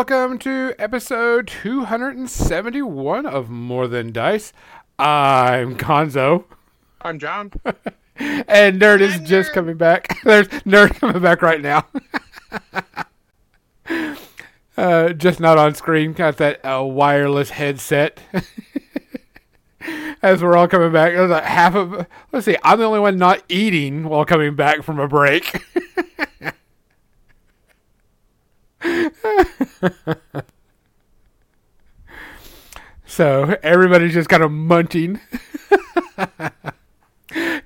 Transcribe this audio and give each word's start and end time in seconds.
Welcome 0.00 0.38
to 0.38 0.74
episode 0.78 1.46
271 1.46 3.26
of 3.26 3.50
More 3.50 3.86
Than 3.86 4.12
Dice. 4.12 4.50
I'm 4.98 5.76
Gonzo. 5.76 6.44
I'm 7.02 7.18
John. 7.18 7.52
and 8.16 8.80
Nerd 8.80 9.02
is 9.02 9.20
just 9.20 9.52
coming 9.52 9.76
back. 9.76 10.18
There's 10.24 10.48
Nerd 10.48 10.98
coming 10.98 11.20
back 11.20 11.42
right 11.42 11.60
now. 11.60 11.86
uh, 14.78 15.12
just 15.12 15.38
not 15.38 15.58
on 15.58 15.74
screen. 15.74 16.14
Got 16.14 16.38
that 16.38 16.64
uh, 16.64 16.82
wireless 16.82 17.50
headset. 17.50 18.20
As 20.22 20.42
we're 20.42 20.56
all 20.56 20.66
coming 20.66 20.92
back, 20.92 21.12
there's 21.12 21.30
like 21.30 21.44
half 21.44 21.74
of. 21.74 22.06
Let's 22.32 22.46
see. 22.46 22.56
I'm 22.64 22.78
the 22.78 22.86
only 22.86 23.00
one 23.00 23.18
not 23.18 23.42
eating 23.50 24.08
while 24.08 24.24
coming 24.24 24.56
back 24.56 24.82
from 24.82 24.98
a 24.98 25.06
break. 25.06 25.62
so 33.06 33.56
everybody's 33.62 34.14
just 34.14 34.28
kind 34.28 34.42
of 34.42 34.50
munching. 34.50 35.20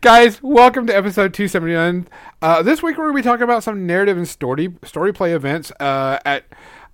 Guys, 0.00 0.42
welcome 0.42 0.86
to 0.86 0.96
episode 0.96 1.32
279. 1.32 2.08
Uh, 2.42 2.62
this 2.62 2.82
week 2.82 2.98
we're 2.98 3.04
going 3.04 3.16
to 3.16 3.22
be 3.22 3.26
talking 3.26 3.44
about 3.44 3.62
some 3.62 3.86
narrative 3.86 4.16
and 4.16 4.28
story 4.28 4.74
story 4.82 5.12
play 5.12 5.32
events 5.32 5.70
uh, 5.80 6.18
at 6.24 6.44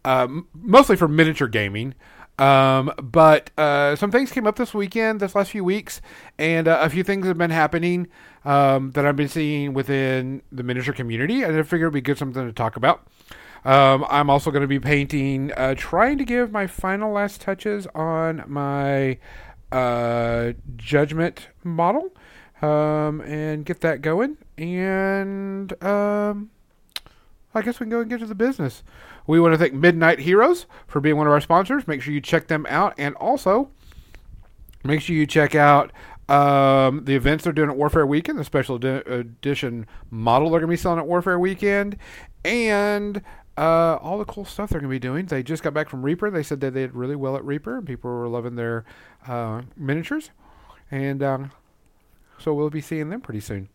uh, 0.04 0.28
mostly 0.54 0.96
for 0.96 1.08
miniature 1.08 1.48
gaming. 1.48 1.94
Um, 2.38 2.92
but 3.02 3.50
uh, 3.58 3.96
some 3.96 4.10
things 4.10 4.32
came 4.32 4.46
up 4.46 4.56
this 4.56 4.72
weekend, 4.72 5.20
this 5.20 5.34
last 5.34 5.50
few 5.50 5.64
weeks, 5.64 6.00
and 6.38 6.68
uh, 6.68 6.78
a 6.80 6.88
few 6.88 7.04
things 7.04 7.26
have 7.26 7.36
been 7.36 7.50
happening 7.50 8.08
um, 8.46 8.92
that 8.92 9.04
I've 9.04 9.16
been 9.16 9.28
seeing 9.28 9.74
within 9.74 10.41
the 10.50 10.62
miniature 10.62 10.94
community, 10.94 11.42
and 11.42 11.54
I 11.54 11.62
figured 11.62 11.88
it'd 11.88 11.94
be 11.94 12.00
good 12.00 12.16
something 12.16 12.46
to 12.46 12.52
talk 12.52 12.76
about. 12.76 13.06
Um, 13.64 14.06
I'm 14.08 14.30
also 14.30 14.50
going 14.50 14.62
to 14.62 14.69
be 14.69 14.80
painting, 14.80 15.53
uh, 15.53 15.75
trying 15.77 16.19
to 16.19 16.25
give 16.25 16.50
my 16.50 16.66
final 16.66 17.12
last 17.12 17.41
touches 17.41 17.86
on 17.94 18.44
my 18.47 19.19
uh, 19.70 20.53
judgment 20.77 21.48
model 21.62 22.12
um, 22.62 23.20
and 23.20 23.64
get 23.64 23.81
that 23.81 24.03
going. 24.03 24.38
And 24.56 25.72
um, 25.83 26.50
I 27.55 27.62
guess 27.62 27.81
we 27.81 27.84
can 27.84 27.91
go 27.91 28.00
and 28.00 28.08
get 28.08 28.20
to 28.20 28.27
the 28.27 28.34
business. 28.34 28.83
We 29.27 29.41
want 29.41 29.55
to 29.55 29.58
thank 29.58 29.75
Midnight 29.75 30.20
Heroes 30.20 30.66
for 30.86 31.00
being 31.00 31.16
one 31.16 31.27
of 31.27 31.33
our 31.33 31.41
sponsors. 31.41 31.86
Make 31.86 32.03
sure 32.03 32.14
you 32.14 32.20
check 32.20 32.48
them 32.48 32.66
out. 32.69 32.94
And 32.97 33.14
also, 33.16 33.70
make 34.82 35.00
sure 35.03 35.15
you 35.15 35.26
check 35.26 35.54
out 35.54 35.93
um, 36.31 37.04
the 37.04 37.16
events 37.16 37.44
they're 37.44 37.53
doing 37.53 37.70
at 37.70 37.76
Warfare 37.76 38.06
Weekend, 38.06 38.38
the 38.38 38.44
special 38.44 38.76
edi- 38.76 39.03
edition 39.10 39.87
model 40.10 40.50
they're 40.50 40.60
going 40.60 40.69
to 40.69 40.72
be 40.72 40.76
selling 40.76 41.00
at 41.00 41.06
Warfare 41.06 41.38
Weekend, 41.41 41.97
and 42.44 43.20
uh, 43.56 43.97
all 44.00 44.19
the 44.19 44.25
cool 44.25 44.44
stuff 44.44 44.71
they're 44.71 44.81
going 44.81 44.91
to 44.91 44.94
be 44.94 44.99
doing. 44.99 45.27
They 45.27 45.43
just 45.43 45.62
got 45.62 45.75
back 45.75 45.88
from 45.88 46.03
Reaper. 46.03 46.31
They 46.31 46.43
said 46.43 46.61
that 46.61 46.75
they 46.75 46.83
did 46.83 46.94
really 46.94 47.16
well 47.16 47.37
at 47.37 47.44
Reaper, 47.44 47.78
and 47.78 47.87
people 47.87 48.11
were 48.11 48.28
loving 48.28 48.56
their 48.56 48.84
uh, 49.27 49.62
miniatures. 49.77 50.31
And 50.91 51.22
um, 51.22 51.53
so 52.38 52.55
we'll 52.55 52.71
be 52.71 52.81
seeing 52.81 53.11
them 53.11 53.21
pretty 53.21 53.41
soon. 53.41 53.69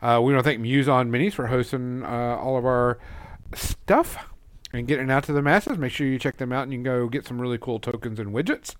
Uh, 0.00 0.20
we 0.22 0.32
want 0.32 0.44
to 0.44 0.48
thank 0.48 0.60
Muson 0.60 1.08
Minis 1.08 1.32
for 1.32 1.46
hosting 1.46 2.02
uh, 2.04 2.36
all 2.40 2.56
of 2.56 2.64
our 2.66 2.98
stuff 3.54 4.18
and 4.72 4.86
getting 4.86 5.10
out 5.10 5.24
to 5.24 5.32
the 5.32 5.42
masses. 5.42 5.78
Make 5.78 5.92
sure 5.92 6.06
you 6.06 6.18
check 6.18 6.36
them 6.36 6.52
out 6.52 6.64
and 6.64 6.72
you 6.72 6.78
can 6.78 6.84
go 6.84 7.08
get 7.08 7.26
some 7.26 7.40
really 7.40 7.58
cool 7.58 7.78
tokens 7.78 8.18
and 8.18 8.34
widgets. 8.34 8.74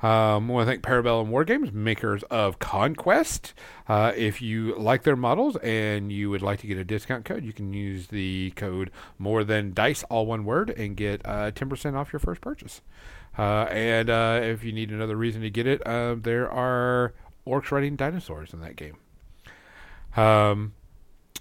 Um, 0.00 0.48
I 0.48 0.54
want 0.54 0.66
to 0.66 0.70
thank 0.70 0.82
Parabellum 0.82 1.26
War 1.26 1.44
Games, 1.44 1.72
makers 1.72 2.22
of 2.24 2.60
Conquest. 2.60 3.52
Uh, 3.88 4.12
if 4.16 4.40
you 4.40 4.76
like 4.78 5.02
their 5.02 5.16
models 5.16 5.56
and 5.56 6.12
you 6.12 6.30
would 6.30 6.42
like 6.42 6.60
to 6.60 6.68
get 6.68 6.78
a 6.78 6.84
discount 6.84 7.24
code, 7.24 7.44
you 7.44 7.52
can 7.52 7.72
use 7.72 8.06
the 8.06 8.52
code 8.52 8.92
More 9.18 9.42
Than 9.42 9.74
Dice, 9.74 10.04
all 10.04 10.26
one 10.26 10.44
word, 10.44 10.70
and 10.70 10.96
get 10.96 11.20
uh, 11.24 11.50
10% 11.50 11.94
off 11.96 12.12
your 12.12 12.20
first 12.20 12.40
purchase. 12.40 12.80
Uh, 13.36 13.66
and 13.70 14.08
uh, 14.08 14.40
if 14.42 14.62
you 14.62 14.70
need 14.70 14.90
another 14.90 15.16
reason 15.16 15.42
to 15.42 15.50
get 15.50 15.66
it, 15.66 15.84
uh, 15.84 16.14
there 16.16 16.48
are 16.48 17.12
orcs 17.44 17.72
riding 17.72 17.96
dinosaurs 17.96 18.52
in 18.52 18.60
that 18.60 18.76
game. 18.76 18.98
Um, 20.16 20.74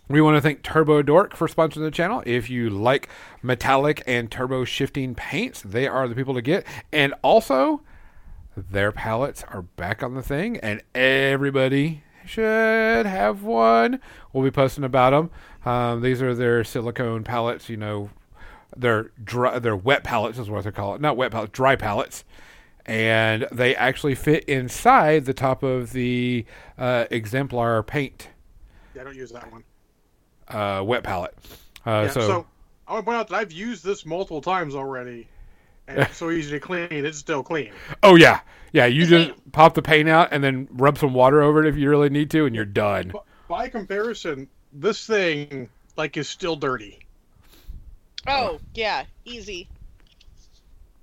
we 0.10 0.22
want 0.22 0.38
to 0.38 0.42
thank 0.42 0.64
Turbo 0.64 1.02
Dork 1.02 1.36
for 1.36 1.48
sponsoring 1.48 1.84
the 1.84 1.92
channel. 1.92 2.24
If 2.26 2.50
you 2.50 2.70
like 2.70 3.10
metallic 3.44 4.02
and 4.08 4.32
turbo 4.32 4.64
shifting 4.64 5.14
paints, 5.14 5.62
they 5.62 5.88
are 5.88 6.08
the 6.08 6.16
people 6.16 6.34
to 6.34 6.42
get. 6.42 6.66
And 6.92 7.14
also, 7.22 7.82
their 8.58 8.92
palettes 8.92 9.44
are 9.50 9.62
back 9.62 10.02
on 10.02 10.16
the 10.16 10.24
thing, 10.24 10.58
and 10.58 10.82
everybody 10.96 12.04
should 12.26 13.06
have 13.06 13.44
one. 13.44 14.00
We'll 14.34 14.44
be 14.44 14.52
posting 14.52 14.84
about 14.84 15.12
them. 15.12 15.30
Um, 15.72 16.02
these 16.02 16.22
are 16.22 16.34
their 16.34 16.64
silicone 16.64 17.24
palettes. 17.24 17.70
You 17.70 17.78
know, 17.78 18.10
they're 18.76 19.12
dry, 19.24 19.60
they're 19.60 19.76
wet 19.76 20.04
palettes 20.04 20.40
is 20.40 20.50
what 20.50 20.64
they 20.64 20.72
call 20.72 20.96
it. 20.96 21.02
Not 21.02 21.18
wet 21.18 21.32
palettes, 21.32 21.52
dry 21.52 21.76
palettes. 21.76 22.24
And 22.86 23.48
they 23.52 23.76
actually 23.76 24.16
fit 24.16 24.46
inside 24.46 25.26
the 25.26 25.34
top 25.34 25.62
of 25.62 25.92
the 25.92 26.46
uh, 26.78 27.06
exemplar 27.12 27.84
paint. 27.84 28.30
Yeah, 28.96 29.02
I 29.02 29.04
don't 29.04 29.16
use 29.16 29.32
that 29.32 29.52
one. 29.52 29.64
Uh, 30.48 30.84
wet 30.84 31.04
palette. 31.04 31.36
Uh, 31.86 32.04
yeah, 32.06 32.10
so, 32.10 32.22
so 32.22 32.48
I 32.88 32.94
want 32.94 33.04
to 33.04 33.06
point 33.06 33.18
out 33.18 33.28
that 33.28 33.36
I've 33.36 33.52
used 33.52 33.84
this 33.84 34.06
multiple 34.06 34.42
times 34.42 34.74
already, 34.74 35.28
and 35.88 36.00
it's 36.00 36.18
so 36.18 36.32
easy 36.32 36.52
to 36.52 36.60
clean. 36.60 36.88
It's 36.92 37.18
still 37.18 37.44
clean. 37.44 37.72
oh 38.04 38.16
yeah, 38.16 38.42
yeah. 38.74 38.86
You 38.86 39.06
just 39.06 39.32
pop 39.52 39.74
the 39.74 39.82
paint 39.82 40.10
out 40.10 40.30
and 40.32 40.44
then 40.44 40.68
rub 40.72 40.98
some 40.98 41.14
water 41.14 41.42
over 41.42 41.64
it 41.64 41.68
if 41.68 41.78
you 41.78 41.90
really 41.90 42.10
need 42.10 42.30
to, 42.32 42.46
and 42.46 42.56
you're 42.56 42.66
done. 42.66 43.14
By 43.48 43.70
comparison, 43.70 44.48
this 44.74 45.06
thing 45.06 45.70
like 45.96 46.18
is 46.18 46.28
still 46.28 46.56
dirty. 46.56 47.00
Oh 48.28 48.60
yeah, 48.74 49.06
easy. 49.26 49.68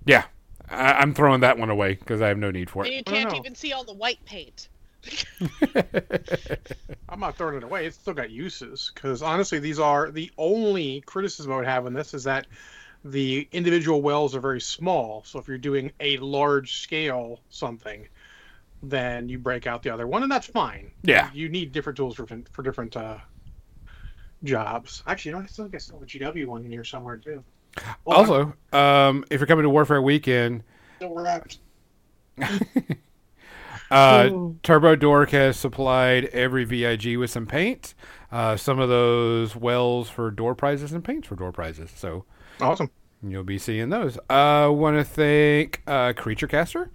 Yeah, 0.05 0.25
I, 0.69 0.93
I'm 0.93 1.15
throwing 1.15 1.41
that 1.41 1.59
one 1.59 1.71
away 1.71 1.95
because 1.95 2.21
I 2.21 2.29
have 2.29 2.39
no 2.39 2.51
need 2.51 2.69
for 2.71 2.85
it. 2.85 2.89
And 2.89 2.95
it. 2.95 2.99
you 2.99 3.05
can't 3.05 3.35
even 3.35 3.55
see 3.55 3.73
all 3.73 3.85
the 3.85 3.95
white 3.95 4.23
paint. 4.27 4.69
I'm 7.09 7.21
not 7.21 7.37
throwing 7.37 7.57
it 7.57 7.63
away. 7.63 7.87
It's 7.87 7.97
still 7.97 8.15
got 8.15 8.31
uses 8.31 8.91
because 8.95 9.23
honestly, 9.23 9.59
these 9.59 9.79
are 9.79 10.11
the 10.11 10.31
only 10.39 11.03
criticism 11.03 11.53
I 11.53 11.57
would 11.57 11.67
have 11.67 11.87
on 11.87 11.93
this 11.93 12.15
is 12.15 12.25
that 12.25 12.47
the 13.05 13.47
individual 13.53 14.01
wells 14.01 14.35
are 14.35 14.41
very 14.41 14.61
small. 14.61 15.23
So 15.27 15.39
if 15.39 15.47
you're 15.47 15.59
doing 15.59 15.93
a 16.01 16.17
large 16.19 16.79
scale 16.81 17.41
something, 17.51 18.09
then 18.83 19.29
you 19.29 19.39
break 19.39 19.67
out 19.67 19.83
the 19.83 19.91
other 19.91 20.07
one, 20.07 20.23
and 20.23 20.33
that's 20.33 20.47
fine. 20.47 20.91
Yeah. 21.03 21.31
you 21.33 21.49
need 21.49 21.73
different 21.73 21.97
tools 21.97 22.17
for 22.17 22.27
for 22.51 22.63
different 22.63 22.97
uh, 22.97 23.19
jobs. 24.43 25.03
Actually, 25.07 25.31
you 25.31 25.37
know, 25.37 25.43
I 25.43 25.47
still 25.47 25.65
think 25.67 25.75
I 25.75 25.79
still 25.79 25.99
have 25.99 26.03
a 26.03 26.07
GW 26.07 26.47
one 26.47 26.65
in 26.65 26.71
here 26.71 26.85
somewhere 26.85 27.17
too. 27.17 27.45
Well, 28.05 28.19
Also, 28.19 28.55
um, 28.73 29.25
if 29.31 29.41
you're 29.41 29.47
coming 29.47 29.65
to 29.65 29.71
Warfare 29.71 30.01
Weekend, 30.01 30.63
I'm 30.63 30.97
still 30.97 31.15
wrapped. 31.15 31.59
uh, 33.91 34.31
Turbo 34.63 34.97
Dork 34.97 35.31
has 35.31 35.59
supplied 35.59 36.27
every 36.27 36.65
VIG 36.65 37.19
with 37.19 37.31
some 37.31 37.47
paint. 37.47 37.95
Uh, 38.31 38.57
some 38.57 38.79
of 38.79 38.89
those 38.89 39.55
wells 39.57 40.09
for 40.09 40.31
door 40.31 40.55
prizes 40.55 40.93
and 40.93 41.05
paints 41.05 41.29
for 41.29 41.37
door 41.37 41.53
prizes. 41.53 41.91
So 41.95 42.25
Awesome. 42.61 42.91
You'll 43.23 43.45
be 43.45 43.59
seeing 43.59 43.89
those. 43.89 44.19
I 44.29 44.65
uh, 44.65 44.71
want 44.71 44.99
to 44.99 45.05
thank 45.05 45.83
uh, 45.87 46.13
Creature 46.13 46.49
Caster 46.49 46.91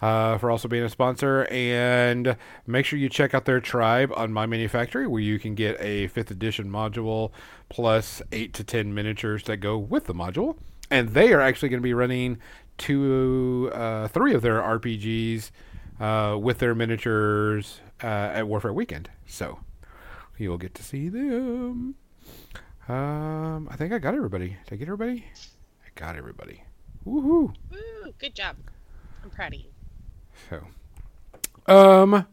uh, 0.00 0.38
for 0.38 0.50
also 0.50 0.68
being 0.68 0.84
a 0.84 0.88
sponsor, 0.88 1.46
and 1.50 2.36
make 2.66 2.86
sure 2.86 2.98
you 2.98 3.08
check 3.08 3.34
out 3.34 3.44
their 3.44 3.60
tribe 3.60 4.12
on 4.16 4.32
My 4.32 4.46
Mini 4.46 4.66
Factory, 4.66 5.06
where 5.06 5.20
you 5.20 5.38
can 5.38 5.54
get 5.54 5.80
a 5.80 6.08
fifth 6.08 6.30
edition 6.30 6.70
module 6.70 7.32
plus 7.68 8.22
eight 8.32 8.52
to 8.54 8.64
ten 8.64 8.94
miniatures 8.94 9.44
that 9.44 9.58
go 9.58 9.78
with 9.78 10.06
the 10.06 10.14
module. 10.14 10.56
And 10.90 11.10
they 11.10 11.32
are 11.32 11.40
actually 11.40 11.70
going 11.70 11.80
to 11.80 11.84
be 11.84 11.94
running 11.94 12.38
two, 12.76 13.70
uh, 13.72 14.08
three 14.08 14.34
of 14.34 14.42
their 14.42 14.60
RPGs 14.60 15.50
uh, 16.00 16.36
with 16.38 16.58
their 16.58 16.74
miniatures 16.74 17.80
uh, 18.02 18.06
at 18.06 18.46
Warfare 18.46 18.72
Weekend. 18.72 19.10
So 19.26 19.60
you'll 20.36 20.58
get 20.58 20.74
to 20.74 20.82
see 20.82 21.08
them. 21.08 21.94
Um, 22.88 23.68
I 23.70 23.76
think 23.76 23.92
I 23.92 23.98
got 23.98 24.14
everybody. 24.14 24.56
Did 24.66 24.74
I 24.74 24.76
get 24.76 24.88
everybody? 24.88 25.24
I 25.84 25.88
got 25.98 26.16
everybody. 26.16 26.62
Woohoo! 27.06 27.54
Woo, 27.70 28.12
good 28.18 28.34
job. 28.34 28.56
I'm 29.22 29.30
proud 29.30 29.54
of 29.54 29.60
you. 29.60 29.70
So, 30.50 31.72
um, 31.72 32.26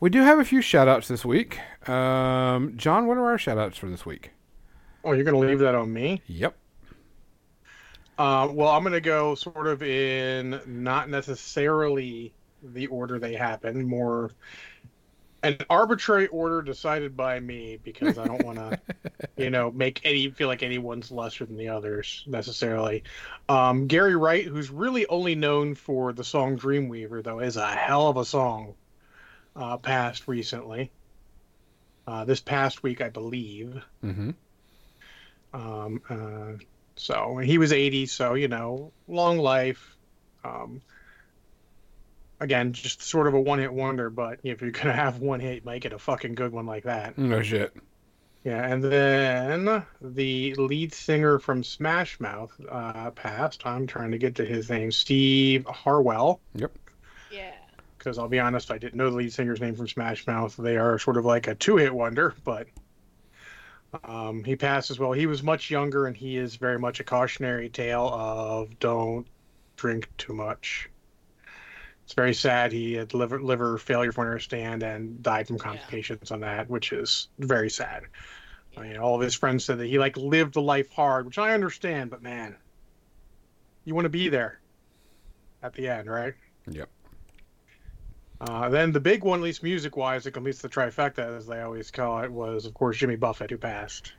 we 0.00 0.08
do 0.08 0.22
have 0.22 0.38
a 0.38 0.44
few 0.44 0.62
shout 0.62 0.88
outs 0.88 1.08
this 1.08 1.24
week. 1.24 1.58
Um, 1.88 2.74
John, 2.76 3.06
what 3.06 3.18
are 3.18 3.26
our 3.26 3.38
shout 3.38 3.58
outs 3.58 3.76
for 3.76 3.90
this 3.90 4.06
week? 4.06 4.30
Oh, 5.04 5.12
you're 5.12 5.24
gonna 5.24 5.38
leave 5.38 5.58
that 5.58 5.74
on 5.74 5.92
me? 5.92 6.22
Yep. 6.26 6.56
Uh, 8.18 8.48
well, 8.52 8.68
I'm 8.68 8.82
going 8.82 8.92
to 8.92 9.00
go 9.00 9.34
sort 9.34 9.66
of 9.66 9.82
in 9.82 10.60
not 10.66 11.08
necessarily 11.08 12.32
the 12.62 12.86
order 12.88 13.18
they 13.18 13.34
happen, 13.34 13.88
more 13.88 14.30
an 15.42 15.58
arbitrary 15.70 16.28
order 16.28 16.62
decided 16.62 17.16
by 17.16 17.40
me 17.40 17.78
because 17.82 18.18
I 18.18 18.26
don't 18.26 18.44
want 18.44 18.58
to, 18.58 18.80
you 19.36 19.50
know, 19.50 19.70
make 19.70 20.00
any 20.04 20.30
feel 20.30 20.48
like 20.48 20.62
anyone's 20.62 21.10
lesser 21.10 21.44
than 21.46 21.56
the 21.56 21.68
others 21.68 22.24
necessarily. 22.26 23.04
Um, 23.48 23.86
Gary 23.88 24.16
Wright, 24.16 24.44
who's 24.44 24.70
really 24.70 25.06
only 25.06 25.34
known 25.34 25.74
for 25.74 26.12
the 26.12 26.24
song 26.24 26.58
Dreamweaver, 26.58 27.22
though, 27.22 27.40
is 27.40 27.56
a 27.56 27.66
hell 27.66 28.08
of 28.08 28.16
a 28.16 28.24
song. 28.24 28.74
Uh, 29.54 29.76
passed 29.76 30.28
recently. 30.28 30.90
Uh, 32.06 32.24
this 32.24 32.40
past 32.40 32.82
week, 32.82 33.00
I 33.00 33.10
believe. 33.10 33.82
Mm-hmm. 34.04 34.30
Um, 35.54 36.00
uh, 36.08 36.58
So 36.96 37.38
he 37.38 37.58
was 37.58 37.72
80, 37.72 38.06
so 38.06 38.34
you 38.34 38.48
know, 38.48 38.92
long 39.08 39.38
life. 39.38 39.96
Um, 40.44 40.82
again, 42.42 42.72
just 42.72 43.02
sort 43.02 43.26
of 43.26 43.34
a 43.34 43.40
one-hit 43.40 43.72
wonder. 43.72 44.10
But 44.10 44.40
if 44.42 44.60
you're 44.60 44.70
gonna 44.70 44.92
have 44.92 45.20
one 45.20 45.40
hit, 45.40 45.64
make 45.64 45.84
it 45.84 45.92
a 45.92 45.98
fucking 45.98 46.34
good 46.34 46.52
one 46.52 46.66
like 46.66 46.84
that. 46.84 47.16
No 47.16 47.40
shit. 47.42 47.74
Yeah, 48.44 48.66
and 48.66 48.82
then 48.82 49.84
the 50.00 50.54
lead 50.56 50.92
singer 50.92 51.38
from 51.38 51.62
Smash 51.62 52.18
Mouth 52.18 52.52
uh, 52.68 53.12
passed. 53.12 53.64
I'm 53.64 53.86
trying 53.86 54.10
to 54.10 54.18
get 54.18 54.34
to 54.36 54.44
his 54.44 54.68
name, 54.68 54.90
Steve 54.90 55.64
Harwell. 55.64 56.40
Yep. 56.56 56.72
Yeah. 57.30 57.52
Because 57.96 58.18
I'll 58.18 58.28
be 58.28 58.40
honest, 58.40 58.72
I 58.72 58.78
didn't 58.78 58.96
know 58.96 59.10
the 59.10 59.16
lead 59.16 59.32
singer's 59.32 59.60
name 59.60 59.76
from 59.76 59.86
Smash 59.86 60.26
Mouth. 60.26 60.56
They 60.56 60.76
are 60.76 60.98
sort 60.98 61.18
of 61.18 61.24
like 61.24 61.46
a 61.46 61.54
two-hit 61.54 61.94
wonder, 61.94 62.34
but 62.42 62.66
um, 64.02 64.42
he 64.42 64.56
passed 64.56 64.90
as 64.90 64.98
well. 64.98 65.12
He 65.12 65.26
was 65.26 65.44
much 65.44 65.70
younger, 65.70 66.06
and 66.06 66.16
he 66.16 66.36
is 66.36 66.56
very 66.56 66.80
much 66.80 66.98
a 66.98 67.04
cautionary 67.04 67.68
tale 67.68 68.08
of 68.12 68.76
don't 68.80 69.24
drink 69.76 70.08
too 70.18 70.32
much. 70.32 70.88
It's 72.04 72.14
very 72.14 72.34
sad. 72.34 72.72
He 72.72 72.94
had 72.94 73.14
liver 73.14 73.40
liver 73.40 73.78
failure, 73.78 74.12
from 74.12 74.22
what 74.22 74.28
I 74.28 74.32
understand, 74.32 74.82
and 74.82 75.22
died 75.22 75.46
from 75.46 75.58
complications 75.58 76.30
on 76.30 76.40
that, 76.40 76.68
which 76.68 76.92
is 76.92 77.28
very 77.38 77.70
sad. 77.70 78.04
I 78.76 78.80
mean, 78.80 78.96
all 78.96 79.14
of 79.14 79.20
his 79.20 79.34
friends 79.34 79.64
said 79.64 79.78
that 79.78 79.86
he 79.86 79.98
like 79.98 80.16
lived 80.16 80.54
the 80.54 80.62
life 80.62 80.90
hard, 80.90 81.26
which 81.26 81.38
I 81.38 81.52
understand, 81.54 82.10
but 82.10 82.22
man, 82.22 82.56
you 83.84 83.94
want 83.94 84.06
to 84.06 84.10
be 84.10 84.28
there 84.28 84.60
at 85.62 85.74
the 85.74 85.88
end, 85.88 86.10
right? 86.10 86.34
Yep. 86.68 86.88
Uh, 88.40 88.68
then 88.68 88.90
the 88.90 89.00
big 89.00 89.22
one, 89.22 89.38
at 89.38 89.44
least 89.44 89.62
music-wise, 89.62 90.24
that 90.24 90.32
completes 90.32 90.60
the 90.60 90.68
trifecta, 90.68 91.36
as 91.36 91.46
they 91.46 91.60
always 91.60 91.90
call 91.92 92.22
it, 92.22 92.32
was 92.32 92.66
of 92.66 92.74
course 92.74 92.96
Jimmy 92.96 93.14
Buffett, 93.16 93.50
who 93.50 93.58
passed. 93.58 94.14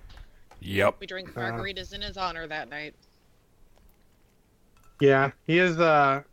Yep. 0.61 0.95
We 0.99 1.07
drank 1.07 1.29
Uh. 1.35 1.41
margaritas 1.41 1.93
in 1.93 2.01
his 2.01 2.15
honor 2.15 2.47
that 2.47 2.69
night. 2.69 2.95
Yeah, 5.01 5.31
he 5.45 5.59
is 5.59 5.77
uh, 5.79 6.23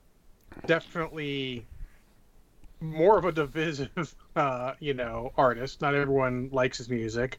definitely 0.66 1.66
more 2.80 3.18
of 3.18 3.24
a 3.24 3.32
divisive, 3.32 4.14
uh, 4.36 4.74
you 4.80 4.94
know, 4.94 5.32
artist. 5.36 5.80
Not 5.80 5.94
everyone 5.94 6.48
likes 6.52 6.78
his 6.78 6.88
music. 6.88 7.38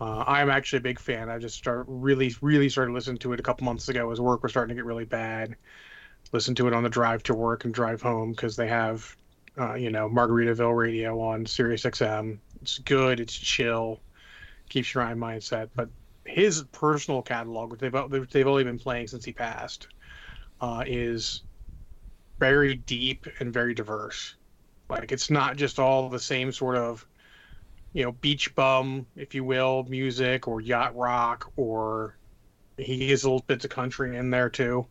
Uh, 0.00 0.22
I'm 0.26 0.50
actually 0.50 0.78
a 0.78 0.82
big 0.82 1.00
fan. 1.00 1.28
I 1.28 1.38
just 1.38 1.56
start 1.56 1.86
really, 1.88 2.34
really 2.40 2.68
started 2.68 2.92
listening 2.92 3.18
to 3.18 3.32
it 3.32 3.40
a 3.40 3.42
couple 3.42 3.64
months 3.64 3.88
ago 3.88 4.10
as 4.10 4.20
work 4.20 4.42
was 4.42 4.52
starting 4.52 4.68
to 4.68 4.80
get 4.80 4.84
really 4.84 5.04
bad. 5.04 5.56
Listen 6.32 6.54
to 6.56 6.68
it 6.68 6.74
on 6.74 6.82
the 6.82 6.88
drive 6.88 7.22
to 7.24 7.34
work 7.34 7.64
and 7.64 7.74
drive 7.74 8.00
home 8.00 8.30
because 8.30 8.54
they 8.54 8.68
have, 8.68 9.16
uh, 9.58 9.74
you 9.74 9.90
know, 9.90 10.08
Margaritaville 10.08 10.76
radio 10.76 11.20
on 11.20 11.46
Sirius 11.46 11.82
XM. 11.82 12.38
It's 12.62 12.78
good. 12.78 13.18
It's 13.18 13.36
chill. 13.36 14.00
Keeps 14.68 14.94
your 14.94 15.04
mind 15.04 15.20
mindset. 15.20 15.70
But 15.74 15.88
his 16.24 16.62
personal 16.70 17.22
catalog, 17.22 17.70
which 17.70 17.80
they've 17.80 18.30
they've 18.30 18.46
only 18.46 18.64
been 18.64 18.78
playing 18.78 19.08
since 19.08 19.24
he 19.24 19.32
passed, 19.32 19.88
uh, 20.60 20.84
is 20.86 21.42
very 22.38 22.74
deep 22.74 23.26
and 23.40 23.52
very 23.52 23.74
diverse. 23.74 24.36
Like 24.88 25.12
it's 25.12 25.30
not 25.30 25.56
just 25.56 25.78
all 25.78 26.08
the 26.08 26.18
same 26.18 26.52
sort 26.52 26.76
of, 26.76 27.06
you 27.92 28.04
know, 28.04 28.12
beach 28.12 28.54
bum, 28.54 29.06
if 29.16 29.34
you 29.34 29.44
will, 29.44 29.84
music 29.88 30.48
or 30.48 30.60
yacht 30.60 30.96
rock, 30.96 31.52
or 31.56 32.16
he 32.76 33.10
has 33.10 33.24
little 33.24 33.44
bits 33.46 33.64
of 33.64 33.70
country 33.70 34.16
in 34.16 34.30
there 34.30 34.48
too. 34.48 34.86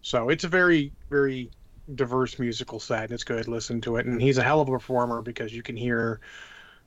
So 0.00 0.28
it's 0.28 0.44
a 0.44 0.48
very, 0.48 0.92
very 1.10 1.50
diverse 1.94 2.38
musical 2.38 2.80
set. 2.80 3.04
and 3.04 3.12
It's 3.12 3.24
good. 3.24 3.48
Listen 3.48 3.80
to 3.82 3.96
it, 3.96 4.06
and 4.06 4.20
he's 4.20 4.38
a 4.38 4.42
hell 4.42 4.60
of 4.60 4.68
a 4.68 4.72
performer 4.72 5.22
because 5.22 5.52
you 5.52 5.62
can 5.62 5.76
hear 5.76 6.20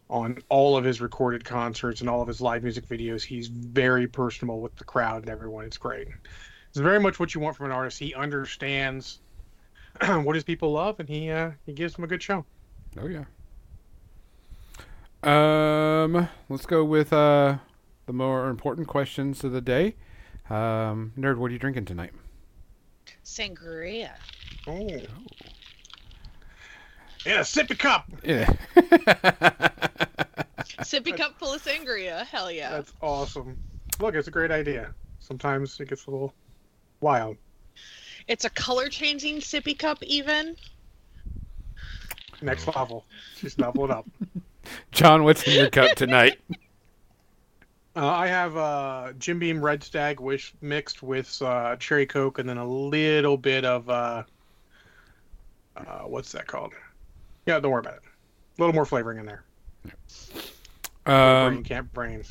on 0.09 0.38
all 0.50 0.75
of 0.75 0.83
his 0.83 1.00
recorded 1.00 1.44
concerts 1.45 2.01
and 2.01 2.09
all 2.09 2.21
of 2.21 2.27
his 2.27 2.42
live 2.42 2.63
music 2.63 2.86
videos, 2.86 3.24
he's 3.24 3.48
very 3.48 4.07
personable 4.07 4.59
with 4.59 4.75
the 4.75 4.83
crowd 4.83 5.21
and 5.21 5.30
everyone. 5.30 5.63
It's 5.63 5.77
great. 5.77 6.09
It's 6.69 6.77
very 6.77 7.00
much 7.00 7.19
what 7.19 7.33
you 7.33 7.39
want 7.39 7.56
from 7.56 7.68
an 7.68 7.71
artist. 7.71 7.98
He 7.98 8.13
understands 8.13 9.21
what 10.24 10.36
his 10.36 10.44
people 10.44 10.71
love, 10.71 11.00
and 11.00 11.07
he 11.07 11.30
uh, 11.30 11.51
he 11.65 11.74
gives 11.74 11.95
them 11.95 12.03
a 12.03 12.07
good 12.07 12.24
show. 12.24 12.45
Oh 13.00 13.07
yeah. 13.07 13.25
Um, 15.24 16.27
let's 16.50 16.65
go 16.65 16.83
with 16.83 17.13
uh 17.13 17.57
the 18.07 18.13
more 18.13 18.50
important 18.50 18.88
questions 18.88 19.44
of 19.44 19.51
the 19.51 19.62
day. 19.62 19.95
Um, 20.50 21.13
nerd, 21.18 21.38
what 21.38 21.50
are 21.50 21.53
you 21.53 21.59
drinking 21.59 21.86
tonight? 21.86 22.12
Sangria. 23.24 24.12
Oh. 24.68 24.74
Yeah, 27.25 27.42
sippy 27.42 27.77
cup. 27.77 28.06
Yeah. 28.24 28.51
Sippy 30.81 31.15
cup 31.15 31.38
full 31.38 31.53
of 31.53 31.63
sangria. 31.63 32.25
Hell 32.25 32.51
yeah. 32.51 32.71
That's 32.71 32.94
awesome. 33.01 33.57
Look, 34.00 34.15
it's 34.15 34.27
a 34.27 34.31
great 34.31 34.51
idea. 34.51 34.94
Sometimes 35.19 35.80
it 35.80 35.88
gets 35.88 36.07
a 36.07 36.12
little 36.12 36.33
wild. 37.00 37.38
It's 38.28 38.46
a 38.46 38.50
color 38.50 38.90
changing 38.90 39.38
sippy 39.38 39.78
cup, 39.78 40.02
even. 40.04 40.56
Next 42.42 42.68
level. 42.68 43.06
Just 43.38 43.60
level 43.60 43.86
it 43.86 43.92
up. 43.92 44.08
John, 44.92 45.24
what's 45.24 45.44
in 45.44 45.54
your 45.54 45.70
cup 45.70 45.96
tonight? 45.96 46.40
Uh, 47.94 48.08
I 48.08 48.28
have 48.28 48.56
uh, 48.56 49.12
Jim 49.20 49.38
Beam 49.38 49.62
Red 49.62 49.84
Stag 49.84 50.22
wish 50.22 50.54
mixed 50.62 51.04
with 51.04 51.42
uh, 51.42 51.75
cherry 51.75 52.06
coke, 52.06 52.40
and 52.40 52.48
then 52.48 52.58
a 52.58 52.66
little 52.66 53.36
bit 53.36 53.66
of 53.66 53.90
uh, 53.90 54.24
uh, 55.75 56.00
what's 56.06 56.32
that 56.32 56.48
called? 56.48 56.72
Yeah, 57.46 57.60
don't 57.60 57.72
worry 57.72 57.82
about 57.82 57.96
it. 57.96 58.04
A 58.58 58.62
little 58.62 58.74
more 58.74 58.86
flavoring 58.86 59.20
in 59.20 59.25
there. 59.25 59.44
brain 61.04 61.58
Um, 61.58 61.63
can't 61.63 61.92
brain. 61.92 62.24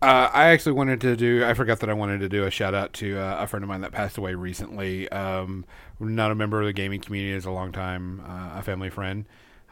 Uh, 0.00 0.30
I 0.32 0.48
actually 0.48 0.72
wanted 0.72 1.00
to 1.00 1.16
do. 1.16 1.44
I 1.44 1.54
forgot 1.54 1.80
that 1.80 1.90
I 1.90 1.92
wanted 1.92 2.20
to 2.20 2.28
do 2.28 2.44
a 2.44 2.50
shout 2.50 2.72
out 2.72 2.92
to 2.94 3.18
uh, 3.18 3.38
a 3.40 3.46
friend 3.48 3.64
of 3.64 3.68
mine 3.68 3.80
that 3.80 3.90
passed 3.90 4.16
away 4.16 4.34
recently. 4.34 5.08
Um, 5.08 5.64
not 5.98 6.30
a 6.30 6.36
member 6.36 6.60
of 6.60 6.66
the 6.66 6.72
gaming 6.72 7.00
community, 7.00 7.36
is 7.36 7.46
a 7.46 7.50
long 7.50 7.72
time 7.72 8.20
uh, 8.20 8.60
a 8.60 8.62
family 8.62 8.90
friend 8.90 9.24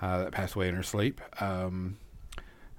uh, 0.02 0.24
that 0.24 0.32
passed 0.32 0.56
away 0.56 0.68
in 0.68 0.74
her 0.74 0.82
sleep. 0.82 1.20
Um, 1.40 1.98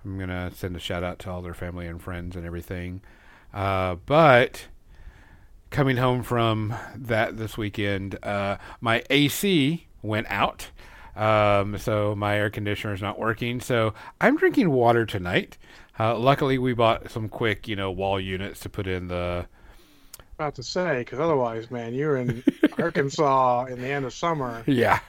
I'm 0.04 0.20
gonna 0.20 0.52
send 0.54 0.76
a 0.76 0.80
shout 0.80 1.04
out 1.04 1.20
to 1.20 1.32
all 1.32 1.42
their 1.42 1.54
family 1.54 1.88
and 1.88 2.02
friends 2.02 2.36
and 2.36 2.46
everything. 2.46 3.02
Uh, 3.54 3.96
but 4.06 4.68
coming 5.70 5.96
home 5.96 6.24
from 6.24 6.76
that 6.96 7.38
this 7.38 7.58
weekend, 7.58 8.20
uh, 8.24 8.58
my 8.82 9.04
AC 9.10 9.88
went 10.02 10.28
out. 10.30 10.70
Um, 11.18 11.78
so 11.78 12.16
my 12.16 12.38
air 12.38 12.50
conditioner 12.50 12.94
is 12.94 13.02
not 13.02 13.18
working. 13.18 13.60
So 13.60 13.94
I'm 14.22 14.38
drinking 14.38 14.70
water 14.72 15.06
tonight. 15.06 15.58
Uh, 16.00 16.18
luckily, 16.18 16.58
we 16.60 16.74
bought 16.74 17.10
some 17.10 17.28
quick, 17.28 17.68
you 17.68 17.76
know, 17.76 17.90
wall 17.92 18.20
units 18.20 18.60
to 18.62 18.70
put 18.70 18.88
in 18.88 19.08
the. 19.08 19.48
About 20.36 20.54
to 20.56 20.64
say, 20.64 21.00
because 21.00 21.20
otherwise, 21.20 21.72
man, 21.72 21.96
you're 21.96 22.18
in 22.18 22.44
Arkansas 22.78 23.66
in 23.66 23.82
the 23.82 23.88
end 23.88 24.06
of 24.06 24.14
summer. 24.14 24.64
Yeah. 24.68 25.00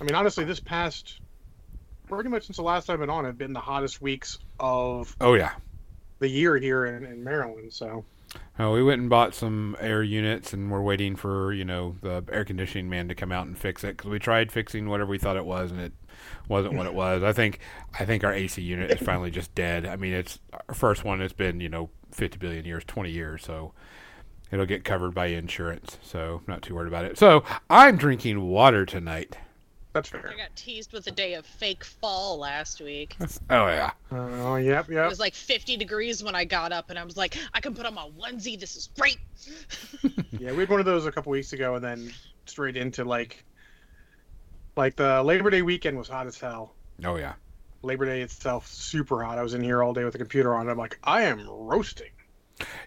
I 0.00 0.04
mean, 0.04 0.14
honestly, 0.14 0.44
this 0.44 0.60
past 0.60 1.20
pretty 2.08 2.30
much 2.30 2.46
since 2.46 2.56
the 2.56 2.62
last 2.62 2.86
time 2.86 2.94
I've 2.94 3.00
been 3.00 3.10
on, 3.10 3.24
have 3.26 3.36
been 3.36 3.52
the 3.52 3.60
hottest 3.60 4.00
weeks 4.00 4.38
of 4.58 5.14
Oh 5.20 5.34
yeah. 5.34 5.52
the 6.18 6.28
year 6.28 6.56
here 6.56 6.86
in, 6.86 7.04
in 7.04 7.22
Maryland. 7.22 7.72
So 7.72 8.04
Uh, 8.58 8.70
we 8.70 8.82
went 8.82 9.00
and 9.00 9.08
bought 9.08 9.34
some 9.34 9.76
air 9.80 10.02
units, 10.02 10.52
and 10.52 10.70
we're 10.70 10.82
waiting 10.82 11.16
for 11.16 11.52
you 11.52 11.64
know 11.64 11.96
the 12.02 12.22
air 12.30 12.44
conditioning 12.44 12.88
man 12.88 13.08
to 13.08 13.14
come 13.14 13.32
out 13.32 13.46
and 13.46 13.58
fix 13.58 13.82
it 13.84 13.96
because 13.96 14.10
we 14.10 14.18
tried 14.18 14.52
fixing 14.52 14.88
whatever 14.88 15.10
we 15.10 15.18
thought 15.18 15.36
it 15.36 15.46
was, 15.46 15.70
and 15.70 15.80
it 15.80 15.92
wasn't 16.48 16.74
what 16.74 16.86
it 16.86 16.94
was. 16.94 17.22
I 17.22 17.32
think 17.32 17.60
I 17.98 18.04
think 18.04 18.22
our 18.22 18.32
AC 18.32 18.60
unit 18.60 18.90
is 18.90 19.00
finally 19.00 19.30
just 19.30 19.54
dead. 19.54 19.86
I 19.86 19.96
mean, 19.96 20.12
it's 20.12 20.38
our 20.68 20.74
first 20.74 21.04
one. 21.04 21.20
It's 21.22 21.32
been 21.32 21.60
you 21.60 21.68
know 21.68 21.90
50 22.12 22.38
billion 22.38 22.64
years, 22.64 22.84
20 22.84 23.10
years, 23.10 23.42
so 23.42 23.72
it'll 24.50 24.66
get 24.66 24.84
covered 24.84 25.14
by 25.14 25.26
insurance. 25.26 25.98
So 26.02 26.42
not 26.46 26.62
too 26.62 26.74
worried 26.74 26.88
about 26.88 27.06
it. 27.06 27.18
So 27.18 27.44
I'm 27.70 27.96
drinking 27.96 28.42
water 28.46 28.84
tonight. 28.84 29.38
That's 29.92 30.08
fair. 30.08 30.30
I 30.32 30.36
got 30.36 30.54
teased 30.54 30.92
with 30.92 31.06
a 31.06 31.10
day 31.10 31.34
of 31.34 31.44
fake 31.44 31.84
fall 31.84 32.38
last 32.38 32.80
week. 32.80 33.16
Oh 33.50 33.66
yeah. 33.66 33.90
Oh, 34.12 34.56
yep, 34.56 34.88
yeah. 34.88 35.04
It 35.04 35.08
was 35.08 35.18
like 35.18 35.34
50 35.34 35.76
degrees 35.76 36.22
when 36.22 36.34
I 36.36 36.44
got 36.44 36.70
up, 36.72 36.90
and 36.90 36.98
I 36.98 37.04
was 37.04 37.16
like, 37.16 37.36
I 37.52 37.60
can 37.60 37.74
put 37.74 37.84
on 37.84 37.94
my 37.94 38.08
onesie. 38.18 38.58
This 38.58 38.76
is 38.76 38.88
great. 38.98 39.18
Yeah, 40.38 40.52
we 40.52 40.60
had 40.60 40.70
one 40.70 40.80
of 40.80 40.86
those 40.86 41.04
a 41.06 41.12
couple 41.12 41.32
weeks 41.32 41.52
ago, 41.52 41.74
and 41.74 41.84
then 41.84 42.12
straight 42.46 42.76
into 42.76 43.04
like, 43.04 43.44
like 44.76 44.96
the 44.96 45.22
Labor 45.22 45.50
Day 45.50 45.62
weekend 45.62 45.98
was 45.98 46.08
hot 46.08 46.26
as 46.26 46.38
hell. 46.38 46.74
Oh 47.04 47.16
yeah. 47.16 47.34
Labor 47.82 48.06
Day 48.06 48.22
itself 48.22 48.66
super 48.66 49.22
hot. 49.22 49.38
I 49.38 49.42
was 49.42 49.54
in 49.54 49.62
here 49.62 49.82
all 49.82 49.92
day 49.92 50.04
with 50.04 50.12
the 50.12 50.18
computer 50.18 50.54
on. 50.54 50.68
I'm 50.68 50.78
like, 50.78 50.98
I 51.02 51.22
am 51.22 51.46
roasting. 51.48 52.10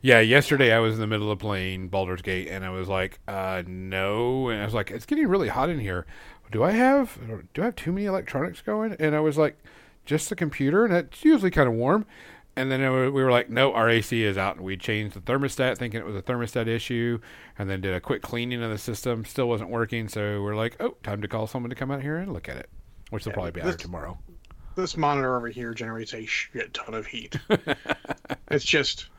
Yeah, 0.02 0.20
yesterday 0.20 0.72
I 0.72 0.80
was 0.80 0.96
in 0.96 1.00
the 1.00 1.08
middle 1.08 1.32
of 1.32 1.40
playing 1.40 1.88
Baldur's 1.90 2.22
Gate 2.22 2.48
and 2.50 2.64
I 2.64 2.70
was 2.70 2.88
like, 2.88 3.20
uh, 3.28 3.64
no. 3.66 4.50
And 4.50 4.62
I 4.62 4.66
was 4.66 4.74
like, 4.74 4.92
it's 4.92 5.06
getting 5.06 5.28
really 5.28 5.48
hot 5.48 5.70
in 5.70 5.80
here. 5.80 6.06
Do 6.52 6.64
I 6.64 6.72
have 6.72 7.18
do 7.54 7.62
I 7.62 7.66
have 7.66 7.76
too 7.76 7.92
many 7.92 8.06
electronics 8.06 8.62
going? 8.62 8.96
And 9.00 9.16
I 9.16 9.20
was 9.20 9.38
like, 9.38 9.58
just 10.06 10.30
the 10.30 10.36
computer, 10.36 10.86
and 10.86 10.94
it's 10.94 11.24
usually 11.24 11.52
kind 11.52 11.68
of 11.68 11.74
warm. 11.76 12.06
And 12.56 12.72
then 12.72 12.82
we 12.82 13.10
were 13.10 13.32
like, 13.32 13.50
no, 13.50 13.74
our 13.74 13.90
AC 13.90 14.24
is 14.24 14.38
out, 14.38 14.58
and 14.58 14.66
we 14.66 14.78
changed 14.78 15.16
the 15.16 15.22
thermostat, 15.22 15.80
thinking 15.80 16.00
it 16.00 16.06
was 16.06 16.16
a 16.16 16.22
thermostat 16.22 16.68
issue, 16.68 17.20
and 17.58 17.68
then 17.68 17.82
did 17.82 17.96
a 17.96 18.00
quick 18.00 18.22
cleaning 18.22 18.62
of 18.62 18.70
the 18.70 18.78
system. 18.78 19.26
Still 19.26 19.50
wasn't 19.50 19.72
working, 19.72 20.08
so 20.08 20.44
we're 20.44 20.56
like, 20.56 20.76
oh, 20.80 20.96
time 21.02 21.24
to 21.24 21.28
call 21.28 21.48
someone 21.48 21.72
to 21.72 21.76
come 21.76 21.90
out 21.90 22.04
here 22.04 22.18
and 22.18 22.32
look 22.32 22.48
at 22.48 22.58
it, 22.58 22.70
which 23.10 23.26
will 23.26 23.32
Yeah, 23.32 23.36
probably 23.36 23.52
be 23.54 23.62
out 23.62 23.66
this- 23.66 23.74
here 23.74 23.78
tomorrow. 23.86 24.20
This 24.76 24.98
monitor 24.98 25.36
over 25.36 25.48
here 25.50 25.74
generates 25.74 26.14
a 26.14 26.26
shit 26.26 26.74
ton 26.76 26.94
of 26.94 27.06
heat. 27.08 27.38
it's 28.50 28.66
just 28.66 29.10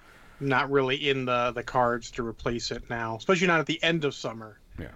not 0.40 0.68
really 0.70 1.08
in 1.08 1.24
the 1.24 1.52
the 1.52 1.62
cards 1.62 2.10
to 2.12 2.26
replace 2.26 2.70
it 2.72 2.88
now, 2.90 3.16
especially 3.16 3.46
not 3.46 3.60
at 3.60 3.66
the 3.66 3.80
end 3.82 4.04
of 4.04 4.14
summer. 4.14 4.58
Yeah. 4.80 4.88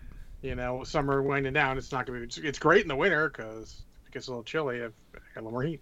You 0.42 0.54
know, 0.54 0.84
summer 0.84 1.22
winding 1.22 1.52
down, 1.52 1.78
it's 1.78 1.90
not 1.90 2.06
going 2.06 2.28
to 2.28 2.40
be. 2.40 2.48
It's, 2.48 2.58
great 2.58 2.82
in 2.82 2.88
the 2.88 2.96
winter 2.96 3.28
because 3.28 3.82
it 4.06 4.12
gets 4.12 4.28
a 4.28 4.30
little 4.30 4.44
chilly. 4.44 4.78
Got 4.78 4.92
a 5.12 5.40
little 5.40 5.50
more 5.50 5.62
heat. 5.62 5.80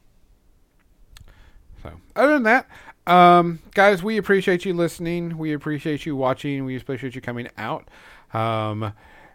So, 1.82 1.92
other 2.14 2.34
than 2.34 2.44
that, 2.44 2.68
um, 3.06 3.60
guys, 3.74 4.02
we 4.02 4.16
appreciate 4.16 4.64
you 4.64 4.72
listening. 4.72 5.36
We 5.36 5.52
appreciate 5.52 6.06
you 6.06 6.16
watching. 6.16 6.64
We 6.64 6.76
appreciate 6.76 7.14
you 7.14 7.20
coming 7.20 7.48
out. 7.58 7.88
Um, 8.32 8.94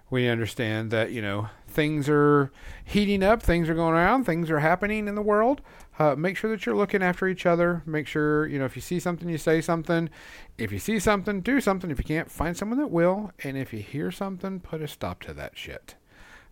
we 0.09 0.27
understand 0.27 0.91
that 0.91 1.11
you 1.11 1.21
know 1.21 1.49
things 1.67 2.09
are 2.09 2.51
heating 2.83 3.23
up, 3.23 3.41
things 3.41 3.69
are 3.69 3.75
going 3.75 3.93
around, 3.93 4.25
things 4.25 4.49
are 4.49 4.59
happening 4.59 5.07
in 5.07 5.15
the 5.15 5.21
world. 5.21 5.61
Uh, 6.01 6.15
make 6.15 6.35
sure 6.35 6.49
that 6.49 6.65
you're 6.65 6.75
looking 6.75 7.03
after 7.03 7.27
each 7.27 7.45
other. 7.45 7.83
Make 7.85 8.07
sure 8.07 8.47
you 8.47 8.57
know 8.57 8.65
if 8.65 8.75
you 8.75 8.81
see 8.81 8.99
something, 8.99 9.29
you 9.29 9.37
say 9.37 9.61
something. 9.61 10.09
If 10.57 10.71
you 10.71 10.79
see 10.79 10.97
something, 10.97 11.41
do 11.41 11.61
something. 11.61 11.91
If 11.91 11.99
you 11.99 12.03
can't, 12.03 12.31
find 12.31 12.57
someone 12.57 12.79
that 12.79 12.89
will. 12.89 13.29
And 13.43 13.55
if 13.55 13.71
you 13.71 13.83
hear 13.83 14.09
something, 14.09 14.61
put 14.61 14.81
a 14.81 14.87
stop 14.87 15.21
to 15.21 15.33
that 15.35 15.55
shit. 15.55 15.93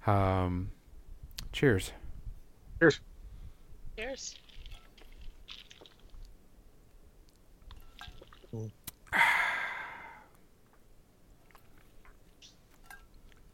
Um, 0.06 0.70
cheers. 1.52 1.94
Cheers. 2.80 3.00
Cheers. 3.98 4.36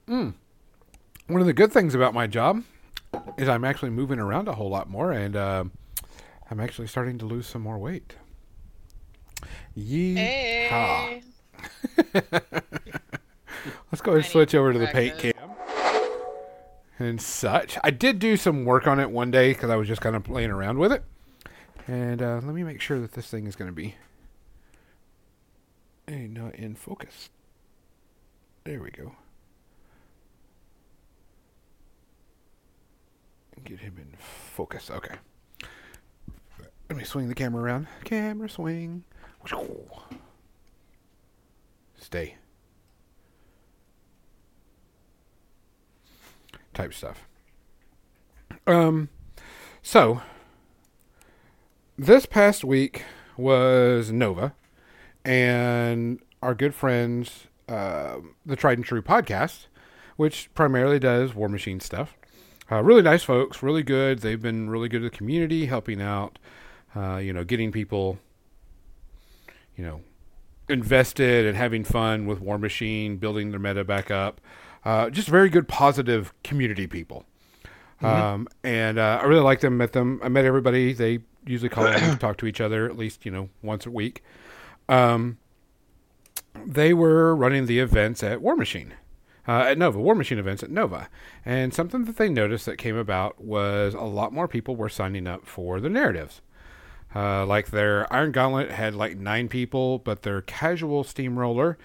One 0.08 0.36
of 1.30 1.46
the 1.48 1.54
good 1.54 1.72
things 1.72 1.96
about 1.96 2.14
my 2.14 2.28
job 2.28 2.64
is 3.38 3.48
I'm 3.48 3.64
actually 3.64 3.92
moving 3.92 4.20
around 4.20 4.50
a 4.50 4.56
whole 4.56 4.70
lot 4.70 4.90
more, 4.90 5.14
and 5.14 5.38
uh, 5.38 5.64
I'm 6.50 6.60
actually 6.60 6.88
starting 6.88 7.18
to 7.20 7.26
lose 7.26 7.48
some 7.48 7.62
more 7.62 7.78
weight. 7.78 8.16
Yeehaw! 9.78 10.18
Hey. 10.18 11.22
Let's 13.92 14.02
go 14.02 14.12
ahead 14.12 14.24
and 14.24 14.26
switch 14.26 14.54
over 14.54 14.74
to 14.74 14.80
the 14.80 14.88
paint 14.88 15.18
cam 15.18 15.34
and 17.00 17.22
such. 17.22 17.78
I 17.84 17.92
did 17.92 18.20
do 18.20 18.38
some 18.38 18.66
work 18.66 18.88
on 18.88 19.00
it 19.00 19.12
one 19.12 19.32
day 19.32 19.54
because 19.54 19.70
I 19.70 19.76
was 19.76 19.88
just 19.88 20.02
kind 20.02 20.16
of 20.16 20.24
playing 20.24 20.52
around 20.52 20.78
with 20.78 20.92
it. 20.92 21.04
And 21.88 22.22
uh, 22.22 22.36
let 22.44 22.56
me 22.56 22.64
make 22.64 22.82
sure 22.82 23.00
that 23.00 23.14
this 23.14 23.28
thing 23.28 23.48
is 23.48 23.56
going 23.56 23.70
to 23.70 23.76
be 23.76 23.96
hey, 26.08 26.28
not 26.28 26.56
in 26.56 26.76
focus. 26.76 27.30
There 28.64 28.82
we 28.82 28.92
go. 28.92 29.16
Get 33.64 33.80
him 33.80 33.96
in 33.98 34.16
focus. 34.20 34.92
Okay. 34.92 35.16
Let 36.90 36.98
me 36.98 37.04
swing 37.04 37.30
the 37.30 37.36
camera 37.36 37.64
around. 37.64 37.88
Camera 38.04 38.50
swing. 38.50 39.04
Stay. 41.98 42.36
Type 46.74 46.94
stuff. 46.94 47.28
Um, 48.68 49.10
so 49.82 50.22
this 51.98 52.26
past 52.26 52.64
week 52.64 53.04
was 53.38 54.12
Nova, 54.12 54.54
and 55.24 56.20
our 56.42 56.54
good 56.54 56.76
friends, 56.76 57.48
uh, 57.68 58.18
the 58.46 58.56
Tried 58.56 58.78
and 58.78 58.86
True 58.86 59.02
podcast, 59.02 59.68
which 60.18 60.50
primarily 60.54 61.00
does 61.00 61.34
War 61.34 61.50
Machine 61.50 61.80
stuff. 61.80 62.16
Uh, 62.72 62.82
really 62.84 63.02
nice 63.02 63.24
folks, 63.24 63.62
really 63.64 63.84
good. 63.84 64.20
They've 64.20 64.42
been 64.42 64.70
really 64.70 64.90
good 64.90 65.00
to 65.00 65.10
the 65.10 65.16
community, 65.16 65.68
helping 65.68 66.02
out, 66.02 66.40
uh, 66.96 67.18
you 67.18 67.34
know, 67.34 67.44
getting 67.44 67.72
people, 67.72 68.18
you 69.76 69.84
know, 69.84 70.02
invested 70.70 71.46
and 71.46 71.58
having 71.58 71.84
fun 71.84 72.26
with 72.26 72.40
War 72.40 72.58
Machine, 72.58 73.18
building 73.18 73.52
their 73.52 73.60
meta 73.60 73.84
back 73.84 74.10
up. 74.10 74.42
Uh, 74.84 75.10
just 75.10 75.28
very 75.28 75.50
good, 75.50 75.68
positive 75.68 76.34
community 76.44 76.88
people. 76.88 77.26
Um, 78.02 78.48
and 78.64 79.00
uh, 79.00 79.20
I 79.22 79.26
really 79.26 79.42
like 79.42 79.62
them. 79.62 79.78
Met 79.78 79.94
them. 79.94 80.20
I 80.24 80.30
met 80.30 80.46
everybody. 80.46 80.94
They 80.94 81.20
usually 81.46 81.70
call 81.70 81.88
and 81.88 82.20
talk 82.20 82.38
to 82.38 82.46
each 82.46 82.62
other 82.62 82.86
at 82.86 82.98
least, 82.98 83.26
you 83.26 83.32
know, 83.32 83.50
once 83.62 83.86
a 83.86 83.92
week. 83.92 84.24
Um, 84.88 85.38
they 86.66 86.94
were 86.94 87.36
running 87.36 87.66
the 87.66 87.80
events 87.80 88.24
at 88.24 88.42
War 88.42 88.56
Machine, 88.56 88.94
uh, 89.48 89.62
at 89.62 89.78
Nova, 89.78 90.00
War 90.00 90.16
Machine 90.16 90.38
events 90.38 90.64
at 90.64 90.70
Nova. 90.70 91.10
And 91.44 91.74
something 91.74 92.06
that 92.06 92.18
they 92.18 92.30
noticed 92.30 92.66
that 92.66 92.78
came 92.78 92.96
about 92.96 93.42
was 93.42 93.94
a 93.94 94.02
lot 94.02 94.32
more 94.32 94.48
people 94.48 94.76
were 94.76 94.90
signing 94.90 95.28
up 95.28 95.46
for 95.46 95.80
the 95.80 95.90
narratives. 95.90 96.42
Uh, 97.16 97.46
like 97.46 97.72
their 97.72 98.12
Iron 98.14 98.32
Gauntlet 98.34 98.72
had 98.72 98.94
like 98.94 99.18
nine 99.18 99.48
people, 99.48 100.00
but 100.00 100.24
their 100.24 100.42
casual 100.42 101.06
steamroller, 101.06 101.78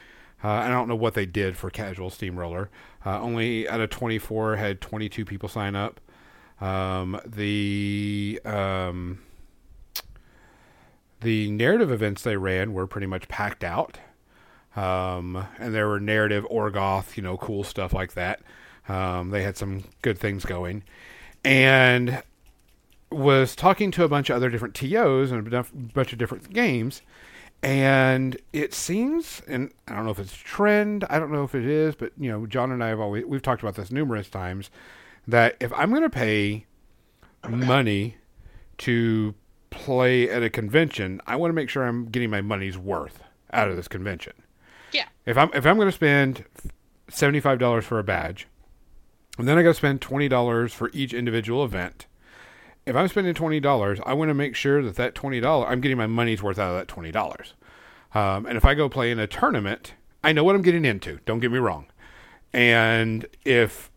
uh, 0.43 0.49
I 0.49 0.69
don't 0.69 0.89
know 0.89 0.97
what 0.97 1.15
they 1.15 1.27
did 1.27 1.57
for 1.57 1.71
casual 1.71 2.11
steamroller. 2.11 2.69
Uh, 3.07 3.21
only 3.21 3.69
out 3.69 3.81
of 3.81 3.91
24 3.91 4.57
had 4.57 4.81
22 4.81 5.25
people 5.25 5.49
sign 5.49 5.77
up. 5.77 6.01
Um, 6.61 7.21
the 7.25 8.41
um, 8.45 9.21
the 11.21 11.51
narrative 11.51 11.91
events 11.93 12.23
they 12.23 12.37
ran 12.37 12.73
were 12.73 12.87
pretty 12.87 13.07
much 13.07 13.29
packed 13.29 13.65
out. 13.65 13.99
Um, 14.77 15.47
and 15.59 15.75
there 15.75 15.89
were 15.89 16.01
narrative 16.01 16.47
Orgoth, 16.51 17.17
you 17.17 17.23
know, 17.23 17.37
cool 17.37 17.65
stuff 17.65 17.93
like 17.93 18.15
that. 18.15 18.41
Um, 18.89 19.31
they 19.31 19.43
had 19.43 19.57
some 19.57 19.85
good 20.03 20.19
things 20.19 20.45
going. 20.45 20.83
And 21.45 22.23
was 23.11 23.57
talking 23.57 23.91
to 23.93 24.05
a 24.05 24.09
bunch 24.09 24.31
of 24.31 24.37
other 24.37 24.51
different 24.51 24.75
TOs 24.75 25.31
and 25.31 25.47
a 25.53 25.65
bunch- 25.73 26.13
of 26.13 26.19
different 26.19 26.53
games. 26.53 27.03
And 27.63 28.39
it 28.53 28.73
seems, 28.73 29.43
and 29.47 29.71
I 29.87 29.95
don't 29.95 30.05
know 30.07 30.13
if 30.13 30.19
it's 30.19 30.33
a 30.33 30.45
trend, 30.45 31.05
I 31.11 31.19
don't 31.19 31.31
know 31.31 31.45
if 31.45 31.55
it 31.55 31.67
is, 31.67 31.95
but 31.95 32.13
you 32.19 32.31
know, 32.31 32.47
John 32.47 32.73
and 32.73 32.83
I 32.83 32.89
have 32.89 33.01
always 33.01 33.27
we've 33.27 33.43
talked 33.43 33.63
about 33.63 33.75
this 33.75 33.91
numerous 33.91 34.31
times 34.31 34.71
that 35.29 35.57
if 35.61 35.71
I'm 35.75 35.91
going 35.91 36.03
to 36.03 36.09
pay 36.11 36.65
money 37.47 38.17
to 38.79 39.35
play 39.69 40.31
at 40.31 40.43
a 40.43 40.49
convention, 40.49 41.21
I 41.27 41.37
want 41.37 41.51
to 41.51 41.55
make 41.55 41.69
sure 41.69 41.85
I'm 41.85 42.07
getting 42.07 42.31
my 42.31 42.41
money's 42.41 42.79
worth 42.79 43.23
out 43.53 43.69
of 43.69 43.77
this 43.77 43.89
convention. 43.89 44.33
Yeah. 44.93 45.07
If 45.27 45.37
I'm 45.37 45.51
if 45.53 45.67
I'm 45.67 45.77
going 45.77 45.89
to 45.89 45.93
spend 45.93 46.45
seventy 47.09 47.41
five 47.41 47.59
dollars 47.59 47.85
for 47.85 47.99
a 47.99 48.05
badge, 48.05 48.47
and 49.39 49.47
then 49.47 49.59
I 49.59 49.63
got 49.63 49.71
to 49.71 49.75
spend 49.75 50.01
twenty 50.01 50.29
dollars 50.29 50.73
for 50.73 50.91
each 50.95 51.13
individual 51.13 51.63
event. 51.65 52.07
If 52.91 52.97
I'm 52.97 53.07
spending 53.07 53.35
twenty 53.35 53.61
dollars, 53.61 54.01
I 54.05 54.15
want 54.15 54.31
to 54.31 54.35
make 54.35 54.57
sure 54.57 54.83
that 54.83 54.97
that 54.97 55.15
twenty 55.15 55.39
dollars 55.39 55.69
I'm 55.71 55.81
getting 55.81 55.97
my 55.97 56.09
money's 56.09 56.43
worth 56.43 56.59
out 56.59 56.73
of 56.73 56.77
that 56.77 56.89
twenty 56.89 57.13
dollars. 57.13 57.55
Um, 58.17 58.47
and 58.47 58.57
if 58.57 58.65
I 58.65 58.75
go 58.75 58.89
play 58.89 59.13
in 59.13 59.21
a 59.21 59.29
tournament, 59.29 59.95
I 60.25 60.33
know 60.33 60.43
what 60.43 60.57
I'm 60.57 60.63
getting 60.63 60.85
into. 60.85 61.21
Don't 61.25 61.39
get 61.39 61.53
me 61.53 61.59
wrong. 61.59 61.87
And 62.53 63.27
if 63.45 63.93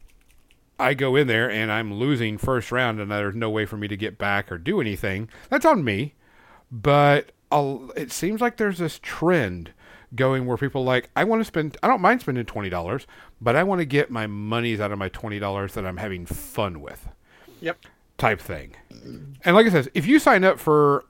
I 0.77 0.93
go 0.93 1.15
in 1.15 1.25
there 1.25 1.49
and 1.49 1.71
I'm 1.71 1.95
losing 1.95 2.37
first 2.37 2.71
round 2.71 2.99
and 2.99 3.09
there's 3.09 3.33
no 3.33 3.49
way 3.49 3.65
for 3.65 3.77
me 3.77 3.87
to 3.87 3.97
get 3.97 4.19
back 4.19 4.51
or 4.51 4.59
do 4.59 4.79
anything, 4.79 5.27
that's 5.49 5.65
on 5.65 5.83
me. 5.83 6.13
But 6.71 7.31
I'll, 7.51 7.89
it 7.95 8.11
seems 8.11 8.41
like 8.41 8.57
there's 8.57 8.77
this 8.77 8.99
trend 9.01 9.73
going 10.13 10.45
where 10.45 10.57
people 10.57 10.83
like 10.83 11.09
I 11.15 11.23
want 11.23 11.39
to 11.39 11.45
spend 11.45 11.77
I 11.81 11.87
don't 11.87 11.99
mind 11.99 12.21
spending 12.21 12.45
twenty 12.45 12.69
dollars, 12.69 13.07
but 13.41 13.55
I 13.55 13.63
want 13.63 13.79
to 13.79 13.85
get 13.85 14.11
my 14.11 14.27
monies 14.27 14.79
out 14.79 14.91
of 14.91 14.99
my 14.99 15.09
twenty 15.09 15.39
dollars 15.39 15.73
that 15.73 15.83
I'm 15.83 15.97
having 15.97 16.27
fun 16.27 16.79
with 16.79 17.09
Yep. 17.63 17.77
Type 18.17 18.39
thing. 18.39 18.75
And 19.43 19.55
like 19.55 19.65
I 19.65 19.69
said, 19.69 19.89
if 19.93 20.05
you 20.05 20.19
sign 20.19 20.43
up 20.43 20.59
for 20.59 21.05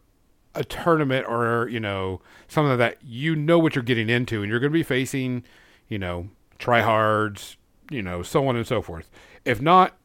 a 0.55 0.63
tournament 0.63 1.25
or 1.27 1.67
you 1.69 1.79
know 1.79 2.21
something 2.47 2.69
like 2.69 2.77
that 2.79 2.97
you 3.03 3.35
know 3.35 3.57
what 3.59 3.75
you're 3.75 3.83
getting 3.83 4.09
into, 4.09 4.41
and 4.41 4.49
you're 4.49 4.59
going 4.59 4.71
to 4.71 4.73
be 4.77 4.83
facing, 4.83 5.43
you 5.87 5.97
know, 5.99 6.29
tryhards, 6.59 7.55
you 7.89 8.01
know, 8.01 8.23
so 8.23 8.47
on 8.47 8.55
and 8.55 8.65
so 8.67 8.81
forth. 8.81 9.09
If 9.45 9.61
not, 9.61 9.95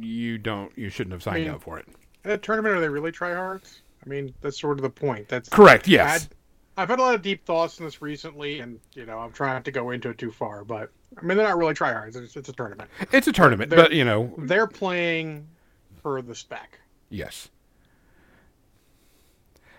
you 0.00 0.38
don't, 0.38 0.76
you 0.76 0.88
shouldn't 0.90 1.12
have 1.12 1.22
signed 1.22 1.44
mean- 1.44 1.54
up 1.54 1.62
for 1.62 1.78
it. 1.78 1.86
At 2.24 2.30
a 2.32 2.38
tournament, 2.38 2.74
are 2.76 2.80
they 2.80 2.88
really 2.88 3.12
tryhards? 3.12 3.80
I 4.04 4.08
mean, 4.08 4.34
that's 4.40 4.58
sort 4.58 4.78
of 4.78 4.82
the 4.82 4.90
point. 4.90 5.28
That's 5.28 5.48
Correct. 5.48 5.86
I 5.88 5.90
Yes. 5.90 6.28
I've 6.76 6.88
had 6.88 6.98
a 6.98 7.02
lot 7.02 7.14
of 7.14 7.22
deep 7.22 7.44
thoughts 7.46 7.78
on 7.78 7.84
this 7.86 8.02
recently, 8.02 8.60
and 8.60 8.80
you 8.94 9.06
know, 9.06 9.18
I'm 9.18 9.30
trying 9.30 9.54
not 9.54 9.64
to 9.66 9.70
go 9.70 9.90
into 9.90 10.08
it 10.10 10.18
too 10.18 10.30
far. 10.32 10.64
But 10.64 10.90
I 11.18 11.22
mean, 11.22 11.36
they're 11.38 11.46
not 11.46 11.56
really 11.58 11.74
tryhards. 11.74 12.16
It's, 12.16 12.34
it's 12.36 12.48
a 12.48 12.52
tournament. 12.52 12.90
It's 13.12 13.28
a 13.28 13.32
tournament, 13.32 13.70
They're- 13.70 13.78
but 13.78 13.92
you 13.92 14.04
know, 14.04 14.34
They're 14.38 14.66
playing 14.66 15.46
for 16.04 16.20
the 16.20 16.34
spec. 16.34 16.78
Yes. 17.08 17.48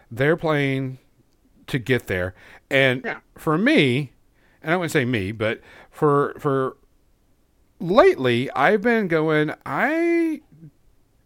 They're 0.09 0.35
playing 0.35 0.97
to 1.67 1.77
get 1.77 2.07
there. 2.07 2.33
And 2.71 3.03
Yeah. 3.05 3.19
for 3.37 3.57
me, 3.59 4.11
and 4.63 4.73
I 4.73 4.77
wouldn't 4.77 4.91
say 4.91 5.05
me, 5.05 5.31
but 5.31 5.61
for 5.91 6.33
for 6.39 6.77
lately 7.79 8.49
I've 8.55 8.81
been 8.81 9.07
going 9.07 9.53
I 9.67 10.41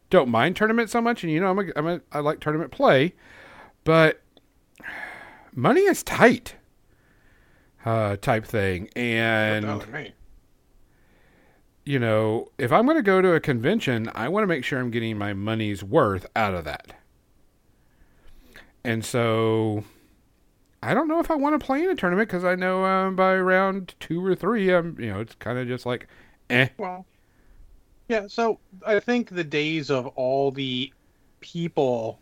don't 0.10 0.28
mind 0.28 0.58
tournament 0.58 0.90
so 0.90 1.00
much 1.00 1.24
and 1.24 1.32
you 1.32 1.40
know 1.40 1.48
I'm 1.50 1.60
a, 1.60 1.72
I'm 1.78 1.88
a 1.88 2.02
I 2.12 2.20
like 2.20 2.42
tournament 2.42 2.72
play, 2.72 3.14
but 3.86 4.20
money 5.56 5.82
is 5.82 6.04
tight. 6.04 6.56
Uh 7.86 8.18
type 8.18 8.44
thing 8.46 8.90
and 8.98 9.66
Not 9.66 9.80
like 9.80 9.94
me. 9.94 10.14
You 11.90 11.98
know, 11.98 12.48
if 12.60 12.72
I'm 12.72 12.86
going 12.86 12.98
to 12.98 13.02
go 13.02 13.20
to 13.20 13.34
a 13.34 13.40
convention, 13.40 14.12
I 14.14 14.30
want 14.30 14.44
to 14.44 14.48
make 14.48 14.64
sure 14.64 14.80
I'm 14.80 14.92
getting 14.92 15.18
my 15.18 15.34
money's 15.34 15.84
worth 15.84 16.28
out 16.36 16.54
of 16.54 16.64
that. 16.66 16.94
And 18.84 19.04
so 19.04 19.84
I 20.84 20.94
don't 20.94 21.08
know 21.08 21.20
if 21.20 21.32
I 21.32 21.36
want 21.36 21.60
to 21.60 21.66
play 21.66 21.84
in 21.84 21.90
a 21.90 21.96
tournament 21.96 22.30
because 22.30 22.44
I 22.44 22.54
know 22.54 22.86
um, 22.86 23.16
by 23.16 23.36
round 23.40 23.96
two 24.00 24.24
or 24.24 24.36
three, 24.36 24.72
um, 24.72 24.98
you 25.00 25.08
know, 25.08 25.20
it's 25.20 25.34
kind 25.34 25.58
of 25.58 25.68
just 25.68 25.88
like, 25.88 26.06
eh. 26.52 26.68
Well, 26.78 27.08
yeah. 28.08 28.28
So 28.28 28.60
I 28.86 29.00
think 29.00 29.32
the 29.32 29.44
days 29.44 29.90
of 29.90 30.06
all 30.16 30.52
the 30.52 30.94
people 31.40 32.20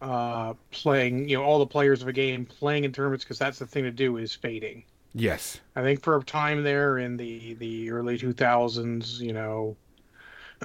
uh, 0.00 0.54
playing, 0.70 1.28
you 1.28 1.36
know, 1.36 1.42
all 1.42 1.58
the 1.58 1.66
players 1.66 2.00
of 2.00 2.06
a 2.06 2.12
game 2.12 2.46
playing 2.46 2.84
in 2.84 2.92
tournaments 2.92 3.24
because 3.24 3.40
that's 3.40 3.58
the 3.58 3.66
thing 3.66 3.82
to 3.82 3.90
do 3.90 4.18
is 4.18 4.32
fading. 4.32 4.84
Yes. 5.14 5.60
I 5.76 5.82
think 5.82 6.02
for 6.02 6.16
a 6.16 6.24
time 6.24 6.64
there 6.64 6.98
in 6.98 7.16
the 7.16 7.54
the 7.54 7.90
early 7.90 8.18
2000s, 8.18 9.20
you 9.20 9.32
know, 9.32 9.76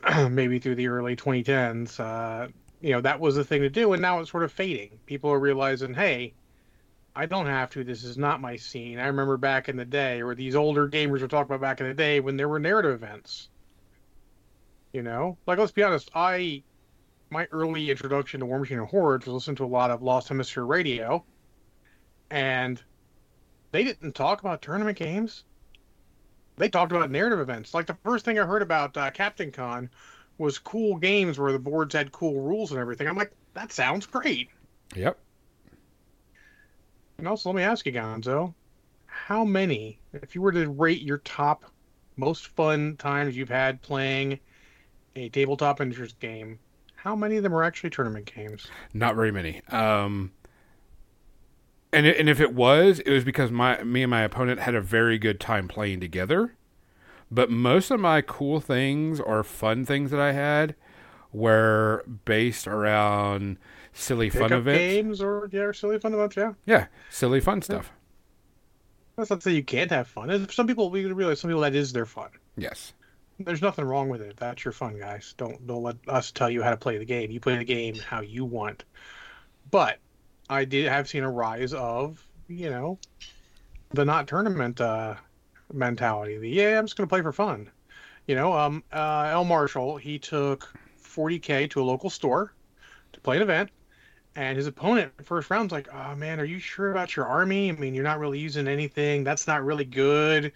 maybe 0.29 0.57
through 0.59 0.75
the 0.75 0.87
early 0.87 1.15
2010s, 1.15 1.99
uh, 1.99 2.47
you 2.81 2.91
know, 2.91 3.01
that 3.01 3.19
was 3.19 3.35
the 3.35 3.43
thing 3.43 3.61
to 3.61 3.69
do, 3.69 3.93
and 3.93 4.01
now 4.01 4.19
it's 4.19 4.31
sort 4.31 4.43
of 4.43 4.51
fading. 4.51 4.99
People 5.05 5.29
are 5.29 5.39
realizing, 5.39 5.93
hey, 5.93 6.33
I 7.15 7.27
don't 7.27 7.45
have 7.45 7.69
to. 7.71 7.83
This 7.83 8.03
is 8.03 8.17
not 8.17 8.41
my 8.41 8.55
scene. 8.55 8.97
I 8.97 9.07
remember 9.07 9.37
back 9.37 9.69
in 9.69 9.77
the 9.77 9.85
day, 9.85 10.21
or 10.21 10.33
these 10.33 10.55
older 10.55 10.89
gamers 10.89 11.21
were 11.21 11.27
talking 11.27 11.53
about 11.53 11.61
back 11.61 11.81
in 11.81 11.87
the 11.87 11.93
day 11.93 12.19
when 12.19 12.35
there 12.35 12.49
were 12.49 12.59
narrative 12.59 12.91
events. 12.91 13.49
You 14.93 15.03
know, 15.03 15.37
like 15.45 15.59
let's 15.59 15.71
be 15.71 15.83
honest, 15.83 16.09
I 16.15 16.63
my 17.29 17.47
early 17.51 17.91
introduction 17.91 18.39
to 18.39 18.47
War 18.47 18.57
Machine 18.57 18.79
and 18.79 18.87
Hordes 18.87 19.27
was 19.27 19.33
listening 19.35 19.57
to 19.57 19.65
a 19.65 19.67
lot 19.67 19.91
of 19.91 20.01
Lost 20.01 20.29
Hemisphere 20.29 20.65
Radio, 20.65 21.23
and 22.31 22.81
they 23.71 23.83
didn't 23.83 24.13
talk 24.13 24.41
about 24.41 24.61
tournament 24.61 24.97
games. 24.97 25.43
They 26.57 26.69
talked 26.69 26.91
about 26.91 27.11
narrative 27.11 27.39
events. 27.39 27.73
Like 27.73 27.87
the 27.87 27.97
first 28.03 28.25
thing 28.25 28.37
I 28.37 28.45
heard 28.45 28.61
about 28.61 28.97
uh, 28.97 29.11
Captain 29.11 29.51
Con 29.51 29.89
was 30.37 30.57
cool 30.57 30.97
games 30.97 31.39
where 31.39 31.51
the 31.51 31.59
boards 31.59 31.93
had 31.93 32.11
cool 32.11 32.41
rules 32.41 32.71
and 32.71 32.79
everything. 32.79 33.07
I'm 33.07 33.15
like, 33.15 33.31
that 33.53 33.71
sounds 33.71 34.05
great. 34.05 34.49
Yep. 34.95 35.17
And 37.17 37.27
also, 37.27 37.49
let 37.49 37.55
me 37.55 37.63
ask 37.63 37.85
you, 37.85 37.91
Gonzo, 37.91 38.53
how 39.05 39.43
many, 39.43 39.99
if 40.13 40.35
you 40.35 40.41
were 40.41 40.53
to 40.53 40.69
rate 40.69 41.01
your 41.01 41.17
top 41.19 41.65
most 42.15 42.47
fun 42.47 42.95
times 42.97 43.35
you've 43.35 43.49
had 43.49 43.81
playing 43.81 44.39
a 45.15 45.29
tabletop 45.29 45.81
interest 45.81 46.19
game, 46.19 46.59
how 46.95 47.15
many 47.15 47.37
of 47.37 47.43
them 47.43 47.53
are 47.53 47.63
actually 47.63 47.89
tournament 47.89 48.31
games? 48.33 48.67
Not 48.93 49.15
very 49.15 49.31
many. 49.31 49.61
Um, 49.69 50.31
and 51.91 52.05
it, 52.05 52.17
and 52.17 52.29
if 52.29 52.39
it 52.39 52.53
was, 52.53 52.99
it 52.99 53.11
was 53.11 53.23
because 53.23 53.51
my 53.51 53.83
me 53.83 54.03
and 54.03 54.11
my 54.11 54.21
opponent 54.21 54.59
had 54.61 54.75
a 54.75 54.81
very 54.81 55.17
good 55.17 55.39
time 55.39 55.67
playing 55.67 55.99
together. 55.99 56.55
But 57.31 57.51
most 57.51 57.91
of 57.91 57.99
my 57.99 58.21
cool 58.21 58.59
things 58.59 59.19
or 59.19 59.43
fun 59.43 59.85
things 59.85 60.11
that 60.11 60.19
I 60.19 60.31
had 60.31 60.75
were 61.31 62.03
based 62.25 62.67
around 62.67 63.57
silly 63.93 64.29
fun 64.29 64.43
Pickup 64.43 64.59
events. 64.59 64.79
games 64.79 65.21
or 65.21 65.49
yeah, 65.51 65.71
silly 65.71 65.99
fun 65.99 66.13
events, 66.13 66.35
yeah. 66.35 66.53
Yeah, 66.65 66.87
silly 67.09 67.39
fun 67.39 67.61
stuff. 67.61 67.91
That's 69.15 69.29
not 69.29 69.41
to 69.41 69.49
say 69.49 69.51
you 69.51 69.63
can't 69.63 69.91
have 69.91 70.07
fun. 70.07 70.49
Some 70.49 70.65
people 70.65 70.89
we 70.89 71.05
realize 71.05 71.39
some 71.39 71.49
people 71.49 71.61
that 71.61 71.75
is 71.75 71.93
their 71.93 72.05
fun. 72.05 72.29
Yes. 72.57 72.93
There's 73.39 73.61
nothing 73.61 73.85
wrong 73.85 74.09
with 74.09 74.21
it. 74.21 74.35
That's 74.37 74.65
your 74.65 74.71
fun, 74.71 74.97
guys. 74.97 75.33
Don't 75.37 75.65
don't 75.67 75.83
let 75.83 75.97
us 76.07 76.31
tell 76.31 76.49
you 76.49 76.63
how 76.63 76.71
to 76.71 76.77
play 76.77 76.97
the 76.97 77.05
game. 77.05 77.31
You 77.31 77.39
play 77.39 77.57
the 77.57 77.63
game 77.63 77.95
how 77.95 78.21
you 78.21 78.43
want. 78.43 78.85
But 79.71 79.99
I 80.49 80.65
did 80.65 80.87
have 80.87 81.07
seen 81.07 81.23
a 81.23 81.31
rise 81.31 81.73
of, 81.73 82.25
you 82.47 82.69
know, 82.69 82.99
the 83.91 84.05
not 84.05 84.27
tournament 84.27 84.81
uh, 84.81 85.15
mentality. 85.71 86.37
The 86.37 86.49
yeah, 86.49 86.79
I'm 86.79 86.85
just 86.85 86.97
gonna 86.97 87.07
play 87.07 87.21
for 87.21 87.31
fun. 87.31 87.69
You 88.27 88.35
know, 88.35 88.53
um, 88.53 88.83
uh, 88.91 89.29
L. 89.31 89.45
Marshall 89.45 89.97
he 89.97 90.19
took 90.19 90.73
40k 91.03 91.69
to 91.71 91.81
a 91.81 91.83
local 91.83 92.09
store 92.09 92.53
to 93.13 93.19
play 93.21 93.37
an 93.37 93.41
event, 93.43 93.71
and 94.35 94.57
his 94.57 94.67
opponent 94.67 95.13
first 95.25 95.49
round's 95.49 95.71
like, 95.71 95.87
"Oh 95.93 96.15
man, 96.15 96.39
are 96.39 96.45
you 96.45 96.59
sure 96.59 96.91
about 96.91 97.15
your 97.15 97.25
army? 97.27 97.69
I 97.69 97.73
mean, 97.73 97.93
you're 97.93 98.03
not 98.03 98.19
really 98.19 98.39
using 98.39 98.67
anything. 98.67 99.23
That's 99.23 99.47
not 99.47 99.63
really 99.63 99.85
good. 99.85 100.51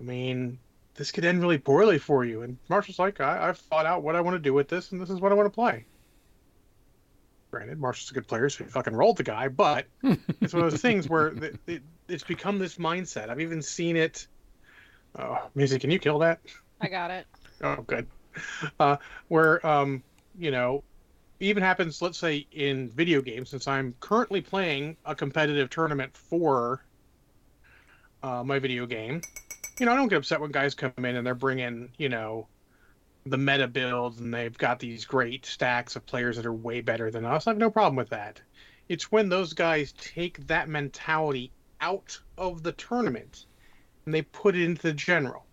I 0.00 0.02
mean, 0.02 0.58
this 0.94 1.12
could 1.12 1.24
end 1.24 1.40
really 1.42 1.58
poorly 1.58 1.98
for 1.98 2.24
you." 2.24 2.42
And 2.42 2.58
Marshall's 2.68 2.98
like, 2.98 3.20
I- 3.20 3.48
"I've 3.48 3.58
thought 3.58 3.86
out 3.86 4.02
what 4.02 4.16
I 4.16 4.20
want 4.20 4.36
to 4.36 4.40
do 4.40 4.54
with 4.54 4.68
this, 4.68 4.92
and 4.92 5.00
this 5.00 5.10
is 5.10 5.20
what 5.20 5.32
I 5.32 5.34
want 5.36 5.46
to 5.46 5.54
play." 5.54 5.86
Granted, 7.54 7.78
Marshall's 7.78 8.10
a 8.10 8.14
good 8.14 8.26
player, 8.26 8.48
so 8.48 8.64
he 8.64 8.70
fucking 8.70 8.96
rolled 8.96 9.16
the 9.16 9.22
guy, 9.22 9.46
but 9.46 9.86
it's 10.02 10.52
one 10.52 10.64
of 10.64 10.72
those 10.72 10.80
things 10.80 11.08
where 11.08 11.28
it, 11.28 11.56
it, 11.68 11.82
it's 12.08 12.24
become 12.24 12.58
this 12.58 12.78
mindset. 12.78 13.28
I've 13.28 13.40
even 13.40 13.62
seen 13.62 13.96
it. 13.96 14.26
Oh, 15.16 15.38
Maisie, 15.54 15.78
can 15.78 15.88
you 15.92 16.00
kill 16.00 16.18
that? 16.18 16.40
I 16.80 16.88
got 16.88 17.12
it. 17.12 17.26
Oh, 17.62 17.82
good. 17.86 18.08
Uh, 18.80 18.96
where, 19.28 19.64
um, 19.64 20.02
you 20.36 20.50
know, 20.50 20.82
even 21.38 21.62
happens, 21.62 22.02
let's 22.02 22.18
say, 22.18 22.44
in 22.50 22.90
video 22.90 23.22
games, 23.22 23.48
since 23.48 23.68
I'm 23.68 23.94
currently 24.00 24.40
playing 24.40 24.96
a 25.06 25.14
competitive 25.14 25.70
tournament 25.70 26.14
for 26.16 26.84
uh, 28.24 28.42
my 28.42 28.58
video 28.58 28.86
game. 28.86 29.22
You 29.78 29.86
know, 29.86 29.92
I 29.92 29.96
don't 29.96 30.08
get 30.08 30.18
upset 30.18 30.40
when 30.40 30.50
guys 30.50 30.74
come 30.74 30.92
in 30.98 31.16
and 31.16 31.24
they're 31.24 31.36
bringing, 31.36 31.90
you 31.96 32.08
know, 32.08 32.48
the 33.26 33.38
meta 33.38 33.66
builds 33.66 34.20
and 34.20 34.32
they've 34.32 34.56
got 34.56 34.78
these 34.78 35.04
great 35.04 35.46
stacks 35.46 35.96
of 35.96 36.06
players 36.06 36.36
that 36.36 36.46
are 36.46 36.52
way 36.52 36.80
better 36.80 37.10
than 37.10 37.24
us. 37.24 37.46
I 37.46 37.50
have 37.50 37.58
no 37.58 37.70
problem 37.70 37.96
with 37.96 38.10
that. 38.10 38.40
It's 38.88 39.10
when 39.10 39.28
those 39.28 39.54
guys 39.54 39.92
take 39.92 40.46
that 40.46 40.68
mentality 40.68 41.50
out 41.80 42.18
of 42.36 42.62
the 42.62 42.72
tournament 42.72 43.46
and 44.04 44.14
they 44.14 44.22
put 44.22 44.54
it 44.54 44.62
into 44.62 44.82
the 44.82 44.92
general. 44.92 45.44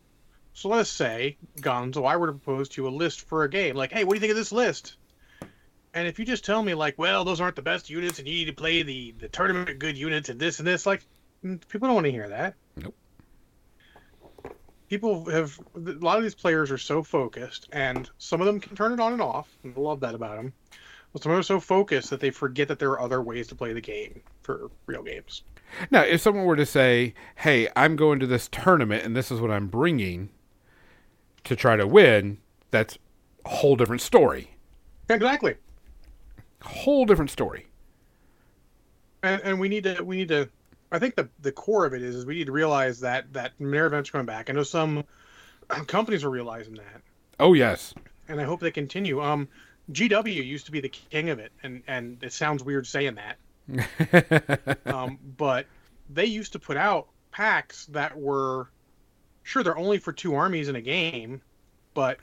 So 0.53 0.67
let's 0.67 0.89
say, 0.89 1.37
Gonzo, 1.61 2.05
I 2.05 2.17
were 2.17 2.27
to 2.27 2.33
propose 2.33 2.67
to 2.69 2.81
you 2.81 2.87
a 2.87 2.89
list 2.89 3.21
for 3.21 3.43
a 3.43 3.49
game. 3.49 3.75
Like, 3.75 3.93
hey, 3.93 4.03
what 4.03 4.13
do 4.13 4.17
you 4.17 4.21
think 4.21 4.31
of 4.31 4.37
this 4.37 4.51
list? 4.51 4.97
And 5.93 6.07
if 6.07 6.19
you 6.19 6.25
just 6.25 6.43
tell 6.45 6.61
me, 6.61 6.73
like, 6.73 6.97
well, 6.97 7.23
those 7.23 7.39
aren't 7.39 7.55
the 7.55 7.61
best 7.61 7.89
units 7.89 8.19
and 8.19 8.27
you 8.27 8.33
need 8.33 8.45
to 8.45 8.53
play 8.53 8.83
the, 8.83 9.13
the 9.19 9.29
tournament 9.29 9.79
good 9.79 9.97
units 9.97 10.27
and 10.29 10.39
this 10.39 10.59
and 10.59 10.67
this, 10.67 10.85
like, 10.85 11.05
people 11.41 11.87
don't 11.87 11.95
want 11.95 12.05
to 12.05 12.11
hear 12.11 12.29
that. 12.29 12.55
Nope. 12.75 12.95
People 14.91 15.23
have, 15.29 15.57
a 15.73 15.91
lot 16.03 16.17
of 16.17 16.23
these 16.23 16.35
players 16.35 16.69
are 16.69 16.77
so 16.77 17.01
focused, 17.01 17.69
and 17.71 18.09
some 18.17 18.41
of 18.41 18.45
them 18.45 18.59
can 18.59 18.75
turn 18.75 18.91
it 18.91 18.99
on 18.99 19.13
and 19.13 19.21
off. 19.21 19.47
And 19.63 19.73
I 19.77 19.79
love 19.79 20.01
that 20.01 20.13
about 20.13 20.35
them. 20.35 20.51
But 21.13 21.23
some 21.23 21.31
of 21.31 21.35
them 21.35 21.39
are 21.39 21.43
so 21.43 21.61
focused 21.61 22.09
that 22.09 22.19
they 22.19 22.29
forget 22.29 22.67
that 22.67 22.77
there 22.77 22.89
are 22.91 22.99
other 22.99 23.21
ways 23.21 23.47
to 23.47 23.55
play 23.55 23.71
the 23.71 23.79
game 23.79 24.21
for 24.43 24.69
real 24.87 25.01
games. 25.01 25.43
Now, 25.91 26.01
if 26.01 26.19
someone 26.19 26.43
were 26.43 26.57
to 26.57 26.65
say, 26.65 27.13
"Hey, 27.35 27.69
I'm 27.73 27.95
going 27.95 28.19
to 28.19 28.27
this 28.27 28.49
tournament 28.49 29.05
and 29.05 29.15
this 29.15 29.31
is 29.31 29.39
what 29.39 29.49
I'm 29.49 29.67
bringing 29.67 30.27
to 31.45 31.55
try 31.55 31.77
to 31.77 31.87
win," 31.87 32.39
that's 32.69 32.97
a 33.45 33.49
whole 33.49 33.77
different 33.77 34.01
story. 34.01 34.57
Exactly. 35.09 35.55
Whole 36.63 37.05
different 37.05 37.31
story. 37.31 37.67
and, 39.23 39.41
and 39.41 39.57
we 39.57 39.69
need 39.69 39.85
to 39.85 40.03
we 40.03 40.17
need 40.17 40.27
to 40.27 40.49
i 40.91 40.99
think 40.99 41.15
the 41.15 41.29
the 41.39 41.51
core 41.51 41.85
of 41.85 41.93
it 41.93 42.01
is 42.01 42.15
is 42.15 42.25
we 42.25 42.35
need 42.35 42.45
to 42.47 42.51
realize 42.51 42.99
that 42.99 43.31
that 43.33 43.59
mirror 43.59 43.87
events 43.87 44.09
are 44.09 44.13
coming 44.13 44.25
back. 44.25 44.49
I 44.49 44.53
know 44.53 44.63
some 44.63 45.03
companies 45.87 46.23
are 46.23 46.29
realizing 46.29 46.73
that. 46.75 47.01
Oh 47.39 47.53
yes. 47.53 47.93
and 48.27 48.39
i 48.39 48.43
hope 48.43 48.59
they 48.59 48.71
continue. 48.71 49.21
Um 49.21 49.47
gw 49.91 50.45
used 50.45 50.65
to 50.67 50.71
be 50.71 50.79
the 50.79 50.89
king 50.89 51.29
of 51.29 51.39
it 51.39 51.51
and 51.63 51.83
and 51.87 52.23
it 52.23 52.33
sounds 52.33 52.63
weird 52.63 52.85
saying 52.87 53.15
that. 53.15 53.37
Um 54.85 55.17
but 55.37 55.65
they 56.09 56.25
used 56.25 56.53
to 56.53 56.59
put 56.59 56.77
out 56.77 57.07
packs 57.31 57.85
that 57.87 58.17
were 58.19 58.69
sure 59.43 59.63
they're 59.63 59.77
only 59.77 59.97
for 59.97 60.11
two 60.11 60.35
armies 60.35 60.67
in 60.69 60.75
a 60.75 60.81
game 60.81 61.41
but 61.93 62.17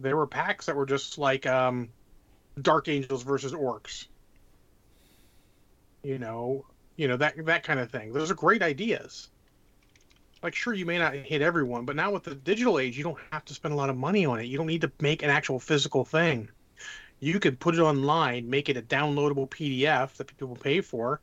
there 0.00 0.16
were 0.16 0.26
packs 0.26 0.66
that 0.66 0.76
were 0.76 0.86
just 0.86 1.18
like 1.18 1.46
um 1.46 1.90
dark 2.60 2.88
angels 2.88 3.22
versus 3.22 3.52
orcs. 3.52 4.06
You 6.02 6.18
know 6.18 6.64
you 6.98 7.08
know 7.08 7.16
that 7.16 7.46
that 7.46 7.62
kind 7.62 7.80
of 7.80 7.90
thing. 7.90 8.12
Those 8.12 8.30
are 8.30 8.34
great 8.34 8.62
ideas. 8.62 9.30
Like 10.42 10.54
sure 10.54 10.74
you 10.74 10.84
may 10.84 10.98
not 10.98 11.14
hit 11.14 11.40
everyone 11.40 11.86
but 11.86 11.96
now 11.96 12.12
with 12.12 12.24
the 12.24 12.34
digital 12.34 12.78
age 12.78 12.98
you 12.98 13.04
don't 13.04 13.18
have 13.32 13.44
to 13.46 13.54
spend 13.54 13.72
a 13.72 13.76
lot 13.76 13.88
of 13.88 13.96
money 13.96 14.26
on 14.26 14.38
it. 14.38 14.44
You 14.44 14.58
don't 14.58 14.66
need 14.66 14.82
to 14.82 14.92
make 15.00 15.22
an 15.22 15.30
actual 15.30 15.58
physical 15.58 16.04
thing. 16.04 16.50
You 17.20 17.40
could 17.40 17.58
put 17.58 17.74
it 17.74 17.80
online 17.80 18.50
make 18.50 18.68
it 18.68 18.76
a 18.76 18.82
downloadable 18.82 19.48
pdf 19.48 20.12
that 20.14 20.26
people 20.36 20.54
pay 20.54 20.82
for 20.82 21.20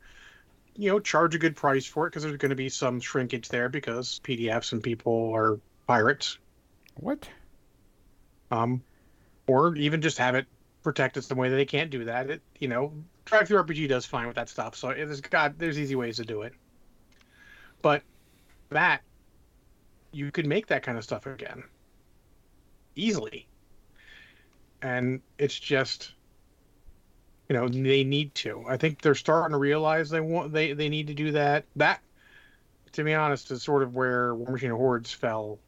you 0.74 0.90
know 0.90 0.98
charge 0.98 1.34
a 1.36 1.38
good 1.38 1.54
price 1.54 1.86
for 1.86 2.06
it 2.06 2.10
because 2.10 2.24
there's 2.24 2.36
going 2.36 2.50
to 2.50 2.56
be 2.56 2.68
some 2.68 3.00
shrinkage 3.00 3.48
there 3.48 3.68
because 3.68 4.20
pdfs 4.24 4.72
and 4.72 4.82
people 4.82 5.32
are 5.32 5.60
pirates. 5.86 6.38
What? 6.96 7.28
um, 8.50 8.82
or 9.46 9.74
even 9.76 10.00
just 10.00 10.18
have 10.18 10.34
it 10.34 10.46
protected 10.82 11.24
some 11.24 11.38
way 11.38 11.48
that 11.48 11.56
they 11.56 11.64
can't 11.64 11.90
do 11.90 12.04
that. 12.04 12.30
It, 12.30 12.42
you 12.58 12.68
know, 12.68 12.92
DriveThruRPG 13.26 13.88
does 13.88 14.06
fine 14.06 14.26
with 14.26 14.36
that 14.36 14.48
stuff. 14.48 14.76
So 14.76 14.88
there's 14.88 15.20
got 15.20 15.58
there's 15.58 15.78
easy 15.78 15.96
ways 15.96 16.16
to 16.16 16.24
do 16.24 16.42
it. 16.42 16.54
But 17.82 18.02
that 18.70 19.02
you 20.12 20.30
could 20.30 20.46
make 20.46 20.68
that 20.68 20.82
kind 20.82 20.96
of 20.96 21.04
stuff 21.04 21.26
again 21.26 21.64
easily, 22.94 23.46
and 24.80 25.20
it's 25.38 25.58
just 25.58 26.12
you 27.48 27.54
know 27.56 27.68
they 27.68 28.04
need 28.04 28.34
to. 28.36 28.64
I 28.68 28.76
think 28.76 29.02
they're 29.02 29.14
starting 29.14 29.52
to 29.52 29.58
realize 29.58 30.08
they 30.08 30.20
want 30.20 30.52
they 30.52 30.72
they 30.72 30.88
need 30.88 31.08
to 31.08 31.14
do 31.14 31.32
that. 31.32 31.64
That, 31.76 32.00
to 32.92 33.04
be 33.04 33.12
honest, 33.12 33.50
is 33.50 33.62
sort 33.62 33.82
of 33.82 33.94
where 33.94 34.34
War 34.34 34.52
Machine 34.52 34.70
Hordes 34.70 35.12
fell. 35.12 35.58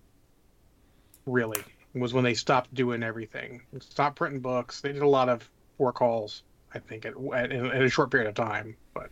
Really, 1.26 1.62
was 1.92 2.14
when 2.14 2.24
they 2.24 2.34
stopped 2.34 2.72
doing 2.72 3.02
everything. 3.02 3.62
Stopped 3.80 4.16
printing 4.16 4.40
books. 4.40 4.80
They 4.80 4.92
did 4.92 5.02
a 5.02 5.08
lot 5.08 5.28
of 5.28 5.48
poor 5.76 5.92
calls. 5.92 6.42
I 6.74 6.78
think, 6.78 7.06
at, 7.06 7.14
at, 7.34 7.52
in, 7.52 7.66
in 7.66 7.82
a 7.82 7.88
short 7.88 8.10
period 8.10 8.28
of 8.28 8.34
time. 8.34 8.76
But 8.94 9.10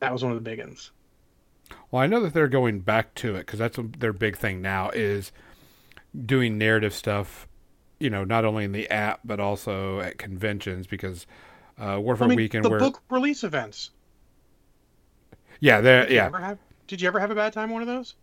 that 0.00 0.12
was 0.12 0.22
one 0.22 0.32
of 0.32 0.36
the 0.38 0.48
big 0.48 0.60
ones. 0.60 0.90
Well, 1.90 2.02
I 2.02 2.06
know 2.06 2.20
that 2.20 2.34
they're 2.34 2.48
going 2.48 2.80
back 2.80 3.14
to 3.16 3.36
it 3.36 3.46
because 3.46 3.58
that's 3.58 3.78
their 3.98 4.12
big 4.12 4.36
thing 4.36 4.60
now 4.60 4.90
is 4.90 5.32
doing 6.26 6.58
narrative 6.58 6.94
stuff. 6.94 7.48
You 7.98 8.10
know, 8.10 8.24
not 8.24 8.44
only 8.44 8.64
in 8.64 8.72
the 8.72 8.90
app 8.90 9.20
but 9.24 9.40
also 9.40 10.00
at 10.00 10.18
conventions 10.18 10.86
because 10.86 11.26
uh, 11.78 11.98
Warfare 12.00 12.26
I 12.26 12.28
mean, 12.28 12.36
Weekend, 12.36 12.64
the 12.64 12.70
where 12.70 12.78
book 12.78 13.02
release 13.10 13.44
events. 13.44 13.90
yeah, 15.60 15.80
there, 15.80 16.06
Did 16.06 16.10
you 16.10 16.16
yeah, 16.16 16.26
ever 16.26 16.38
have? 16.40 16.58
Did 16.86 17.00
you 17.00 17.08
ever 17.08 17.18
have 17.20 17.30
a 17.30 17.34
bad 17.34 17.52
time 17.52 17.70
one 17.70 17.82
of 17.82 17.88
those? 17.88 18.14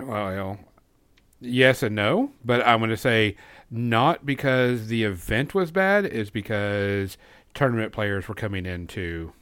Well, 0.00 0.58
yes 1.40 1.82
and 1.82 1.94
no, 1.94 2.32
but 2.44 2.66
I'm 2.66 2.78
going 2.80 2.90
to 2.90 2.96
say 2.96 3.36
not 3.70 4.24
because 4.26 4.88
the 4.88 5.04
event 5.04 5.54
was 5.54 5.70
bad, 5.70 6.06
is 6.06 6.30
because 6.30 7.16
tournament 7.54 7.92
players 7.92 8.28
were 8.28 8.34
coming 8.34 8.66
in 8.66 8.86
to. 8.88 9.32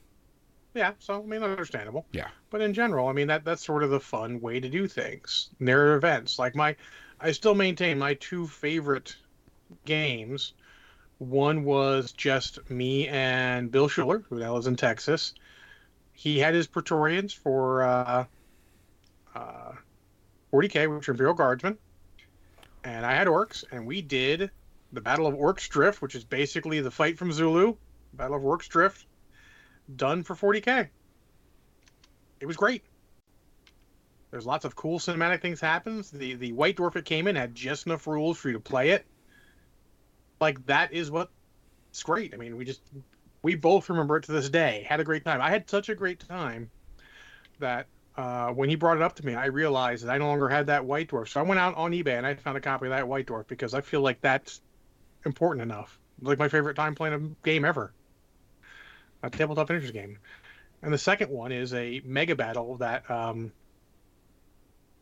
Yeah, 0.75 0.93
so 1.01 1.23
I 1.23 1.27
mean, 1.27 1.43
understandable. 1.43 2.07
Yeah. 2.13 2.29
But 2.51 2.61
in 2.61 2.73
general, 2.73 3.09
I 3.09 3.13
mean 3.13 3.29
that 3.29 3.45
that's 3.45 3.65
sort 3.65 3.83
of 3.83 3.91
the 3.91 4.01
fun 4.01 4.41
way 4.41 4.61
to 4.61 4.69
do 4.69 4.87
things. 4.87 5.51
Narrative 5.59 5.97
events, 5.97 6.39
like 6.39 6.55
my, 6.55 6.77
I 7.21 7.33
still 7.33 7.55
maintain 7.55 7.99
my 7.99 8.15
two 8.15 8.47
favorite 8.47 9.17
games. 9.85 10.55
One 11.19 11.65
was 11.65 12.13
just 12.13 12.71
me 12.71 13.09
and 13.09 13.71
Bill 13.71 13.89
Schuler, 13.89 14.25
who 14.29 14.39
now 14.39 14.55
lives 14.55 14.67
in 14.67 14.77
Texas. 14.77 15.35
He 16.13 16.39
had 16.39 16.55
his 16.55 16.67
Praetorians 16.67 17.33
for 17.33 17.83
uh, 17.83 18.25
uh, 19.35 19.73
40k, 20.53 20.95
which 20.95 21.09
are 21.09 21.13
Imperial 21.13 21.35
Guardsmen, 21.35 21.79
and 22.85 23.07
I 23.07 23.13
had 23.13 23.27
orcs, 23.27 23.65
and 23.71 23.87
we 23.87 24.03
did 24.03 24.51
the 24.93 25.01
Battle 25.01 25.27
of 25.27 25.35
Orcs 25.35 25.69
Drift, 25.69 26.03
which 26.03 26.15
is 26.15 26.25
basically 26.25 26.81
the 26.81 26.91
fight 26.91 27.19
from 27.19 27.33
Zulu, 27.33 27.77
Battle 28.13 28.37
of 28.37 28.43
Orcs 28.43 28.69
Drift, 28.69 29.07
done 29.97 30.23
for 30.23 30.35
40k. 30.35 30.89
It 32.41 32.47
was 32.47 32.57
great. 32.57 32.85
There's 34.31 34.47
lots 34.47 34.65
of 34.65 34.75
cool 34.75 34.99
cinematic 34.99 35.43
things 35.43 35.61
happens. 35.61 36.11
The 36.11 36.35
the 36.35 36.53
White 36.53 36.77
Dwarf 36.77 36.95
that 36.95 37.05
came 37.05 37.27
in 37.27 37.37
had 37.37 37.55
just 37.55 37.87
enough 37.87 38.07
rules 38.07 38.39
for 38.39 38.49
you 38.49 38.55
to 38.55 38.61
play 38.61 38.91
it. 38.91 39.07
Like 40.41 40.65
that 40.67 40.93
is 40.93 41.11
what 41.11 41.31
it's 41.91 42.03
great. 42.03 42.33
I 42.33 42.39
mean, 42.39 42.57
we 42.57 42.65
just 42.65 42.81
we 43.43 43.55
both 43.55 43.91
remember 43.91 44.17
it 44.17 44.25
to 44.25 44.33
this 44.33 44.49
day. 44.49 44.87
Had 44.89 45.01
a 45.01 45.05
great 45.05 45.25
time. 45.25 45.41
I 45.41 45.51
had 45.51 45.69
such 45.69 45.91
a 45.91 45.95
great 45.95 46.21
time 46.21 46.71
that 47.59 47.87
uh, 48.17 48.51
when 48.51 48.69
he 48.69 48.75
brought 48.75 48.97
it 48.97 49.03
up 49.03 49.15
to 49.17 49.27
me, 49.27 49.35
I 49.35 49.47
realized 49.47 50.05
that 50.05 50.11
I 50.11 50.19
no 50.19 50.27
longer 50.27 50.49
had 50.49 50.67
that 50.67 50.85
White 50.85 51.09
Dwarf. 51.09 51.29
So 51.29 51.41
I 51.41 51.43
went 51.43 51.61
out 51.61 51.77
on 51.77 51.93
eBay 51.93 52.17
and 52.17 52.27
I 52.27 52.35
found 52.35 52.57
a 52.57 52.61
copy 52.61 52.87
of 52.87 52.91
that 52.91 53.07
White 53.07 53.27
Dwarf 53.27 53.47
because 53.47 53.75
I 53.75 53.81
feel 53.81 54.01
like 54.01 54.21
that's 54.21 54.61
important 55.25 55.63
enough. 55.63 55.99
Like 56.21 56.39
my 56.39 56.49
favorite 56.49 56.75
time 56.75 56.95
playing 56.95 57.15
a 57.15 57.47
game 57.47 57.65
ever. 57.65 57.93
A 59.23 59.31
tabletop 59.31 59.71
interest 59.71 59.93
game. 59.93 60.19
And 60.83 60.93
the 60.93 60.99
second 60.99 61.31
one 61.31 61.53
is 61.53 61.73
a 61.75 62.03
mega 62.05 62.35
battle 62.35 62.77
that 62.79 63.09
um, 63.09 63.53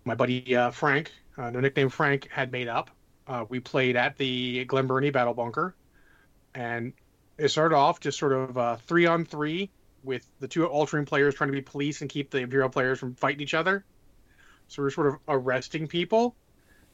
my 0.05 0.15
buddy 0.15 0.55
uh, 0.55 0.71
Frank, 0.71 1.11
uh, 1.39 1.51
the 1.51 1.61
nickname 1.61 1.89
Frank, 1.89 2.29
had 2.31 2.53
made 2.53 2.69
up. 2.69 2.91
Uh, 3.27 3.45
we 3.49 3.61
played 3.61 3.97
at 3.97 4.17
the 4.19 4.65
Glen 4.67 4.87
Burnie 4.87 5.11
Battle 5.11 5.35
Bunker, 5.35 5.75
and 6.55 6.93
it 7.39 7.49
started 7.49 7.77
off 7.77 8.01
just 8.01 8.19
sort 8.19 8.33
of 8.33 8.59
uh, 8.59 8.77
three 8.77 9.07
on 9.07 9.25
three 9.25 9.71
with 10.03 10.27
the 10.41 10.49
two 10.49 10.67
altering 10.67 11.07
players 11.07 11.35
trying 11.35 11.49
to 11.49 11.53
be 11.53 11.63
police 11.63 12.01
and 12.01 12.11
keep 12.11 12.31
the 12.31 12.39
Imperial 12.39 12.69
players 12.69 12.99
from 12.99 13.15
fighting 13.15 13.41
each 13.41 13.55
other. 13.55 13.85
So 14.69 14.83
we 14.83 14.89
are 14.89 14.91
sort 14.91 15.07
of 15.09 15.17
arresting 15.29 15.87
people, 15.89 16.35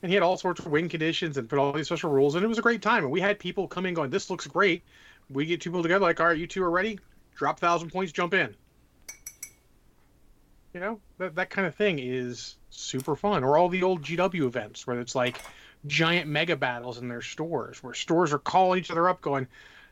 and 0.03 0.11
he 0.11 0.15
had 0.15 0.23
all 0.23 0.37
sorts 0.37 0.61
of 0.61 0.67
win 0.67 0.89
conditions 0.89 1.37
and 1.39 1.49
put 1.49 1.59
all 1.59 1.73
these 1.73 1.87
special 1.87 2.11
rules, 2.11 2.35
and 2.35 2.45
it 2.45 2.49
was 2.49 2.59
a 2.59 2.63
great 2.63 2.83
time. 2.83 3.03
And 3.03 3.11
we 3.11 3.21
had 3.21 3.39
people 3.39 3.67
come 3.67 3.87
in 3.87 3.95
going, 3.95 4.11
"This 4.11 4.31
looks 4.31 4.47
great." 4.47 4.83
We 5.29 5.47
get 5.47 5.61
two 5.61 5.71
people 5.71 5.83
together, 5.83 6.05
like, 6.05 6.21
"All 6.21 6.27
right, 6.27 6.39
you 6.39 6.47
two 6.47 6.63
are 6.63 6.71
ready. 6.71 6.99
Drop 7.37 7.61
thousand 7.61 7.91
points, 7.91 8.13
jump 8.13 8.35
in." 8.35 8.57
You 10.75 10.81
know 10.81 11.01
that 11.19 11.37
that 11.37 11.51
kind 11.51 11.67
of 11.67 11.75
thing 11.75 11.99
is 11.99 12.57
super 12.71 13.17
fun. 13.17 13.45
Or 13.45 13.57
all 13.57 13.69
the 13.69 13.83
old 13.83 14.03
GW 14.03 14.47
events 14.47 14.87
where 14.87 15.01
it's 15.01 15.15
like 15.15 15.41
giant 15.87 16.29
mega 16.29 16.57
battles 16.57 16.99
in 16.99 17.09
their 17.09 17.23
stores, 17.23 17.83
where 17.83 17.95
stores 17.95 18.33
are 18.33 18.39
calling 18.39 18.81
each 18.81 18.91
other 18.91 19.09
up, 19.09 19.21
going, 19.21 19.47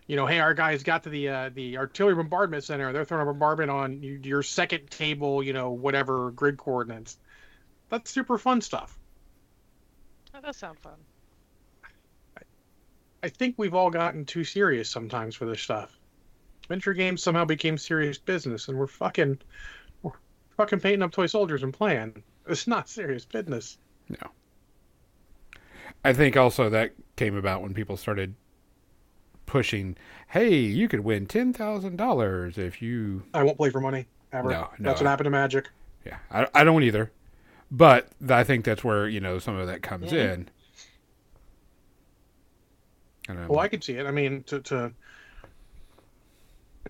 you 0.07 0.16
know, 0.16 0.26
hey, 0.26 0.40
our 0.40 0.54
guys 0.54 0.83
got 0.83 1.04
to 1.04 1.09
the 1.09 1.28
uh, 1.28 1.50
the 1.54 1.78
artillery 1.78 2.14
bombardment 2.14 2.64
center. 2.64 2.92
They're 2.92 3.04
throwing 3.04 3.22
a 3.22 3.33
bombardment 3.33 3.70
on 3.70 4.02
your 4.02 4.42
second 4.42 4.90
table, 4.90 5.42
you 5.42 5.52
know, 5.52 5.70
whatever 5.70 6.30
grid 6.30 6.59
coordinates. 6.59 7.16
That's 7.88 8.11
super 8.11 8.38
fun 8.38 8.61
stuff. 8.61 8.98
That 10.33 10.42
does 10.42 10.57
sound 10.57 10.78
fun. 10.78 10.94
I 13.22 13.30
think 13.30 13.54
we've 13.57 13.74
all 13.74 13.88
gotten 13.88 14.26
too 14.26 14.44
serious 14.44 14.90
sometimes 14.90 15.35
for 15.35 15.46
this 15.46 15.62
stuff. 15.62 15.98
Venture 16.68 16.94
games 16.94 17.22
somehow 17.22 17.44
became 17.44 17.77
serious 17.77 18.18
business, 18.18 18.68
and 18.68 18.79
we're 18.79 18.87
fucking, 18.87 19.38
we're 20.03 20.12
fucking 20.57 20.81
painting 20.81 21.03
up 21.03 21.12
toy 21.12 21.27
soldiers 21.27 21.62
and 21.62 21.72
playing. 21.72 22.22
It's 22.46 22.66
not 22.66 22.90
serious 22.90 23.24
business. 23.24 23.79
No. 24.11 24.31
I 26.05 26.12
think 26.12 26.37
also 26.37 26.68
that 26.68 26.92
came 27.16 27.37
about 27.37 27.62
when 27.62 27.72
people 27.72 27.96
started 27.96 28.35
pushing, 29.46 29.96
hey, 30.29 30.55
you 30.57 30.87
could 30.87 31.00
win 31.00 31.27
$10,000 31.27 32.59
if 32.59 32.83
you. 32.83 33.22
I 33.33 33.42
won't 33.42 33.57
play 33.57 33.70
for 33.70 33.81
money 33.81 34.07
ever. 34.31 34.50
No, 34.50 34.68
no. 34.79 34.90
That's 34.90 35.00
what 35.00 35.09
happened 35.09 35.24
to 35.24 35.31
Magic. 35.31 35.70
Yeah, 36.05 36.18
I, 36.31 36.46
I 36.55 36.64
don't 36.64 36.83
either. 36.83 37.11
But 37.70 38.09
I 38.29 38.44
think 38.44 38.66
that's 38.66 38.85
where, 38.85 39.09
you 39.09 39.20
know, 39.20 39.38
some 39.38 39.57
of 39.57 39.66
that 39.68 39.81
comes 39.81 40.12
Mhm. 40.12 40.35
in. 40.35 40.48
And 43.31 43.38
I'm 43.38 43.48
Well, 43.48 43.61
I 43.61 43.68
could 43.68 43.83
see 43.83 43.94
it. 43.94 44.05
I 44.05 44.11
mean, 44.11 44.42
to, 44.44 44.61
to 44.61 44.92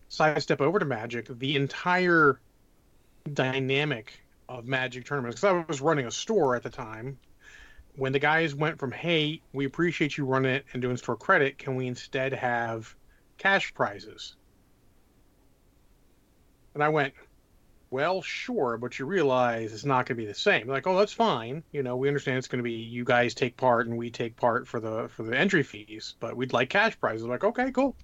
sidestep 0.09 0.61
over 0.61 0.79
to 0.79 0.85
Magic, 0.85 1.27
the 1.39 1.57
entire 1.57 2.41
dynamic 3.33 4.25
of 4.49 4.67
Magic 4.67 5.07
tournaments, 5.07 5.41
because 5.41 5.55
I 5.55 5.65
was 5.69 5.81
running 5.81 6.07
a 6.07 6.11
store 6.11 6.57
at 6.57 6.63
the 6.63 6.71
time. 6.71 7.19
When 7.97 8.13
the 8.13 8.19
guys 8.19 8.55
went 8.55 8.81
from, 8.81 8.91
hey, 8.91 9.41
we 9.53 9.67
appreciate 9.67 10.17
you 10.17 10.25
running 10.25 10.53
it 10.53 10.65
and 10.73 10.83
doing 10.83 10.97
store 10.97 11.17
credit, 11.17 11.59
can 11.59 11.77
we 11.77 11.87
instead 11.87 12.33
have 12.33 12.95
cash 13.39 13.73
prizes? 13.73 14.35
And 16.75 16.83
I 16.83 16.89
went, 16.89 17.15
well, 17.91 18.21
sure, 18.23 18.77
but 18.77 18.99
you 18.99 19.07
realize 19.07 19.73
it's 19.73 19.85
not 19.85 20.07
going 20.07 20.17
to 20.17 20.23
be 20.23 20.27
the 20.27 20.35
same. 20.35 20.67
Like, 20.67 20.89
oh, 20.89 20.99
that's 20.99 21.13
fine. 21.13 21.63
You 21.71 21.85
know, 21.85 21.97
we 21.97 22.09
understand 22.09 22.39
it's 22.39 22.49
going 22.49 22.59
to 22.59 22.65
be 22.65 22.73
you 22.73 23.05
guys 23.05 23.35
take 23.35 23.57
part 23.57 23.87
and 23.87 23.97
we 23.97 24.11
take 24.11 24.35
part 24.35 24.67
for 24.67 24.81
the 24.81 25.09
for 25.09 25.23
the 25.23 25.39
entry 25.39 25.63
fees, 25.63 26.17
but 26.19 26.37
we'd 26.37 26.53
like 26.53 26.71
cash 26.71 26.99
prizes. 26.99 27.25
Like, 27.25 27.45
okay, 27.45 27.71
cool. 27.71 27.95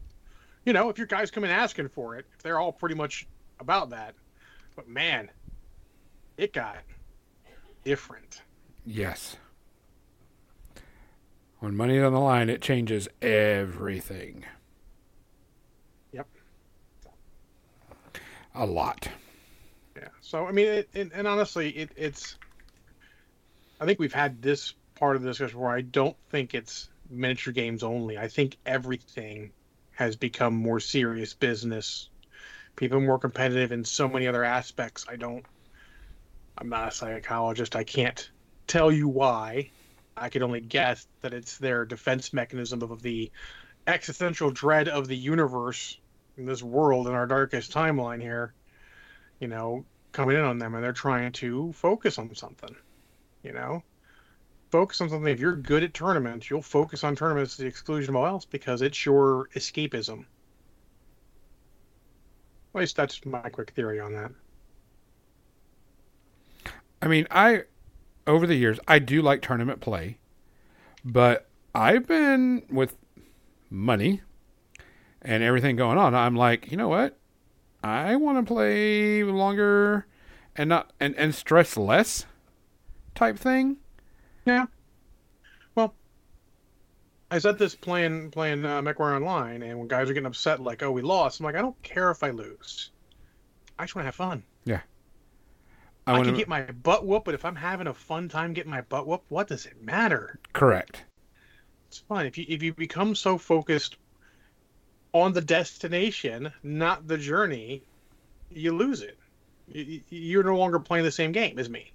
You 0.65 0.73
know, 0.73 0.89
if 0.91 0.99
your 0.99 1.07
guys 1.07 1.31
come 1.31 1.45
in 1.45 1.51
asking 1.51 1.89
for 1.89 2.17
it, 2.17 2.27
if 2.35 2.43
they're 2.43 2.59
all 2.59 2.73
pretty 2.73 2.95
much 2.95 3.27
about 3.59 3.91
that, 3.91 4.15
but 4.77 4.89
man, 4.89 5.31
it 6.37 6.53
got 6.53 6.79
different. 7.85 8.43
yes. 8.85 9.37
When 11.61 11.77
money's 11.77 12.03
on 12.03 12.15
the 12.15 12.21
line, 12.21 12.49
it 12.49 12.63
changes 12.63 13.07
everything. 13.21 14.47
Yep. 16.13 16.27
A 18.55 18.65
lot. 18.65 19.09
Yeah. 19.95 20.09
So 20.23 20.47
I 20.47 20.53
mean, 20.53 20.67
it, 20.69 20.89
and, 20.95 21.13
and 21.13 21.29
honestly, 21.29 21.69
it, 21.71 21.91
it's. 21.97 22.39
I 23.79 23.85
think 23.85 23.99
we've 23.99 24.13
had 24.13 24.41
this 24.41 24.73
part 24.95 25.17
of 25.17 25.23
the 25.23 25.29
discussion 25.29 25.59
where 25.59 25.71
I 25.71 25.83
don't 25.83 26.17
think 26.31 26.55
it's 26.55 26.89
miniature 27.11 27.53
games 27.53 27.83
only. 27.83 28.17
I 28.17 28.29
think 28.29 28.57
everything 28.65 29.51
has 30.01 30.17
become 30.17 30.55
more 30.55 30.81
serious 30.81 31.35
business. 31.35 32.09
People 32.75 33.03
more 33.03 33.19
competitive 33.19 33.71
in 33.71 33.85
so 33.85 34.09
many 34.09 34.27
other 34.27 34.43
aspects. 34.43 35.05
I 35.07 35.17
don't. 35.17 35.45
I'm 36.57 36.71
not 36.71 36.89
a 36.89 36.91
psychologist. 36.91 37.77
I 37.77 37.85
can't 37.85 38.31
tell 38.67 38.91
you 38.91 39.09
why. 39.09 39.71
I 40.17 40.31
could 40.31 40.43
only 40.43 40.63
guess 40.63 41.07
that 41.21 41.35
it's 41.35 41.59
their 41.59 41.85
defense 41.85 42.33
mechanism 42.33 42.81
of 42.81 43.03
the 43.03 43.31
existential 43.87 44.51
dread 44.51 44.89
of 44.89 45.07
the 45.07 45.17
universe 45.17 45.99
in 46.39 46.47
this 46.47 46.63
world 46.63 47.07
in 47.07 47.13
our 47.13 47.27
darkest 47.27 47.71
timeline 47.71 48.23
here. 48.23 48.55
You 49.39 49.49
know, 49.49 49.85
coming 50.13 50.37
in 50.37 50.45
on 50.45 50.59
them 50.59 50.75
and 50.75 50.83
they're 50.83 50.95
trying 50.95 51.33
to 51.33 51.75
focus 51.75 52.17
on 52.17 52.35
something. 52.35 52.75
You 53.43 53.53
know, 53.53 53.83
focus 54.71 55.01
on 55.01 55.09
something. 55.11 55.33
If 55.33 55.41
you're 55.41 55.57
good 55.57 55.83
at 55.83 55.95
tournaments, 55.95 56.49
you'll 56.49 56.63
focus 56.63 57.05
on 57.05 57.17
tournaments 57.17 57.57
to 57.57 57.63
the 57.63 57.69
exclusion 57.69 58.11
of 58.11 58.17
all 58.17 58.27
else 58.27 58.45
because 58.45 58.83
it's 58.83 59.05
your 59.05 59.49
escapism. 59.55 60.25
At 62.75 62.81
least 62.81 62.97
that's 62.97 63.25
my 63.27 63.49
quick 63.49 63.71
theory 63.71 63.99
on 63.99 64.13
that. 64.13 64.31
I 67.03 67.09
mean, 67.09 67.27
I 67.31 67.65
over 68.27 68.47
the 68.47 68.55
years 68.55 68.79
I 68.87 68.99
do 68.99 69.23
like 69.23 69.43
tournament 69.43 69.81
play, 69.81 70.19
but 71.05 71.49
I've 71.75 72.07
been 72.07 72.63
with 72.71 72.97
money 73.71 74.23
and 75.23 75.43
everything 75.43 75.77
going 75.77 75.99
on. 75.99 76.15
I'm 76.15 76.37
like, 76.37 76.71
you 76.71 76.77
know 76.77 76.89
what? 76.89 77.19
I 77.83 78.17
want 78.17 78.39
to 78.39 78.53
play 78.53 79.25
longer 79.25 80.07
and 80.55 80.69
not 80.69 80.93
and 81.01 81.17
and 81.17 81.35
stress 81.35 81.77
less 81.77 82.27
type 83.15 83.39
thing. 83.39 83.79
Yeah. 84.47 84.67
Well, 85.75 85.95
I 87.31 87.39
said 87.39 87.59
this 87.59 87.75
playing 87.75 88.31
playing 88.31 88.65
uh, 88.65 88.83
MechWarrior 88.83 89.17
Online, 89.17 89.63
and 89.63 89.79
when 89.79 89.89
guys 89.89 90.09
are 90.11 90.15
getting 90.15 90.27
upset, 90.27 90.61
like, 90.61 90.83
"Oh, 90.83 90.91
we 90.91 91.03
lost," 91.03 91.41
I'm 91.41 91.45
like, 91.45 91.55
I 91.57 91.63
don't 91.63 91.81
care 91.83 92.11
if 92.11 92.23
I 92.23 92.31
lose. 92.31 92.91
I 93.79 93.85
just 93.85 93.95
want 93.95 94.03
to 94.05 94.07
have 94.07 94.15
fun. 94.15 94.43
Yeah. 94.65 94.81
I, 96.07 96.13
wanna- 96.13 96.25
can 96.27 96.35
get 96.37 96.49
my 96.49 96.63
butt 96.63 97.07
whooped, 97.07 97.25
but 97.27 97.35
if 97.35 97.45
I'm 97.45 97.55
having 97.57 97.87
a 97.87 97.95
fun 97.95 98.29
time 98.29 98.53
getting 98.53 98.71
my 98.71 98.81
butt 98.83 99.07
whooped, 99.07 99.31
what 99.31 99.47
does 99.49 99.67
it 99.67 99.83
matter? 99.83 100.39
correct. 100.53 101.05
It's 101.89 101.99
fun. 101.99 102.27
If 102.27 102.39
you 102.39 102.45
if 102.49 102.63
you 102.63 102.73
become 102.75 103.15
so 103.15 103.37
focused 103.39 103.97
on 105.13 105.33
the 105.33 105.41
destination, 105.41 106.53
not 106.63 107.07
the 107.09 107.19
journey, 107.19 107.83
you 108.51 108.73
lose 108.73 109.03
it. 109.03 109.19
You- 109.69 109.83
you- 109.85 110.03
You're 110.09 110.45
no 110.45 110.57
longer 110.57 110.79
playing 110.81 111.05
the 111.05 111.11
same 111.13 111.33
game 111.33 111.59
as 111.59 111.69
me. 111.69 111.93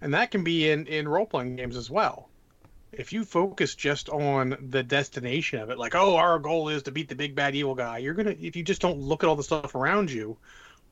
And 0.00 0.14
that 0.14 0.30
can 0.30 0.44
be 0.44 0.70
in 0.70 0.86
in 0.86 1.08
role 1.08 1.26
playing 1.26 1.56
games 1.56 1.76
as 1.76 1.90
well. 1.90 2.28
If 2.92 3.12
you 3.12 3.24
focus 3.24 3.74
just 3.74 4.08
on 4.08 4.56
the 4.70 4.82
destination 4.82 5.60
of 5.60 5.70
it, 5.70 5.78
like 5.78 5.94
oh, 5.94 6.16
our 6.16 6.38
goal 6.38 6.68
is 6.68 6.82
to 6.84 6.90
beat 6.92 7.08
the 7.08 7.14
big 7.14 7.34
bad 7.34 7.54
evil 7.54 7.74
guy, 7.74 7.98
you're 7.98 8.14
gonna 8.14 8.36
if 8.40 8.56
you 8.56 8.62
just 8.62 8.80
don't 8.80 8.98
look 8.98 9.22
at 9.22 9.28
all 9.28 9.36
the 9.36 9.42
stuff 9.42 9.74
around 9.74 10.10
you, 10.10 10.36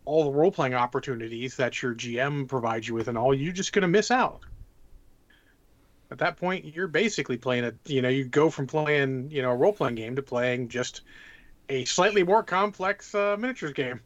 all 0.05 0.25
the 0.25 0.31
role 0.31 0.51
playing 0.51 0.75
opportunities 0.75 1.57
that 1.57 1.83
your 1.83 1.95
GM 1.95 2.49
provides 2.49 2.89
you 2.89 2.95
with, 2.95 3.09
and 3.09 3.17
all, 3.17 3.35
you're 3.35 3.53
just 3.53 3.73
gonna 3.73 3.89
miss 3.89 4.11
out 4.11 4.43
at 6.15 6.19
that 6.19 6.37
point 6.37 6.65
you're 6.65 6.87
basically 6.87 7.37
playing 7.37 7.65
a 7.65 7.75
you 7.87 8.01
know 8.01 8.09
you 8.09 8.25
go 8.25 8.49
from 8.49 8.67
playing 8.67 9.29
you 9.31 9.43
know 9.43 9.51
a 9.51 9.57
role 9.57 9.73
playing 9.73 9.97
game 9.97 10.15
to 10.15 10.23
playing 10.23 10.69
just 10.69 11.03
a 11.69 11.85
slightly 11.85 12.23
more 12.23 12.43
complex 12.43 13.15
uh, 13.15 13.37
miniatures 13.39 13.73
game 13.73 14.01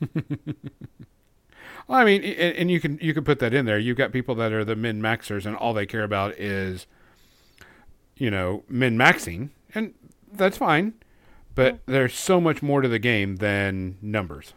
I 1.88 2.04
mean, 2.04 2.22
and, 2.22 2.56
and 2.56 2.70
you 2.70 2.80
can 2.80 2.98
you 3.02 3.12
can 3.14 3.24
put 3.24 3.38
that 3.40 3.52
in 3.54 3.66
there. 3.66 3.78
You've 3.78 3.96
got 3.98 4.12
people 4.12 4.34
that 4.36 4.52
are 4.52 4.64
the 4.64 4.76
min 4.76 5.00
maxers, 5.02 5.44
and 5.46 5.54
all 5.56 5.74
they 5.74 5.86
care 5.86 6.02
about 6.04 6.34
is, 6.38 6.86
you 8.16 8.30
know, 8.30 8.64
min 8.68 8.96
maxing, 8.96 9.50
and 9.74 9.94
that's 10.32 10.56
fine. 10.56 10.94
But 11.54 11.80
there's 11.86 12.14
so 12.14 12.40
much 12.40 12.62
more 12.62 12.80
to 12.80 12.88
the 12.88 12.98
game 12.98 13.36
than 13.36 13.96
numbers. 14.02 14.54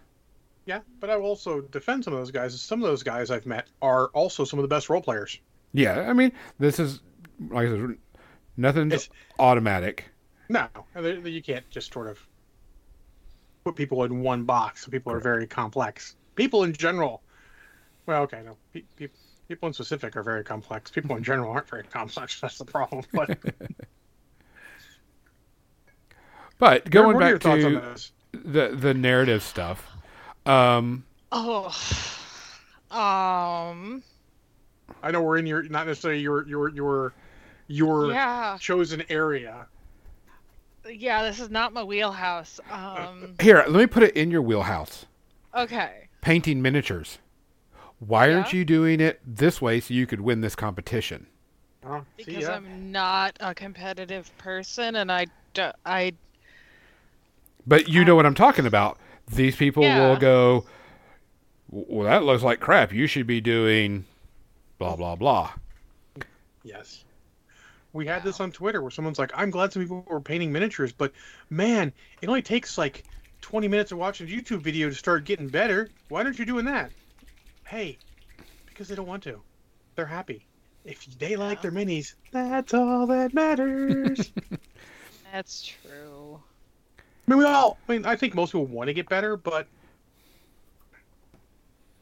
yeah 0.65 0.79
but 0.99 1.09
i 1.11 1.15
will 1.15 1.27
also 1.27 1.61
defend 1.61 2.03
some 2.03 2.11
of 2.13 2.19
those 2.19 2.31
guys 2.31 2.59
some 2.59 2.81
of 2.83 2.89
those 2.89 3.03
guys 3.03 3.29
i've 3.31 3.45
met 3.45 3.67
are 3.81 4.07
also 4.07 4.43
some 4.43 4.57
of 4.59 4.63
the 4.63 4.67
best 4.67 4.89
role 4.89 5.01
players 5.01 5.39
Yeah, 5.73 6.01
I 6.09 6.13
mean, 6.13 6.31
this 6.59 6.79
is 6.79 7.01
like 7.51 7.67
I 7.67 7.71
said, 7.71 7.97
nothing's 8.57 8.93
It's- 8.93 9.09
automatic. 9.37 10.05
no 10.49 10.67
you 11.23 11.43
can't 11.43 11.69
just 11.69 11.93
sort 11.93 12.07
of 12.07 12.17
put 13.63 13.75
people 13.75 14.03
in 14.05 14.21
one 14.21 14.43
box 14.43 14.87
people 14.87 15.11
are 15.13 15.19
very 15.19 15.45
complex 15.45 16.15
people 16.37 16.63
in 16.63 16.71
general 16.71 17.21
well 18.05 18.21
okay 18.23 18.41
no 18.45 18.55
pe- 18.73 18.83
pe- 18.95 19.09
people 19.49 19.67
in 19.67 19.73
specific 19.73 20.15
are 20.15 20.23
very 20.23 20.43
complex 20.43 20.89
people 20.89 21.17
in 21.17 21.23
general 21.23 21.51
aren't 21.51 21.67
very 21.67 21.83
complex 21.83 22.39
that's 22.41 22.57
the 22.57 22.65
problem 22.65 23.03
but 23.11 23.37
But 26.59 26.89
going 26.89 27.15
what 27.17 27.19
back 27.39 27.39
to 27.41 27.93
the 28.31 28.69
the 28.69 28.93
narrative 28.93 29.43
stuff, 29.43 29.87
um, 30.45 31.05
Oh. 31.31 31.67
Um. 32.89 34.01
I 35.03 35.11
know 35.11 35.21
we're 35.21 35.37
in 35.37 35.45
your 35.45 35.63
not 35.63 35.85
necessarily 35.85 36.19
your 36.19 36.47
your 36.47 36.69
your 36.69 37.13
your 37.67 38.07
Yeah. 38.11 38.57
chosen 38.59 39.03
area. 39.09 39.67
Yeah. 40.89 41.21
This 41.23 41.39
is 41.39 41.51
not 41.51 41.73
my 41.73 41.83
wheelhouse. 41.83 42.59
Um. 42.71 43.35
here, 43.39 43.63
let 43.67 43.79
me 43.79 43.85
put 43.85 44.01
it 44.01 44.15
in 44.15 44.31
your 44.31 44.41
wheelhouse. 44.41 45.05
Okay. 45.53 46.06
Painting 46.27 46.61
miniatures. 46.61 47.19
Why 47.99 48.33
aren't 48.33 48.51
you 48.51 48.65
doing 48.65 48.99
it 48.99 49.21
this 49.25 49.61
way 49.61 49.79
so 49.79 49.93
you 49.93 50.05
could 50.05 50.19
win 50.19 50.41
this 50.41 50.55
competition? 50.55 51.27
Oh, 51.85 52.03
Because 52.17 52.43
yeah. 52.43 52.51
I'm 52.51 52.91
not 52.91 53.37
a 53.39 53.55
competitive 53.55 54.37
person, 54.37 54.97
and 54.97 55.09
I, 55.09 55.27
do, 55.53 55.71
I 55.85 56.11
But 57.65 57.87
you 57.87 58.03
know 58.03 58.13
what 58.13 58.25
I'm 58.25 58.35
talking 58.35 58.65
about. 58.65 58.97
These 59.31 59.55
people 59.55 59.83
Yeah. 59.83 60.09
will 60.09 60.17
go, 60.17 60.65
well, 61.69 62.09
that 62.09 62.25
looks 62.25 62.43
like 62.43 62.59
crap. 62.59 62.91
You 62.91 63.07
should 63.07 63.25
be 63.25 63.39
doing 63.39 64.03
blah, 64.79 64.97
blah, 64.97 65.15
blah. 65.15 65.53
Yes. 66.65 67.05
We 67.93 68.05
had 68.05 68.21
this 68.25 68.41
on 68.41 68.51
Twitter 68.51 68.81
where 68.81 68.91
someone's 68.91 69.17
like, 69.17 69.31
I'm 69.33 69.49
glad 69.49 69.71
some 69.71 69.81
people 69.81 70.03
were 70.05 70.19
painting 70.19 70.51
miniatures, 70.51 70.91
but 70.91 71.13
man, 71.49 71.93
it 72.21 72.27
only 72.27 72.41
takes 72.41 72.77
like 72.77 73.05
20 73.47 73.69
minutes 73.69 73.93
of 73.93 73.97
watching 73.97 74.27
a 74.27 74.29
YouTube 74.29 74.59
video 74.59 74.89
to 74.89 74.93
start 74.93 75.23
getting 75.23 75.47
better. 75.47 75.89
Why 76.09 76.21
aren't 76.21 76.37
you 76.37 76.43
doing 76.43 76.65
that? 76.65 76.91
Hey, 77.65 77.97
because 78.65 78.89
they 78.89 78.95
don't 78.95 79.07
want 79.07 79.23
to. 79.23 79.39
They're 79.95 80.05
happy. 80.05 80.45
If 80.83 81.05
they 81.17 81.37
like 81.37 81.61
their 81.61 81.71
minis, 81.71 82.15
that's 82.33 82.73
all 82.73 83.07
that 83.07 83.33
matters. 83.33 84.33
That's 85.31 85.63
true. 85.65 86.41
I 86.97 87.31
mean, 87.31 87.39
we 87.39 87.45
all. 87.45 87.77
I 87.87 87.93
mean, 87.93 88.05
I 88.05 88.17
think 88.17 88.35
most 88.35 88.51
people 88.51 88.65
want 88.65 88.87
to 88.87 88.93
get 88.93 89.07
better, 89.07 89.37
but 89.37 89.67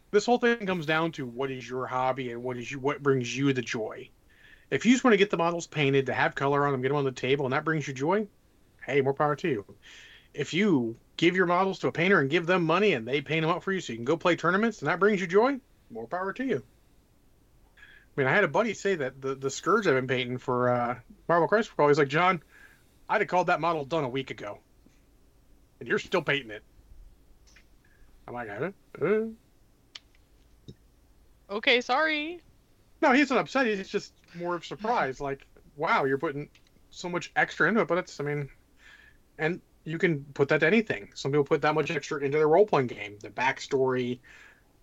this 0.09 0.25
whole 0.25 0.39
thing 0.39 0.65
comes 0.65 0.87
down 0.87 1.11
to 1.13 1.27
what 1.27 1.51
is 1.51 1.67
your 1.69 1.85
hobby 1.85 2.31
and 2.31 2.43
what 2.43 2.57
is 2.57 2.71
you 2.71 2.79
what 2.79 3.03
brings 3.03 3.35
you 3.35 3.53
the 3.53 3.61
joy. 3.61 4.09
If 4.71 4.83
you 4.83 4.93
just 4.93 5.03
want 5.03 5.13
to 5.13 5.17
get 5.17 5.29
the 5.29 5.37
models 5.37 5.67
painted 5.67 6.07
to 6.07 6.13
have 6.13 6.33
color 6.33 6.65
on 6.65 6.71
them, 6.71 6.81
get 6.81 6.87
them 6.87 6.97
on 6.97 7.05
the 7.05 7.11
table, 7.11 7.45
and 7.45 7.53
that 7.53 7.65
brings 7.65 7.87
you 7.87 7.93
joy, 7.93 8.27
hey, 8.83 9.01
more 9.01 9.13
power 9.13 9.35
to 9.35 9.47
you. 9.47 9.65
If 10.33 10.53
you 10.53 10.95
give 11.17 11.35
your 11.35 11.45
models 11.45 11.79
to 11.79 11.87
a 11.87 11.91
painter 11.91 12.19
and 12.19 12.29
give 12.29 12.45
them 12.45 12.63
money 12.63 12.93
and 12.93 13.07
they 13.07 13.21
paint 13.21 13.43
them 13.43 13.51
up 13.51 13.63
for 13.63 13.71
you 13.71 13.79
so 13.79 13.93
you 13.93 13.97
can 13.97 14.05
go 14.05 14.17
play 14.17 14.35
tournaments 14.35 14.79
and 14.79 14.89
that 14.89 14.99
brings 14.99 15.21
you 15.21 15.27
joy, 15.27 15.59
more 15.89 16.07
power 16.07 16.33
to 16.33 16.43
you. 16.43 16.63
I 17.77 18.21
mean, 18.21 18.27
I 18.27 18.31
had 18.31 18.43
a 18.43 18.49
buddy 18.49 18.73
say 18.73 18.95
that 18.95 19.21
the 19.21 19.35
the 19.35 19.49
scourge 19.49 19.87
I've 19.87 19.95
been 19.95 20.07
painting 20.07 20.37
for 20.37 20.69
uh, 20.69 20.95
Marvel 21.27 21.47
Crisis 21.47 21.67
Protocol, 21.67 21.89
he's 21.89 21.99
like, 21.99 22.07
John, 22.07 22.41
I'd 23.09 23.21
have 23.21 23.27
called 23.27 23.47
that 23.47 23.59
model 23.59 23.83
done 23.83 24.03
a 24.03 24.09
week 24.09 24.31
ago 24.31 24.59
and 25.79 25.87
you're 25.89 25.99
still 25.99 26.21
painting 26.21 26.51
it. 26.51 26.63
I'm 28.27 28.33
like, 28.33 28.49
uh, 28.49 28.71
uh. 29.05 29.25
Okay. 31.49 31.81
Sorry. 31.81 32.41
no, 33.01 33.11
he's 33.11 33.29
not 33.29 33.39
upset. 33.39 33.67
He's 33.67 33.87
just 33.87 34.13
more 34.35 34.55
of 34.55 34.65
surprise. 34.65 35.21
Like, 35.21 35.45
wow, 35.75 36.05
you're 36.05 36.17
putting 36.17 36.49
so 36.89 37.07
much 37.09 37.31
extra 37.35 37.67
into 37.67 37.81
it. 37.81 37.87
But 37.87 37.99
it's, 37.99 38.19
I 38.19 38.23
mean, 38.23 38.49
and 39.37 39.61
you 39.85 39.97
can 39.97 40.25
put 40.33 40.49
that 40.49 40.59
to 40.59 40.67
anything. 40.67 41.09
Some 41.13 41.31
people 41.31 41.45
put 41.45 41.61
that 41.61 41.75
much 41.75 41.91
extra 41.91 42.19
into 42.19 42.37
their 42.37 42.47
role 42.47 42.65
playing 42.65 42.87
game, 42.87 43.17
the 43.21 43.29
backstory, 43.29 44.19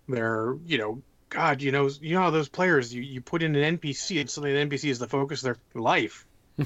their, 0.07 0.55
you 0.65 0.77
know, 0.77 1.01
God, 1.29 1.61
you 1.61 1.71
know, 1.71 1.89
you 2.01 2.15
know 2.15 2.21
how 2.21 2.29
those 2.29 2.49
players 2.49 2.93
you, 2.93 3.01
you 3.01 3.19
put 3.19 3.43
in 3.43 3.55
an 3.55 3.77
NPC 3.77 4.21
and 4.21 4.29
suddenly 4.29 4.53
the 4.53 4.65
NPC 4.65 4.89
is 4.89 4.99
the 4.99 5.07
focus 5.07 5.43
of 5.43 5.57
their 5.73 5.81
life. 5.81 6.25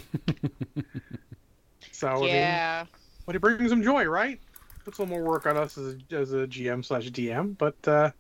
so 1.92 2.08
I 2.08 2.20
mean, 2.20 2.28
yeah. 2.28 2.86
but 3.26 3.36
it 3.36 3.40
brings 3.40 3.70
them 3.70 3.82
joy, 3.82 4.06
right? 4.06 4.40
Puts 4.86 5.00
a 5.00 5.02
little 5.02 5.18
more 5.18 5.26
work 5.26 5.46
on 5.46 5.58
us 5.58 5.78
as 5.78 5.96
a, 5.96 6.16
as 6.16 6.34
a 6.34 6.48
GM 6.48 6.86
slash 6.86 7.10
DM, 7.10 7.58
but 7.58 7.76
uh, 7.88 8.12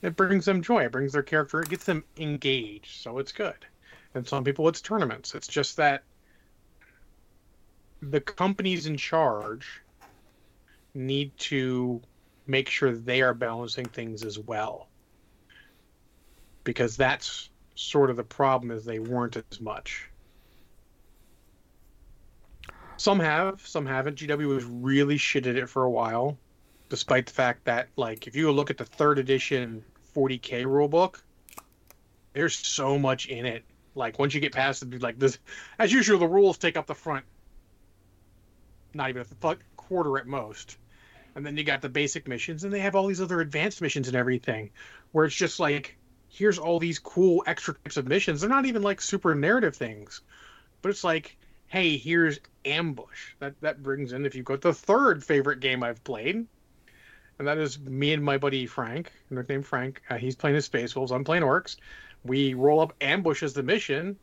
it 0.00 0.16
brings 0.16 0.44
them 0.44 0.62
joy. 0.62 0.84
It 0.84 0.92
brings 0.92 1.12
their 1.12 1.22
character, 1.22 1.60
it 1.60 1.68
gets 1.68 1.84
them 1.84 2.04
engaged, 2.16 3.00
so 3.02 3.18
it's 3.18 3.32
good. 3.32 3.66
And 4.14 4.28
some 4.28 4.44
people, 4.44 4.68
it's 4.68 4.82
tournaments. 4.82 5.34
It's 5.34 5.48
just 5.48 5.78
that 5.78 6.02
the 8.02 8.20
companies 8.20 8.86
in 8.86 8.96
charge 8.96 9.80
need 10.94 11.36
to 11.38 12.00
make 12.46 12.68
sure 12.68 12.92
they 12.92 13.22
are 13.22 13.32
balancing 13.32 13.86
things 13.86 14.24
as 14.24 14.38
well, 14.38 14.88
because 16.64 16.96
that's 16.96 17.48
sort 17.76 18.10
of 18.10 18.16
the 18.16 18.24
problem 18.24 18.70
is 18.70 18.84
they 18.84 18.98
weren't 18.98 19.36
as 19.36 19.60
much. 19.60 20.08
Some 22.96 23.20
have, 23.20 23.66
some 23.66 23.86
haven't. 23.86 24.18
GW 24.18 24.46
was 24.46 24.64
really 24.64 25.16
shit 25.16 25.46
at 25.46 25.56
it 25.56 25.68
for 25.68 25.84
a 25.84 25.90
while, 25.90 26.36
despite 26.88 27.26
the 27.26 27.32
fact 27.32 27.64
that, 27.64 27.88
like, 27.96 28.26
if 28.26 28.36
you 28.36 28.50
look 28.52 28.70
at 28.70 28.78
the 28.78 28.84
third 28.84 29.18
edition 29.18 29.82
40k 30.14 30.64
rulebook, 30.64 31.22
there's 32.32 32.54
so 32.54 32.98
much 32.98 33.26
in 33.26 33.46
it. 33.46 33.64
Like, 33.94 34.18
once 34.18 34.34
you 34.34 34.40
get 34.40 34.52
past 34.52 34.82
it, 34.82 35.02
like 35.02 35.18
this, 35.18 35.38
as 35.78 35.92
usual, 35.92 36.18
the 36.18 36.28
rules 36.28 36.58
take 36.58 36.76
up 36.76 36.86
the 36.86 36.94
front, 36.94 37.24
not 38.94 39.10
even 39.10 39.24
a 39.42 39.56
quarter 39.76 40.18
at 40.18 40.26
most. 40.26 40.78
And 41.34 41.46
then 41.46 41.56
you 41.56 41.64
got 41.64 41.80
the 41.80 41.88
basic 41.88 42.28
missions, 42.28 42.64
and 42.64 42.72
they 42.72 42.80
have 42.80 42.94
all 42.94 43.06
these 43.06 43.20
other 43.20 43.40
advanced 43.40 43.80
missions 43.80 44.08
and 44.08 44.16
everything, 44.16 44.70
where 45.12 45.24
it's 45.24 45.34
just 45.34 45.58
like, 45.58 45.96
here's 46.28 46.58
all 46.58 46.78
these 46.78 46.98
cool 46.98 47.42
extra 47.46 47.74
types 47.74 47.96
of 47.96 48.06
missions. 48.06 48.40
They're 48.40 48.50
not 48.50 48.66
even 48.66 48.82
like 48.82 49.00
super 49.00 49.34
narrative 49.34 49.76
things, 49.76 50.20
but 50.82 50.90
it's 50.90 51.04
like, 51.04 51.36
hey, 51.68 51.96
here's 51.96 52.38
ambush. 52.64 53.34
That 53.38 53.58
that 53.62 53.82
brings 53.82 54.12
in 54.12 54.26
if 54.26 54.34
you've 54.34 54.44
got 54.44 54.60
the 54.60 54.74
third 54.74 55.24
favorite 55.24 55.60
game 55.60 55.82
I've 55.82 56.04
played, 56.04 56.46
and 57.38 57.48
that 57.48 57.58
is 57.58 57.78
me 57.78 58.12
and 58.12 58.22
my 58.22 58.36
buddy 58.36 58.66
Frank, 58.66 59.10
nicknamed 59.30 59.66
Frank. 59.66 60.02
Uh, 60.10 60.16
he's 60.16 60.36
playing 60.36 60.56
his 60.56 60.66
Space 60.66 60.94
Wolves. 60.94 61.12
I'm 61.12 61.24
playing 61.24 61.44
Orcs. 61.44 61.76
We 62.24 62.54
roll 62.54 62.80
up 62.80 62.92
ambush 63.00 63.42
as 63.42 63.54
the 63.54 63.62
mission, 63.62 64.18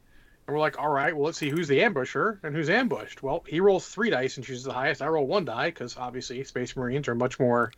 and 0.50 0.56
we're 0.56 0.62
like, 0.62 0.80
all 0.80 0.90
right, 0.90 1.16
well, 1.16 1.26
let's 1.26 1.38
see 1.38 1.52
who's 1.52 1.68
the 1.68 1.78
ambusher 1.78 2.40
and 2.42 2.56
who's 2.56 2.72
ambushed. 2.72 3.22
Well, 3.22 3.44
he 3.46 3.60
rolls 3.60 3.88
three 3.88 4.10
dice 4.10 4.36
and 4.36 4.44
chooses 4.44 4.64
the 4.64 4.74
highest. 4.74 5.00
I 5.00 5.06
roll 5.08 5.28
one 5.28 5.46
die 5.46 5.68
because 5.68 5.96
obviously 5.96 6.44
Space 6.44 6.76
Marines 6.76 7.08
are 7.08 7.14
much 7.14 7.40
more 7.40 7.72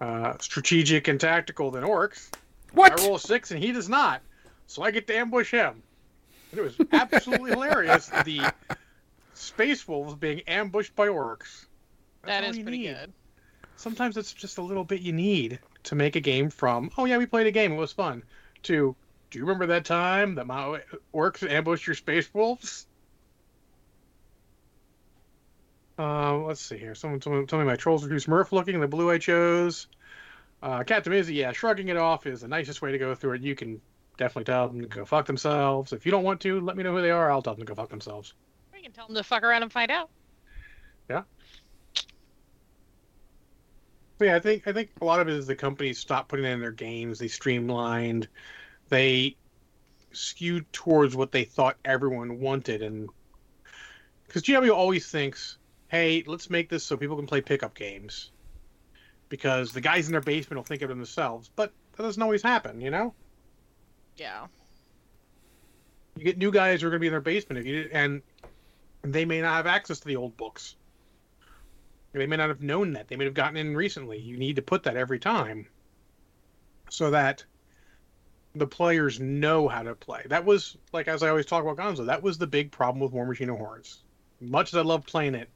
uh, 0.00 0.34
strategic 0.40 1.06
and 1.06 1.20
tactical 1.20 1.70
than 1.70 1.84
Orcs. 1.84 2.30
What? 2.72 2.98
I 3.00 3.04
roll 3.04 3.14
a 3.14 3.20
six 3.20 3.52
and 3.52 3.62
he 3.62 3.70
does 3.70 3.88
not, 3.88 4.22
so 4.66 4.82
I 4.82 4.90
get 4.90 5.06
to 5.06 5.16
ambush 5.16 5.52
him. 5.52 5.80
And 6.50 6.58
it 6.58 6.62
was 6.62 6.76
absolutely 6.92 7.52
hilarious. 7.52 8.10
The 8.24 8.52
space 9.34 9.86
wolves 9.86 10.16
being 10.16 10.40
ambushed 10.48 10.96
by 10.96 11.06
orcs. 11.06 11.66
That's 12.22 12.26
That 12.26 12.42
all 12.42 12.50
is 12.50 12.56
you 12.56 12.64
pretty 12.64 12.78
need. 12.78 12.94
good. 12.94 13.12
Sometimes 13.76 14.16
it's 14.16 14.32
just 14.32 14.58
a 14.58 14.62
little 14.62 14.82
bit 14.82 15.00
you 15.00 15.12
need 15.12 15.60
to 15.84 15.94
make 15.94 16.16
a 16.16 16.20
game 16.20 16.50
from, 16.50 16.90
oh 16.98 17.04
yeah, 17.04 17.18
we 17.18 17.26
played 17.26 17.46
a 17.46 17.52
game, 17.52 17.70
it 17.70 17.76
was 17.76 17.92
fun, 17.92 18.24
to, 18.64 18.96
do 19.30 19.38
you 19.38 19.44
remember 19.44 19.66
that 19.66 19.84
time 19.84 20.34
that 20.36 20.46
my 20.46 20.80
orcs 21.14 21.48
ambushed 21.48 21.86
your 21.86 21.94
space 21.94 22.32
wolves? 22.32 22.86
Uh, 25.98 26.36
let's 26.38 26.60
see 26.60 26.78
here. 26.78 26.94
Someone, 26.94 27.20
someone 27.20 27.46
tell 27.46 27.58
me 27.58 27.64
my 27.64 27.76
trolls 27.76 28.04
are 28.04 28.08
too 28.08 28.14
smurf 28.14 28.52
looking. 28.52 28.80
The 28.80 28.86
blue 28.86 29.10
I 29.10 29.18
chose. 29.18 29.88
Uh, 30.62 30.82
Captain 30.84 31.12
Izzy, 31.12 31.34
yeah, 31.34 31.52
shrugging 31.52 31.88
it 31.88 31.96
off 31.96 32.26
is 32.26 32.40
the 32.40 32.48
nicest 32.48 32.82
way 32.82 32.92
to 32.92 32.98
go 32.98 33.14
through 33.14 33.34
it. 33.34 33.42
You 33.42 33.54
can 33.54 33.80
definitely 34.16 34.44
tell 34.44 34.68
them 34.68 34.80
to 34.80 34.86
go 34.86 35.04
fuck 35.04 35.26
themselves. 35.26 35.92
If 35.92 36.06
you 36.06 36.12
don't 36.12 36.24
want 36.24 36.40
to, 36.42 36.60
let 36.60 36.76
me 36.76 36.82
know 36.82 36.94
who 36.94 37.02
they 37.02 37.10
are. 37.10 37.30
I'll 37.30 37.42
tell 37.42 37.54
them 37.54 37.66
to 37.66 37.66
go 37.66 37.74
fuck 37.74 37.90
themselves. 37.90 38.34
We 38.72 38.82
can 38.82 38.92
tell 38.92 39.06
them 39.06 39.16
to 39.16 39.22
fuck 39.22 39.42
around 39.42 39.62
and 39.62 39.72
find 39.72 39.90
out. 39.90 40.10
But 44.18 44.24
yeah, 44.26 44.36
I 44.36 44.40
think 44.40 44.66
I 44.66 44.72
think 44.72 44.90
a 45.00 45.04
lot 45.04 45.20
of 45.20 45.28
it 45.28 45.34
is 45.34 45.46
the 45.46 45.54
companies 45.54 45.98
stopped 45.98 46.28
putting 46.28 46.44
it 46.44 46.50
in 46.50 46.60
their 46.60 46.72
games. 46.72 47.18
They 47.20 47.28
streamlined. 47.28 48.28
They 48.88 49.36
skewed 50.12 50.70
towards 50.72 51.14
what 51.14 51.32
they 51.32 51.44
thought 51.44 51.76
everyone 51.84 52.40
wanted, 52.40 52.82
and 52.82 53.08
because 54.26 54.42
GW 54.42 54.74
always 54.74 55.10
thinks, 55.10 55.58
"Hey, 55.88 56.22
let's 56.26 56.50
make 56.50 56.68
this 56.68 56.84
so 56.84 56.96
people 56.96 57.16
can 57.16 57.26
play 57.26 57.40
pickup 57.40 57.74
games," 57.74 58.30
because 59.28 59.72
the 59.72 59.80
guys 59.80 60.06
in 60.06 60.12
their 60.12 60.20
basement 60.20 60.58
will 60.58 60.64
think 60.64 60.82
of 60.82 60.90
it 60.90 60.94
themselves. 60.94 61.50
But 61.54 61.72
that 61.96 62.02
doesn't 62.02 62.22
always 62.22 62.42
happen, 62.42 62.80
you 62.80 62.90
know. 62.90 63.14
Yeah. 64.16 64.46
You 66.16 66.24
get 66.24 66.38
new 66.38 66.50
guys 66.50 66.80
who 66.80 66.88
are 66.88 66.90
going 66.90 66.98
to 66.98 67.02
be 67.02 67.06
in 67.06 67.12
their 67.12 67.20
basement 67.20 67.60
if 67.60 67.66
you 67.66 67.88
and 67.92 68.22
they 69.02 69.24
may 69.24 69.40
not 69.40 69.54
have 69.54 69.66
access 69.66 70.00
to 70.00 70.06
the 70.06 70.16
old 70.16 70.36
books. 70.36 70.76
They 72.12 72.26
may 72.26 72.36
not 72.36 72.48
have 72.48 72.62
known 72.62 72.92
that. 72.94 73.08
They 73.08 73.16
may 73.16 73.24
have 73.24 73.34
gotten 73.34 73.56
in 73.56 73.76
recently. 73.76 74.18
You 74.18 74.36
need 74.36 74.56
to 74.56 74.62
put 74.62 74.82
that 74.84 74.96
every 74.96 75.18
time 75.18 75.68
so 76.90 77.10
that 77.10 77.44
the 78.54 78.66
players 78.66 79.20
know 79.20 79.68
how 79.68 79.82
to 79.82 79.94
play. 79.94 80.24
That 80.28 80.44
was 80.44 80.76
like 80.92 81.08
as 81.08 81.22
I 81.22 81.28
always 81.28 81.46
talk 81.46 81.64
about 81.64 81.76
Gonzo, 81.76 82.06
that 82.06 82.22
was 82.22 82.38
the 82.38 82.46
big 82.46 82.70
problem 82.70 83.00
with 83.00 83.12
War 83.12 83.26
Machine 83.26 83.50
of 83.50 83.58
Hordes. 83.58 84.02
Much 84.40 84.72
as 84.72 84.76
I 84.76 84.82
love 84.82 85.06
playing 85.06 85.34
it, 85.34 85.50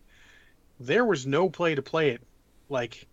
there 0.80 1.04
was 1.04 1.26
no 1.26 1.48
play 1.48 1.74
to 1.74 1.82
play 1.82 2.10
it. 2.10 2.22
Like 2.68 3.06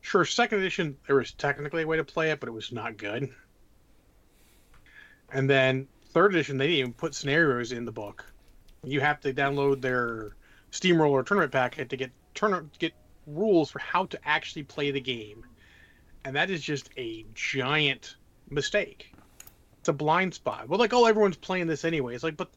sure, 0.00 0.24
second 0.24 0.60
edition 0.60 0.96
there 1.06 1.16
was 1.16 1.32
technically 1.32 1.82
a 1.82 1.86
way 1.86 1.96
to 1.96 2.04
play 2.04 2.30
it, 2.30 2.40
but 2.40 2.48
it 2.48 2.52
was 2.52 2.72
not 2.72 2.96
good. 2.96 3.30
And 5.30 5.48
then 5.48 5.88
third 6.10 6.34
edition, 6.34 6.56
they 6.56 6.66
didn't 6.66 6.78
even 6.78 6.92
put 6.92 7.14
scenarios 7.14 7.72
in 7.72 7.84
the 7.84 7.92
book. 7.92 8.24
You 8.82 9.00
have 9.00 9.20
to 9.20 9.34
download 9.34 9.80
their 9.80 10.36
Steamroller 10.70 11.22
tournament 11.22 11.52
packet 11.52 11.90
to 11.90 11.96
get 11.96 12.10
turn 12.34 12.70
get 12.78 12.92
rules 13.26 13.70
for 13.70 13.78
how 13.78 14.06
to 14.06 14.18
actually 14.24 14.62
play 14.62 14.90
the 14.90 15.00
game, 15.00 15.44
and 16.24 16.36
that 16.36 16.50
is 16.50 16.62
just 16.62 16.90
a 16.96 17.26
giant 17.34 18.16
mistake. 18.50 19.12
It's 19.80 19.88
a 19.88 19.92
blind 19.92 20.34
spot. 20.34 20.68
Well, 20.68 20.78
like, 20.78 20.92
oh, 20.92 21.06
everyone's 21.06 21.36
playing 21.36 21.66
this 21.66 21.84
anyway. 21.84 22.14
It's 22.14 22.24
like, 22.24 22.36
but 22.36 22.50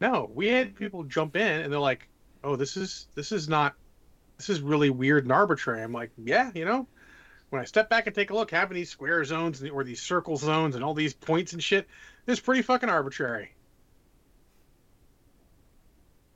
no, 0.00 0.30
we 0.34 0.48
had 0.48 0.74
people 0.74 1.04
jump 1.04 1.36
in 1.36 1.60
and 1.60 1.72
they're 1.72 1.80
like, 1.80 2.08
oh, 2.42 2.56
this 2.56 2.76
is 2.76 3.06
this 3.14 3.32
is 3.32 3.48
not 3.48 3.74
this 4.38 4.48
is 4.48 4.60
really 4.60 4.90
weird 4.90 5.24
and 5.24 5.32
arbitrary. 5.32 5.82
I'm 5.82 5.92
like, 5.92 6.10
yeah, 6.18 6.50
you 6.54 6.64
know, 6.64 6.86
when 7.50 7.62
I 7.62 7.64
step 7.64 7.88
back 7.88 8.06
and 8.06 8.14
take 8.14 8.30
a 8.30 8.34
look, 8.34 8.50
having 8.50 8.74
these 8.74 8.90
square 8.90 9.24
zones 9.24 9.62
or 9.62 9.84
these 9.84 10.02
circle 10.02 10.36
zones 10.36 10.74
and 10.74 10.82
all 10.82 10.94
these 10.94 11.14
points 11.14 11.52
and 11.52 11.62
shit, 11.62 11.86
it's 12.26 12.40
pretty 12.40 12.62
fucking 12.62 12.88
arbitrary. 12.88 13.54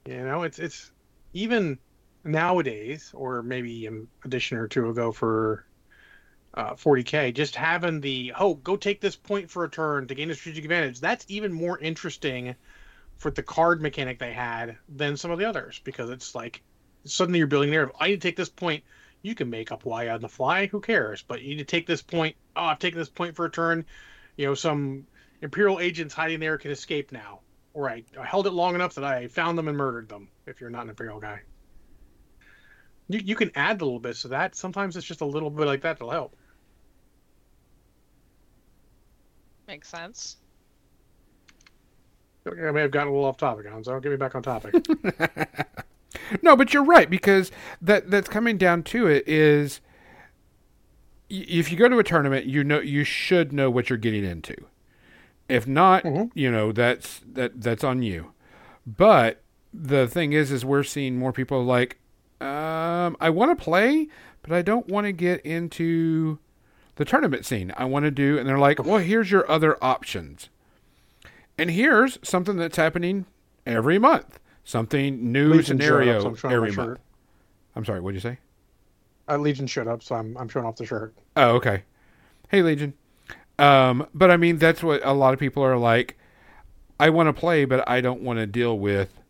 You 0.06 0.24
know, 0.24 0.44
it's 0.44 0.58
it's 0.58 0.92
even 1.32 1.78
nowadays, 2.22 3.10
or 3.14 3.42
maybe 3.42 3.86
an 3.86 4.08
edition 4.24 4.58
or 4.58 4.68
two 4.68 4.88
ago 4.88 5.10
for 5.10 5.66
uh, 6.56 6.74
40k, 6.74 7.34
just 7.34 7.54
having 7.54 8.00
the 8.00 8.32
oh, 8.38 8.54
go 8.54 8.76
take 8.76 9.00
this 9.00 9.16
point 9.16 9.50
for 9.50 9.64
a 9.64 9.70
turn 9.70 10.06
to 10.08 10.14
gain 10.14 10.30
a 10.30 10.34
strategic 10.34 10.64
advantage. 10.64 11.00
That's 11.00 11.26
even 11.28 11.52
more 11.52 11.78
interesting 11.78 12.54
for 13.18 13.30
the 13.30 13.42
card 13.42 13.82
mechanic 13.82 14.18
they 14.18 14.32
had 14.32 14.76
than 14.88 15.16
some 15.16 15.30
of 15.30 15.38
the 15.38 15.44
others 15.44 15.80
because 15.84 16.10
it's 16.10 16.34
like 16.34 16.62
suddenly 17.04 17.38
you're 17.38 17.46
building 17.46 17.70
narrative. 17.70 17.94
I 18.00 18.08
need 18.08 18.20
to 18.20 18.28
take 18.28 18.36
this 18.36 18.48
point. 18.48 18.84
You 19.22 19.34
can 19.34 19.50
make 19.50 19.72
up 19.72 19.84
why 19.84 20.08
on 20.08 20.20
the 20.20 20.28
fly. 20.28 20.66
Who 20.66 20.80
cares? 20.80 21.22
But 21.22 21.42
you 21.42 21.50
need 21.50 21.58
to 21.58 21.64
take 21.64 21.86
this 21.86 22.02
point. 22.02 22.36
Oh, 22.54 22.64
I've 22.64 22.78
taken 22.78 22.98
this 22.98 23.08
point 23.08 23.36
for 23.36 23.44
a 23.44 23.50
turn. 23.50 23.84
You 24.36 24.46
know, 24.46 24.54
some 24.54 25.06
Imperial 25.42 25.80
agents 25.80 26.14
hiding 26.14 26.40
there 26.40 26.58
can 26.58 26.70
escape 26.70 27.12
now. 27.12 27.40
Or 27.74 27.90
I, 27.90 28.04
I 28.18 28.24
held 28.24 28.46
it 28.46 28.52
long 28.52 28.74
enough 28.74 28.94
that 28.94 29.04
I 29.04 29.28
found 29.28 29.58
them 29.58 29.68
and 29.68 29.76
murdered 29.76 30.08
them. 30.08 30.28
If 30.46 30.60
you're 30.60 30.70
not 30.70 30.84
an 30.84 30.90
Imperial 30.90 31.20
guy, 31.20 31.40
you 33.08 33.20
you 33.22 33.34
can 33.36 33.50
add 33.54 33.80
a 33.80 33.84
little 33.84 34.00
bit 34.00 34.16
to 34.16 34.28
that. 34.28 34.54
Sometimes 34.54 34.96
it's 34.96 35.06
just 35.06 35.20
a 35.20 35.26
little 35.26 35.50
bit 35.50 35.66
like 35.66 35.82
that 35.82 35.98
that'll 35.98 36.10
help. 36.10 36.36
Makes 39.68 39.88
sense. 39.88 40.36
I 42.46 42.70
may 42.70 42.80
have 42.82 42.92
gotten 42.92 43.08
a 43.08 43.10
little 43.12 43.26
off 43.26 43.36
topic, 43.38 43.66
Gonzo. 43.66 44.00
Get 44.00 44.10
me 44.10 44.16
back 44.16 44.34
on 44.34 44.42
topic. 44.42 44.74
No, 46.42 46.56
but 46.56 46.72
you're 46.72 46.82
right 46.84 47.08
because 47.10 47.52
that 47.80 48.10
that's 48.10 48.28
coming 48.28 48.56
down 48.56 48.82
to 48.84 49.06
it 49.06 49.28
is 49.28 49.80
if 51.28 51.70
you 51.70 51.76
go 51.76 51.88
to 51.88 51.98
a 51.98 52.04
tournament, 52.04 52.46
you 52.46 52.64
know 52.64 52.80
you 52.80 53.04
should 53.04 53.52
know 53.52 53.70
what 53.70 53.90
you're 53.90 53.98
getting 53.98 54.24
into. 54.24 54.54
If 55.48 55.66
not, 55.68 56.04
Mhm. 56.04 56.30
you 56.34 56.50
know 56.50 56.72
that's 56.72 57.20
that 57.32 57.60
that's 57.60 57.84
on 57.84 58.02
you. 58.02 58.32
But 58.86 59.42
the 59.74 60.08
thing 60.08 60.32
is, 60.32 60.50
is 60.50 60.64
we're 60.64 60.82
seeing 60.84 61.18
more 61.18 61.32
people 61.32 61.62
like, 61.64 61.98
um, 62.40 63.16
I 63.20 63.28
want 63.30 63.56
to 63.56 63.62
play, 63.62 64.08
but 64.42 64.52
I 64.52 64.62
don't 64.62 64.88
want 64.88 65.06
to 65.06 65.12
get 65.12 65.44
into 65.44 66.38
the 66.96 67.04
tournament 67.04 67.46
scene. 67.46 67.72
I 67.76 67.84
want 67.84 68.04
to 68.04 68.10
do, 68.10 68.38
and 68.38 68.48
they're 68.48 68.58
like, 68.58 68.84
well, 68.84 68.98
here's 68.98 69.30
your 69.30 69.50
other 69.50 69.82
options, 69.82 70.48
and 71.56 71.70
here's 71.70 72.18
something 72.22 72.56
that's 72.56 72.76
happening 72.76 73.26
every 73.64 73.98
month. 73.98 74.38
Something 74.64 75.32
new 75.32 75.54
Legion 75.54 75.78
showed 75.78 76.08
up, 76.08 76.22
scenario 76.22 76.34
so 76.34 76.48
I'm 76.48 76.54
every 76.54 76.72
month. 76.72 76.98
I'm 77.76 77.84
sorry, 77.84 78.00
what'd 78.00 78.16
you 78.16 78.20
say? 78.20 78.38
Uh, 79.28 79.38
Legion 79.38 79.66
showed 79.66 79.88
up, 79.88 80.02
so 80.02 80.16
I'm 80.16 80.36
I'm 80.36 80.48
showing 80.48 80.66
off 80.66 80.76
the 80.76 80.86
shirt. 80.86 81.14
Oh, 81.36 81.50
okay. 81.56 81.84
Hey, 82.48 82.62
Legion. 82.62 82.94
Um, 83.58 84.06
but 84.14 84.30
I 84.30 84.36
mean, 84.36 84.58
that's 84.58 84.82
what 84.82 85.00
a 85.04 85.12
lot 85.12 85.34
of 85.34 85.40
people 85.40 85.62
are 85.62 85.76
like. 85.76 86.18
I 86.98 87.10
want 87.10 87.28
to 87.28 87.32
play, 87.32 87.64
but 87.64 87.88
I 87.88 88.00
don't 88.00 88.22
want 88.22 88.38
to 88.38 88.46
deal 88.46 88.78
with. 88.78 89.20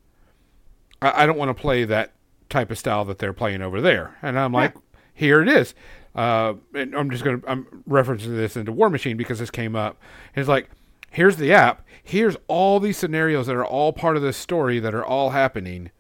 I, 1.03 1.23
I 1.23 1.27
don't 1.27 1.39
want 1.39 1.49
to 1.49 1.61
play 1.61 1.85
that 1.85 2.13
type 2.49 2.71
of 2.71 2.79
style 2.79 3.05
that 3.07 3.19
they're 3.19 3.33
playing 3.33 3.63
over 3.63 3.81
there. 3.81 4.17
And 4.23 4.39
I'm 4.39 4.53
like, 4.53 4.75
here 5.15 5.43
it 5.43 5.49
is. 5.49 5.75
Uh, 6.17 6.55
and 6.75 6.95
I'm 6.95 7.11
just 7.11 7.23
going 7.23 7.41
to 7.41 7.49
I'm 7.49 7.85
referencing 7.89 8.35
this 8.37 8.57
into 8.57 8.73
War 8.73 8.91
Machine 8.91 9.17
because 9.17 9.39
this 9.39 9.51
came 9.51 9.77
up. 9.77 10.01
It's 10.35 10.49
like, 10.49 10.71
here's 11.11 11.37
the 11.37 11.53
app. 11.53 11.87
Here's 12.03 12.37
all 12.49 12.81
these 12.81 12.97
scenarios 12.97 13.47
that 13.47 13.55
are 13.55 13.65
all 13.65 13.93
part 13.93 14.17
of 14.17 14.23
this 14.23 14.37
story 14.37 14.81
that 14.81 14.95
are 14.95 15.05
all 15.05 15.31
happening. 15.31 15.91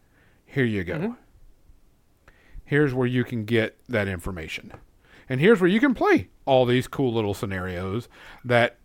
Here 0.46 0.64
you 0.64 0.84
go. 0.84 1.16
Here's 2.64 2.94
where 2.94 3.06
you 3.06 3.24
can 3.24 3.44
get 3.44 3.78
that 3.88 4.08
information. 4.08 4.72
And 5.28 5.40
here's 5.40 5.60
where 5.60 5.70
you 5.70 5.80
can 5.80 5.94
play 5.94 6.28
all 6.46 6.64
these 6.64 6.88
cool 6.88 7.12
little 7.12 7.34
scenarios 7.34 8.08
that 8.44 8.78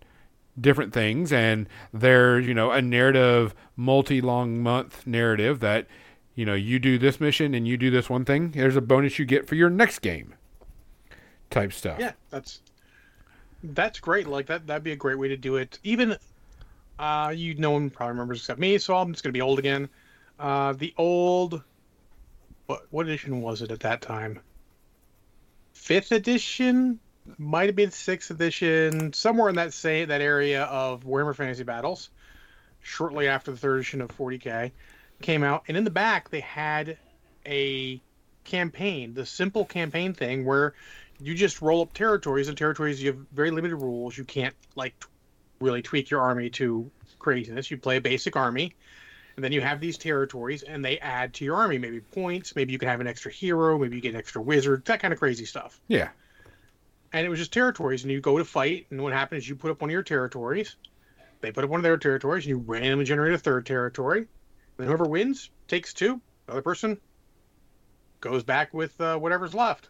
different 0.59 0.91
things 0.93 1.31
and 1.31 1.67
they're, 1.93 2.39
you 2.39 2.53
know, 2.53 2.71
a 2.71 2.81
narrative 2.81 3.55
multi-long 3.77 4.61
month 4.61 5.07
narrative 5.07 5.61
that 5.61 5.87
you 6.35 6.45
know, 6.45 6.53
you 6.53 6.79
do 6.79 6.97
this 6.97 7.19
mission 7.19 7.53
and 7.53 7.67
you 7.67 7.77
do 7.77 7.91
this 7.91 8.09
one 8.09 8.25
thing, 8.25 8.51
there's 8.51 8.75
a 8.75 8.81
bonus 8.81 9.19
you 9.19 9.25
get 9.25 9.47
for 9.47 9.55
your 9.55 9.69
next 9.69 9.99
game. 9.99 10.33
Type 11.51 11.73
stuff. 11.73 11.99
Yeah, 11.99 12.13
that's 12.29 12.61
that's 13.63 13.99
great. 13.99 14.25
Like 14.25 14.47
that 14.47 14.65
that'd 14.65 14.83
be 14.83 14.93
a 14.93 14.95
great 14.95 15.19
way 15.19 15.27
to 15.27 15.37
do 15.37 15.57
it. 15.57 15.77
Even 15.83 16.17
uh 16.97 17.33
you 17.35 17.53
no 17.55 17.71
one 17.71 17.89
probably 17.89 18.13
remembers 18.13 18.39
except 18.39 18.59
me, 18.59 18.77
so 18.77 18.95
I'm 18.95 19.11
just 19.11 19.23
gonna 19.23 19.33
be 19.33 19.41
old 19.41 19.59
again. 19.59 19.89
Uh 20.39 20.73
the 20.73 20.93
old 20.97 21.61
what 22.67 22.87
what 22.89 23.05
edition 23.05 23.41
was 23.41 23.61
it 23.61 23.69
at 23.71 23.81
that 23.81 24.01
time? 24.01 24.39
Fifth 25.73 26.11
edition? 26.13 26.99
Might 27.37 27.67
have 27.67 27.75
been 27.75 27.91
sixth 27.91 28.31
edition, 28.31 29.13
somewhere 29.13 29.49
in 29.49 29.55
that 29.55 29.73
say 29.73 30.05
that 30.05 30.21
area 30.21 30.63
of 30.63 31.03
Warhammer 31.03 31.35
Fantasy 31.35 31.63
Battles, 31.63 32.09
shortly 32.81 33.27
after 33.27 33.51
the 33.51 33.57
third 33.57 33.75
edition 33.75 34.01
of 34.01 34.09
40k 34.17 34.71
came 35.21 35.43
out, 35.43 35.63
and 35.67 35.77
in 35.77 35.83
the 35.83 35.91
back 35.91 36.29
they 36.29 36.39
had 36.39 36.97
a 37.45 38.01
campaign, 38.43 39.13
the 39.13 39.25
simple 39.25 39.65
campaign 39.65 40.13
thing 40.13 40.45
where 40.45 40.73
you 41.21 41.33
just 41.35 41.61
roll 41.61 41.81
up 41.81 41.93
territories 41.93 42.47
and 42.47 42.57
territories 42.57 43.01
you 43.01 43.11
have 43.11 43.19
very 43.33 43.51
limited 43.51 43.75
rules 43.75 44.17
you 44.17 44.23
can't 44.23 44.55
like 44.75 44.99
t- 44.99 45.07
really 45.59 45.81
tweak 45.81 46.09
your 46.09 46.21
army 46.21 46.49
to 46.49 46.89
craziness 47.19 47.69
you 47.69 47.77
play 47.77 47.97
a 47.97 48.01
basic 48.01 48.35
army 48.35 48.73
and 49.35 49.43
then 49.43 49.51
you 49.51 49.61
have 49.61 49.79
these 49.79 49.97
territories 49.97 50.63
and 50.63 50.83
they 50.83 50.97
add 50.99 51.33
to 51.33 51.45
your 51.45 51.55
army 51.55 51.77
maybe 51.77 51.99
points 51.99 52.55
maybe 52.55 52.73
you 52.73 52.79
can 52.79 52.89
have 52.89 52.99
an 53.01 53.07
extra 53.07 53.31
hero 53.31 53.77
maybe 53.77 53.95
you 53.95 54.01
get 54.01 54.13
an 54.13 54.19
extra 54.19 54.41
wizard 54.41 54.83
that 54.85 54.99
kind 54.99 55.13
of 55.13 55.19
crazy 55.19 55.45
stuff 55.45 55.79
Yeah. 55.87 56.09
and 57.13 57.25
it 57.25 57.29
was 57.29 57.39
just 57.39 57.53
territories 57.53 58.03
and 58.03 58.11
you 58.11 58.19
go 58.19 58.37
to 58.37 58.45
fight 58.45 58.87
and 58.89 59.01
what 59.01 59.13
happens 59.13 59.43
is 59.43 59.49
you 59.49 59.55
put 59.55 59.71
up 59.71 59.81
one 59.81 59.89
of 59.89 59.93
your 59.93 60.03
territories 60.03 60.75
They 61.41 61.51
put 61.51 61.63
up 61.63 61.69
one 61.71 61.79
of 61.79 61.83
their 61.83 61.97
territories, 61.97 62.45
and 62.45 62.49
you 62.51 62.57
randomly 62.59 63.03
generate 63.05 63.33
a 63.33 63.37
third 63.39 63.65
territory. 63.65 64.27
And 64.77 64.87
whoever 64.87 65.05
wins 65.05 65.49
takes 65.67 65.91
two. 65.91 66.21
The 66.45 66.51
other 66.51 66.61
person 66.61 66.99
goes 68.19 68.43
back 68.43 68.75
with 68.75 68.99
uh, 69.01 69.17
whatever's 69.17 69.55
left. 69.55 69.89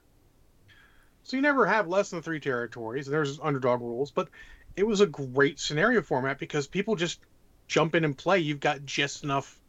So 1.24 1.38
you 1.38 1.42
never 1.42 1.66
have 1.66 1.88
less 1.88 2.10
than 2.10 2.22
three 2.22 2.40
territories. 2.40 3.06
There's 3.06 3.40
underdog 3.40 3.82
rules, 3.82 4.12
but 4.12 4.30
it 4.76 4.86
was 4.86 5.02
a 5.02 5.08
great 5.08 5.60
scenario 5.60 6.02
format 6.02 6.40
because 6.40 6.68
people 6.68 6.96
just 6.96 7.20
jump 7.68 7.96
in 7.96 8.04
and 8.04 8.18
play. 8.18 8.40
You've 8.40 8.60
got 8.60 8.86
just 8.86 9.24
enough 9.24 9.60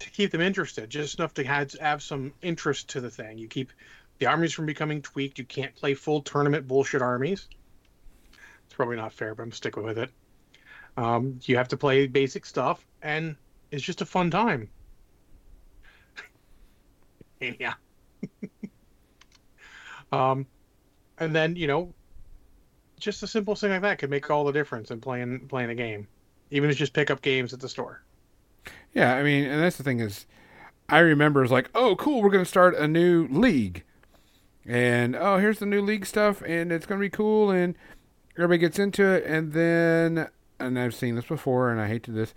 to 0.00 0.10
keep 0.10 0.30
them 0.30 0.40
interested, 0.40 0.90
just 0.90 1.18
enough 1.18 1.34
to 1.34 1.44
have, 1.44 1.72
have 1.74 2.02
some 2.02 2.32
interest 2.42 2.90
to 2.90 3.00
the 3.00 3.10
thing. 3.10 3.38
You 3.38 3.48
keep 3.48 3.72
the 4.18 4.26
armies 4.26 4.52
from 4.52 4.66
becoming 4.66 5.02
tweaked. 5.02 5.38
You 5.38 5.44
can't 5.44 5.74
play 5.74 5.94
full 5.94 6.22
tournament 6.22 6.68
bullshit 6.68 7.02
armies. 7.02 7.48
It's 8.66 8.74
probably 8.74 8.96
not 8.96 9.12
fair, 9.12 9.34
but 9.34 9.42
I'm 9.42 9.52
sticking 9.52 9.82
with 9.82 9.98
it. 9.98 10.10
Um, 10.96 11.40
you 11.44 11.56
have 11.56 11.68
to 11.68 11.76
play 11.76 12.06
basic 12.06 12.44
stuff, 12.44 12.84
and 13.02 13.36
it's 13.70 13.82
just 13.82 14.00
a 14.00 14.06
fun 14.06 14.30
time. 14.30 14.68
yeah. 17.58 17.74
um, 20.12 20.46
and 21.18 21.34
then 21.34 21.56
you 21.56 21.66
know, 21.66 21.92
just 22.98 23.22
a 23.22 23.26
simple 23.26 23.54
thing 23.54 23.70
like 23.70 23.82
that 23.82 23.98
could 23.98 24.10
make 24.10 24.30
all 24.30 24.44
the 24.44 24.52
difference 24.52 24.90
in 24.90 25.00
playing 25.00 25.46
playing 25.48 25.70
a 25.70 25.74
game, 25.74 26.06
even 26.50 26.68
if 26.68 26.72
it's 26.72 26.78
just 26.78 26.92
pick 26.92 27.10
up 27.10 27.22
games 27.22 27.52
at 27.52 27.60
the 27.60 27.68
store. 27.68 28.02
Yeah, 28.92 29.14
I 29.14 29.22
mean, 29.22 29.44
and 29.44 29.62
that's 29.62 29.76
the 29.76 29.84
thing 29.84 30.00
is, 30.00 30.26
I 30.88 30.98
remember 30.98 31.42
it's 31.42 31.52
like, 31.52 31.70
oh, 31.74 31.96
cool, 31.96 32.22
we're 32.22 32.30
going 32.30 32.44
to 32.44 32.48
start 32.48 32.74
a 32.74 32.88
new 32.88 33.28
league, 33.28 33.84
and 34.66 35.14
oh, 35.14 35.38
here's 35.38 35.60
the 35.60 35.66
new 35.66 35.80
league 35.80 36.06
stuff, 36.06 36.42
and 36.46 36.72
it's 36.72 36.86
going 36.86 37.00
to 37.00 37.04
be 37.04 37.10
cool, 37.10 37.50
and 37.50 37.74
everybody 38.36 38.58
gets 38.58 38.78
into 38.78 39.04
it, 39.04 39.24
and 39.24 39.52
then, 39.52 40.28
and 40.58 40.78
I've 40.78 40.94
seen 40.94 41.14
this 41.14 41.26
before, 41.26 41.70
and 41.70 41.80
I 41.80 41.86
hate 41.86 42.02
to 42.04 42.10
this. 42.10 42.34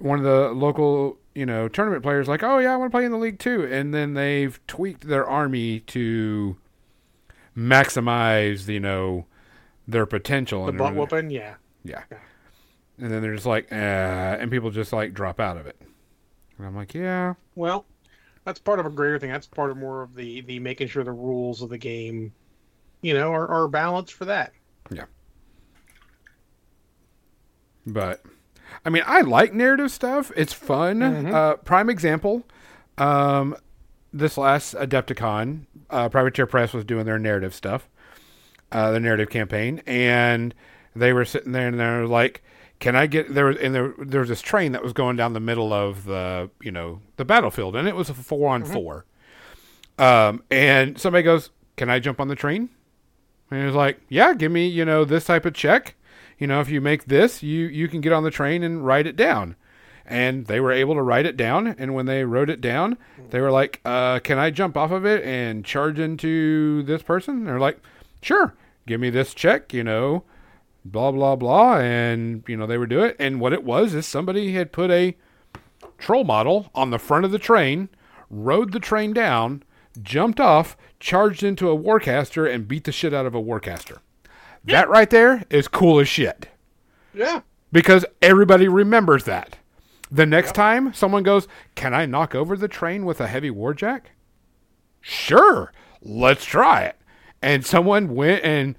One 0.00 0.18
of 0.18 0.24
the 0.24 0.48
local, 0.50 1.18
you 1.34 1.46
know, 1.46 1.68
tournament 1.68 2.02
players 2.02 2.26
like, 2.26 2.42
oh 2.42 2.58
yeah, 2.58 2.72
I 2.72 2.76
want 2.76 2.90
to 2.90 2.96
play 2.96 3.04
in 3.04 3.12
the 3.12 3.18
league 3.18 3.38
too, 3.38 3.64
and 3.70 3.94
then 3.94 4.14
they've 4.14 4.58
tweaked 4.66 5.06
their 5.06 5.28
army 5.28 5.80
to 5.80 6.56
maximize, 7.56 8.68
you 8.68 8.80
know, 8.80 9.26
their 9.86 10.06
potential. 10.06 10.66
The 10.66 10.72
butt 10.72 10.94
whooping, 10.94 11.30
yeah. 11.30 11.54
Yeah. 11.84 12.02
Yeah. 12.10 12.18
And 12.98 13.10
then 13.10 13.22
they're 13.22 13.34
just 13.34 13.46
like, 13.46 13.70
uh, 13.72 13.74
and 13.74 14.50
people 14.50 14.70
just 14.70 14.92
like 14.92 15.14
drop 15.14 15.40
out 15.40 15.56
of 15.56 15.66
it. 15.66 15.80
And 16.58 16.66
I'm 16.66 16.76
like, 16.76 16.92
yeah, 16.92 17.34
Well, 17.54 17.86
that's 18.44 18.58
part 18.58 18.80
of 18.80 18.86
a 18.86 18.90
greater 18.90 19.18
thing. 19.18 19.30
That's 19.30 19.46
part 19.46 19.70
of 19.70 19.76
more 19.78 20.02
of 20.02 20.14
the 20.14 20.42
the 20.42 20.58
making 20.58 20.88
sure 20.88 21.04
the 21.04 21.12
rules 21.12 21.62
of 21.62 21.70
the 21.70 21.78
game, 21.78 22.32
you 23.00 23.14
know, 23.14 23.32
are, 23.32 23.48
are 23.48 23.68
balanced 23.68 24.12
for 24.14 24.26
that. 24.26 24.52
Yeah. 24.90 25.06
But 27.86 28.22
I 28.84 28.90
mean, 28.90 29.02
I 29.06 29.20
like 29.22 29.52
narrative 29.52 29.90
stuff. 29.90 30.32
It's 30.36 30.52
fun. 30.52 31.00
Mhm. 31.00 31.32
Uh, 31.32 31.56
prime 31.56 31.90
example, 31.90 32.44
um, 32.98 33.56
this 34.12 34.36
last 34.38 34.74
Adepticon, 34.74 35.66
uh, 35.90 36.08
Privateer 36.08 36.46
Press 36.46 36.72
was 36.72 36.84
doing 36.84 37.04
their 37.06 37.18
narrative 37.18 37.54
stuff, 37.54 37.88
uh, 38.72 38.90
the 38.90 39.00
narrative 39.00 39.30
campaign, 39.30 39.82
and 39.86 40.54
they 40.96 41.12
were 41.12 41.24
sitting 41.24 41.52
there 41.52 41.68
and 41.68 41.78
they 41.78 41.84
were 41.84 42.06
like, 42.06 42.42
"Can 42.80 42.96
I 42.96 43.06
get 43.06 43.34
there?" 43.34 43.46
Was 43.46 43.56
and 43.58 43.74
there 43.74 43.94
there 43.98 44.20
was 44.20 44.28
this 44.28 44.42
train 44.42 44.72
that 44.72 44.82
was 44.82 44.92
going 44.92 45.16
down 45.16 45.32
the 45.34 45.40
middle 45.40 45.72
of 45.72 46.04
the 46.04 46.50
you 46.60 46.72
know 46.72 47.00
the 47.16 47.24
battlefield, 47.24 47.76
and 47.76 47.86
it 47.86 47.94
was 47.94 48.10
a 48.10 48.14
four 48.14 48.50
on 48.52 48.64
four. 48.64 49.04
Um, 49.98 50.42
and 50.50 50.98
somebody 50.98 51.22
goes, 51.22 51.50
"Can 51.76 51.90
I 51.90 51.98
jump 51.98 52.20
on 52.20 52.28
the 52.28 52.34
train?" 52.34 52.70
And 53.50 53.60
he 53.60 53.66
was 53.66 53.74
like, 53.74 54.00
"Yeah, 54.08 54.34
give 54.34 54.50
me 54.50 54.66
you 54.66 54.84
know 54.84 55.04
this 55.04 55.24
type 55.26 55.44
of 55.44 55.54
check. 55.54 55.94
You 56.40 56.48
know, 56.48 56.60
if 56.60 56.70
you 56.70 56.80
make 56.80 57.04
this, 57.04 57.42
you 57.42 57.66
you 57.66 57.86
can 57.86 58.00
get 58.00 58.12
on 58.12 58.24
the 58.24 58.30
train 58.30 58.64
and 58.64 58.84
write 58.84 59.06
it 59.06 59.14
down." 59.14 59.54
And 60.06 60.46
they 60.46 60.58
were 60.58 60.72
able 60.72 60.94
to 60.94 61.02
write 61.02 61.26
it 61.26 61.36
down. 61.36 61.68
And 61.78 61.94
when 61.94 62.06
they 62.06 62.24
wrote 62.24 62.50
it 62.50 62.60
down, 62.60 62.98
they 63.28 63.40
were 63.40 63.52
like, 63.52 63.80
uh, 63.84 64.18
"Can 64.18 64.38
I 64.38 64.50
jump 64.50 64.76
off 64.76 64.90
of 64.90 65.06
it 65.06 65.22
and 65.22 65.64
charge 65.64 66.00
into 66.00 66.82
this 66.82 67.02
person?" 67.02 67.44
They're 67.44 67.60
like, 67.60 67.78
"Sure, 68.22 68.54
give 68.86 69.00
me 69.00 69.10
this 69.10 69.34
check." 69.34 69.72
You 69.72 69.84
know, 69.84 70.24
blah 70.84 71.12
blah 71.12 71.36
blah, 71.36 71.76
and 71.76 72.42
you 72.48 72.56
know 72.56 72.66
they 72.66 72.78
would 72.78 72.88
do 72.88 73.04
it. 73.04 73.14
And 73.20 73.40
what 73.40 73.52
it 73.52 73.62
was 73.62 73.94
is 73.94 74.06
somebody 74.06 74.54
had 74.54 74.72
put 74.72 74.90
a 74.90 75.14
troll 75.98 76.24
model 76.24 76.70
on 76.74 76.90
the 76.90 76.98
front 76.98 77.24
of 77.24 77.30
the 77.30 77.38
train, 77.38 77.90
rode 78.30 78.72
the 78.72 78.80
train 78.80 79.12
down, 79.12 79.62
jumped 80.02 80.40
off, 80.40 80.76
charged 80.98 81.42
into 81.42 81.70
a 81.70 81.78
warcaster, 81.78 82.52
and 82.52 82.66
beat 82.66 82.84
the 82.84 82.92
shit 82.92 83.12
out 83.12 83.26
of 83.26 83.34
a 83.34 83.42
warcaster. 83.42 83.98
That 84.64 84.88
right 84.88 85.08
there 85.10 85.42
is 85.50 85.68
cool 85.68 86.00
as 86.00 86.08
shit 86.08 86.48
Yeah. 87.14 87.40
because 87.72 88.04
everybody 88.22 88.68
remembers 88.68 89.24
that. 89.24 89.56
The 90.10 90.26
next 90.26 90.54
time 90.54 90.92
someone 90.92 91.22
goes, 91.22 91.46
"Can 91.76 91.94
I 91.94 92.04
knock 92.06 92.34
over 92.34 92.56
the 92.56 92.68
train 92.68 93.04
with 93.04 93.20
a 93.20 93.26
heavy 93.28 93.50
warjack?" 93.50 94.02
Sure, 95.00 95.72
let's 96.02 96.44
try 96.44 96.82
it. 96.82 96.96
And 97.42 97.64
someone 97.64 98.14
went 98.14 98.44
and 98.44 98.76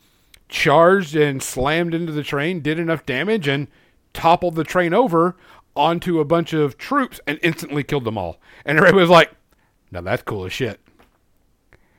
charged 0.50 1.16
and 1.16 1.42
slammed 1.42 1.94
into 1.94 2.12
the 2.12 2.24
train, 2.24 2.60
did 2.60 2.78
enough 2.78 3.06
damage, 3.06 3.48
and 3.48 3.68
toppled 4.14 4.56
the 4.56 4.64
train 4.64 4.94
over 4.94 5.36
onto 5.76 6.20
a 6.20 6.26
bunch 6.26 6.52
of 6.54 6.78
troops 6.78 7.20
and 7.26 7.40
instantly 7.42 7.84
killed 7.84 8.04
them 8.04 8.18
all. 8.18 8.40
And 8.66 8.78
everybody 8.78 9.00
was 9.02 9.10
like, 9.10 9.32
"Now 9.90 10.02
that's 10.02 10.22
cool 10.24 10.46
as 10.46 10.52
shit." 10.54 10.80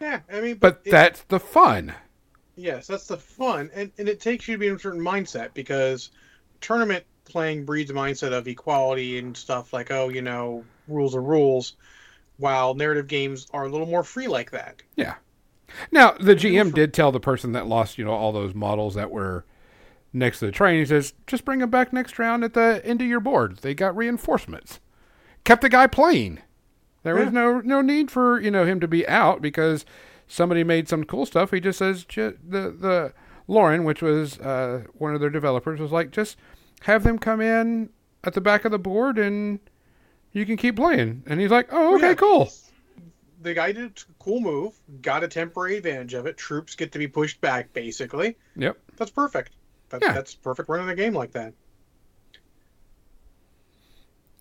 Yeah. 0.01 0.21
I 0.33 0.41
mean, 0.41 0.57
But 0.57 0.83
it- 0.85 0.91
that's 0.91 1.23
the 1.25 1.41
fun. 1.41 1.95
Yes, 2.57 2.87
that's 2.87 3.07
the 3.07 3.17
fun, 3.17 3.71
and 3.75 3.91
and 3.99 4.09
it 4.09 4.21
takes 4.21 4.47
you 4.47 4.55
to 4.55 4.59
be 4.59 4.69
in 4.69 4.77
a 4.77 4.79
certain 4.79 5.01
mindset 5.01 5.55
because 5.55 6.11
tournament 6.61 7.05
playing 7.25 7.65
breeds 7.65 7.91
a 7.91 7.95
mindset 7.95 8.33
of 8.33 8.47
equality 8.47 9.19
and 9.19 9.37
stuff 9.37 9.73
like 9.73 9.91
oh 9.91 10.09
you 10.09 10.23
know 10.23 10.65
rules 10.87 11.15
are 11.15 11.23
rules, 11.23 11.75
while 12.37 12.75
narrative 12.75 13.07
games 13.07 13.47
are 13.53 13.65
a 13.65 13.69
little 13.69 13.87
more 13.87 14.05
free 14.05 14.29
like 14.29 14.51
that. 14.51 14.83
Yeah. 14.97 15.15
Now 15.91 16.13
the 16.13 16.35
GM 16.35 16.75
did 16.75 16.93
tell 16.93 17.11
the 17.11 17.21
person 17.21 17.53
that 17.53 17.67
lost, 17.67 17.97
you 17.97 18.05
know, 18.05 18.13
all 18.13 18.33
those 18.33 18.55
models 18.55 18.95
that 18.95 19.11
were 19.11 19.47
next 20.13 20.41
to 20.41 20.47
the 20.47 20.53
train. 20.53 20.79
He 20.79 20.85
says, 20.85 21.15
"Just 21.27 21.47
bring 21.47 21.61
them 21.61 21.71
back 21.71 21.93
next 21.93 22.19
round 22.19 22.45
at 22.45 22.53
the 22.53 22.83
end 22.85 23.01
of 23.01 23.09
your 23.09 23.21
board. 23.21 23.59
They 23.59 23.73
got 23.73 23.97
reinforcements." 23.97 24.81
Kept 25.45 25.63
the 25.63 25.71
guy 25.71 25.87
playing. 25.87 26.41
There 27.03 27.17
was 27.17 27.33
no 27.33 27.61
no 27.61 27.81
need 27.81 28.11
for 28.11 28.39
you 28.41 28.51
know 28.51 28.65
him 28.65 28.79
to 28.81 28.87
be 28.87 29.09
out 29.09 29.41
because 29.41 29.85
somebody 30.33 30.65
made 30.65 30.89
some 30.89 31.05
cool 31.05 31.27
stuff. 31.27 31.51
He 31.51 31.61
just 31.61 31.79
says 31.79 32.05
the 32.07 32.35
the 32.49 33.13
Lauren, 33.49 33.85
which 33.85 34.01
was 34.03 34.39
uh, 34.41 34.85
one 34.95 35.15
of 35.15 35.21
their 35.21 35.31
developers, 35.31 35.79
was 35.81 35.93
like, 35.93 36.11
just 36.11 36.37
have 36.83 37.03
them 37.05 37.19
come 37.19 37.41
in 37.41 37.91
at 38.25 38.33
the 38.35 38.41
back 38.41 38.65
of 38.65 38.71
the 38.73 38.79
board 38.79 39.19
and 39.19 39.59
you 40.33 40.47
can 40.47 40.57
keep 40.57 40.77
playing. 40.77 41.23
And 41.27 41.41
he's 41.41 41.51
like, 41.51 41.69
oh, 41.73 41.97
okay, 41.97 42.09
Yeah. 42.11 42.15
cool. 42.15 42.51
The 43.43 43.53
guy 43.55 43.73
did 43.73 43.87
a 43.87 44.13
cool 44.23 44.41
move, 44.41 44.75
got 45.03 45.25
a 45.25 45.29
temporary 45.29 45.77
advantage 45.77 46.15
of 46.15 46.27
it. 46.27 46.37
Troops 46.37 46.77
get 46.77 46.93
to 46.93 46.99
be 46.99 47.09
pushed 47.09 47.41
back, 47.41 47.73
basically. 47.73 48.37
Yep. 48.57 48.79
That's 48.97 49.11
perfect. 49.11 49.53
That, 49.91 50.01
Yeah. 50.01 50.13
That's 50.13 50.35
perfect 50.37 50.69
running 50.69 50.89
a 50.89 50.95
game 50.95 51.13
like 51.13 51.33
that. 51.33 51.53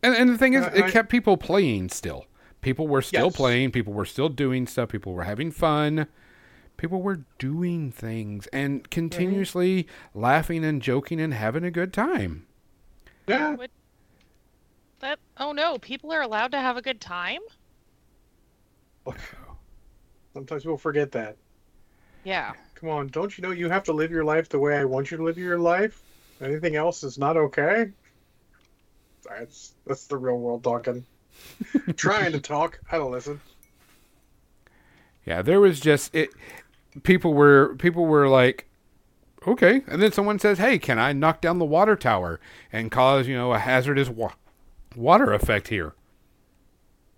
And, 0.04 0.16
and 0.16 0.30
the 0.30 0.38
thing 0.38 0.54
is, 0.54 0.64
Uh, 0.66 0.72
it 0.76 0.84
I- 0.86 0.92
kept 0.92 1.10
people 1.10 1.38
playing 1.38 1.90
still. 1.90 2.26
People 2.62 2.88
were 2.88 3.02
still 3.02 3.26
Yes. 3.26 3.36
playing. 3.36 3.72
People 3.72 3.94
were 3.94 4.06
still 4.06 4.30
doing 4.30 4.68
stuff. 4.68 4.90
People 4.90 5.14
were 5.14 5.24
having 5.24 5.52
fun. 5.52 6.08
People 6.78 7.02
were 7.02 7.26
doing 7.38 7.92
things 7.92 8.48
and 8.48 8.90
continuously 8.90 9.88
laughing 10.14 10.64
and 10.64 10.82
joking 10.82 11.20
and 11.20 11.34
having 11.34 11.64
a 11.64 11.72
good 11.72 11.94
time. 11.94 12.48
Yeah. 13.28 13.56
That 15.00 15.20
oh 15.38 15.52
no, 15.52 15.78
people 15.80 16.12
are 16.12 16.22
allowed 16.22 16.52
to 16.52 16.60
have 16.60 16.78
a 16.78 16.82
good 16.82 17.02
time? 17.02 17.42
Sometimes 20.34 20.64
people 20.64 20.78
forget 20.78 21.12
that. 21.12 21.38
Yeah. 22.24 22.54
Come 22.76 22.90
on, 22.90 23.08
don't 23.08 23.36
you 23.38 23.42
know 23.42 23.52
you 23.52 23.70
have 23.70 23.84
to 23.86 23.94
live 23.94 24.12
your 24.12 24.24
life 24.24 24.50
the 24.50 24.60
way 24.60 24.78
I 24.78 24.86
want 24.86 25.12
you 25.12 25.18
to 25.18 25.24
live 25.24 25.38
your 25.38 25.60
life? 25.60 26.02
Anything 26.40 26.76
else 26.76 27.04
is 27.04 27.18
not 27.18 27.38
okay. 27.38 27.92
That's 29.28 29.74
that's 29.86 30.08
the 30.08 30.18
real 30.18 30.38
world 30.40 30.64
talking. 30.64 31.06
Trying 31.96 32.32
to 32.34 32.40
talk, 32.40 32.80
I 32.92 32.98
don't 32.98 33.12
listen. 33.12 33.40
Yeah, 35.26 35.42
there 35.42 35.60
was 35.60 35.80
just 35.80 36.14
it. 36.16 36.30
People 37.04 37.34
were 37.34 37.76
people 37.78 38.06
were 38.06 38.28
like, 38.28 38.68
okay, 39.48 39.82
and 39.88 40.02
then 40.02 40.12
someone 40.12 40.40
says, 40.40 40.58
"Hey, 40.58 40.78
can 40.80 40.98
I 41.00 41.14
knock 41.14 41.42
down 41.42 41.60
the 41.60 41.66
water 41.66 41.96
tower 41.96 42.40
and 42.72 42.92
cause 42.92 43.28
you 43.28 43.36
know 43.36 43.54
a 43.54 43.60
hazardous 43.60 44.10
wa- 44.10 44.34
water 44.96 45.32
effect 45.34 45.68
here?" 45.68 45.94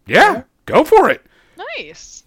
Yeah, 0.06 0.34
Yeah. 0.34 0.44
go 0.66 0.84
for 0.84 1.10
it. 1.10 1.26
Nice. 1.78 2.24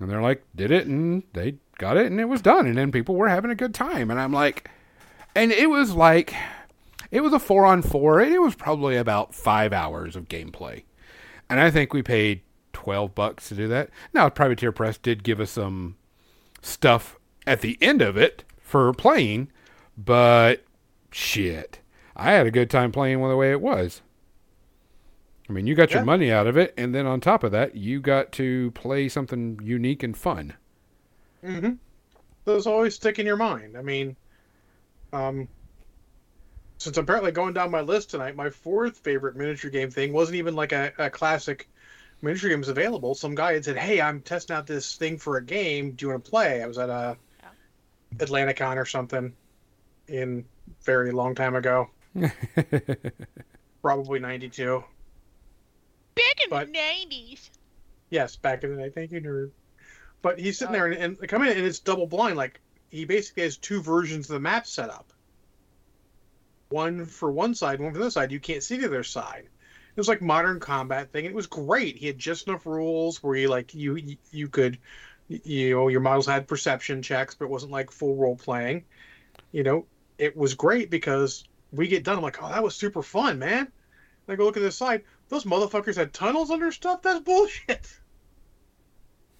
And 0.00 0.08
they're 0.10 0.22
like, 0.22 0.44
did 0.54 0.70
it, 0.70 0.86
and 0.86 1.22
they 1.32 1.56
got 1.78 1.96
it, 1.96 2.06
and 2.06 2.20
it 2.20 2.26
was 2.26 2.40
done. 2.40 2.66
And 2.66 2.76
then 2.78 2.92
people 2.92 3.16
were 3.16 3.28
having 3.28 3.50
a 3.50 3.54
good 3.56 3.74
time. 3.74 4.10
And 4.12 4.20
I'm 4.20 4.32
like, 4.32 4.70
and 5.34 5.50
it 5.50 5.68
was 5.70 5.92
like, 5.92 6.34
it 7.10 7.20
was 7.20 7.32
a 7.32 7.38
four 7.38 7.64
on 7.64 7.82
four, 7.82 8.20
and 8.20 8.32
it 8.32 8.42
was 8.42 8.54
probably 8.54 8.96
about 8.96 9.34
five 9.34 9.72
hours 9.72 10.16
of 10.16 10.28
gameplay. 10.28 10.84
And 11.48 11.60
I 11.60 11.70
think 11.70 11.92
we 11.92 12.02
paid 12.02 12.42
12 12.72 13.14
bucks 13.14 13.48
to 13.48 13.54
do 13.54 13.68
that. 13.68 13.90
Now, 14.12 14.28
Privateer 14.28 14.72
Press 14.72 14.98
did 14.98 15.24
give 15.24 15.40
us 15.40 15.52
some 15.52 15.96
stuff 16.60 17.18
at 17.46 17.60
the 17.60 17.78
end 17.80 18.02
of 18.02 18.16
it 18.16 18.44
for 18.60 18.92
playing, 18.92 19.50
but 19.96 20.64
shit, 21.10 21.80
I 22.14 22.32
had 22.32 22.46
a 22.46 22.50
good 22.50 22.68
time 22.68 22.92
playing 22.92 23.26
the 23.26 23.36
way 23.36 23.50
it 23.50 23.60
was. 23.60 24.02
I 25.48 25.52
mean, 25.54 25.66
you 25.66 25.74
got 25.74 25.92
your 25.92 26.04
money 26.04 26.30
out 26.30 26.46
of 26.46 26.58
it, 26.58 26.74
and 26.76 26.94
then 26.94 27.06
on 27.06 27.20
top 27.20 27.42
of 27.42 27.52
that, 27.52 27.74
you 27.74 28.00
got 28.00 28.32
to 28.32 28.70
play 28.72 29.08
something 29.08 29.58
unique 29.62 30.02
and 30.02 30.14
fun. 30.14 30.52
Mm-hmm. 31.42 31.72
Those 32.44 32.66
always 32.66 32.94
stick 32.94 33.18
in 33.18 33.24
your 33.24 33.38
mind. 33.38 33.76
I 33.76 33.80
mean, 33.80 34.14
um, 35.14 35.48
since 36.78 36.96
I'm 36.96 37.04
apparently 37.04 37.32
going 37.32 37.54
down 37.54 37.70
my 37.70 37.80
list 37.80 38.10
tonight, 38.10 38.34
my 38.36 38.50
fourth 38.50 38.98
favorite 38.98 39.36
miniature 39.36 39.70
game 39.70 39.90
thing 39.90 40.12
wasn't 40.12 40.36
even 40.36 40.54
like 40.54 40.72
a, 40.72 40.92
a 40.98 41.10
classic 41.10 41.68
miniature 42.22 42.50
games 42.50 42.68
available. 42.68 43.14
Some 43.14 43.34
guy 43.34 43.54
had 43.54 43.64
said, 43.64 43.76
"Hey, 43.76 44.00
I'm 44.00 44.20
testing 44.20 44.54
out 44.56 44.66
this 44.66 44.94
thing 44.96 45.18
for 45.18 45.36
a 45.36 45.44
game. 45.44 45.92
Do 45.92 46.06
you 46.06 46.10
want 46.12 46.24
to 46.24 46.30
play?" 46.30 46.62
I 46.62 46.66
was 46.66 46.78
at 46.78 46.88
a 46.88 47.16
Yeah. 47.42 47.48
Atlanticon 48.26 48.76
or 48.76 48.86
something 48.86 49.34
in 50.06 50.44
very 50.84 51.10
long 51.12 51.34
time 51.34 51.54
ago, 51.56 51.90
probably 53.82 54.18
'92. 54.20 54.82
Back 56.14 56.44
in 56.44 56.50
But- 56.50 56.66
the 56.66 56.72
nineties. 56.72 57.50
Yes, 58.10 58.36
back 58.36 58.64
in 58.64 58.74
the 58.74 58.82
day. 58.82 58.90
Thank 58.90 59.12
you, 59.12 59.20
nerd. 59.20 59.50
But 60.22 60.38
he's 60.38 60.58
sitting 60.58 60.74
Oh. 60.74 60.78
there 60.78 60.86
and, 60.86 60.94
and 60.96 61.16
they 61.18 61.26
come 61.26 61.42
in 61.42 61.56
and 61.56 61.66
it's 61.66 61.78
double 61.78 62.06
blind. 62.06 62.36
Like 62.36 62.60
he 62.90 63.04
basically 63.04 63.42
has 63.42 63.56
two 63.58 63.82
versions 63.82 64.28
of 64.30 64.34
the 64.34 64.40
map 64.40 64.66
set 64.66 64.88
up. 64.90 65.12
One 66.70 67.06
for 67.06 67.30
one 67.30 67.54
side, 67.54 67.80
one 67.80 67.92
for 67.92 67.98
the 67.98 68.04
other 68.04 68.10
side. 68.10 68.32
You 68.32 68.40
can't 68.40 68.62
see 68.62 68.76
the 68.76 68.86
other 68.86 69.04
side. 69.04 69.44
It 69.44 70.00
was 70.00 70.08
like 70.08 70.22
modern 70.22 70.60
combat 70.60 71.10
thing. 71.10 71.24
It 71.24 71.34
was 71.34 71.46
great. 71.46 71.96
He 71.96 72.06
had 72.06 72.18
just 72.18 72.46
enough 72.46 72.66
rules 72.66 73.22
where 73.22 73.36
you 73.36 73.48
like 73.48 73.74
you 73.74 74.16
you 74.30 74.48
could 74.48 74.78
you 75.28 75.70
know 75.70 75.88
your 75.88 76.00
models 76.00 76.26
had 76.26 76.46
perception 76.46 77.02
checks, 77.02 77.34
but 77.34 77.46
it 77.46 77.50
wasn't 77.50 77.72
like 77.72 77.90
full 77.90 78.16
role 78.16 78.36
playing. 78.36 78.84
You 79.52 79.62
know, 79.62 79.86
it 80.18 80.36
was 80.36 80.54
great 80.54 80.90
because 80.90 81.44
we 81.72 81.88
get 81.88 82.04
done. 82.04 82.16
I'm 82.16 82.22
like, 82.22 82.42
oh, 82.42 82.48
that 82.48 82.62
was 82.62 82.76
super 82.76 83.02
fun, 83.02 83.38
man. 83.38 83.60
And 83.60 83.68
I 84.28 84.36
go 84.36 84.44
look 84.44 84.56
at 84.56 84.62
this 84.62 84.76
side. 84.76 85.04
Those 85.28 85.44
motherfuckers 85.44 85.96
had 85.96 86.12
tunnels 86.12 86.50
under 86.50 86.72
stuff. 86.72 87.02
That's 87.02 87.20
bullshit. 87.20 87.86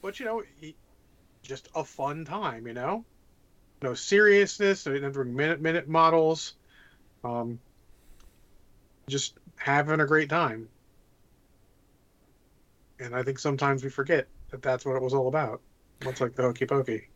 But 0.00 0.20
you 0.20 0.26
know, 0.26 0.44
he, 0.60 0.76
just 1.42 1.68
a 1.74 1.82
fun 1.82 2.24
time. 2.24 2.68
You 2.68 2.74
know, 2.74 3.04
no 3.82 3.94
seriousness. 3.94 4.84
They 4.84 4.92
didn't 4.92 5.14
have 5.14 5.26
minute 5.26 5.60
minute 5.60 5.88
models. 5.88 6.54
Um, 7.24 7.58
just 9.08 9.38
having 9.56 10.00
a 10.00 10.06
great 10.06 10.28
time. 10.28 10.68
And 13.00 13.14
I 13.14 13.22
think 13.22 13.38
sometimes 13.38 13.84
we 13.84 13.90
forget 13.90 14.26
that 14.50 14.62
that's 14.62 14.84
what 14.84 14.96
it 14.96 15.02
was 15.02 15.14
all 15.14 15.28
about. 15.28 15.60
Much 16.04 16.20
like 16.20 16.34
the 16.34 16.42
hokey 16.42 16.66
pokey. 16.66 17.08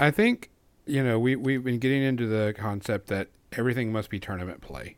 I 0.00 0.10
think 0.10 0.50
you 0.86 1.02
know 1.02 1.18
we 1.18 1.36
we've 1.36 1.62
been 1.62 1.78
getting 1.78 2.02
into 2.02 2.26
the 2.26 2.54
concept 2.56 3.06
that 3.08 3.28
everything 3.52 3.92
must 3.92 4.10
be 4.10 4.18
tournament 4.18 4.60
play, 4.60 4.96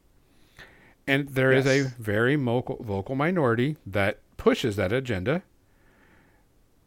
and 1.06 1.28
there 1.28 1.52
is 1.52 1.66
Yes. 1.66 1.86
a 1.98 2.02
very 2.02 2.36
vocal 2.36 2.78
vocal 2.82 3.14
minority 3.14 3.76
that 3.86 4.20
pushes 4.38 4.76
that 4.76 4.92
agenda, 4.92 5.42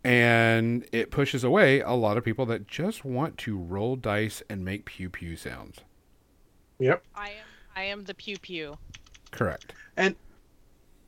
and 0.03 0.85
it 0.91 1.11
pushes 1.11 1.43
away 1.43 1.81
a 1.81 1.91
lot 1.91 2.17
of 2.17 2.23
people 2.23 2.45
that 2.47 2.67
just 2.67 3.05
want 3.05 3.37
to 3.39 3.57
roll 3.57 3.95
dice 3.95 4.41
and 4.49 4.65
make 4.65 4.85
pew 4.85 5.09
pew 5.09 5.35
sounds. 5.35 5.81
Yep. 6.79 7.03
I 7.15 7.29
am 7.29 7.45
I 7.75 7.83
am 7.83 8.03
the 8.03 8.13
pew 8.13 8.37
pew. 8.37 8.77
Correct. 9.31 9.73
And 9.97 10.15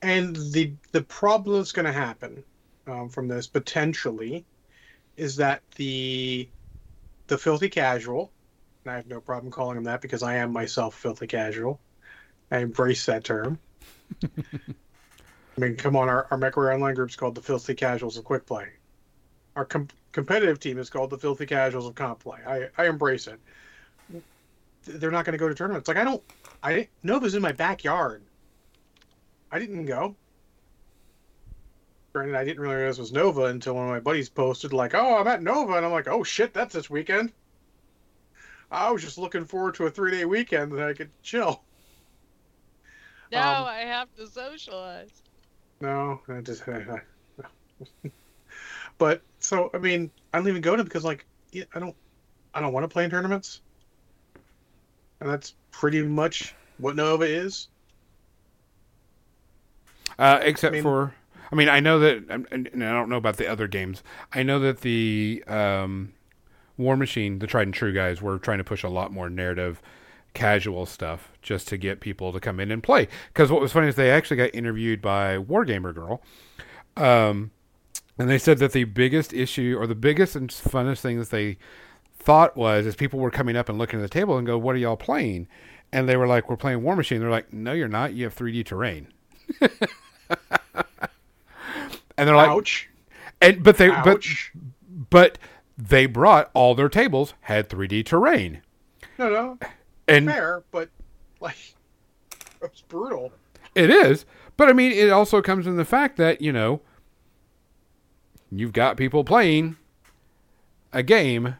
and 0.02 0.36
the 0.36 0.74
the 0.92 1.02
problem 1.02 1.56
that's 1.56 1.72
going 1.72 1.86
to 1.86 1.92
happen 1.92 2.44
um, 2.86 3.08
from 3.08 3.28
this 3.28 3.46
potentially 3.46 4.44
is 5.16 5.36
that 5.36 5.62
the 5.76 6.48
the 7.28 7.38
filthy 7.38 7.68
casual, 7.68 8.32
and 8.84 8.92
I 8.92 8.96
have 8.96 9.06
no 9.06 9.20
problem 9.20 9.50
calling 9.52 9.76
him 9.76 9.84
that 9.84 10.00
because 10.00 10.22
I 10.22 10.34
am 10.36 10.52
myself 10.52 10.94
filthy 10.94 11.26
casual. 11.26 11.80
I 12.50 12.58
embrace 12.58 13.06
that 13.06 13.24
term. 13.24 13.58
I 15.56 15.60
mean, 15.60 15.76
come 15.76 15.96
on, 15.96 16.08
our, 16.08 16.26
our 16.30 16.38
MechWarrior 16.38 16.74
Online 16.74 16.94
group 16.94 17.10
is 17.10 17.16
called 17.16 17.34
the 17.34 17.42
Filthy 17.42 17.74
Casuals 17.74 18.16
of 18.16 18.24
Quick 18.24 18.46
Play. 18.46 18.68
Our 19.54 19.66
com- 19.66 19.88
competitive 20.12 20.58
team 20.58 20.78
is 20.78 20.88
called 20.88 21.10
the 21.10 21.18
Filthy 21.18 21.46
Casuals 21.46 21.86
of 21.86 21.94
Comp 21.94 22.20
Play. 22.20 22.38
I, 22.46 22.68
I 22.76 22.86
embrace 22.88 23.26
it. 23.26 23.38
They're 24.84 25.10
not 25.10 25.24
going 25.24 25.32
to 25.32 25.38
go 25.38 25.48
to 25.48 25.54
tournaments. 25.54 25.88
Like 25.88 25.96
I 25.96 26.04
don't. 26.04 26.22
I. 26.62 26.88
Nova's 27.02 27.34
in 27.34 27.42
my 27.42 27.52
backyard. 27.52 28.22
I 29.50 29.58
didn't 29.58 29.86
go. 29.86 30.16
Granted, 32.12 32.34
I 32.34 32.44
didn't 32.44 32.60
really 32.60 32.74
realize 32.74 32.98
it 32.98 33.02
was 33.02 33.12
Nova 33.12 33.44
until 33.44 33.74
one 33.74 33.84
of 33.84 33.90
my 33.90 34.00
buddies 34.00 34.28
posted, 34.28 34.72
like, 34.72 34.94
"Oh, 34.94 35.18
I'm 35.18 35.26
at 35.26 35.42
Nova," 35.42 35.74
and 35.74 35.86
I'm 35.86 35.92
like, 35.92 36.08
"Oh 36.08 36.22
shit, 36.22 36.52
that's 36.52 36.74
this 36.74 36.90
weekend." 36.90 37.32
I 38.70 38.90
was 38.90 39.02
just 39.02 39.18
looking 39.18 39.44
forward 39.44 39.74
to 39.76 39.86
a 39.86 39.90
three 39.90 40.10
day 40.10 40.24
weekend 40.24 40.72
that 40.72 40.88
I 40.88 40.94
could 40.94 41.10
chill. 41.22 41.62
No, 43.30 43.38
Um, 43.38 43.64
I 43.64 43.80
have 43.80 44.14
to 44.16 44.26
socialize. 44.26 45.22
No, 45.80 46.20
I 46.28 46.40
just. 46.40 46.66
i 46.68 47.00
but 48.98 49.22
so 49.40 49.70
I 49.74 49.78
mean, 49.78 50.10
I 50.32 50.38
don't 50.38 50.48
even 50.48 50.62
go 50.62 50.76
to 50.76 50.84
because 50.84 51.04
like 51.04 51.26
I 51.74 51.78
don't, 51.78 51.96
I 52.54 52.60
don't 52.60 52.72
want 52.72 52.84
to 52.84 52.88
play 52.88 53.04
in 53.04 53.10
tournaments, 53.10 53.60
and 55.22 55.30
that's 55.30 55.54
pretty 55.70 56.02
much 56.02 56.52
what 56.78 56.96
Nova 56.96 57.24
is. 57.24 57.68
Uh, 60.18 60.40
except 60.42 60.72
I 60.72 60.76
mean- 60.76 60.82
for, 60.82 61.14
I 61.50 61.54
mean, 61.54 61.68
I 61.68 61.80
know 61.80 62.00
that, 62.00 62.24
and 62.28 62.68
I 62.74 62.92
don't 62.92 63.08
know 63.08 63.16
about 63.16 63.36
the 63.36 63.46
other 63.46 63.68
games. 63.68 64.02
I 64.32 64.42
know 64.42 64.58
that 64.58 64.80
the 64.80 65.44
um, 65.46 66.12
War 66.76 66.96
Machine, 66.96 67.38
the 67.38 67.46
tried 67.46 67.62
and 67.68 67.74
true 67.74 67.92
guys, 67.92 68.20
were 68.20 68.38
trying 68.38 68.58
to 68.58 68.64
push 68.64 68.82
a 68.82 68.88
lot 68.88 69.12
more 69.12 69.30
narrative, 69.30 69.80
casual 70.34 70.86
stuff 70.86 71.30
just 71.40 71.68
to 71.68 71.76
get 71.76 72.00
people 72.00 72.32
to 72.32 72.40
come 72.40 72.58
in 72.58 72.72
and 72.72 72.82
play. 72.82 73.06
Because 73.32 73.50
what 73.50 73.60
was 73.60 73.72
funny 73.72 73.88
is 73.88 73.94
they 73.94 74.10
actually 74.10 74.38
got 74.38 74.54
interviewed 74.54 75.00
by 75.00 75.36
Wargamer 75.36 75.94
Girl, 75.94 76.20
um, 76.96 77.52
and 78.18 78.28
they 78.28 78.38
said 78.38 78.58
that 78.58 78.72
the 78.72 78.84
biggest 78.84 79.32
issue 79.32 79.76
or 79.78 79.86
the 79.86 79.94
biggest 79.94 80.34
and 80.34 80.50
funnest 80.50 81.00
thing 81.00 81.18
that 81.20 81.30
they 81.30 81.58
thought 82.22 82.56
was 82.56 82.86
is 82.86 82.94
people 82.96 83.18
were 83.18 83.30
coming 83.30 83.56
up 83.56 83.68
and 83.68 83.78
looking 83.78 83.98
at 83.98 84.02
the 84.02 84.08
table 84.08 84.38
and 84.38 84.46
go, 84.46 84.56
"What 84.56 84.74
are 84.74 84.78
y'all 84.78 84.96
playing?" 84.96 85.48
And 85.92 86.08
they 86.08 86.16
were 86.16 86.26
like, 86.26 86.48
"We're 86.48 86.56
playing 86.56 86.82
War 86.82 86.96
Machine." 86.96 87.20
They're 87.20 87.30
like, 87.30 87.52
"No, 87.52 87.72
you're 87.72 87.88
not. 87.88 88.14
You 88.14 88.24
have 88.24 88.34
3D 88.34 88.64
terrain." 88.64 89.08
and 92.16 92.28
they're 92.28 92.36
like, 92.36 92.50
Ouch! 92.50 92.88
and 93.40 93.62
but 93.62 93.76
they 93.76 93.88
but 93.88 94.24
but 95.10 95.38
they 95.76 96.06
brought 96.06 96.50
all 96.54 96.74
their 96.74 96.88
tables 96.88 97.34
had 97.42 97.68
3D 97.68 98.04
terrain, 98.04 98.62
no, 99.18 99.28
no, 99.30 99.58
and 100.08 100.26
fair, 100.26 100.62
but 100.70 100.88
like, 101.40 101.74
it's 102.62 102.82
brutal. 102.82 103.32
it 103.74 103.90
is. 103.90 104.24
But 104.56 104.68
I 104.68 104.72
mean, 104.72 104.92
it 104.92 105.10
also 105.10 105.42
comes 105.42 105.66
in 105.66 105.76
the 105.76 105.84
fact 105.84 106.16
that 106.18 106.40
you 106.40 106.52
know 106.52 106.80
you've 108.50 108.72
got 108.72 108.96
people 108.96 109.24
playing 109.24 109.76
a 110.92 111.02
game 111.02 111.56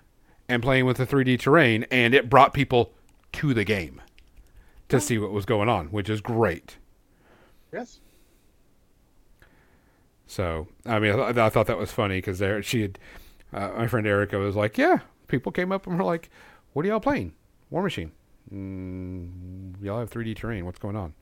and 0.52 0.62
playing 0.62 0.84
with 0.84 0.98
the 0.98 1.06
3D 1.06 1.40
terrain, 1.40 1.86
and 1.90 2.14
it 2.14 2.28
brought 2.28 2.52
people 2.52 2.92
to 3.32 3.54
the 3.54 3.64
game 3.64 4.00
to 4.88 5.00
see 5.00 5.16
what 5.18 5.32
was 5.32 5.46
going 5.46 5.68
on, 5.68 5.86
which 5.86 6.10
is 6.10 6.20
great. 6.20 6.76
Yes. 7.72 8.00
So 10.26 10.68
I 10.86 10.98
mean, 10.98 11.12
I, 11.18 11.32
th- 11.32 11.38
I 11.38 11.48
thought 11.48 11.66
that 11.66 11.78
was 11.78 11.90
funny 11.90 12.18
because 12.18 12.38
there 12.38 12.62
she 12.62 12.82
had 12.82 12.98
uh, 13.52 13.70
my 13.76 13.86
friend 13.86 14.06
Erica 14.06 14.38
was 14.38 14.56
like, 14.56 14.76
"Yeah, 14.78 15.00
people 15.28 15.52
came 15.52 15.72
up 15.72 15.86
and 15.86 15.98
were 15.98 16.04
like, 16.04 16.30
what 16.72 16.84
are 16.84 16.88
y'all 16.88 17.00
playing? 17.00 17.32
War 17.70 17.82
Machine? 17.82 18.12
Mm, 18.52 19.82
y'all 19.82 20.00
have 20.00 20.10
3D 20.10 20.36
terrain. 20.36 20.66
What's 20.66 20.78
going 20.78 20.96
on?" 20.96 21.14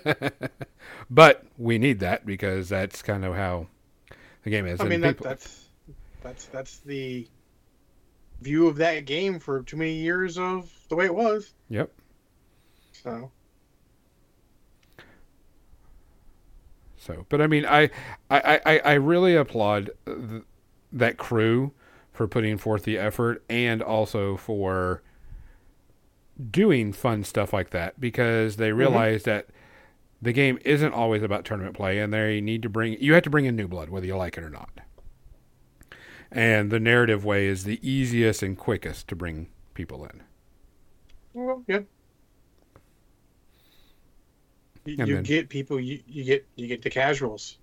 but 1.10 1.44
we 1.58 1.76
need 1.78 2.00
that 2.00 2.24
because 2.24 2.68
that's 2.68 3.02
kind 3.02 3.24
of 3.24 3.34
how 3.34 3.66
the 4.44 4.50
game 4.50 4.66
is. 4.66 4.80
I 4.80 4.84
mean, 4.84 5.00
that, 5.02 5.16
people- 5.16 5.26
that's 5.28 5.64
that's 6.22 6.46
that's 6.46 6.78
the 6.78 7.26
view 8.44 8.68
of 8.68 8.76
that 8.76 9.06
game 9.06 9.38
for 9.40 9.62
too 9.62 9.76
many 9.76 9.94
years 9.94 10.38
of 10.38 10.70
the 10.88 10.96
way 10.96 11.06
it 11.06 11.14
was. 11.14 11.52
Yep. 11.70 11.90
So 12.92 13.30
So, 17.04 17.26
but 17.28 17.42
I 17.42 17.46
mean, 17.46 17.66
I, 17.66 17.90
I, 18.30 18.60
I, 18.64 18.78
I 18.78 18.92
really 18.94 19.36
applaud 19.36 19.90
th- 20.06 20.42
that 20.90 21.18
crew 21.18 21.72
for 22.12 22.26
putting 22.26 22.56
forth 22.56 22.84
the 22.84 22.96
effort 22.96 23.44
and 23.50 23.82
also 23.82 24.38
for 24.38 25.02
doing 26.50 26.94
fun 26.94 27.22
stuff 27.22 27.52
like 27.52 27.70
that 27.70 28.00
because 28.00 28.56
they 28.56 28.70
mm-hmm. 28.70 28.78
realize 28.78 29.24
that 29.24 29.48
the 30.22 30.32
game 30.32 30.58
isn't 30.64 30.94
always 30.94 31.22
about 31.22 31.44
tournament 31.44 31.76
play 31.76 31.98
and 31.98 32.10
they 32.10 32.40
need 32.40 32.62
to 32.62 32.70
bring 32.70 32.96
you 32.98 33.12
have 33.12 33.22
to 33.22 33.30
bring 33.30 33.44
in 33.44 33.54
new 33.54 33.68
blood 33.68 33.90
whether 33.90 34.06
you 34.06 34.16
like 34.16 34.38
it 34.38 34.42
or 34.42 34.48
not. 34.48 34.70
And 36.34 36.72
the 36.72 36.80
narrative 36.80 37.24
way 37.24 37.46
is 37.46 37.62
the 37.62 37.78
easiest 37.88 38.42
and 38.42 38.58
quickest 38.58 39.06
to 39.08 39.14
bring 39.14 39.46
people 39.72 40.04
in. 40.04 40.20
Well, 41.32 41.62
yeah. 41.68 41.80
You, 44.84 44.96
you 44.98 45.14
then, 45.14 45.22
get 45.22 45.48
people. 45.48 45.78
You, 45.78 46.00
you 46.06 46.24
get 46.24 46.46
you 46.56 46.66
get 46.66 46.82
the 46.82 46.90
casuals. 46.90 47.58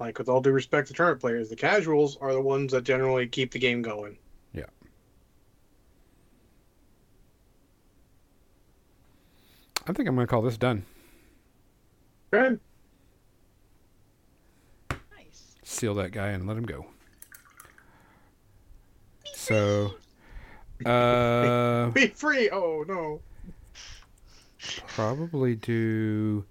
Like 0.00 0.18
with 0.18 0.28
all 0.28 0.40
due 0.40 0.50
respect 0.50 0.88
to 0.88 0.94
tournament 0.94 1.20
players, 1.20 1.48
the 1.48 1.56
casuals 1.56 2.18
are 2.20 2.32
the 2.32 2.40
ones 2.40 2.72
that 2.72 2.82
generally 2.82 3.28
keep 3.28 3.52
the 3.52 3.58
game 3.58 3.80
going. 3.80 4.18
Yeah. 4.52 4.66
I 9.86 9.92
think 9.92 10.08
I'm 10.08 10.16
going 10.16 10.26
to 10.26 10.30
call 10.30 10.42
this 10.42 10.58
done. 10.58 10.84
Good. 12.30 12.60
Nice. 14.90 15.54
Seal 15.62 15.94
that 15.94 16.10
guy 16.10 16.28
and 16.28 16.46
let 16.46 16.56
him 16.56 16.64
go. 16.64 16.86
So, 19.46 19.94
uh, 20.84 21.90
Be 21.90 22.08
free. 22.08 22.50
Oh 22.50 22.84
no. 22.88 23.20
probably 24.88 25.54
do 25.54 26.44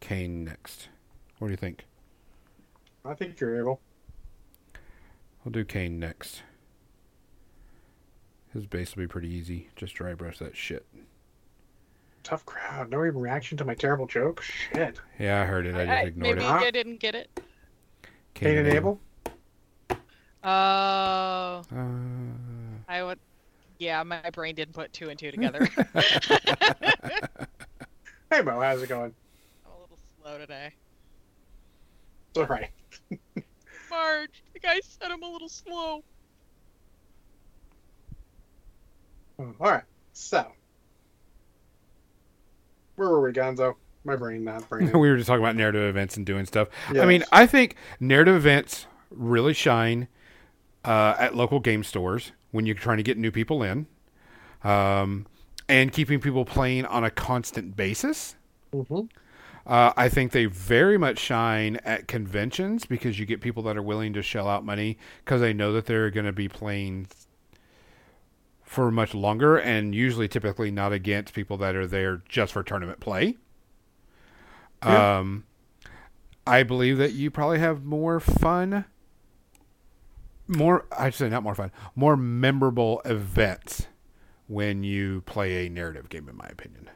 Kane 0.00 0.42
next. 0.42 0.88
What 1.38 1.46
do 1.46 1.52
you 1.52 1.56
think? 1.56 1.84
I 3.04 3.14
think 3.14 3.38
you're 3.38 3.56
able. 3.56 3.80
I'll 5.46 5.52
do 5.52 5.64
Kane 5.64 6.00
next. 6.00 6.42
His 8.52 8.66
base 8.66 8.96
will 8.96 9.04
be 9.04 9.06
pretty 9.06 9.28
easy. 9.28 9.68
Just 9.76 9.94
dry 9.94 10.14
brush 10.14 10.40
that 10.40 10.56
shit. 10.56 10.84
Tough 12.24 12.44
crowd. 12.46 12.90
No 12.90 13.04
even 13.04 13.20
reaction 13.20 13.56
to 13.58 13.64
my 13.64 13.74
terrible 13.74 14.08
joke. 14.08 14.42
Shit. 14.42 14.98
Yeah, 15.20 15.42
I 15.42 15.44
heard 15.44 15.66
it. 15.66 15.76
I 15.76 15.84
just 15.84 15.90
I- 15.90 16.02
ignored 16.02 16.36
maybe 16.38 16.44
it. 16.44 16.50
Huh? 16.50 16.64
I 16.66 16.70
didn't 16.72 16.98
get 16.98 17.14
it. 17.14 17.40
Kane 18.34 18.58
and 18.58 18.66
Abel. 18.66 18.98
Oh, 20.50 21.62
Uh, 21.72 22.80
I 22.88 23.02
would. 23.02 23.18
Yeah, 23.78 24.02
my 24.02 24.30
brain 24.32 24.54
didn't 24.54 24.72
put 24.74 24.92
two 24.94 25.10
and 25.10 25.18
two 25.18 25.30
together. 25.30 25.68
Hey 28.30 28.42
Mo, 28.42 28.60
how's 28.60 28.82
it 28.82 28.90
going? 28.90 29.14
I'm 29.64 29.72
a 29.72 29.80
little 29.80 29.98
slow 30.20 30.36
today. 30.36 30.70
It's 32.30 32.38
all 32.38 32.44
right. 32.46 32.68
Marge, 33.90 34.42
the 34.52 34.60
guy 34.60 34.80
said 34.82 35.10
I'm 35.10 35.22
a 35.22 35.30
little 35.30 35.48
slow. 35.48 36.04
Oh, 39.38 39.54
all 39.58 39.70
right. 39.70 39.82
So, 40.12 40.44
where 42.96 43.08
were 43.08 43.22
we, 43.22 43.32
Gonzo? 43.32 43.76
My 44.04 44.14
brain, 44.14 44.44
not 44.44 44.68
brain. 44.68 44.92
we 44.92 45.08
were 45.08 45.16
just 45.16 45.26
talking 45.26 45.42
about 45.42 45.56
narrative 45.56 45.82
events 45.88 46.18
and 46.18 46.26
doing 46.26 46.44
stuff. 46.44 46.68
I 46.90 47.06
mean, 47.06 47.24
I 47.32 47.46
think 47.46 47.76
narrative 47.98 48.36
events 48.36 48.86
really 49.10 49.54
shine 49.54 50.06
uh, 50.88 51.16
at 51.18 51.36
local 51.36 51.60
game 51.60 51.84
stores 51.84 52.32
when 52.52 52.66
you're 52.66 52.74
trying 52.76 52.98
to 52.98 53.02
get 53.04 53.18
new 53.18 53.30
people 53.32 53.62
in, 53.62 53.86
um, 54.64 55.26
and 55.68 55.92
keeping 55.92 56.20
people 56.20 56.44
playing 56.44 56.86
on 56.86 57.04
a 57.04 57.10
constant 57.10 57.76
basis. 57.76 58.36
hmm 58.72 59.08
Uh, 59.66 59.92
I 59.96 60.08
think 60.08 60.32
they 60.32 60.46
very 60.46 60.96
much 60.96 61.18
shine 61.18 61.76
at 61.84 62.08
conventions 62.08 62.86
because 62.86 63.18
you 63.18 63.26
get 63.26 63.40
people 63.42 63.62
that 63.64 63.76
are 63.76 63.82
willing 63.82 64.14
to 64.14 64.22
shell 64.22 64.48
out 64.48 64.64
money 64.64 64.96
because 65.24 65.40
they 65.42 65.52
know 65.52 65.72
that 65.74 65.86
they're 65.86 66.10
going 66.10 66.26
to 66.26 66.32
be 66.32 66.48
playing 66.48 67.08
for 68.62 68.90
much 68.90 69.14
longer 69.14 69.56
and 69.56 69.94
usually 69.94 70.28
typically 70.28 70.70
not 70.70 70.92
against 70.92 71.34
people 71.34 71.56
that 71.58 71.74
are 71.74 71.86
there 71.86 72.22
just 72.28 72.52
for 72.52 72.62
tournament 72.62 73.00
play. 73.00 73.36
Yeah. 74.84 75.04
Um, 75.18 75.44
I 76.46 76.62
believe 76.62 76.98
that 76.98 77.12
you 77.12 77.30
probably 77.30 77.58
have 77.58 77.84
more 77.84 78.20
fun, 78.20 78.86
more, 80.48 80.86
I'd 80.96 81.14
say 81.14 81.28
not 81.28 81.42
more 81.42 81.54
fun, 81.54 81.70
more 81.94 82.16
memorable 82.16 83.00
events 83.04 83.86
when 84.46 84.82
you 84.82 85.22
play 85.22 85.66
a 85.66 85.70
narrative 85.70 86.08
game, 86.08 86.28
in 86.28 86.36
my 86.36 86.46
opinion. 86.46 86.90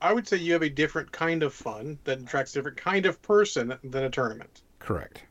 I 0.00 0.12
would 0.12 0.26
say 0.26 0.38
you 0.38 0.52
have 0.52 0.62
a 0.62 0.68
different 0.68 1.12
kind 1.12 1.44
of 1.44 1.54
fun 1.54 1.98
that 2.04 2.20
attracts 2.20 2.52
a 2.52 2.58
different 2.58 2.76
kind 2.76 3.06
of 3.06 3.22
person 3.22 3.78
than 3.84 4.04
a 4.04 4.10
tournament. 4.10 4.62
Correct. 4.80 5.22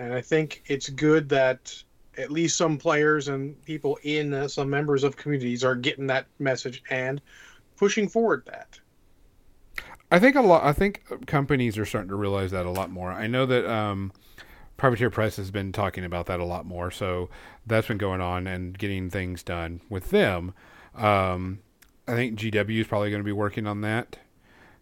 And 0.00 0.12
I 0.12 0.20
think 0.20 0.62
it's 0.66 0.88
good 0.88 1.28
that 1.28 1.82
at 2.16 2.32
least 2.32 2.56
some 2.56 2.78
players 2.78 3.28
and 3.28 3.60
people 3.64 3.98
in 4.02 4.34
uh, 4.34 4.48
some 4.48 4.68
members 4.68 5.04
of 5.04 5.16
communities 5.16 5.62
are 5.62 5.76
getting 5.76 6.08
that 6.08 6.26
message 6.40 6.82
and 6.90 7.20
pushing 7.76 8.08
forward 8.08 8.42
that. 8.46 8.80
I 10.10 10.18
think 10.18 10.36
a 10.36 10.40
lot. 10.40 10.64
I 10.64 10.72
think 10.72 11.26
companies 11.26 11.78
are 11.78 11.84
starting 11.84 12.08
to 12.08 12.16
realize 12.16 12.50
that 12.50 12.66
a 12.66 12.70
lot 12.70 12.90
more. 12.90 13.12
I 13.12 13.26
know 13.26 13.46
that 13.46 13.70
um, 13.70 14.12
Privateer 14.78 15.10
Press 15.10 15.36
has 15.36 15.50
been 15.50 15.72
talking 15.72 16.04
about 16.04 16.26
that 16.26 16.40
a 16.40 16.44
lot 16.44 16.64
more, 16.64 16.90
so 16.90 17.28
that's 17.66 17.88
been 17.88 17.98
going 17.98 18.20
on 18.22 18.46
and 18.46 18.78
getting 18.78 19.10
things 19.10 19.42
done 19.42 19.80
with 19.90 20.08
them. 20.10 20.54
Um, 20.94 21.58
I 22.06 22.14
think 22.14 22.38
GW 22.38 22.80
is 22.80 22.86
probably 22.86 23.10
going 23.10 23.20
to 23.20 23.24
be 23.26 23.32
working 23.32 23.66
on 23.66 23.80
that. 23.82 24.18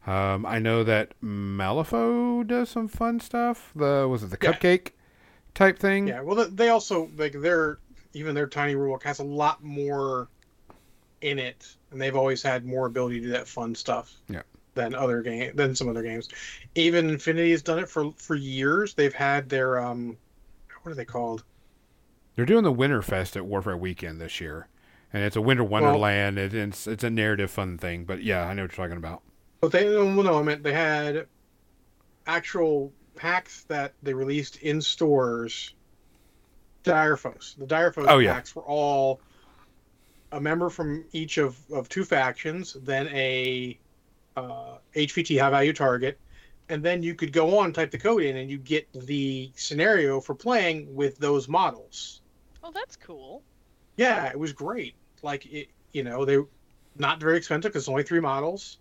Um, 0.06 0.46
I 0.46 0.58
know 0.60 0.84
that 0.84 1.14
Malifaux 1.24 2.46
does 2.46 2.68
some 2.68 2.86
fun 2.88 3.18
stuff. 3.20 3.72
The 3.74 4.06
was 4.08 4.22
it 4.22 4.30
the 4.30 4.38
Yeah. 4.40 4.52
cupcake 4.52 4.90
type 5.54 5.78
thing? 5.78 6.06
Yeah, 6.06 6.20
well, 6.20 6.46
they 6.48 6.68
also 6.68 7.10
like 7.16 7.32
their 7.32 7.78
even 8.12 8.34
their 8.34 8.46
tiny 8.46 8.74
rulebook 8.74 9.02
has 9.02 9.18
a 9.18 9.24
lot 9.24 9.64
more 9.64 10.28
in 11.22 11.38
it, 11.38 11.66
and 11.90 12.00
they've 12.00 12.14
always 12.14 12.42
had 12.42 12.64
more 12.66 12.86
ability 12.86 13.20
to 13.20 13.26
do 13.26 13.32
that 13.32 13.48
fun 13.48 13.74
stuff. 13.74 14.12
Yeah. 14.28 14.42
Than 14.76 14.94
other 14.94 15.22
game 15.22 15.56
than 15.56 15.74
some 15.74 15.88
other 15.88 16.02
games. 16.02 16.28
Even 16.74 17.08
Infinity 17.08 17.50
has 17.52 17.62
done 17.62 17.78
it 17.78 17.88
for 17.88 18.12
for 18.16 18.34
years. 18.34 18.92
They've 18.94 19.12
had 19.14 19.48
their 19.48 19.80
um, 19.80 20.16
what 20.82 20.92
are 20.92 20.94
they 20.94 21.06
called? 21.06 21.44
They're 22.36 22.44
doing 22.44 22.62
the 22.62 22.72
Winterfest 22.72 23.36
at 23.36 23.46
Warfare 23.46 23.78
Weekend 23.78 24.20
this 24.20 24.38
year, 24.38 24.68
and 25.14 25.24
it's 25.24 25.34
a 25.34 25.40
Winter 25.40 25.64
Wonderland. 25.64 26.38
it, 26.38 26.52
it's 26.52 26.86
it's 26.86 27.02
a 27.04 27.08
narrative 27.10 27.50
fun 27.50 27.78
thing. 27.78 28.04
But 28.04 28.22
yeah, 28.22 28.44
I 28.44 28.52
know 28.52 28.62
what 28.64 28.76
you're 28.76 28.86
talking 28.86 28.98
about. 28.98 29.22
But 29.62 29.72
they 29.72 29.88
well, 29.88 30.22
no, 30.22 30.38
I 30.38 30.42
meant 30.42 30.62
they 30.62 30.74
had 30.74 31.26
actual 32.26 32.92
packs 33.14 33.64
that 33.64 33.94
they 34.02 34.12
released 34.12 34.56
in 34.56 34.82
stores. 34.82 35.72
Dire 36.82 37.16
Foes. 37.16 37.56
The 37.58 37.66
Dire 37.66 37.92
Foes 37.92 38.06
Oh, 38.08 38.18
yeah. 38.18 38.34
packs 38.34 38.54
were 38.54 38.62
all 38.62 39.20
a 40.32 40.40
member 40.40 40.68
from 40.68 41.04
each 41.12 41.38
of, 41.38 41.58
of 41.72 41.88
two 41.88 42.04
factions, 42.04 42.74
then 42.82 43.08
a 43.08 43.78
uh, 44.36 44.78
HVT 44.94 45.40
high 45.40 45.50
value 45.50 45.72
target, 45.72 46.18
and 46.68 46.82
then 46.82 47.02
you 47.02 47.14
could 47.14 47.32
go 47.32 47.58
on, 47.58 47.72
type 47.72 47.90
the 47.90 47.98
code 47.98 48.22
in, 48.22 48.36
and 48.36 48.50
you 48.50 48.58
get 48.58 48.88
the 48.92 49.50
scenario 49.56 50.20
for 50.20 50.34
playing 50.34 50.94
with 50.94 51.18
those 51.18 51.48
models. 51.48 52.22
Oh, 52.62 52.70
that's 52.72 52.96
cool. 52.96 53.42
Yeah, 53.96 54.26
it 54.26 54.38
was 54.38 54.52
great. 54.52 54.94
Like 55.22 55.46
it, 55.46 55.68
you 55.92 56.02
know, 56.02 56.24
they 56.24 56.38
not 56.96 57.20
very 57.20 57.36
expensive 57.36 57.72
because 57.72 57.84
it's 57.84 57.88
only 57.88 58.02
three 58.02 58.20
models. 58.20 58.78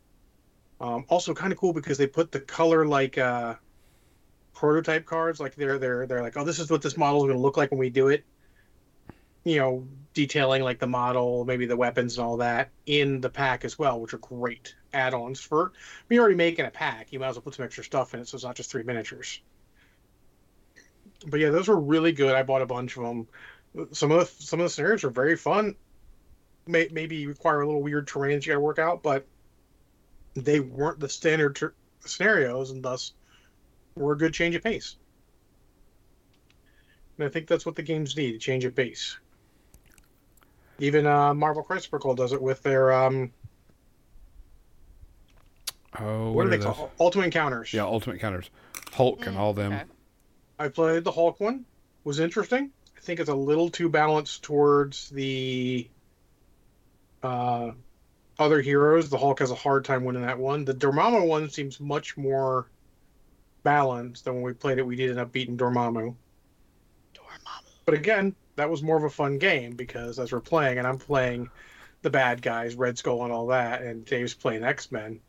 Um, 0.81 1.05
also, 1.07 1.33
kind 1.33 1.53
of 1.53 1.59
cool 1.59 1.73
because 1.73 1.97
they 1.97 2.07
put 2.07 2.31
the 2.31 2.39
color 2.41 2.85
like 2.85 3.17
uh, 3.17 3.55
prototype 4.53 5.05
cards. 5.05 5.39
Like 5.39 5.55
they're 5.55 5.77
they're 5.77 6.05
they're 6.05 6.21
like, 6.21 6.35
oh, 6.37 6.43
this 6.43 6.59
is 6.59 6.69
what 6.69 6.81
this 6.81 6.97
model 6.97 7.21
is 7.21 7.27
going 7.27 7.37
to 7.37 7.41
look 7.41 7.57
like 7.57 7.71
when 7.71 7.79
we 7.79 7.89
do 7.89 8.09
it. 8.09 8.25
You 9.43 9.59
know, 9.59 9.87
detailing 10.13 10.63
like 10.63 10.79
the 10.79 10.87
model, 10.87 11.45
maybe 11.45 11.65
the 11.65 11.77
weapons 11.77 12.17
and 12.17 12.25
all 12.25 12.37
that 12.37 12.71
in 12.87 13.21
the 13.21 13.29
pack 13.29 13.63
as 13.63 13.77
well, 13.77 14.01
which 14.01 14.13
are 14.13 14.17
great 14.17 14.75
add-ons 14.95 15.41
for. 15.41 15.73
You're 16.09 16.21
already 16.21 16.35
making 16.35 16.65
a 16.65 16.71
pack. 16.71 17.11
You 17.11 17.19
might 17.19 17.29
as 17.29 17.35
well 17.35 17.43
put 17.43 17.55
some 17.55 17.65
extra 17.65 17.83
stuff 17.83 18.13
in 18.13 18.21
it, 18.21 18.27
so 18.27 18.35
it's 18.35 18.43
not 18.43 18.55
just 18.55 18.71
three 18.71 18.83
miniatures. 18.83 19.41
But 21.27 21.39
yeah, 21.39 21.49
those 21.49 21.67
were 21.67 21.79
really 21.79 22.11
good. 22.11 22.35
I 22.35 22.43
bought 22.43 22.61
a 22.61 22.65
bunch 22.65 22.97
of 22.97 23.03
them 23.03 23.27
some 23.91 24.11
of 24.11 24.19
the 24.19 24.43
some 24.43 24.59
of 24.59 24.65
the 24.65 24.69
scenarios 24.69 25.03
are 25.03 25.09
very 25.09 25.35
fun. 25.35 25.75
May, 26.67 26.87
maybe 26.91 27.27
require 27.27 27.61
a 27.61 27.65
little 27.65 27.83
weird 27.83 28.07
terrain 28.07 28.37
that 28.37 28.45
you 28.45 28.51
got 28.51 28.55
to 28.55 28.61
work 28.61 28.79
out, 28.79 29.03
but 29.03 29.27
they 30.33 30.59
weren't 30.59 30.99
the 30.99 31.09
standard 31.09 31.55
ter- 31.55 31.75
scenarios, 32.05 32.71
and 32.71 32.83
thus 32.83 33.13
were 33.95 34.13
a 34.13 34.17
good 34.17 34.33
change 34.33 34.55
of 34.55 34.63
pace. 34.63 34.95
And 37.17 37.27
I 37.27 37.29
think 37.29 37.47
that's 37.47 37.65
what 37.65 37.75
the 37.75 37.83
games 37.83 38.17
need: 38.17 38.35
a 38.35 38.39
change 38.39 38.65
of 38.65 38.75
pace. 38.75 39.17
Even 40.79 41.05
uh, 41.05 41.33
Marvel 41.33 41.63
Crisis 41.63 41.87
Protocol 41.87 42.15
does 42.15 42.33
it 42.33 42.41
with 42.41 42.61
their 42.63 42.91
um, 42.91 43.31
Oh, 45.99 46.27
what, 46.27 46.35
what, 46.35 46.41
are 46.43 46.47
are 46.47 46.49
they 46.51 46.57
those? 46.57 46.75
called? 46.75 46.91
Ultimate 46.99 47.25
Encounters. 47.25 47.73
Yeah, 47.73 47.83
Ultimate 47.83 48.19
Counters, 48.19 48.49
Hulk, 48.93 49.25
and 49.25 49.35
Mm, 49.35 49.39
all 49.39 49.53
them. 49.53 49.73
okay. 49.73 49.83
I 50.59 50.67
played 50.69 51.03
the 51.03 51.11
Hulk 51.11 51.39
one. 51.39 51.65
Was 52.03 52.19
interesting. 52.19 52.71
I 52.97 52.99
think 53.01 53.19
it's 53.19 53.29
a 53.29 53.35
little 53.35 53.69
too 53.69 53.89
balanced 53.89 54.43
towards 54.43 55.09
the 55.09 55.89
uh, 57.23 57.71
other 58.39 58.61
heroes. 58.61 59.09
The 59.09 59.17
Hulk 59.17 59.39
has 59.39 59.51
a 59.51 59.55
hard 59.55 59.85
time 59.85 60.03
winning 60.03 60.21
that 60.23 60.37
one. 60.37 60.65
The 60.65 60.73
Dormammu 60.73 61.27
one 61.27 61.49
seems 61.49 61.79
much 61.79 62.15
more 62.17 62.69
balanced 63.63 64.25
than 64.25 64.35
when 64.35 64.43
we 64.43 64.53
played 64.53 64.77
it. 64.77 64.85
We 64.85 64.95
did 64.95 65.09
end 65.09 65.19
up 65.19 65.31
beating 65.31 65.57
Dormammu. 65.57 66.15
Dormammu. 67.13 67.69
But 67.85 67.93
again, 67.95 68.35
that 68.55 68.69
was 68.69 68.83
more 68.83 68.97
of 68.97 69.03
a 69.03 69.09
fun 69.09 69.37
game 69.39 69.75
because 69.75 70.19
as 70.19 70.31
we're 70.31 70.39
playing, 70.41 70.77
and 70.77 70.87
I'm 70.87 70.97
playing 70.99 71.49
the 72.03 72.09
bad 72.09 72.41
guys, 72.41 72.75
Red 72.75 72.97
Skull 72.97 73.23
and 73.23 73.33
all 73.33 73.47
that, 73.47 73.81
and 73.81 74.05
Dave's 74.05 74.33
playing 74.35 74.63
X 74.63 74.91
Men. 74.91 75.19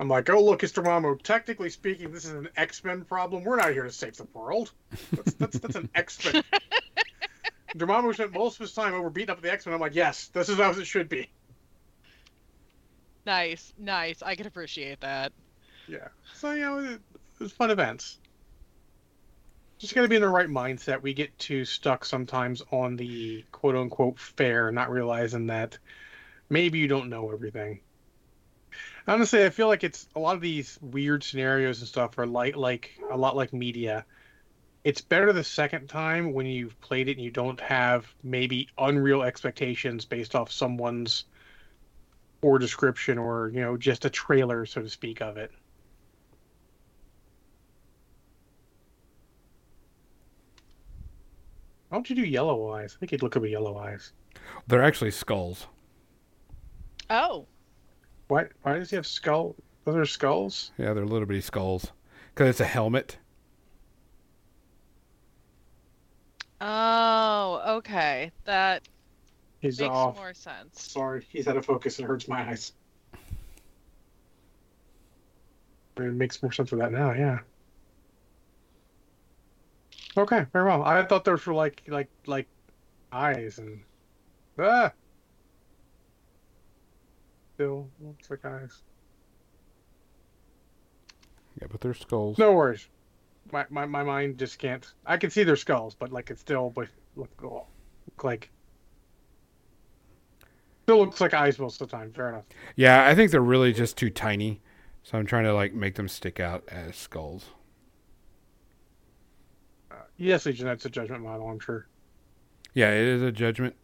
I'm 0.00 0.08
like, 0.08 0.30
oh 0.30 0.42
look, 0.42 0.62
it's 0.62 0.72
Dormammu. 0.72 1.22
Technically 1.22 1.70
speaking, 1.70 2.12
this 2.12 2.24
is 2.24 2.32
an 2.32 2.48
X 2.56 2.84
Men 2.84 3.04
problem. 3.04 3.44
We're 3.44 3.56
not 3.56 3.72
here 3.72 3.82
to 3.82 3.90
save 3.90 4.16
the 4.16 4.26
world. 4.32 4.70
That's 5.12 5.32
that's, 5.34 5.58
that's 5.58 5.76
an 5.76 5.88
X 5.94 6.32
Men. 6.32 6.44
Dormammu 7.76 8.14
spent 8.14 8.32
most 8.32 8.54
of 8.54 8.60
his 8.60 8.72
time 8.72 8.94
over 8.94 9.10
beating 9.10 9.30
up 9.30 9.42
the 9.42 9.52
X 9.52 9.66
Men. 9.66 9.74
I'm 9.74 9.80
like, 9.80 9.94
yes, 9.94 10.28
this 10.28 10.48
is 10.48 10.58
how 10.58 10.70
it 10.70 10.86
should 10.86 11.08
be. 11.08 11.28
Nice, 13.26 13.72
nice. 13.78 14.22
I 14.22 14.36
can 14.36 14.46
appreciate 14.46 15.00
that. 15.00 15.32
Yeah. 15.88 16.08
So 16.34 16.52
you 16.52 16.60
know, 16.60 16.78
it, 16.78 16.92
it 16.92 17.00
was 17.40 17.52
fun 17.52 17.70
events. 17.70 18.18
Just 19.78 19.94
got 19.94 20.02
to 20.02 20.08
be 20.08 20.16
in 20.16 20.22
the 20.22 20.28
right 20.28 20.48
mindset. 20.48 21.02
We 21.02 21.14
get 21.14 21.36
too 21.38 21.64
stuck 21.64 22.04
sometimes 22.04 22.62
on 22.72 22.96
the 22.96 23.44
quote 23.52 23.76
unquote 23.76 24.18
fair, 24.18 24.72
not 24.72 24.90
realizing 24.90 25.48
that 25.48 25.78
maybe 26.48 26.78
you 26.78 26.88
don't 26.88 27.08
know 27.08 27.30
everything. 27.30 27.80
Honestly, 29.08 29.42
I 29.42 29.48
feel 29.48 29.68
like 29.68 29.84
it's 29.84 30.06
a 30.16 30.18
lot 30.18 30.34
of 30.34 30.42
these 30.42 30.78
weird 30.82 31.24
scenarios 31.24 31.78
and 31.78 31.88
stuff 31.88 32.18
are 32.18 32.26
like 32.26 32.56
like 32.56 32.90
a 33.10 33.16
lot 33.16 33.34
like 33.34 33.54
media. 33.54 34.04
It's 34.84 35.00
better 35.00 35.32
the 35.32 35.42
second 35.42 35.88
time 35.88 36.34
when 36.34 36.44
you've 36.44 36.78
played 36.82 37.08
it 37.08 37.12
and 37.12 37.24
you 37.24 37.30
don't 37.30 37.58
have 37.58 38.06
maybe 38.22 38.68
unreal 38.76 39.22
expectations 39.22 40.04
based 40.04 40.34
off 40.34 40.52
someone's 40.52 41.24
or 42.42 42.58
description 42.58 43.16
or 43.16 43.48
you 43.48 43.62
know 43.62 43.78
just 43.78 44.04
a 44.04 44.10
trailer 44.10 44.66
so 44.66 44.82
to 44.82 44.90
speak 44.90 45.22
of 45.22 45.38
it. 45.38 45.50
Why 51.88 51.96
don't 51.96 52.10
you 52.10 52.16
do 52.16 52.26
yellow 52.26 52.72
eyes? 52.72 52.94
I 52.94 53.00
think 53.00 53.12
he'd 53.12 53.22
look 53.22 53.38
up 53.38 53.42
at 53.42 53.48
yellow 53.48 53.78
eyes. 53.78 54.12
They're 54.66 54.84
actually 54.84 55.12
skulls. 55.12 55.66
Oh, 57.08 57.46
Why? 58.28 58.46
Why 58.62 58.78
does 58.78 58.90
he 58.90 58.96
have 58.96 59.06
skull? 59.06 59.56
Those 59.84 59.96
are 59.96 60.06
skulls. 60.06 60.72
Yeah, 60.78 60.92
they're 60.92 61.06
little 61.06 61.26
bitty 61.26 61.40
skulls. 61.40 61.90
Because 62.34 62.50
it's 62.50 62.60
a 62.60 62.64
helmet. 62.64 63.16
oh, 66.60 67.62
okay. 67.76 68.30
That 68.44 68.82
He's 69.60 69.80
makes 69.80 69.90
off. 69.90 70.16
more 70.16 70.34
sense. 70.34 70.82
Sorry, 70.82 71.26
he's 71.30 71.48
out 71.48 71.56
of 71.56 71.64
focus. 71.64 71.98
It 71.98 72.04
hurts 72.04 72.28
my 72.28 72.48
eyes. 72.48 72.72
It 75.96 76.02
makes 76.14 76.42
more 76.42 76.52
sense 76.52 76.70
with 76.70 76.80
that 76.80 76.92
now. 76.92 77.12
Yeah. 77.12 77.40
Okay, 80.16 80.46
very 80.52 80.64
well. 80.64 80.82
I 80.84 81.04
thought 81.04 81.24
those 81.24 81.44
were 81.46 81.54
like 81.54 81.82
like 81.88 82.08
like 82.26 82.46
eyes 83.10 83.58
and 83.58 83.80
ah. 84.58 84.92
Still 87.58 87.90
looks 88.00 88.30
like 88.30 88.44
eyes. 88.44 88.82
Yeah, 91.60 91.66
but 91.68 91.80
they're 91.80 91.92
skulls. 91.92 92.38
No 92.38 92.52
worries. 92.52 92.88
My, 93.50 93.66
my 93.68 93.84
my 93.84 94.04
mind 94.04 94.38
just 94.38 94.60
can't. 94.60 94.86
I 95.04 95.16
can 95.16 95.28
see 95.30 95.42
their 95.42 95.56
skulls, 95.56 95.96
but 95.96 96.12
like 96.12 96.30
it 96.30 96.38
still 96.38 96.70
but 96.70 96.86
look, 97.16 97.30
look 97.42 98.22
like 98.22 98.48
still 100.84 100.98
looks 100.98 101.20
like 101.20 101.34
eyes 101.34 101.58
most 101.58 101.80
of 101.80 101.90
the 101.90 101.96
time. 101.96 102.12
Fair 102.12 102.28
enough. 102.28 102.44
Yeah, 102.76 103.04
I 103.04 103.16
think 103.16 103.32
they're 103.32 103.40
really 103.40 103.72
just 103.72 103.96
too 103.96 104.10
tiny. 104.10 104.60
So 105.02 105.18
I'm 105.18 105.26
trying 105.26 105.42
to 105.42 105.52
like 105.52 105.74
make 105.74 105.96
them 105.96 106.06
stick 106.06 106.38
out 106.38 106.62
as 106.68 106.94
skulls. 106.94 107.46
Uh, 109.90 109.96
yes, 110.16 110.46
Legion, 110.46 110.66
that's 110.66 110.84
a 110.84 110.90
judgment 110.90 111.24
model. 111.24 111.48
I'm 111.48 111.58
sure. 111.58 111.88
Yeah, 112.74 112.92
it 112.92 113.04
is 113.04 113.22
a 113.22 113.32
judgment. 113.32 113.74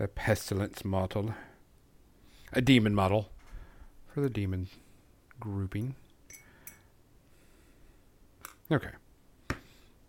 A 0.00 0.08
pestilence 0.08 0.82
model. 0.82 1.34
A 2.54 2.62
demon 2.62 2.94
model 2.94 3.28
for 4.08 4.22
the 4.22 4.30
demon 4.30 4.68
grouping. 5.38 5.94
Okay. 8.72 8.88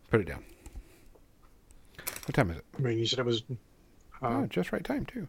Put 0.09 0.21
it 0.21 0.27
down. 0.27 0.45
What 2.25 2.33
time 2.33 2.51
is 2.51 2.57
it? 2.57 2.65
I 2.79 2.81
mean, 2.81 2.99
you 2.99 3.05
said 3.05 3.19
it 3.19 3.25
was. 3.25 3.43
oh, 4.21 4.27
Uh, 4.27 4.45
just 4.47 4.71
right 4.71 4.83
time 4.83 5.05
too. 5.05 5.27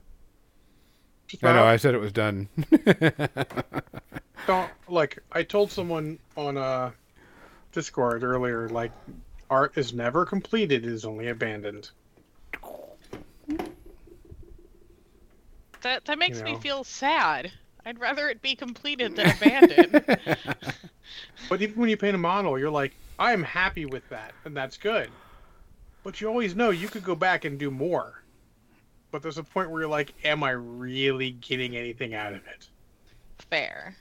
I 1.42 1.52
know. 1.52 1.64
I 1.64 1.76
said 1.76 1.94
it 1.94 2.00
was 2.00 2.12
done. 2.12 2.48
don't 4.46 4.70
like. 4.86 5.18
I 5.32 5.42
told 5.42 5.72
someone 5.72 6.20
on 6.36 6.56
uh, 6.56 6.92
Discord 7.72 8.22
earlier, 8.22 8.68
like, 8.68 8.92
art 9.50 9.76
is 9.76 9.92
never 9.92 10.24
completed; 10.24 10.84
it 10.84 10.92
is 10.92 11.04
only 11.04 11.28
abandoned. 11.28 11.90
That 15.82 16.04
that 16.06 16.18
makes 16.18 16.38
You 16.38 16.44
me 16.44 16.56
feel 16.56 16.84
sad. 16.84 17.52
I'd 17.84 17.98
rather 17.98 18.28
it 18.28 18.40
be 18.40 18.54
completed 18.54 19.16
than 19.16 19.30
abandoned. 19.36 20.18
But 21.48 21.60
even 21.60 21.78
when 21.78 21.90
you 21.90 21.96
paint 21.96 22.14
a 22.14 22.18
model, 22.18 22.58
you're 22.58 22.70
like, 22.70 22.94
I 23.18 23.32
am 23.32 23.42
happy 23.42 23.84
with 23.84 24.08
that, 24.08 24.32
and 24.44 24.56
that's 24.56 24.78
good. 24.78 25.10
But 26.04 26.20
you 26.20 26.28
always 26.28 26.54
know 26.56 26.70
you 26.70 26.88
could 26.88 27.04
go 27.04 27.14
back 27.14 27.44
and 27.44 27.58
do 27.58 27.70
more. 27.70 28.22
But 29.10 29.22
there's 29.22 29.36
a 29.36 29.42
point 29.42 29.70
where 29.70 29.82
you're 29.82 29.90
like, 29.90 30.14
Am 30.24 30.42
I 30.42 30.50
really 30.52 31.32
getting 31.32 31.76
anything 31.76 32.14
out 32.14 32.32
of 32.32 32.46
it? 32.46 32.68
Fair. 33.50 33.94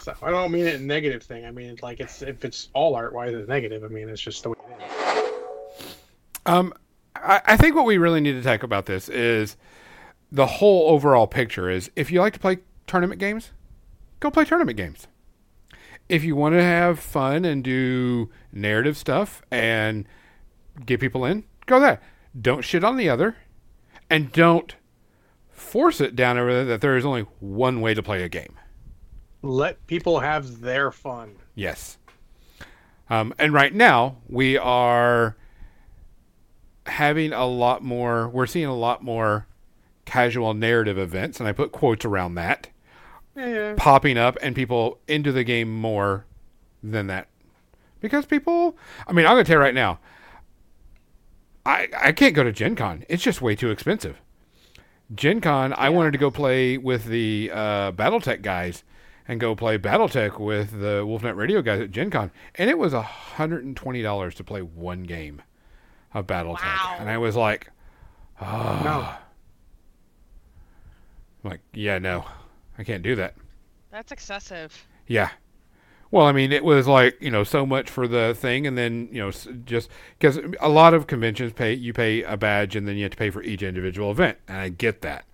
So 0.00 0.14
I 0.22 0.30
don't 0.30 0.50
mean 0.52 0.66
it 0.66 0.74
in 0.74 0.82
a 0.82 0.84
negative 0.84 1.22
thing. 1.22 1.46
I 1.46 1.50
mean, 1.50 1.70
it's 1.70 1.82
like 1.82 2.00
it's 2.00 2.20
if 2.20 2.44
it's 2.44 2.68
all 2.74 2.94
art, 2.94 3.14
why 3.14 3.28
is 3.28 3.34
it 3.34 3.48
negative? 3.48 3.82
I 3.82 3.88
mean, 3.88 4.10
it's 4.10 4.20
just 4.20 4.42
the 4.42 4.50
way 4.50 4.56
it 4.68 4.82
is. 4.82 5.96
Um, 6.44 6.74
I, 7.16 7.40
I 7.46 7.56
think 7.56 7.74
what 7.74 7.86
we 7.86 7.96
really 7.96 8.20
need 8.20 8.32
to 8.32 8.42
talk 8.42 8.62
about 8.62 8.84
this 8.84 9.08
is 9.08 9.56
the 10.34 10.46
whole 10.46 10.90
overall 10.90 11.26
picture. 11.26 11.70
Is 11.70 11.90
if 11.96 12.10
you 12.10 12.20
like 12.20 12.32
to 12.34 12.40
play 12.40 12.58
tournament 12.86 13.20
games, 13.20 13.52
go 14.20 14.30
play 14.30 14.44
tournament 14.44 14.76
games. 14.76 15.06
If 16.08 16.24
you 16.24 16.36
want 16.36 16.54
to 16.54 16.62
have 16.62 16.98
fun 16.98 17.44
and 17.44 17.64
do 17.64 18.30
narrative 18.52 18.98
stuff 18.98 19.42
and 19.50 20.06
get 20.84 21.00
people 21.00 21.24
in, 21.24 21.44
go 21.66 21.80
there. 21.80 22.00
Don't 22.38 22.62
shit 22.62 22.84
on 22.84 22.96
the 22.96 23.08
other, 23.08 23.36
and 24.10 24.32
don't 24.32 24.74
force 25.50 26.00
it 26.00 26.16
down 26.16 26.36
over 26.36 26.52
there 26.52 26.64
that 26.64 26.80
there 26.80 26.96
is 26.96 27.06
only 27.06 27.22
one 27.38 27.80
way 27.80 27.94
to 27.94 28.02
play 28.02 28.22
a 28.22 28.28
game. 28.28 28.58
Let 29.40 29.86
people 29.86 30.20
have 30.20 30.60
their 30.60 30.90
fun. 30.90 31.36
Yes. 31.54 31.96
Um, 33.08 33.32
and 33.38 33.52
right 33.52 33.72
now 33.72 34.16
we 34.28 34.58
are 34.58 35.36
having 36.86 37.32
a 37.32 37.46
lot 37.46 37.82
more. 37.82 38.28
We're 38.28 38.46
seeing 38.46 38.66
a 38.66 38.74
lot 38.74 39.02
more 39.02 39.46
casual 40.04 40.54
narrative 40.54 40.98
events, 40.98 41.38
and 41.40 41.48
I 41.48 41.52
put 41.52 41.72
quotes 41.72 42.04
around 42.04 42.34
that 42.36 42.68
Yeah, 43.36 43.46
yeah. 43.48 43.74
popping 43.76 44.16
up, 44.18 44.36
and 44.42 44.54
people 44.54 44.98
into 45.08 45.32
the 45.32 45.44
game 45.44 45.72
more 45.72 46.24
than 46.82 47.06
that 47.08 47.28
because 48.00 48.26
people. 48.26 48.76
I 49.06 49.12
mean, 49.12 49.26
I'm 49.26 49.32
gonna 49.32 49.44
tell 49.44 49.56
you 49.56 49.60
right 49.62 49.74
now. 49.74 49.98
I 51.66 51.88
I 51.98 52.12
can't 52.12 52.34
go 52.34 52.44
to 52.44 52.52
Gen 52.52 52.76
Con. 52.76 53.04
It's 53.08 53.22
just 53.22 53.40
way 53.40 53.54
too 53.54 53.70
expensive. 53.70 54.20
Gen 55.14 55.40
Con, 55.40 55.74
I 55.76 55.90
wanted 55.90 56.12
to 56.12 56.18
go 56.18 56.30
play 56.30 56.76
with 56.78 57.04
the 57.06 57.50
uh, 57.52 57.92
BattleTech 57.92 58.42
guys 58.42 58.82
and 59.28 59.38
go 59.40 59.54
play 59.54 59.78
BattleTech 59.78 60.38
with 60.38 60.72
the 60.80 61.02
Wolfnet 61.06 61.36
Radio 61.36 61.62
guys 61.62 61.80
at 61.80 61.90
Gen 61.90 62.10
Con, 62.10 62.30
and 62.56 62.68
it 62.70 62.78
was 62.78 62.92
hundred 62.92 63.64
and 63.64 63.76
twenty 63.76 64.02
dollars 64.02 64.34
to 64.36 64.44
play 64.44 64.60
one 64.62 65.02
game 65.04 65.42
of 66.12 66.26
BattleTech, 66.26 66.62
Wow. 66.62 66.96
and 67.00 67.08
I 67.10 67.18
was 67.18 67.34
like, 67.36 67.70
oh. 68.40 68.80
No. 68.84 69.08
I'm 71.44 71.50
like, 71.50 71.60
yeah, 71.74 71.98
no, 71.98 72.24
I 72.78 72.84
can't 72.84 73.02
do 73.02 73.14
that. 73.16 73.34
That's 73.90 74.10
excessive. 74.12 74.86
Yeah. 75.06 75.30
Well, 76.10 76.26
I 76.26 76.32
mean, 76.32 76.52
it 76.52 76.64
was 76.64 76.86
like 76.86 77.20
you 77.20 77.30
know 77.30 77.44
so 77.44 77.66
much 77.66 77.90
for 77.90 78.06
the 78.08 78.34
thing, 78.38 78.66
and 78.66 78.78
then 78.78 79.08
you 79.12 79.20
know 79.20 79.30
just 79.64 79.88
because 80.18 80.38
a 80.60 80.68
lot 80.68 80.94
of 80.94 81.06
conventions 81.06 81.52
pay 81.52 81.74
you 81.74 81.92
pay 81.92 82.22
a 82.22 82.36
badge, 82.36 82.76
and 82.76 82.86
then 82.88 82.96
you 82.96 83.02
have 83.02 83.12
to 83.12 83.16
pay 83.18 83.30
for 83.30 83.42
each 83.42 83.62
individual 83.62 84.10
event, 84.10 84.38
and 84.48 84.56
I 84.58 84.68
get 84.68 85.02
that. 85.02 85.24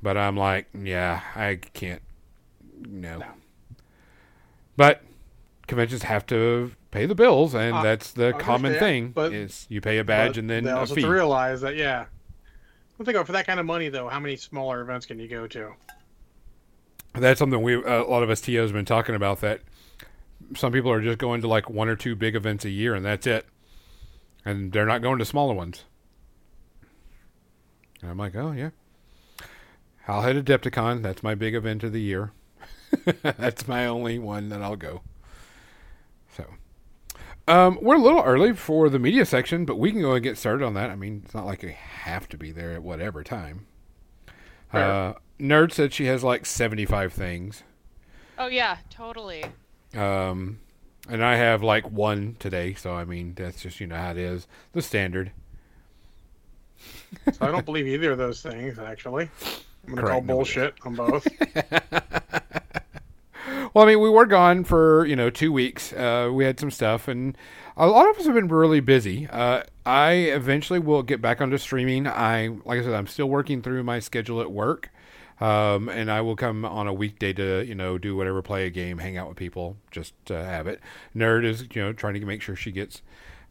But 0.00 0.16
I'm 0.16 0.36
like, 0.36 0.66
yeah, 0.72 1.22
I 1.34 1.56
can't. 1.74 2.02
No. 2.86 3.18
No. 3.18 3.26
But 4.76 5.02
conventions 5.66 6.04
have 6.04 6.24
to 6.26 6.70
pay 6.92 7.04
the 7.06 7.16
bills, 7.16 7.54
and 7.54 7.76
Uh, 7.78 7.82
that's 7.82 8.12
the 8.12 8.32
common 8.34 8.66
understand, 8.72 8.78
thing 8.80 9.12
but- 9.12 9.32
is 9.32 9.66
you 9.68 9.80
pay 9.80 9.98
a 9.98 10.04
badge 10.04 10.38
and 10.38 10.48
then 10.48 10.64
they 10.64 10.70
a 10.70 10.86
fee. 10.86 11.00
have 11.02 11.08
to 11.08 11.10
realize 11.10 11.60
that 11.62 11.74
yeah. 11.74 12.06
Well, 12.98 13.06
think 13.06 13.26
for 13.26 13.32
that 13.32 13.46
kind 13.46 13.60
of 13.60 13.66
money 13.66 13.88
though. 13.88 14.08
How 14.08 14.18
many 14.18 14.36
smaller 14.36 14.80
events 14.80 15.06
can 15.06 15.20
you 15.20 15.28
go 15.28 15.46
to? 15.46 15.74
That's 17.14 17.38
something 17.38 17.62
we 17.62 17.74
a 17.74 18.02
lot 18.02 18.22
of 18.22 18.30
us 18.30 18.40
TOs 18.40 18.70
have 18.70 18.72
been 18.72 18.84
talking 18.84 19.14
about. 19.14 19.40
That 19.40 19.60
some 20.56 20.72
people 20.72 20.90
are 20.90 21.00
just 21.00 21.18
going 21.18 21.40
to 21.42 21.48
like 21.48 21.70
one 21.70 21.88
or 21.88 21.96
two 21.96 22.16
big 22.16 22.34
events 22.34 22.64
a 22.64 22.70
year, 22.70 22.94
and 22.94 23.04
that's 23.04 23.26
it, 23.26 23.46
and 24.44 24.72
they're 24.72 24.86
not 24.86 25.00
going 25.00 25.18
to 25.20 25.24
smaller 25.24 25.54
ones. 25.54 25.84
And 28.02 28.10
I'm 28.10 28.18
like, 28.18 28.34
oh 28.34 28.50
yeah, 28.52 28.70
I'll 30.08 30.22
head 30.22 30.44
to 30.44 30.58
Adepticon. 30.58 31.02
That's 31.02 31.22
my 31.22 31.36
big 31.36 31.54
event 31.54 31.84
of 31.84 31.92
the 31.92 32.00
year. 32.00 32.32
that's 33.22 33.68
my 33.68 33.86
only 33.86 34.18
one 34.18 34.48
that 34.48 34.62
I'll 34.62 34.76
go. 34.76 35.02
So, 37.48 37.54
um, 37.54 37.78
we're 37.80 37.96
a 37.96 38.00
little 38.00 38.22
early 38.22 38.52
for 38.52 38.90
the 38.90 38.98
media 38.98 39.24
section, 39.24 39.64
but 39.64 39.78
we 39.78 39.90
can 39.90 40.02
go 40.02 40.12
and 40.12 40.22
get 40.22 40.36
started 40.36 40.64
on 40.64 40.74
that. 40.74 40.90
I 40.90 40.96
mean, 40.96 41.22
it's 41.24 41.34
not 41.34 41.46
like 41.46 41.62
we 41.62 41.72
have 41.72 42.28
to 42.28 42.36
be 42.36 42.52
there 42.52 42.74
at 42.74 42.82
whatever 42.82 43.24
time. 43.24 43.66
Uh, 44.72 45.14
Nerd 45.40 45.72
said 45.72 45.94
she 45.94 46.04
has 46.06 46.22
like 46.22 46.44
75 46.44 47.12
things. 47.12 47.62
Oh 48.38 48.48
yeah, 48.48 48.76
totally. 48.90 49.44
Um, 49.96 50.60
and 51.08 51.24
I 51.24 51.36
have 51.36 51.62
like 51.62 51.90
one 51.90 52.36
today, 52.38 52.74
so 52.74 52.92
I 52.92 53.04
mean 53.04 53.32
that's 53.34 53.62
just 53.62 53.80
you 53.80 53.86
know 53.86 53.96
how 53.96 54.10
it 54.10 54.18
is, 54.18 54.46
the 54.72 54.82
standard. 54.82 55.32
So 57.32 57.38
I 57.40 57.50
don't 57.50 57.64
believe 57.64 57.86
either 57.86 58.12
of 58.12 58.18
those 58.18 58.42
things 58.42 58.78
actually. 58.78 59.30
I'm 59.86 59.94
gonna 59.94 60.06
call 60.06 60.20
bullshit 60.20 60.74
on 60.84 60.94
both. 60.94 61.26
well, 63.74 63.84
I 63.84 63.88
mean, 63.88 64.00
we 64.00 64.10
were 64.10 64.26
gone 64.26 64.64
for 64.64 65.04
you 65.06 65.16
know 65.16 65.30
two 65.30 65.52
weeks. 65.52 65.92
Uh, 65.92 66.30
we 66.32 66.44
had 66.44 66.58
some 66.60 66.70
stuff, 66.70 67.08
and 67.08 67.36
a 67.76 67.86
lot 67.86 68.08
of 68.10 68.18
us 68.18 68.26
have 68.26 68.34
been 68.34 68.48
really 68.48 68.80
busy. 68.80 69.26
Uh, 69.28 69.62
I 69.86 70.12
eventually 70.12 70.78
will 70.78 71.02
get 71.02 71.20
back 71.22 71.40
onto 71.40 71.58
streaming. 71.58 72.06
I, 72.06 72.48
like 72.64 72.80
I 72.80 72.82
said, 72.82 72.92
I'm 72.94 73.06
still 73.06 73.28
working 73.28 73.62
through 73.62 73.82
my 73.84 73.98
schedule 74.00 74.40
at 74.40 74.50
work, 74.50 74.90
um, 75.40 75.88
and 75.88 76.10
I 76.10 76.20
will 76.20 76.36
come 76.36 76.64
on 76.64 76.86
a 76.86 76.92
weekday 76.92 77.32
to 77.34 77.64
you 77.64 77.74
know 77.74 77.98
do 77.98 78.16
whatever, 78.16 78.42
play 78.42 78.66
a 78.66 78.70
game, 78.70 78.98
hang 78.98 79.16
out 79.16 79.28
with 79.28 79.36
people, 79.36 79.76
just 79.90 80.14
have 80.28 80.66
it. 80.66 80.80
Nerd 81.14 81.44
is 81.44 81.62
you 81.74 81.82
know 81.82 81.92
trying 81.92 82.14
to 82.14 82.24
make 82.26 82.42
sure 82.42 82.56
she 82.56 82.72
gets 82.72 83.02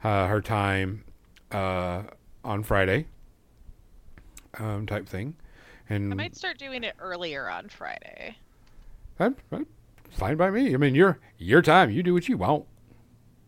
uh, 0.03 0.27
her 0.27 0.41
time 0.41 1.03
uh, 1.51 2.03
on 2.43 2.63
Friday, 2.63 3.07
um, 4.59 4.85
type 4.85 5.07
thing. 5.07 5.35
And 5.89 6.11
I 6.11 6.15
might 6.15 6.35
start 6.35 6.57
doing 6.57 6.83
it 6.83 6.95
earlier 6.99 7.49
on 7.49 7.69
Friday. 7.69 8.35
that, 9.17 9.33
that- 9.51 9.65
fine 10.11 10.37
by 10.37 10.49
me. 10.49 10.73
I 10.73 10.77
mean, 10.77 10.95
your 10.95 11.19
your 11.37 11.61
time. 11.61 11.91
You 11.91 12.03
do 12.03 12.13
what 12.13 12.27
you 12.27 12.37
want, 12.37 12.65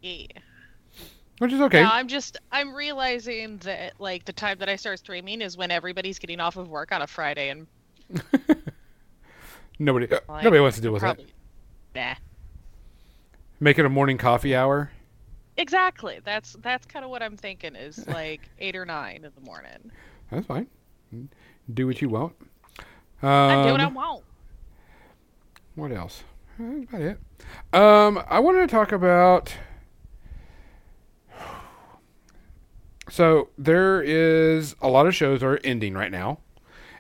Yeah. 0.02 0.26
which 1.40 1.52
is 1.54 1.62
okay. 1.62 1.82
Now 1.84 1.92
I'm 1.94 2.08
just 2.08 2.38
I'm 2.52 2.74
realizing 2.74 3.58
that 3.60 3.94
like 4.00 4.26
the 4.26 4.34
time 4.34 4.58
that 4.60 4.70
I 4.70 4.76
start 4.76 5.00
streaming 5.00 5.42
is 5.42 5.58
when 5.58 5.72
everybody's 5.72 6.20
getting 6.20 6.40
off 6.40 6.58
of 6.58 6.70
work 6.70 6.92
on 6.92 7.02
a 7.02 7.08
Friday 7.08 7.50
and 7.50 7.68
Nobody 9.82 10.08
like, 10.08 10.44
nobody 10.44 10.60
wants 10.60 10.76
to 10.78 10.82
deal 10.82 10.92
with 10.92 11.02
that. 11.04 11.20
nah. 11.96 12.16
Make 13.62 13.80
it 13.80 13.86
a 13.86 13.90
morning 13.90 14.18
coffee 14.18 14.56
hour. 14.56 14.92
Exactly. 15.58 16.20
That's 16.24 16.54
that's 16.62 16.86
kind 16.86 17.04
of 17.06 17.12
what 17.12 17.22
I'm 17.24 17.38
thinking 17.38 17.76
is 17.76 18.06
like 18.08 18.42
eight 18.60 18.76
or 18.76 18.86
nine 18.86 19.24
in 19.24 19.32
the 19.36 19.42
morning. 19.42 19.92
That's 20.32 20.46
fine. 20.46 20.68
Do 21.74 21.88
what 21.88 22.02
you 22.02 22.10
want. 22.10 22.34
I 23.22 23.64
do 23.66 23.72
what 23.72 23.82
I 23.82 23.86
Um, 23.86 23.94
want. 23.94 24.24
What 25.76 25.92
else? 25.92 26.24
That's 26.60 26.84
about 26.90 27.02
it. 27.02 27.20
Um, 27.72 28.22
I 28.28 28.40
wanted 28.40 28.62
to 28.62 28.68
talk 28.68 28.92
about. 28.92 29.54
So 33.10 33.50
there 33.58 34.02
is 34.02 34.76
a 34.82 34.90
lot 34.90 35.08
of 35.08 35.16
shows 35.16 35.42
are 35.42 35.60
ending 35.64 35.94
right 35.94 36.12
now, 36.12 36.40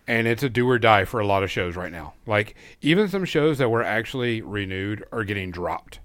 and 0.07 0.27
it's 0.27 0.43
a 0.43 0.49
do 0.49 0.67
or 0.67 0.79
die 0.79 1.03
for 1.03 1.19
a 1.19 1.27
lot 1.27 1.43
of 1.43 1.51
shows 1.51 1.75
right 1.75 1.91
now. 1.91 2.13
Like 2.25 2.55
even 2.81 3.09
some 3.09 3.25
shows 3.25 3.57
that 3.57 3.69
were 3.69 3.83
actually 3.83 4.41
renewed 4.41 5.03
are 5.11 5.25
getting 5.25 5.51
dropped 5.51 5.99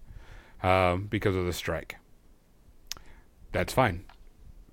um, 0.62 1.06
because 1.06 1.36
of 1.36 1.46
the 1.46 1.52
strike. 1.52 1.96
That's 3.52 3.72
fine. 3.72 4.04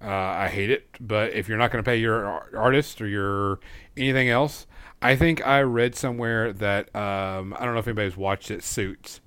Uh, 0.03 0.07
I 0.07 0.47
hate 0.47 0.71
it, 0.71 0.87
but 0.99 1.33
if 1.33 1.47
you're 1.47 1.59
not 1.59 1.71
going 1.71 1.83
to 1.83 1.87
pay 1.87 1.97
your 1.97 2.25
artist 2.57 2.99
or 2.99 3.07
your 3.07 3.59
anything 3.95 4.29
else, 4.29 4.65
I 5.01 5.15
think 5.15 5.45
I 5.45 5.61
read 5.61 5.95
somewhere 5.95 6.53
that 6.53 6.95
um, 6.95 7.55
I 7.57 7.65
don't 7.65 7.73
know 7.73 7.79
if 7.79 7.87
anybody's 7.87 8.17
watched 8.17 8.51
it. 8.51 8.63
Suits 8.63 9.21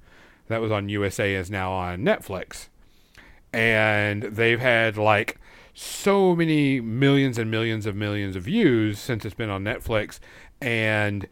that 0.49 0.61
was 0.61 0.71
on 0.71 0.89
USA 0.89 1.35
is 1.35 1.51
now 1.51 1.73
on 1.73 2.01
Netflix, 2.01 2.69
and 3.53 4.23
they've 4.23 4.61
had 4.61 4.97
like 4.97 5.39
so 5.75 6.37
many 6.37 6.81
millions 6.81 7.39
and 7.39 7.51
millions 7.51 7.87
of 7.87 7.97
millions 7.97 8.37
of 8.37 8.45
views 8.45 8.99
since 8.99 9.25
it's 9.25 9.35
been 9.35 9.51
on 9.51 9.65
Netflix, 9.65 10.21
and 10.61 11.29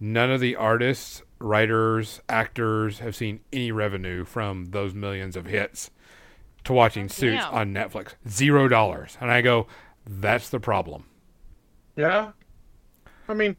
none 0.00 0.30
of 0.30 0.40
the 0.40 0.56
artists, 0.56 1.22
writers, 1.38 2.20
actors 2.28 3.00
have 3.00 3.14
seen 3.14 3.40
any 3.52 3.70
revenue 3.70 4.24
from 4.24 4.66
those 4.66 4.94
millions 4.94 5.36
of 5.36 5.46
hits 5.46 5.90
to 6.64 6.72
watching 6.72 7.08
Suits 7.08 7.44
damn. 7.44 7.54
on 7.54 7.74
Netflix. 7.74 8.14
Zero 8.28 8.68
dollars. 8.68 9.18
And 9.20 9.30
I 9.30 9.42
go, 9.42 9.66
that's 10.06 10.48
the 10.48 10.60
problem. 10.60 11.04
Yeah. 11.96 12.32
I 13.28 13.34
mean, 13.34 13.56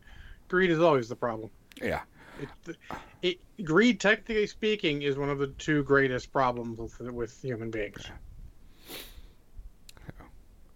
greed 0.54 0.70
is 0.70 0.80
always 0.80 1.10
the 1.10 1.16
problem. 1.16 1.50
Yeah. 1.82 2.02
It, 2.40 2.78
it, 3.24 3.66
greed, 3.66 4.00
technically 4.00 4.46
speaking, 4.46 5.02
is 5.02 5.18
one 5.18 5.32
of 5.32 5.40
the 5.40 5.48
two 5.48 5.82
greatest 5.84 6.32
problems 6.32 6.78
with, 6.78 7.00
with 7.12 7.42
human 7.42 7.72
beings. 7.72 8.06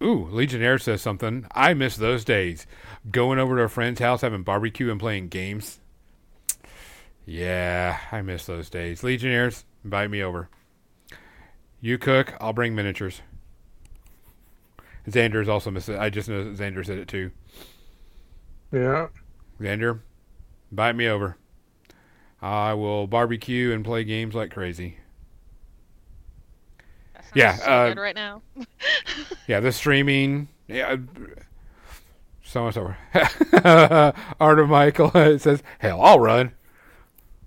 Ooh, 0.02 0.28
Legionnaire 0.32 0.80
says 0.80 1.04
something. 1.04 1.46
I 1.52 1.76
miss 1.76 1.96
those 1.96 2.26
days. 2.26 2.66
Going 3.12 3.38
over 3.38 3.56
to 3.56 3.62
a 3.62 3.70
friend's 3.70 4.00
house, 4.00 4.22
having 4.22 4.42
barbecue 4.42 4.90
and 4.90 5.00
playing 5.00 5.28
games. 5.28 5.80
Yeah, 7.28 8.00
I 8.12 8.24
miss 8.24 8.48
those 8.48 8.72
days. 8.72 9.04
Legionnaires, 9.04 9.64
invite 9.84 10.10
me 10.10 10.24
over. 10.24 10.50
You 11.82 12.00
cook, 12.00 12.34
I'll 12.42 12.54
bring 12.54 12.74
miniatures. 12.74 13.22
Xander's 15.08 15.48
also 15.48 15.70
missed 15.70 15.90
it. 15.90 16.00
I 16.00 16.10
just 16.10 16.30
know 16.30 16.46
Xander 16.46 16.84
said 16.84 16.98
it 16.98 17.08
too. 17.08 17.30
Yeah. 18.72 19.10
Xander, 19.60 20.00
invite 20.72 20.96
me 20.96 21.08
over. 21.08 21.38
I 22.42 22.74
will 22.74 23.08
barbecue 23.08 23.74
and 23.74 23.84
play 23.84 24.04
games 24.04 24.36
like 24.36 24.52
crazy. 24.52 24.98
That 27.14 27.26
Yeah, 27.34 27.56
so 27.56 27.66
uh, 27.66 27.88
good 27.90 28.02
right 28.02 28.16
now. 28.16 28.42
Yeah, 29.48 29.60
the 29.62 29.72
streaming. 29.72 30.50
Yeah. 30.68 30.98
So 32.44 32.64
much 32.66 32.78
over. 32.78 32.98
Art 34.40 34.60
of 34.60 34.70
Michael 34.70 35.12
says, 35.40 35.64
"Hell, 35.80 36.02
I'll 36.02 36.20
run." 36.20 36.52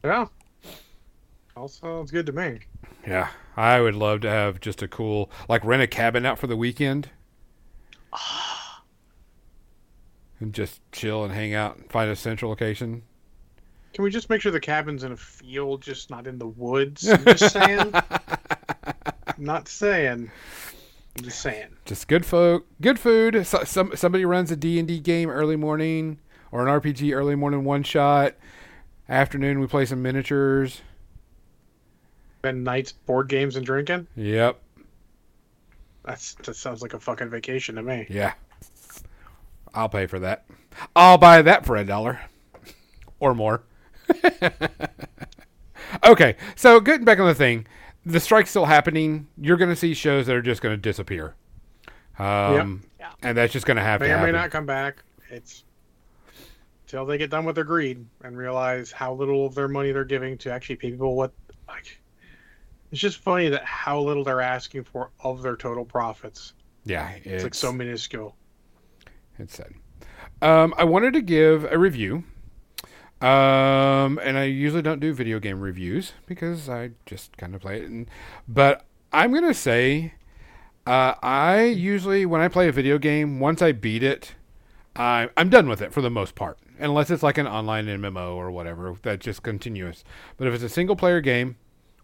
Yeah. 0.04 0.26
All 1.56 1.68
sounds 1.68 2.10
good 2.10 2.26
to 2.26 2.32
me. 2.32 2.60
Yeah, 3.06 3.28
I 3.56 3.80
would 3.80 3.94
love 3.94 4.20
to 4.22 4.30
have 4.30 4.60
just 4.60 4.82
a 4.82 4.88
cool, 4.88 5.30
like, 5.48 5.64
rent 5.64 5.82
a 5.82 5.86
cabin 5.86 6.24
out 6.24 6.38
for 6.38 6.46
the 6.46 6.56
weekend, 6.56 7.10
and 10.40 10.52
just 10.52 10.80
chill 10.90 11.24
and 11.24 11.32
hang 11.32 11.54
out 11.54 11.76
and 11.76 11.90
find 11.90 12.10
a 12.10 12.16
central 12.16 12.50
location. 12.50 13.02
Can 13.92 14.04
we 14.04 14.10
just 14.10 14.30
make 14.30 14.40
sure 14.40 14.52
the 14.52 14.60
cabin's 14.60 15.04
in 15.04 15.12
a 15.12 15.16
field, 15.16 15.82
just 15.82 16.10
not 16.10 16.26
in 16.26 16.38
the 16.38 16.46
woods? 16.46 17.08
I'm 17.08 17.24
just 17.24 17.52
saying. 17.52 17.92
I'm 17.94 19.34
not 19.38 19.68
saying. 19.68 20.30
I'm 21.18 21.24
just 21.24 21.40
saying. 21.40 21.68
Just 21.84 22.08
good 22.08 22.24
folk, 22.24 22.66
good 22.80 22.98
food. 22.98 23.46
So, 23.46 23.64
some 23.64 23.94
somebody 23.96 24.24
runs 24.24 24.50
a 24.50 24.56
D 24.56 24.78
and 24.78 24.86
D 24.86 25.00
game 25.00 25.28
early 25.28 25.56
morning 25.56 26.18
or 26.52 26.66
an 26.66 26.80
RPG 26.80 27.14
early 27.14 27.34
morning 27.34 27.64
one 27.64 27.82
shot. 27.82 28.34
Afternoon, 29.08 29.58
we 29.58 29.66
play 29.66 29.84
some 29.86 30.02
miniatures. 30.02 30.82
And 32.44 32.62
nights, 32.64 32.92
board 32.92 33.28
games, 33.28 33.56
and 33.56 33.66
drinking. 33.66 34.06
Yep. 34.16 34.58
That's 36.04 36.34
that 36.34 36.54
sounds 36.54 36.80
like 36.80 36.94
a 36.94 37.00
fucking 37.00 37.28
vacation 37.28 37.74
to 37.74 37.82
me. 37.82 38.06
Yeah. 38.08 38.32
I'll 39.74 39.88
pay 39.88 40.06
for 40.06 40.18
that. 40.20 40.44
I'll 40.94 41.18
buy 41.18 41.42
that 41.42 41.66
for 41.66 41.76
a 41.76 41.84
dollar 41.84 42.20
or 43.18 43.34
more. 43.34 43.62
okay, 46.04 46.36
so 46.56 46.80
getting 46.80 47.04
back 47.04 47.18
on 47.18 47.26
the 47.26 47.34
thing, 47.34 47.66
the 48.04 48.20
strike's 48.20 48.50
still 48.50 48.66
happening. 48.66 49.28
You're 49.36 49.56
going 49.56 49.70
to 49.70 49.76
see 49.76 49.94
shows 49.94 50.26
that 50.26 50.36
are 50.36 50.42
just 50.42 50.62
going 50.62 50.74
to 50.74 50.80
disappear. 50.80 51.34
Um, 52.18 52.82
Yeah. 52.98 53.10
And 53.22 53.36
that's 53.36 53.52
just 53.52 53.66
going 53.66 53.76
to 53.76 53.82
happen. 53.82 54.08
May 54.08 54.14
or 54.14 54.22
may 54.22 54.32
not 54.32 54.50
come 54.50 54.66
back. 54.66 55.02
It's 55.30 55.64
till 56.86 57.06
they 57.06 57.18
get 57.18 57.30
done 57.30 57.44
with 57.44 57.54
their 57.54 57.64
greed 57.64 58.04
and 58.24 58.36
realize 58.36 58.90
how 58.90 59.14
little 59.14 59.46
of 59.46 59.54
their 59.54 59.68
money 59.68 59.92
they're 59.92 60.04
giving 60.04 60.36
to 60.38 60.50
actually 60.52 60.76
pay 60.76 60.90
people 60.90 61.14
what 61.14 61.32
like. 61.68 62.00
It's 62.90 63.00
just 63.00 63.18
funny 63.18 63.48
that 63.50 63.64
how 63.64 64.00
little 64.00 64.24
they're 64.24 64.40
asking 64.40 64.84
for 64.84 65.10
of 65.20 65.42
their 65.42 65.56
total 65.56 65.84
profits. 65.84 66.54
yeah, 66.84 67.10
It's, 67.10 67.26
it's, 67.26 67.44
like 67.44 67.54
so 67.54 67.72
minuscule. 67.72 68.34
It's 69.40 69.56
sad. 69.56 69.72
Um, 70.42 70.74
I 70.76 70.84
wanted 70.84 71.12
to 71.14 71.20
give 71.20 71.64
a 71.64 71.78
review. 71.78 72.24
Um, 73.20 74.18
and 74.22 74.38
I 74.38 74.44
usually 74.44 74.80
don't 74.80 75.00
do 75.00 75.12
video 75.12 75.38
game 75.38 75.60
reviews 75.60 76.14
because 76.26 76.68
I 76.68 76.92
just 77.04 77.36
kind 77.36 77.54
of 77.54 77.60
play 77.60 77.80
it. 77.82 77.90
And, 77.90 78.08
but 78.48 78.86
I'm 79.12 79.30
going 79.30 79.44
to 79.44 79.52
say, 79.52 80.14
uh, 80.86 81.14
I 81.22 81.64
usually, 81.64 82.24
when 82.24 82.40
I 82.40 82.48
play 82.48 82.68
a 82.68 82.72
video 82.72 82.96
game, 82.98 83.38
once 83.38 83.60
I 83.60 83.72
beat 83.72 84.02
it, 84.02 84.34
I, 84.96 85.28
I'm 85.36 85.50
done 85.50 85.68
with 85.68 85.82
it 85.82 85.92
for 85.92 86.00
the 86.00 86.10
most 86.10 86.34
part. 86.34 86.58
Unless 86.78 87.10
it's 87.10 87.22
like 87.22 87.36
an 87.36 87.46
online 87.46 87.86
MMO 87.86 88.34
or 88.36 88.50
whatever 88.50 88.96
that's 89.02 89.24
just 89.24 89.42
continuous. 89.42 90.02
But 90.38 90.46
if 90.48 90.54
it's 90.54 90.64
a 90.64 90.68
single 90.70 90.96
player 90.96 91.20
game, 91.20 91.56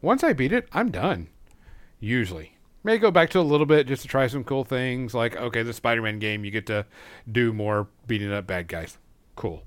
once 0.02 0.22
I 0.22 0.34
beat 0.34 0.52
it, 0.52 0.68
I'm 0.72 0.90
done. 0.90 1.28
Usually. 1.98 2.55
May 2.86 2.98
go 2.98 3.10
back 3.10 3.30
to 3.30 3.40
a 3.40 3.42
little 3.42 3.66
bit 3.66 3.88
just 3.88 4.02
to 4.02 4.08
try 4.08 4.28
some 4.28 4.44
cool 4.44 4.62
things. 4.62 5.12
Like, 5.12 5.34
okay, 5.34 5.64
the 5.64 5.72
Spider 5.72 6.02
Man 6.02 6.20
game, 6.20 6.44
you 6.44 6.52
get 6.52 6.66
to 6.66 6.86
do 7.28 7.52
more 7.52 7.88
beating 8.06 8.32
up 8.32 8.46
bad 8.46 8.68
guys. 8.68 8.98
Cool. 9.34 9.64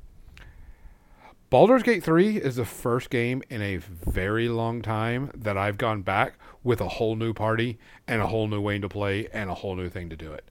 Baldur's 1.49 1.83
Gate 1.83 2.01
3 2.01 2.37
is 2.37 2.55
the 2.55 2.63
first 2.63 3.09
game 3.09 3.43
in 3.49 3.61
a 3.61 3.75
very 3.75 4.47
long 4.47 4.81
time 4.81 5.31
that 5.35 5.57
I've 5.57 5.77
gone 5.77 6.01
back 6.01 6.35
with 6.63 6.79
a 6.79 6.87
whole 6.87 7.17
new 7.17 7.33
party 7.33 7.77
and 8.07 8.21
a 8.21 8.27
whole 8.27 8.47
new 8.47 8.61
way 8.61 8.79
to 8.79 8.87
play 8.87 9.27
and 9.33 9.49
a 9.49 9.53
whole 9.53 9.75
new 9.75 9.89
thing 9.89 10.09
to 10.11 10.15
do 10.15 10.31
it. 10.31 10.45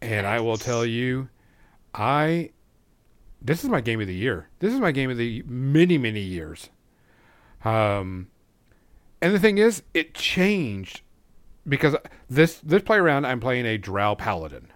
And 0.00 0.26
I 0.26 0.40
will 0.40 0.56
tell 0.56 0.86
you, 0.86 1.28
I 1.94 2.52
this 3.42 3.62
is 3.62 3.68
my 3.68 3.82
game 3.82 4.00
of 4.00 4.06
the 4.06 4.14
year. 4.14 4.48
This 4.60 4.72
is 4.72 4.80
my 4.80 4.90
game 4.90 5.10
of 5.10 5.18
the 5.18 5.42
many 5.46 5.98
many 5.98 6.20
years. 6.20 6.70
Um, 7.62 8.28
and 9.20 9.34
the 9.34 9.38
thing 9.38 9.58
is, 9.58 9.82
it 9.92 10.14
changed 10.14 11.02
because 11.68 11.96
this 12.28 12.58
this 12.62 12.82
play 12.82 12.98
around, 12.98 13.26
I'm 13.26 13.40
playing 13.40 13.66
a 13.66 13.78
Drow 13.78 14.14
Paladin 14.14 14.68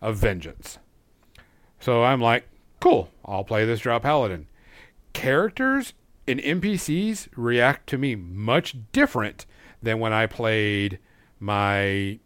of 0.00 0.16
Vengeance. 0.16 0.78
So 1.80 2.04
I'm 2.04 2.20
like, 2.20 2.48
cool, 2.80 3.10
I'll 3.24 3.44
play 3.44 3.64
this 3.64 3.80
Drow 3.80 3.98
Paladin. 3.98 4.46
Characters 5.12 5.92
and 6.26 6.40
NPCs 6.40 7.28
react 7.36 7.88
to 7.88 7.98
me 7.98 8.14
much 8.14 8.76
different 8.92 9.46
than 9.82 9.98
when 10.00 10.12
I 10.12 10.26
played 10.26 10.98
my 11.38 12.18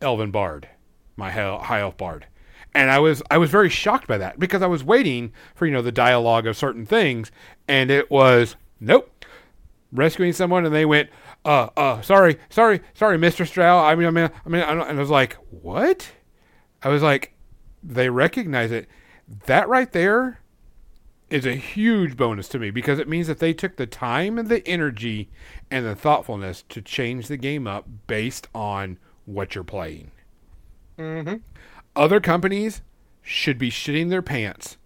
Elven 0.00 0.30
Bard, 0.30 0.68
my 1.16 1.30
high 1.30 1.80
elf 1.80 1.96
bard. 1.96 2.26
And 2.74 2.90
I 2.90 2.98
was 2.98 3.22
I 3.30 3.36
was 3.36 3.50
very 3.50 3.68
shocked 3.68 4.08
by 4.08 4.16
that 4.18 4.38
because 4.38 4.62
I 4.62 4.66
was 4.66 4.82
waiting 4.82 5.32
for 5.54 5.66
you 5.66 5.72
know 5.72 5.82
the 5.82 5.92
dialogue 5.92 6.46
of 6.46 6.56
certain 6.56 6.86
things, 6.86 7.30
and 7.68 7.90
it 7.90 8.10
was 8.10 8.56
nope, 8.80 9.26
rescuing 9.92 10.32
someone, 10.32 10.64
and 10.64 10.74
they 10.74 10.86
went, 10.86 11.10
uh, 11.44 11.68
uh, 11.76 12.00
sorry, 12.02 12.38
sorry, 12.48 12.80
sorry, 12.94 13.18
Mister 13.18 13.44
Stroud. 13.44 13.84
I 13.84 13.94
mean, 13.94 14.06
I 14.06 14.10
mean, 14.10 14.30
I 14.44 14.48
mean, 14.48 14.62
I 14.62 14.72
and 14.72 14.98
I 14.98 15.00
was 15.00 15.10
like, 15.10 15.36
what? 15.50 16.10
I 16.82 16.88
was 16.88 17.02
like, 17.02 17.34
they 17.82 18.08
recognize 18.08 18.70
it. 18.70 18.88
That 19.46 19.68
right 19.68 19.90
there 19.92 20.40
is 21.30 21.46
a 21.46 21.54
huge 21.54 22.16
bonus 22.16 22.46
to 22.48 22.58
me 22.58 22.70
because 22.70 22.98
it 22.98 23.08
means 23.08 23.26
that 23.26 23.38
they 23.38 23.54
took 23.54 23.76
the 23.76 23.86
time 23.86 24.38
and 24.38 24.48
the 24.48 24.66
energy 24.68 25.30
and 25.70 25.86
the 25.86 25.94
thoughtfulness 25.94 26.62
to 26.68 26.82
change 26.82 27.28
the 27.28 27.38
game 27.38 27.66
up 27.66 27.86
based 28.06 28.48
on 28.54 28.98
what 29.24 29.54
you're 29.54 29.64
playing. 29.64 30.10
Mm-hmm. 30.98 31.36
Other 31.96 32.20
companies 32.20 32.82
should 33.22 33.56
be 33.56 33.70
shitting 33.70 34.10
their 34.10 34.22
pants 34.22 34.76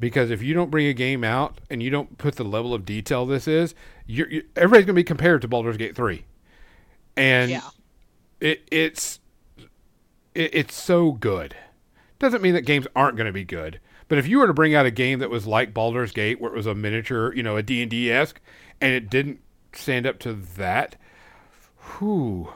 because 0.00 0.30
if 0.30 0.42
you 0.42 0.54
don't 0.54 0.70
bring 0.70 0.86
a 0.86 0.92
game 0.94 1.24
out 1.24 1.60
and 1.70 1.82
you 1.82 1.90
don't 1.90 2.18
put 2.18 2.36
the 2.36 2.44
level 2.44 2.74
of 2.74 2.84
detail 2.84 3.26
this 3.26 3.46
is, 3.48 3.74
you're, 4.06 4.28
you 4.30 4.42
everybody's 4.56 4.86
going 4.86 4.94
to 4.94 5.00
be 5.00 5.04
compared 5.04 5.42
to 5.42 5.48
Baldur's 5.48 5.76
Gate 5.76 5.94
3. 5.96 6.24
And 7.16 7.50
Yeah. 7.50 7.60
it, 8.40 8.62
it's 8.70 9.20
it, 10.34 10.50
it's 10.54 10.74
so 10.74 11.12
good. 11.12 11.56
Doesn't 12.18 12.42
mean 12.42 12.54
that 12.54 12.62
games 12.62 12.86
aren't 12.96 13.16
going 13.16 13.26
to 13.26 13.32
be 13.32 13.44
good, 13.44 13.80
but 14.08 14.18
if 14.18 14.26
you 14.26 14.38
were 14.38 14.46
to 14.46 14.54
bring 14.54 14.74
out 14.74 14.86
a 14.86 14.90
game 14.90 15.18
that 15.18 15.30
was 15.30 15.46
like 15.46 15.74
Baldur's 15.74 16.12
Gate, 16.12 16.40
where 16.40 16.52
it 16.52 16.56
was 16.56 16.66
a 16.66 16.74
miniature, 16.74 17.32
you 17.34 17.42
know, 17.42 17.56
a 17.56 17.62
D 17.62 17.82
and 17.82 17.90
D 17.90 18.10
esque, 18.10 18.40
and 18.80 18.92
it 18.94 19.10
didn't 19.10 19.40
stand 19.72 20.06
up 20.06 20.18
to 20.20 20.32
that, 20.32 20.96
whew, 21.98 22.52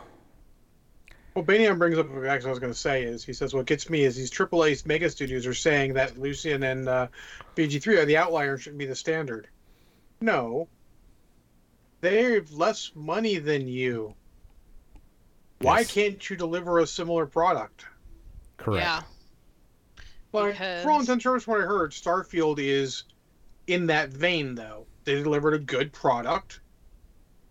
Well, 1.38 1.46
Banian 1.46 1.78
brings 1.78 1.96
up 1.96 2.06
exactly 2.06 2.24
what 2.24 2.46
I 2.46 2.50
was 2.50 2.58
going 2.58 2.72
to 2.72 2.78
say. 2.78 3.04
Is 3.04 3.22
he 3.22 3.32
says 3.32 3.54
what 3.54 3.66
gets 3.66 3.88
me 3.88 4.02
is 4.02 4.16
these 4.16 4.28
AAA 4.28 4.84
mega 4.86 5.08
studios 5.08 5.46
are 5.46 5.54
saying 5.54 5.94
that 5.94 6.18
Larian 6.18 6.64
and 6.64 6.88
uh, 6.88 7.06
BG3 7.54 7.98
are 7.98 8.04
the 8.04 8.16
outlier 8.16 8.54
and 8.54 8.60
shouldn't 8.60 8.80
be 8.80 8.86
the 8.86 8.96
standard. 8.96 9.46
No, 10.20 10.66
they 12.00 12.34
have 12.34 12.50
less 12.50 12.90
money 12.96 13.38
than 13.38 13.68
you. 13.68 14.14
Why 15.60 15.84
can't 15.84 16.28
you 16.28 16.34
deliver 16.34 16.80
a 16.80 16.86
similar 16.88 17.24
product? 17.24 17.84
correct. 18.56 18.84
Yeah. 18.84 19.02
Like, 20.32 20.54
Because- 20.54 20.82
for 20.82 20.90
all 20.90 20.98
intents 20.98 21.10
and 21.12 21.22
purposes, 21.22 21.46
what 21.46 21.60
I 21.60 21.66
heard, 21.66 21.92
Starfield 21.92 22.58
is 22.58 23.04
in 23.68 23.86
that 23.86 24.08
vein, 24.08 24.56
though. 24.56 24.86
They 25.04 25.14
delivered 25.22 25.54
a 25.54 25.60
good 25.60 25.92
product, 25.92 26.58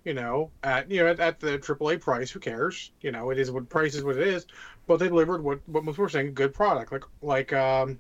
you 0.08 0.14
know, 0.14 0.50
at 0.64 0.90
you 0.90 1.04
know 1.04 1.10
at, 1.10 1.20
at 1.20 1.40
the 1.42 1.60
AAA 1.60 2.00
price. 2.00 2.32
Who 2.32 2.40
cares? 2.40 2.92
You 3.02 3.12
know, 3.12 3.30
it 3.30 3.38
is 3.38 3.52
what 3.52 3.68
price 3.68 3.94
is 3.94 4.06
what 4.06 4.16
it 4.16 4.26
is. 4.26 4.46
But 4.88 5.00
they 5.00 5.10
delivered 5.10 5.44
what 5.44 5.60
what 5.66 5.84
most 5.84 5.98
were 5.98 6.08
saying, 6.08 6.34
good 6.34 6.54
product, 6.54 6.94
like 6.94 7.04
like 7.22 7.52
um, 7.52 8.00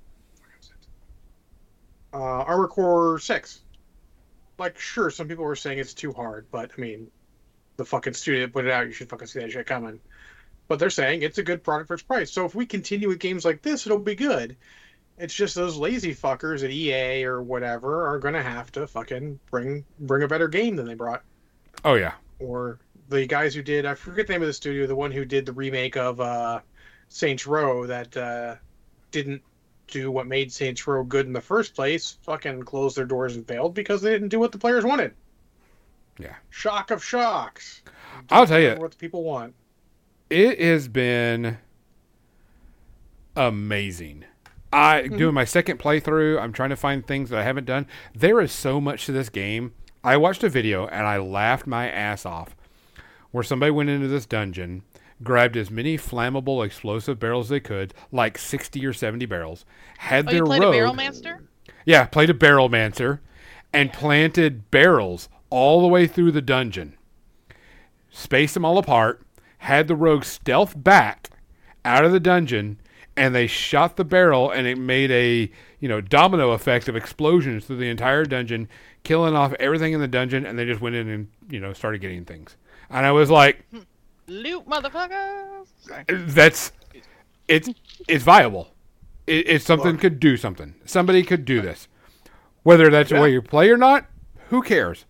uh, 2.13 2.43
Armored 2.47 2.69
Core 2.69 3.19
Six. 3.19 3.59
Like, 4.57 4.79
sure, 4.79 5.09
some 5.09 5.27
people 5.27 5.43
were 5.43 5.55
saying 5.57 5.79
it's 5.79 5.93
too 5.93 6.13
hard, 6.13 6.47
but 6.49 6.71
I 6.77 6.81
mean, 6.81 7.11
the 7.75 7.83
fucking 7.83 8.13
studio 8.13 8.47
put 8.47 8.65
it 8.65 8.71
out, 8.71 8.87
you 8.87 8.93
should 8.93 9.09
fucking 9.09 9.27
see 9.27 9.41
that 9.41 9.51
shit 9.51 9.67
coming. 9.67 9.99
But 10.69 10.79
they're 10.79 10.89
saying 10.89 11.23
it's 11.23 11.39
a 11.39 11.43
good 11.43 11.61
product 11.61 11.89
for 11.89 11.95
its 11.95 12.03
price. 12.03 12.31
So 12.31 12.45
if 12.45 12.55
we 12.55 12.65
continue 12.65 13.09
with 13.09 13.19
games 13.19 13.43
like 13.43 13.61
this, 13.61 13.85
it'll 13.85 13.99
be 13.99 14.15
good. 14.15 14.55
It's 15.17 15.33
just 15.33 15.55
those 15.55 15.77
lazy 15.77 16.15
fuckers 16.15 16.63
at 16.63 16.71
EA 16.71 17.25
or 17.25 17.41
whatever 17.41 18.07
are 18.07 18.17
gonna 18.17 18.41
have 18.41 18.71
to 18.71 18.87
fucking 18.87 19.41
bring 19.51 19.83
bring 19.99 20.23
a 20.23 20.27
better 20.27 20.47
game 20.47 20.77
than 20.77 20.85
they 20.85 20.95
brought. 20.95 21.23
Oh 21.83 21.95
yeah, 21.95 22.13
Or 22.39 22.79
the 23.09 23.25
guys 23.25 23.55
who 23.55 23.61
did 23.61 23.85
I 23.85 23.93
forget 23.95 24.27
the 24.27 24.33
name 24.33 24.41
of 24.41 24.47
the 24.47 24.53
studio, 24.53 24.87
the 24.87 24.95
one 24.95 25.11
who 25.11 25.25
did 25.25 25.45
the 25.45 25.53
remake 25.53 25.95
of 25.95 26.19
uh, 26.19 26.59
Saints 27.07 27.47
Row 27.47 27.85
that 27.85 28.15
uh, 28.17 28.55
didn't 29.11 29.41
do 29.87 30.11
what 30.11 30.27
made 30.27 30.51
Saints 30.51 30.85
Row 30.85 31.03
good 31.03 31.25
in 31.25 31.33
the 31.33 31.41
first 31.41 31.73
place. 31.73 32.17
Fucking 32.23 32.63
closed 32.63 32.97
their 32.97 33.05
doors 33.05 33.35
and 33.35 33.47
failed 33.47 33.73
because 33.73 34.01
they 34.01 34.11
didn't 34.11 34.29
do 34.29 34.39
what 34.39 34.51
the 34.51 34.57
players 34.57 34.83
wanted. 34.83 35.13
Yeah. 36.19 36.35
Shock 36.49 36.91
of 36.91 37.03
shocks. 37.03 37.81
I'll 38.29 38.47
tell 38.47 38.59
you, 38.59 38.75
what 38.75 38.91
the 38.91 38.97
people 38.97 39.23
want. 39.23 39.53
it 40.29 40.59
has 40.59 40.87
been 40.87 41.57
amazing. 43.35 44.25
I 44.73 45.07
doing 45.07 45.33
my 45.33 45.45
second 45.45 45.79
playthrough. 45.79 46.41
I'm 46.41 46.51
trying 46.51 46.71
to 46.71 46.75
find 46.75 47.05
things 47.05 47.29
that 47.29 47.39
I 47.39 47.43
haven't 47.43 47.65
done. 47.65 47.87
There 48.13 48.41
is 48.41 48.51
so 48.51 48.81
much 48.81 49.05
to 49.05 49.11
this 49.11 49.29
game. 49.29 49.73
I 50.07 50.15
watched 50.15 50.41
a 50.41 50.47
video 50.47 50.87
and 50.87 51.05
I 51.05 51.17
laughed 51.17 51.67
my 51.67 51.89
ass 51.89 52.25
off, 52.25 52.55
where 53.31 53.43
somebody 53.43 53.71
went 53.71 53.89
into 53.89 54.07
this 54.07 54.25
dungeon, 54.25 54.83
grabbed 55.21 55.57
as 55.57 55.69
many 55.69 55.97
flammable 55.97 56.65
explosive 56.65 57.19
barrels 57.19 57.47
as 57.47 57.49
they 57.49 57.59
could, 57.59 57.93
like 58.09 58.37
60 58.37 58.85
or 58.85 58.93
70 58.93 59.25
barrels, 59.25 59.65
had 59.97 60.25
Oh, 60.27 60.31
their 60.31 60.37
you 60.39 60.45
played 60.45 60.61
rogue. 60.61 60.73
a 60.73 60.77
barrel 60.77 60.93
master? 60.93 61.43
Yeah, 61.85 62.05
played 62.05 62.29
a 62.29 62.33
barrel 62.33 62.69
mancer 62.69 63.19
and 63.73 63.91
planted 63.91 64.71
barrels 64.71 65.27
all 65.49 65.81
the 65.81 65.87
way 65.89 66.07
through 66.07 66.31
the 66.31 66.41
dungeon. 66.41 66.95
Spaced 68.09 68.53
them 68.53 68.63
all 68.63 68.77
apart, 68.77 69.21
had 69.57 69.89
the 69.89 69.95
rogue 69.97 70.23
stealth 70.23 70.81
back 70.81 71.31
out 71.83 72.05
of 72.05 72.13
the 72.13 72.19
dungeon, 72.21 72.79
and 73.17 73.33
they 73.33 73.47
shot 73.47 73.97
the 73.97 74.05
barrel 74.05 74.51
and 74.51 74.67
it 74.67 74.77
made 74.77 75.11
a, 75.11 75.51
you 75.79 75.89
know, 75.89 75.99
domino 75.99 76.51
effect 76.51 76.87
of 76.87 76.95
explosions 76.95 77.65
through 77.65 77.77
the 77.77 77.89
entire 77.89 78.23
dungeon, 78.23 78.69
killing 79.03 79.35
off 79.35 79.53
everything 79.59 79.93
in 79.93 79.99
the 79.99 80.07
dungeon, 80.07 80.45
and 80.45 80.57
they 80.57 80.65
just 80.65 80.79
went 80.79 80.95
in 80.95 81.09
and, 81.09 81.27
you 81.49 81.59
know, 81.59 81.73
started 81.73 81.99
getting 81.99 82.23
things. 82.23 82.55
And 82.89 83.05
I 83.05 83.11
was 83.11 83.29
like, 83.29 83.65
Loot, 84.27 84.67
motherfuckers! 84.67 85.67
That's 86.07 86.73
it's 87.47 87.69
it's 88.07 88.23
viable. 88.23 88.73
It, 89.25 89.49
it's 89.49 89.65
something 89.65 89.93
Look. 89.93 90.01
could 90.01 90.19
do 90.19 90.35
something. 90.35 90.75
Somebody 90.85 91.23
could 91.23 91.45
do 91.45 91.61
this. 91.61 91.87
Whether 92.63 92.89
that's 92.89 93.09
the 93.09 93.21
way 93.21 93.31
you 93.31 93.41
play 93.41 93.69
or 93.69 93.77
not, 93.77 94.05
who 94.49 94.61
cares? 94.61 95.05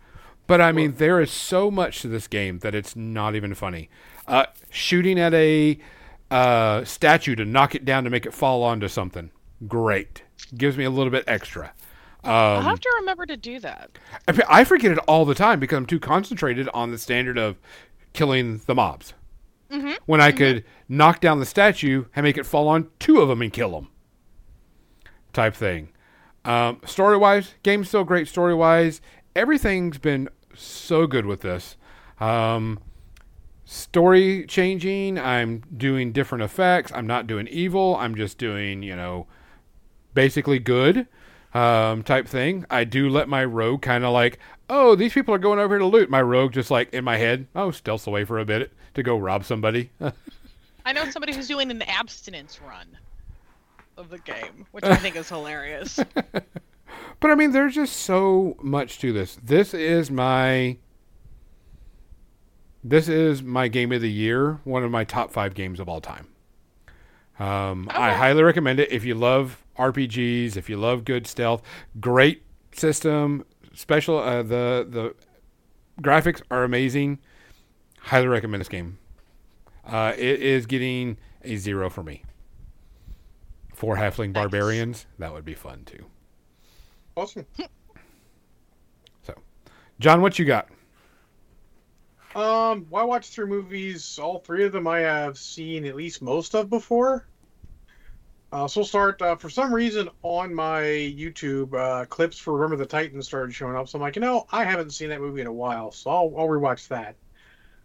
But 0.45 0.61
I 0.61 0.71
mean, 0.71 0.93
there 0.97 1.19
is 1.19 1.31
so 1.31 1.71
much 1.71 2.01
to 2.01 2.07
this 2.07 2.27
game 2.27 2.59
that 2.59 2.75
it's 2.75 2.95
not 2.95 3.35
even 3.35 3.53
funny. 3.55 3.89
Uh, 4.27 4.45
shooting 4.69 5.19
at 5.19 5.33
a 5.33 5.79
uh, 6.31 6.83
statue 6.83 7.35
to 7.35 7.45
knock 7.45 7.75
it 7.75 7.85
down 7.85 8.03
to 8.03 8.09
make 8.09 8.25
it 8.25 8.33
fall 8.33 8.63
onto 8.63 8.87
something, 8.87 9.31
great. 9.67 10.23
Gives 10.55 10.77
me 10.77 10.83
a 10.83 10.89
little 10.89 11.11
bit 11.11 11.23
extra. 11.27 11.73
I'll 12.23 12.57
Um, 12.57 12.63
have 12.65 12.79
to 12.79 12.89
remember 12.99 13.25
to 13.25 13.37
do 13.37 13.59
that. 13.59 13.97
I 14.27 14.41
I 14.49 14.63
forget 14.63 14.91
it 14.91 14.97
all 15.07 15.23
the 15.25 15.35
time 15.35 15.59
because 15.59 15.77
I'm 15.77 15.85
too 15.85 15.99
concentrated 15.99 16.67
on 16.73 16.91
the 16.91 16.97
standard 16.97 17.37
of 17.37 17.57
killing 18.13 18.61
the 18.65 18.75
mobs. 18.75 19.13
When 20.05 20.21
I 20.21 20.31
could 20.31 20.63
knock 20.87 21.19
down 21.19 21.39
the 21.41 21.45
statue 21.45 22.05
and 22.15 22.23
make 22.23 22.37
it 22.37 22.45
fall 22.45 22.69
on 22.69 22.87
two 22.99 23.19
of 23.19 23.27
them 23.27 23.41
and 23.41 23.51
kill 23.51 23.71
them, 23.71 23.89
type 25.33 25.53
thing. 25.55 25.89
Um, 26.45 26.79
story 26.85 27.17
wise, 27.17 27.53
game's 27.63 27.89
still 27.89 28.05
great. 28.05 28.29
Story 28.29 28.55
wise, 28.55 29.01
everything's 29.35 29.97
been 29.97 30.29
so 30.55 31.05
good 31.05 31.25
with 31.25 31.41
this. 31.41 31.75
Um, 32.21 32.79
story 33.67 34.45
changing. 34.47 35.19
I'm 35.19 35.61
doing 35.75 36.11
different 36.11 36.43
effects. 36.43 36.91
I'm 36.95 37.05
not 37.05 37.27
doing 37.27 37.47
evil. 37.47 37.95
I'm 37.97 38.15
just 38.15 38.37
doing 38.37 38.81
you 38.81 38.95
know 38.95 39.27
basically 40.13 40.57
good 40.57 41.07
um, 41.53 42.01
type 42.03 42.27
thing. 42.27 42.65
I 42.69 42.83
do 42.85 43.09
let 43.09 43.29
my 43.29 43.45
rogue 43.45 43.81
kind 43.81 44.03
of 44.03 44.13
like, 44.13 44.39
oh, 44.69 44.95
these 44.95 45.13
people 45.13 45.35
are 45.35 45.39
going 45.39 45.59
over 45.59 45.75
here 45.75 45.79
to 45.79 45.85
loot. 45.85 46.09
My 46.09 46.21
rogue 46.21 46.53
just 46.53 46.71
like 46.71 46.93
in 46.93 47.03
my 47.03 47.17
head, 47.17 47.47
oh, 47.55 47.71
stealth 47.71 48.07
away 48.07 48.25
for 48.25 48.39
a 48.39 48.45
bit 48.45 48.71
to 48.95 49.03
go 49.03 49.17
rob 49.17 49.43
somebody. 49.43 49.91
I 50.85 50.93
know 50.93 51.09
somebody 51.09 51.35
who's 51.35 51.47
doing 51.47 51.69
an 51.69 51.81
abstinence 51.81 52.59
run 52.65 52.87
of 53.97 54.09
the 54.09 54.19
game, 54.19 54.65
which 54.71 54.85
I 54.85 54.95
think 54.95 55.15
is 55.15 55.27
hilarious. 55.27 55.99
but 57.19 57.31
I 57.31 57.35
mean, 57.35 57.51
there's 57.51 57.75
just 57.75 57.97
so 57.97 58.55
much 58.61 58.99
to 58.99 59.11
this. 59.11 59.37
This 59.43 59.73
is 59.73 60.09
my. 60.09 60.77
This 62.89 63.09
is 63.09 63.43
my 63.43 63.67
game 63.67 63.91
of 63.91 64.01
the 64.01 64.09
year, 64.09 64.61
one 64.63 64.81
of 64.83 64.91
my 64.91 65.03
top 65.03 65.31
five 65.31 65.53
games 65.53 65.81
of 65.81 65.89
all 65.89 65.99
time. 65.99 66.27
Um, 67.37 67.89
I 67.91 68.13
highly 68.13 68.43
recommend 68.43 68.79
it 68.79 68.89
if 68.91 69.03
you 69.03 69.13
love 69.13 69.61
RPGs, 69.77 70.55
if 70.55 70.69
you 70.69 70.77
love 70.77 71.03
good 71.03 71.27
stealth. 71.27 71.61
Great 71.99 72.43
system, 72.71 73.43
special. 73.73 74.17
Uh, 74.19 74.41
the 74.41 74.87
the 74.89 75.15
graphics 76.01 76.41
are 76.49 76.63
amazing. 76.63 77.19
Highly 77.99 78.27
recommend 78.27 78.61
this 78.61 78.69
game. 78.69 78.99
Uh, 79.85 80.13
it 80.17 80.41
is 80.41 80.65
getting 80.65 81.17
a 81.43 81.57
zero 81.57 81.89
for 81.89 82.03
me. 82.03 82.23
For 83.73 83.97
halfling 83.97 84.31
Nice. 84.31 84.43
barbarians, 84.43 85.05
that 85.19 85.33
would 85.33 85.43
be 85.45 85.55
fun 85.55 85.83
too. 85.85 86.05
Awesome. 87.17 87.45
So, 89.23 89.33
John, 89.99 90.21
what 90.21 90.39
you 90.39 90.45
got? 90.45 90.69
Um, 92.37 92.85
well, 92.91 93.01
I 93.01 93.05
watched 93.05 93.33
through 93.33 93.47
movies. 93.47 94.19
All 94.19 94.37
three 94.37 94.63
of 94.63 94.71
them 94.71 94.85
I 94.85 94.99
have 94.99 95.39
seen 95.39 95.85
at 95.85 95.95
least 95.95 96.21
most 96.21 96.53
of 96.53 96.69
before. 96.69 97.25
Uh, 98.51 98.67
so 98.67 98.81
we'll 98.81 98.85
start. 98.85 99.19
Uh, 99.23 99.35
for 99.35 99.49
some 99.49 99.73
reason, 99.73 100.07
on 100.21 100.53
my 100.53 100.81
YouTube, 100.81 101.73
uh, 101.73 102.05
clips 102.05 102.37
for 102.37 102.53
Remember 102.53 102.75
the 102.75 102.85
Titans 102.85 103.25
started 103.25 103.55
showing 103.55 103.75
up. 103.75 103.89
So 103.89 103.97
I'm 103.97 104.03
like, 104.03 104.15
you 104.15 104.21
know, 104.21 104.45
I 104.51 104.65
haven't 104.65 104.91
seen 104.91 105.09
that 105.09 105.19
movie 105.19 105.41
in 105.41 105.47
a 105.47 105.51
while, 105.51 105.91
so 105.91 106.11
I'll, 106.11 106.33
I'll 106.37 106.47
rewatch 106.47 106.87
that. 106.89 107.15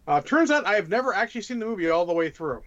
Uh, 0.07 0.21
turns 0.21 0.51
out 0.51 0.67
I 0.67 0.75
have 0.75 0.87
never 0.87 1.15
actually 1.15 1.41
seen 1.41 1.57
the 1.57 1.65
movie 1.65 1.89
all 1.89 2.05
the 2.05 2.13
way 2.13 2.29
through. 2.29 2.61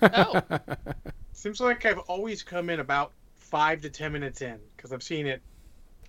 Oh. 0.00 0.40
Seems 1.32 1.60
like 1.60 1.84
I've 1.84 1.98
always 1.98 2.44
come 2.44 2.70
in 2.70 2.78
about 2.78 3.12
five 3.34 3.82
to 3.82 3.90
ten 3.90 4.12
minutes 4.12 4.40
in 4.40 4.60
because 4.76 4.92
I've 4.92 5.02
seen 5.02 5.26
it, 5.26 5.42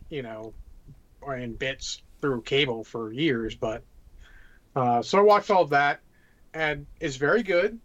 you 0.09 0.21
know, 0.21 0.53
or 1.19 1.35
in 1.35 1.55
bits 1.55 2.03
through 2.21 2.43
cable 2.43 2.83
for 2.83 3.11
years. 3.11 3.55
But 3.55 3.81
uh, 4.75 5.01
so 5.01 5.17
I 5.17 5.21
watched 5.21 5.49
all 5.49 5.63
of 5.63 5.69
that, 5.71 6.01
and 6.53 6.85
it's 6.99 7.15
very 7.15 7.43
good. 7.43 7.79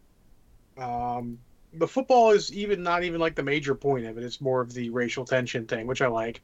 Um, 0.77 1.39
the 1.73 1.89
football 1.89 2.31
is 2.31 2.53
even 2.53 2.83
not 2.83 3.03
even 3.05 3.21
like 3.21 3.35
the 3.35 3.43
major 3.43 3.75
point 3.75 4.07
of 4.07 4.19
it. 4.19 4.25
It's 4.25 4.41
more 4.41 4.61
of 4.61 4.73
the 4.73 4.91
racial 4.91 5.25
tension 5.25 5.67
thing, 5.67 5.87
which 5.87 6.03
I 6.03 6.07
like. 6.07 6.43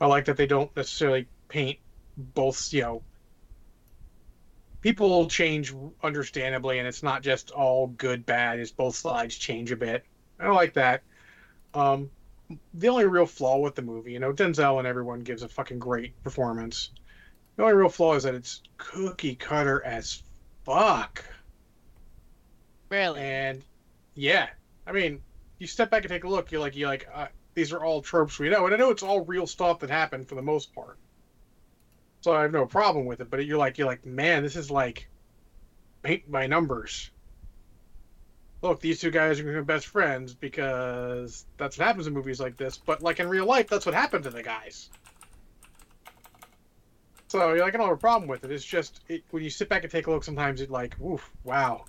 I 0.00 0.06
like 0.06 0.24
that 0.24 0.36
they 0.36 0.46
don't 0.46 0.74
necessarily 0.76 1.28
paint 1.48 1.78
both, 2.16 2.72
you 2.72 2.82
know, 2.82 3.02
people 4.80 5.28
change 5.28 5.72
understandably, 6.02 6.78
and 6.78 6.88
it's 6.88 7.02
not 7.02 7.22
just 7.22 7.50
all 7.52 7.86
good 7.86 8.26
bad. 8.26 8.58
It's 8.58 8.72
both 8.72 8.96
sides 8.96 9.36
change 9.36 9.70
a 9.72 9.76
bit. 9.76 10.04
I 10.40 10.48
like 10.48 10.74
that. 10.74 11.02
Um, 11.74 12.10
the 12.74 12.88
only 12.88 13.06
real 13.06 13.26
flaw 13.26 13.58
with 13.58 13.74
the 13.74 13.82
movie, 13.82 14.12
you 14.12 14.18
know, 14.18 14.32
Denzel 14.32 14.78
and 14.78 14.86
everyone 14.86 15.20
gives 15.20 15.42
a 15.42 15.48
fucking 15.48 15.78
great 15.78 16.20
performance. 16.22 16.90
The 17.56 17.62
only 17.62 17.74
real 17.74 17.88
flaw 17.88 18.14
is 18.14 18.22
that 18.22 18.34
it's 18.34 18.62
cookie 18.78 19.34
cutter 19.34 19.82
as 19.84 20.22
fuck. 20.64 21.24
Really? 22.88 23.20
And 23.20 23.62
yeah, 24.14 24.48
I 24.86 24.92
mean, 24.92 25.20
you 25.58 25.66
step 25.66 25.90
back 25.90 26.02
and 26.02 26.10
take 26.10 26.24
a 26.24 26.28
look. 26.28 26.50
You're 26.50 26.60
like, 26.60 26.76
you're 26.76 26.88
like, 26.88 27.08
uh, 27.12 27.26
these 27.54 27.72
are 27.72 27.84
all 27.84 28.02
tropes 28.02 28.38
we 28.38 28.48
know, 28.48 28.64
and 28.64 28.74
I 28.74 28.78
know 28.78 28.90
it's 28.90 29.02
all 29.02 29.24
real 29.24 29.46
stuff 29.46 29.80
that 29.80 29.90
happened 29.90 30.28
for 30.28 30.34
the 30.34 30.42
most 30.42 30.74
part. 30.74 30.98
So 32.22 32.32
I 32.32 32.42
have 32.42 32.52
no 32.52 32.66
problem 32.66 33.04
with 33.04 33.20
it. 33.20 33.30
But 33.30 33.44
you're 33.44 33.58
like, 33.58 33.78
you're 33.78 33.86
like, 33.86 34.06
man, 34.06 34.42
this 34.42 34.56
is 34.56 34.70
like 34.70 35.08
paint 36.02 36.30
by 36.30 36.46
numbers. 36.46 37.10
Look, 38.62 38.80
these 38.80 39.00
two 39.00 39.10
guys 39.10 39.40
are 39.40 39.42
going 39.42 39.56
to 39.56 39.62
be 39.62 39.66
best 39.66 39.88
friends 39.88 40.32
because 40.32 41.44
that's 41.56 41.76
what 41.76 41.86
happens 41.86 42.06
in 42.06 42.12
movies 42.12 42.40
like 42.40 42.56
this. 42.56 42.76
But 42.78 43.02
like 43.02 43.18
in 43.18 43.28
real 43.28 43.44
life, 43.44 43.68
that's 43.68 43.84
what 43.84 43.94
happened 43.94 44.24
to 44.24 44.30
the 44.30 44.42
guys. 44.42 44.88
So 47.32 47.54
you're 47.54 47.64
like, 47.64 47.74
I 47.74 47.78
don't 47.78 47.86
have 47.86 47.96
a 47.96 47.98
problem 47.98 48.28
with 48.28 48.44
it. 48.44 48.52
It's 48.52 48.62
just 48.62 49.00
it, 49.08 49.24
when 49.30 49.42
you 49.42 49.48
sit 49.48 49.70
back 49.70 49.84
and 49.84 49.90
take 49.90 50.06
a 50.06 50.10
look, 50.10 50.22
sometimes 50.22 50.60
it's 50.60 50.70
like, 50.70 51.00
oof, 51.00 51.30
wow, 51.44 51.86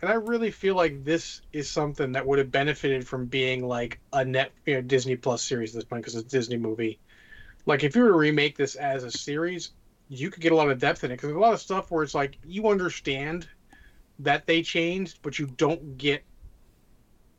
and 0.00 0.10
I 0.10 0.14
really 0.14 0.50
feel 0.50 0.74
like 0.74 1.04
this 1.04 1.40
is 1.52 1.70
something 1.70 2.10
that 2.10 2.26
would 2.26 2.40
have 2.40 2.50
benefited 2.50 3.06
from 3.06 3.26
being 3.26 3.64
like 3.64 4.00
a 4.12 4.24
net 4.24 4.50
you 4.66 4.74
know, 4.74 4.80
Disney 4.80 5.14
Plus 5.14 5.40
series 5.40 5.72
at 5.72 5.76
this 5.76 5.84
point 5.84 6.02
because 6.02 6.16
it's 6.16 6.26
a 6.26 6.36
Disney 6.36 6.56
movie. 6.56 6.98
Like 7.64 7.84
if 7.84 7.94
you 7.94 8.02
were 8.02 8.08
to 8.08 8.16
remake 8.16 8.56
this 8.56 8.74
as 8.74 9.04
a 9.04 9.10
series, 9.12 9.70
you 10.08 10.30
could 10.30 10.42
get 10.42 10.50
a 10.50 10.56
lot 10.56 10.68
of 10.68 10.80
depth 10.80 11.04
in 11.04 11.12
it 11.12 11.14
because 11.14 11.28
there's 11.28 11.36
a 11.36 11.40
lot 11.40 11.54
of 11.54 11.60
stuff 11.60 11.92
where 11.92 12.02
it's 12.02 12.16
like 12.16 12.36
you 12.44 12.66
understand 12.66 13.46
that 14.18 14.48
they 14.48 14.62
changed, 14.62 15.20
but 15.22 15.38
you 15.38 15.46
don't 15.46 15.96
get 15.96 16.24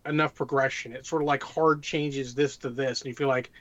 enough 0.06 0.34
progression. 0.34 0.94
It's 0.94 1.10
sort 1.10 1.22
of 1.22 1.28
like 1.28 1.44
hard 1.44 1.84
changes 1.84 2.36
this 2.36 2.56
to 2.60 2.70
this, 2.70 3.02
and 3.02 3.10
you 3.10 3.16
feel 3.16 3.28
like 3.28 3.52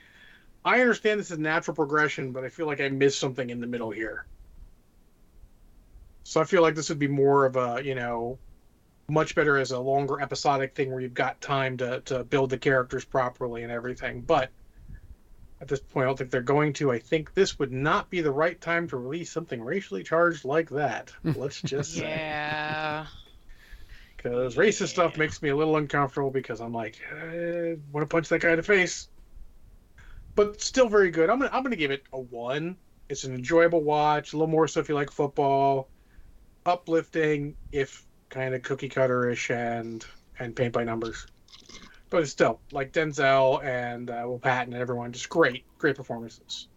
I 0.65 0.79
understand 0.79 1.19
this 1.19 1.31
is 1.31 1.39
natural 1.39 1.75
progression, 1.75 2.31
but 2.31 2.43
I 2.43 2.49
feel 2.49 2.65
like 2.65 2.79
I 2.79 2.89
missed 2.89 3.19
something 3.19 3.49
in 3.49 3.59
the 3.59 3.67
middle 3.67 3.91
here. 3.91 4.25
So 6.23 6.39
I 6.39 6.45
feel 6.45 6.61
like 6.61 6.75
this 6.75 6.89
would 6.89 6.99
be 6.99 7.07
more 7.07 7.45
of 7.45 7.57
a, 7.57 7.81
you 7.83 7.95
know, 7.95 8.39
much 9.09 9.35
better 9.35 9.57
as 9.57 9.71
a 9.71 9.79
longer 9.79 10.21
episodic 10.21 10.73
thing 10.73 10.91
where 10.91 11.01
you've 11.01 11.13
got 11.13 11.41
time 11.41 11.77
to, 11.77 11.99
to 12.01 12.23
build 12.23 12.49
the 12.49 12.57
characters 12.57 13.03
properly 13.03 13.63
and 13.63 13.71
everything. 13.71 14.21
But 14.21 14.49
at 15.59 15.67
this 15.67 15.81
point, 15.81 16.05
I 16.05 16.07
don't 16.07 16.17
think 16.17 16.31
they're 16.31 16.41
going 16.41 16.73
to. 16.73 16.91
I 16.91 16.99
think 16.99 17.33
this 17.33 17.59
would 17.59 17.71
not 17.71 18.09
be 18.09 18.21
the 18.21 18.31
right 18.31 18.59
time 18.59 18.87
to 18.89 18.97
release 18.97 19.31
something 19.31 19.61
racially 19.61 20.03
charged 20.03 20.45
like 20.45 20.69
that. 20.69 21.13
Let's 21.23 21.61
just 21.61 21.93
say. 21.95 22.07
Yeah. 22.09 23.05
Because 24.15 24.55
racist 24.55 24.89
stuff 24.89 25.17
makes 25.17 25.41
me 25.41 25.49
a 25.49 25.55
little 25.55 25.75
uncomfortable 25.75 26.31
because 26.31 26.61
I'm 26.61 26.73
like, 26.73 27.01
eh, 27.11 27.71
I 27.71 27.77
want 27.91 28.09
to 28.09 28.13
punch 28.13 28.29
that 28.29 28.39
guy 28.39 28.51
in 28.51 28.57
the 28.57 28.63
face. 28.63 29.09
But 30.35 30.61
still 30.61 30.89
very 30.89 31.11
good. 31.11 31.29
I'm 31.29 31.39
gonna 31.39 31.51
I'm 31.53 31.63
gonna 31.63 31.75
give 31.75 31.91
it 31.91 32.03
a 32.11 32.19
one. 32.19 32.77
It's 33.09 33.23
an 33.23 33.33
enjoyable 33.35 33.83
watch. 33.83 34.33
A 34.33 34.37
little 34.37 34.47
more 34.47 34.67
so 34.67 34.79
if 34.79 34.89
you 34.89 34.95
like 34.95 35.11
football. 35.11 35.89
Uplifting, 36.65 37.55
if 37.71 38.05
kind 38.29 38.55
of 38.55 38.63
cookie 38.63 38.89
cutter-ish 38.89 39.51
and 39.51 40.05
and 40.39 40.55
paint 40.55 40.73
by 40.73 40.83
numbers. 40.83 41.27
But 42.09 42.21
it's 42.23 42.31
still 42.31 42.61
like 42.71 42.93
Denzel 42.93 43.63
and 43.63 44.09
uh, 44.09 44.23
Will 44.25 44.39
Patton 44.39 44.73
and 44.73 44.81
everyone, 44.81 45.11
just 45.11 45.29
great, 45.29 45.65
great 45.77 45.95
performances. 45.95 46.67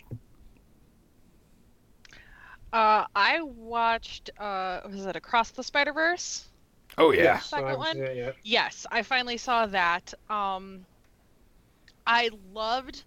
Uh, 2.73 3.07
I 3.15 3.41
watched. 3.43 4.31
Uh, 4.39 4.81
was 4.91 5.07
it 5.07 5.17
Across 5.17 5.53
the 5.53 5.63
Spider 5.63 5.93
Verse? 5.93 6.49
oh 6.99 7.11
yeah. 7.13 7.39
so 7.39 7.57
I 7.57 7.61
Second 7.61 7.67
haven't 7.67 7.79
one? 7.79 7.95
seen 7.95 8.03
it. 8.03 8.37
Yes, 8.43 8.87
I 8.91 9.03
finally 9.03 9.37
saw 9.37 9.67
that. 9.67 10.13
Um, 10.29 10.85
I 12.07 12.31
loved 12.53 13.05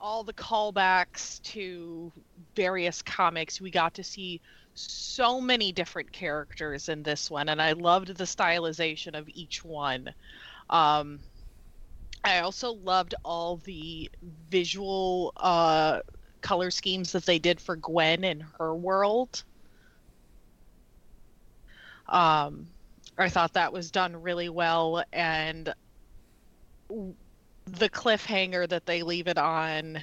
all 0.00 0.24
the 0.24 0.32
callbacks 0.32 1.40
to 1.42 2.12
various 2.54 3.02
comics. 3.02 3.60
We 3.60 3.70
got 3.70 3.94
to 3.94 4.04
see 4.04 4.40
so 4.74 5.40
many 5.40 5.72
different 5.72 6.12
characters 6.12 6.88
in 6.88 7.02
this 7.02 7.30
one, 7.30 7.48
and 7.48 7.60
I 7.60 7.72
loved 7.72 8.16
the 8.16 8.24
stylization 8.24 9.18
of 9.18 9.28
each 9.28 9.64
one. 9.64 10.12
Um, 10.68 11.20
I 12.24 12.40
also 12.40 12.72
loved 12.72 13.14
all 13.24 13.58
the 13.58 14.10
visual 14.50 15.32
uh, 15.36 16.00
color 16.40 16.70
schemes 16.70 17.12
that 17.12 17.24
they 17.24 17.38
did 17.38 17.60
for 17.60 17.76
Gwen 17.76 18.24
and 18.24 18.44
her 18.58 18.74
world. 18.74 19.44
Um, 22.08 22.66
I 23.18 23.28
thought 23.28 23.54
that 23.54 23.72
was 23.72 23.90
done 23.90 24.20
really 24.20 24.48
well, 24.48 25.02
and 25.12 25.72
the 27.66 27.88
cliffhanger 27.88 28.68
that 28.68 28.86
they 28.86 29.02
leave 29.02 29.26
it 29.26 29.38
on 29.38 30.02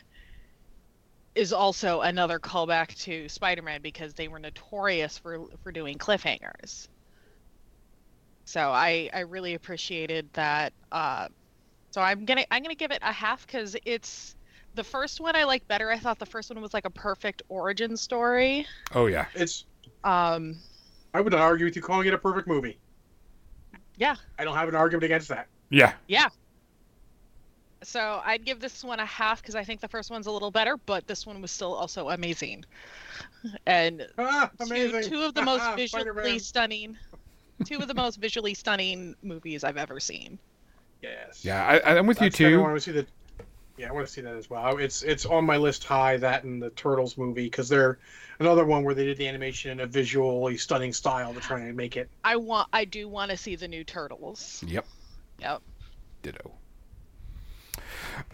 is 1.36 1.52
also 1.52 2.02
another 2.02 2.40
callback 2.40 2.96
to 3.04 3.28
Spider-Man 3.28 3.82
because 3.82 4.14
they 4.14 4.28
were 4.28 4.40
notorious 4.40 5.18
for 5.18 5.46
for 5.64 5.72
doing 5.72 5.98
cliffhangers. 5.98 6.88
So 8.46 8.60
I 8.60 9.10
I 9.14 9.22
really 9.22 9.56
appreciated 9.56 10.30
that. 10.34 10.74
Uh, 10.92 11.28
so 11.92 12.02
I'm 12.02 12.26
gonna 12.26 12.46
I'm 12.52 12.62
gonna 12.62 12.76
give 12.76 12.92
it 12.92 13.00
a 13.02 13.12
half 13.12 13.46
because 13.48 13.76
it's 13.86 14.36
the 14.76 14.84
first 14.84 15.22
one 15.22 15.36
I 15.36 15.44
liked 15.44 15.68
better. 15.68 15.92
I 15.92 15.98
thought 15.98 16.20
the 16.20 16.26
first 16.26 16.50
one 16.50 16.62
was 16.62 16.74
like 16.74 16.86
a 16.86 16.90
perfect 16.90 17.42
origin 17.50 17.96
story. 17.98 18.68
Oh 18.94 19.08
yeah. 19.08 19.26
It's 19.34 19.66
Um, 20.04 20.58
I 21.14 21.22
would 21.22 21.32
not 21.32 21.42
argue 21.42 21.66
with 21.66 21.76
you 21.76 21.82
calling 21.82 22.08
it 22.08 22.14
a 22.14 22.18
perfect 22.18 22.48
movie. 22.48 22.78
Yeah. 23.98 24.16
I 24.38 24.44
don't 24.44 24.56
have 24.56 24.68
an 24.68 24.76
argument 24.76 25.06
against 25.06 25.30
that. 25.30 25.48
Yeah. 25.70 25.94
Yeah. 26.08 26.30
So 27.84 28.22
I'd 28.24 28.46
give 28.46 28.60
this 28.60 28.84
one 28.84 29.00
a 29.00 29.06
half 29.06 29.42
because 29.42 29.56
I 29.56 29.64
think 29.64 29.82
the 29.82 29.88
first 29.88 30.10
one's 30.10 30.28
a 30.28 30.32
little 30.32 30.52
better, 30.52 30.78
but 30.86 31.08
this 31.08 31.26
one 31.26 31.42
was 31.42 31.52
still 31.52 31.74
also 31.74 32.10
amazing. 32.10 32.66
And 33.66 34.08
Ah, 34.18 34.50
two, 34.58 34.64
amazing. 34.66 35.04
two 35.04 35.22
of 35.24 35.34
the 35.34 35.42
most 35.44 35.62
Ah, 35.64 35.76
visually 35.76 36.40
stunning, 36.40 36.98
two 37.66 37.78
of 37.78 37.88
the 37.88 37.94
most 37.94 38.18
visually 38.18 38.54
stunning 38.54 39.16
movies 39.22 39.64
I've 39.64 39.78
ever 39.78 40.00
seen. 40.00 40.40
Yes. 41.02 41.44
Yeah. 41.44 41.64
I, 41.66 41.98
I'm 41.98 42.08
with 42.08 42.20
That's 42.20 42.40
you 42.40 42.48
good. 42.48 42.54
I 42.54 42.58
too. 42.58 42.62
want 42.62 42.76
to 42.76 42.82
see 42.82 42.92
the. 42.92 43.06
Yeah, 43.78 43.90
I 43.90 43.92
want 43.92 44.06
to 44.06 44.14
see 44.14 44.22
that 44.22 44.36
as 44.36 44.50
well. 44.50 44.78
It's 44.78 45.02
it's 45.02 45.26
on 45.26 45.46
my 45.46 45.58
list 45.58 45.84
high. 45.84 46.18
That 46.18 46.44
and 46.44 46.62
the 46.62 46.70
Turtles 46.72 47.18
movie 47.18 47.46
because 47.46 47.68
they're 47.68 47.98
another 48.40 48.66
one 48.66 48.84
where 48.84 48.94
they 48.94 49.06
did 49.06 49.18
the 49.18 49.28
animation 49.28 49.72
in 49.72 49.80
a 49.80 49.88
visually 49.88 50.58
stunning 50.58 50.94
style 50.94 51.34
to 51.34 51.40
try 51.40 51.60
and 51.62 51.76
make 51.76 51.98
it. 51.98 52.08
I 52.24 52.36
want, 52.36 52.68
I 52.72 52.86
do 52.86 53.08
want 53.10 53.32
to 53.32 53.38
see 53.38 53.56
the 53.56 53.68
new 53.68 53.84
Turtles. 53.84 54.64
Yep. 54.68 54.86
Yep. 55.40 55.62
Ditto. 56.22 56.52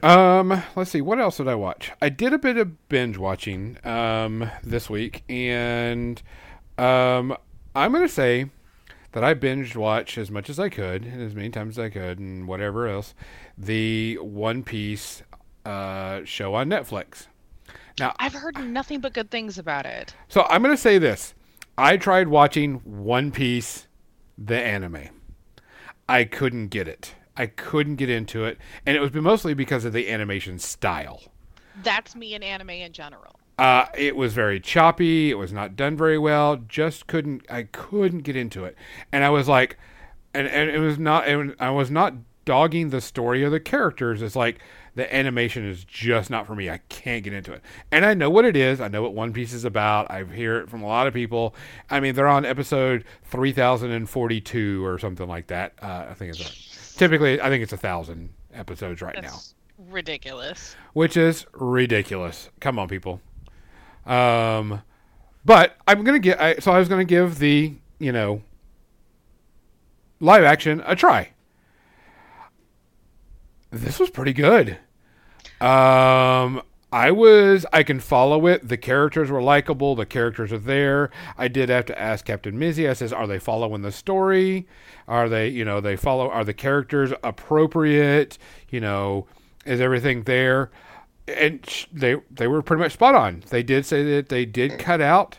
Um, 0.01 0.63
let's 0.75 0.91
see. 0.91 1.01
What 1.01 1.19
else 1.19 1.37
did 1.37 1.47
I 1.47 1.55
watch? 1.55 1.91
I 2.01 2.09
did 2.09 2.33
a 2.33 2.37
bit 2.37 2.57
of 2.57 2.89
binge 2.89 3.17
watching 3.17 3.77
um, 3.83 4.49
this 4.63 4.89
week, 4.89 5.23
and 5.29 6.21
um, 6.77 7.35
I'm 7.75 7.91
going 7.91 8.03
to 8.03 8.13
say 8.13 8.49
that 9.11 9.23
I 9.23 9.33
binged 9.33 9.75
watch 9.75 10.17
as 10.17 10.29
much 10.29 10.49
as 10.49 10.59
I 10.59 10.69
could, 10.69 11.03
and 11.03 11.21
as 11.21 11.35
many 11.35 11.49
times 11.49 11.77
as 11.77 11.85
I 11.85 11.89
could, 11.89 12.19
and 12.19 12.47
whatever 12.47 12.87
else, 12.87 13.13
the 13.57 14.17
One 14.21 14.63
Piece 14.63 15.23
uh, 15.65 16.21
show 16.23 16.53
on 16.55 16.69
Netflix. 16.69 17.27
Now 17.99 18.13
I've 18.19 18.33
heard 18.33 18.57
nothing 18.57 19.01
but 19.01 19.13
good 19.13 19.29
things 19.29 19.57
about 19.57 19.85
it. 19.85 20.13
So 20.27 20.43
I'm 20.49 20.63
going 20.63 20.75
to 20.75 20.81
say 20.81 20.97
this. 20.97 21.33
I 21.77 21.97
tried 21.97 22.27
watching 22.27 22.75
One 22.83 23.31
Piece, 23.31 23.87
the 24.37 24.57
anime. 24.57 25.09
I 26.07 26.23
couldn't 26.23 26.67
get 26.67 26.87
it. 26.87 27.13
I 27.39 27.47
couldn't 27.47 27.95
get 27.95 28.09
into 28.09 28.43
it. 28.43 28.57
And 28.85 28.97
it 28.97 28.99
was 28.99 29.13
mostly 29.13 29.53
because 29.53 29.85
of 29.85 29.93
the 29.93 30.11
animation 30.11 30.59
style. 30.59 31.21
That's 31.81 32.13
me 32.13 32.35
in 32.35 32.43
anime 32.43 32.71
in 32.71 32.91
general. 32.91 33.39
Uh, 33.57 33.85
it 33.97 34.17
was 34.17 34.33
very 34.33 34.59
choppy. 34.59 35.31
It 35.31 35.35
was 35.35 35.53
not 35.53 35.77
done 35.77 35.95
very 35.95 36.17
well. 36.17 36.57
Just 36.57 37.07
couldn't. 37.07 37.45
I 37.49 37.63
couldn't 37.63 38.19
get 38.19 38.35
into 38.35 38.65
it. 38.65 38.75
And 39.13 39.23
I 39.23 39.29
was 39.29 39.47
like, 39.47 39.77
and, 40.33 40.47
and 40.47 40.69
it 40.69 40.79
was 40.79 40.99
not. 40.99 41.27
And 41.29 41.55
I 41.59 41.71
was 41.71 41.89
not 41.89 42.13
dogging 42.43 42.89
the 42.89 42.99
story 42.99 43.43
or 43.43 43.49
the 43.49 43.59
characters. 43.59 44.21
It's 44.21 44.35
like 44.35 44.59
the 44.95 45.13
animation 45.15 45.65
is 45.65 45.85
just 45.85 46.29
not 46.29 46.45
for 46.45 46.55
me. 46.55 46.69
I 46.69 46.79
can't 46.89 47.23
get 47.23 47.31
into 47.31 47.53
it. 47.53 47.61
And 47.91 48.05
I 48.05 48.13
know 48.13 48.29
what 48.29 48.43
it 48.43 48.57
is. 48.57 48.81
I 48.81 48.89
know 48.89 49.01
what 49.01 49.13
One 49.13 49.31
Piece 49.31 49.53
is 49.53 49.63
about. 49.63 50.11
I 50.11 50.25
hear 50.25 50.57
it 50.57 50.69
from 50.69 50.81
a 50.81 50.87
lot 50.87 51.07
of 51.07 51.13
people. 51.13 51.55
I 51.89 52.01
mean, 52.01 52.15
they're 52.15 52.27
on 52.27 52.45
episode 52.45 53.05
3042 53.25 54.85
or 54.85 54.99
something 54.99 55.27
like 55.27 55.47
that. 55.47 55.73
Uh, 55.81 56.07
I 56.09 56.13
think 56.15 56.31
it's 56.31 56.39
typically, 56.99 57.41
I 57.41 57.49
think 57.49 57.63
it's 57.63 57.73
a 57.73 57.77
thousand 57.77 58.29
episodes 58.53 59.01
right 59.01 59.19
now 59.21 59.39
ridiculous. 59.89 60.75
which 60.93 61.17
is 61.17 61.45
ridiculous. 61.53 62.49
Come 62.59 62.77
on, 62.77 62.87
people. 62.87 63.21
Um, 64.05 64.81
but 65.45 65.75
I'm 65.87 66.03
gonna 66.03 66.19
get. 66.19 66.39
I, 66.39 66.55
so 66.57 66.71
I 66.71 66.79
was 66.79 66.89
gonna 66.89 67.05
give 67.05 67.39
the 67.39 67.73
you 67.97 68.11
know 68.11 68.41
live 70.19 70.43
action 70.43 70.83
a 70.85 70.95
try. 70.95 71.29
This 73.71 73.99
was 73.99 74.09
pretty 74.09 74.33
good. 74.33 74.77
Um, 75.61 76.61
I 76.91 77.11
was. 77.11 77.65
I 77.71 77.83
can 77.83 77.99
follow 77.99 78.47
it. 78.47 78.67
The 78.67 78.77
characters 78.77 79.29
were 79.29 79.41
likable. 79.41 79.95
The 79.95 80.07
characters 80.07 80.51
are 80.51 80.57
there. 80.57 81.11
I 81.37 81.47
did 81.47 81.69
have 81.69 81.85
to 81.85 81.99
ask 81.99 82.25
Captain 82.25 82.57
Mizzy. 82.57 82.89
I 82.89 82.93
says, 82.93 83.13
"Are 83.13 83.27
they 83.27 83.37
following 83.37 83.83
the 83.83 83.91
story? 83.91 84.67
Are 85.07 85.29
they, 85.29 85.49
you 85.49 85.63
know, 85.63 85.81
they 85.81 85.95
follow? 85.95 86.29
Are 86.29 86.43
the 86.43 86.53
characters 86.53 87.13
appropriate? 87.23 88.39
You 88.69 88.79
know, 88.79 89.27
is 89.65 89.79
everything 89.79 90.23
there?" 90.23 90.71
And 91.27 91.63
they 91.93 92.15
they 92.31 92.47
were 92.47 92.63
pretty 92.63 92.81
much 92.81 92.93
spot 92.93 93.13
on. 93.13 93.43
They 93.49 93.61
did 93.61 93.85
say 93.85 94.03
that 94.15 94.29
they 94.29 94.45
did 94.45 94.79
cut 94.79 94.99
out 94.99 95.37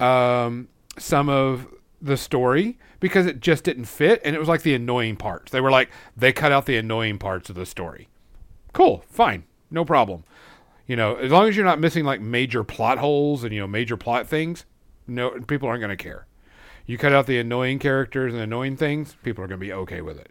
um, 0.00 0.68
some 0.98 1.28
of 1.28 1.68
the 2.00 2.16
story 2.16 2.76
because 2.98 3.26
it 3.26 3.38
just 3.38 3.62
didn't 3.62 3.84
fit, 3.84 4.20
and 4.24 4.34
it 4.34 4.40
was 4.40 4.48
like 4.48 4.62
the 4.62 4.74
annoying 4.74 5.14
parts. 5.14 5.52
They 5.52 5.60
were 5.60 5.70
like 5.70 5.90
they 6.16 6.32
cut 6.32 6.50
out 6.50 6.66
the 6.66 6.76
annoying 6.76 7.18
parts 7.18 7.48
of 7.50 7.54
the 7.54 7.66
story. 7.66 8.08
Cool, 8.72 9.04
fine, 9.08 9.44
no 9.70 9.84
problem. 9.84 10.24
You 10.86 10.96
know, 10.96 11.14
as 11.16 11.30
long 11.30 11.48
as 11.48 11.56
you're 11.56 11.64
not 11.64 11.78
missing 11.80 12.04
like 12.04 12.20
major 12.20 12.64
plot 12.64 12.98
holes 12.98 13.44
and 13.44 13.52
you 13.54 13.60
know 13.60 13.66
major 13.66 13.96
plot 13.96 14.26
things, 14.26 14.64
no 15.06 15.30
people 15.46 15.68
aren't 15.68 15.80
going 15.80 15.96
to 15.96 16.02
care. 16.02 16.26
You 16.86 16.98
cut 16.98 17.12
out 17.12 17.26
the 17.26 17.38
annoying 17.38 17.78
characters 17.78 18.32
and 18.32 18.42
annoying 18.42 18.76
things, 18.76 19.14
people 19.22 19.44
are 19.44 19.46
going 19.46 19.60
to 19.60 19.64
be 19.66 19.72
okay 19.72 20.00
with 20.00 20.18
it. 20.18 20.30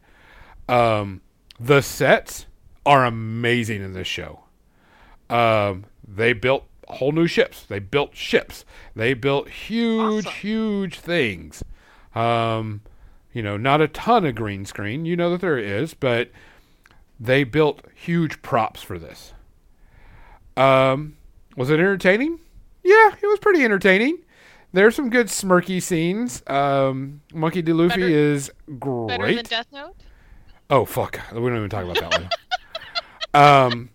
Um, 0.67 1.21
the 1.59 1.81
sets 1.81 2.45
are 2.85 3.05
amazing 3.05 3.81
in 3.81 3.93
this 3.93 4.07
show. 4.07 4.43
Um, 5.29 5.85
they 6.05 6.33
built 6.33 6.65
whole 6.89 7.13
new 7.13 7.27
ships. 7.27 7.63
They 7.63 7.79
built 7.79 8.15
ships. 8.15 8.65
They 8.95 9.13
built 9.13 9.47
huge, 9.47 10.25
Awesome. 10.25 10.39
huge 10.39 10.99
things. 10.99 11.63
Um, 12.13 12.81
you 13.31 13.41
know, 13.41 13.55
not 13.55 13.79
a 13.79 13.87
ton 13.87 14.25
of 14.25 14.35
green 14.35 14.65
screen. 14.65 15.05
You 15.05 15.15
know 15.15 15.29
that 15.31 15.39
there 15.41 15.57
is, 15.57 15.93
but 15.93 16.31
they 17.17 17.45
built 17.45 17.81
huge 17.95 18.41
props 18.41 18.81
for 18.81 18.99
this. 18.99 19.31
Um, 20.61 21.17
was 21.55 21.69
it 21.69 21.79
entertaining? 21.79 22.39
Yeah, 22.83 23.11
it 23.21 23.25
was 23.27 23.39
pretty 23.39 23.63
entertaining. 23.63 24.19
There's 24.73 24.95
some 24.95 25.09
good 25.09 25.27
smirky 25.27 25.81
scenes. 25.81 26.43
Um, 26.47 27.21
Monkey 27.33 27.61
D. 27.61 27.73
Luffy 27.73 28.01
Better- 28.01 28.07
is 28.09 28.51
Better 28.67 29.17
great. 29.23 29.35
than 29.35 29.45
Death 29.45 29.67
Note? 29.71 29.95
Oh 30.69 30.85
fuck! 30.85 31.19
We 31.33 31.39
don't 31.41 31.57
even 31.57 31.69
talk 31.69 31.83
about 31.83 31.99
that 31.99 32.29
one. 33.33 33.69
Um, 33.73 33.89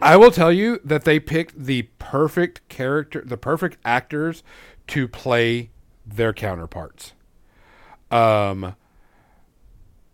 I 0.00 0.16
will 0.16 0.30
tell 0.32 0.52
you 0.52 0.80
that 0.84 1.04
they 1.04 1.20
picked 1.20 1.58
the 1.64 1.82
perfect 1.98 2.68
character, 2.68 3.22
the 3.24 3.36
perfect 3.36 3.78
actors 3.84 4.42
to 4.88 5.06
play 5.08 5.70
their 6.04 6.32
counterparts. 6.32 7.12
Um, 8.10 8.74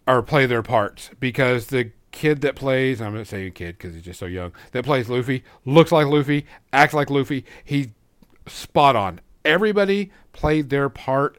or 0.07 0.23
play 0.23 0.47
their 0.47 0.63
parts 0.63 1.11
because 1.21 1.67
the 1.67 1.93
kid 2.13 2.41
that 2.43 2.57
plays, 2.57 3.01
I'm 3.01 3.15
not 3.15 3.27
saying 3.27 3.53
kid 3.53 3.79
because 3.79 3.95
he's 3.95 4.05
just 4.05 4.21
so 4.21 4.27
young, 4.27 4.53
that 4.73 4.85
plays 4.85 5.09
Luffy 5.09 5.45
looks 5.65 5.93
like 5.93 6.07
Luffy, 6.07 6.47
acts 6.73 6.95
like 6.95 7.11
Luffy. 7.11 7.45
He's 7.65 7.89
spot 8.47 8.97
on. 8.97 9.21
Everybody 9.45 10.11
played 10.33 10.71
their 10.71 10.89
part 10.89 11.39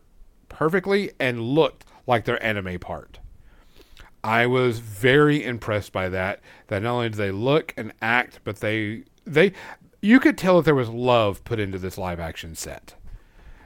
perfectly 0.49 1.11
and 1.19 1.41
looked 1.41 1.85
like 2.07 2.25
their 2.25 2.43
anime 2.43 2.79
part. 2.79 3.19
I 4.23 4.45
was 4.45 4.79
very 4.79 5.43
impressed 5.43 5.91
by 5.91 6.09
that. 6.09 6.41
That 6.67 6.83
not 6.83 6.91
only 6.91 7.09
do 7.09 7.17
they 7.17 7.31
look 7.31 7.73
and 7.75 7.93
act, 8.01 8.39
but 8.43 8.57
they 8.57 9.03
they 9.25 9.53
you 10.01 10.19
could 10.19 10.37
tell 10.37 10.57
that 10.57 10.65
there 10.65 10.75
was 10.75 10.89
love 10.89 11.43
put 11.43 11.59
into 11.59 11.77
this 11.77 11.97
live 11.97 12.19
action 12.19 12.55
set. 12.55 12.95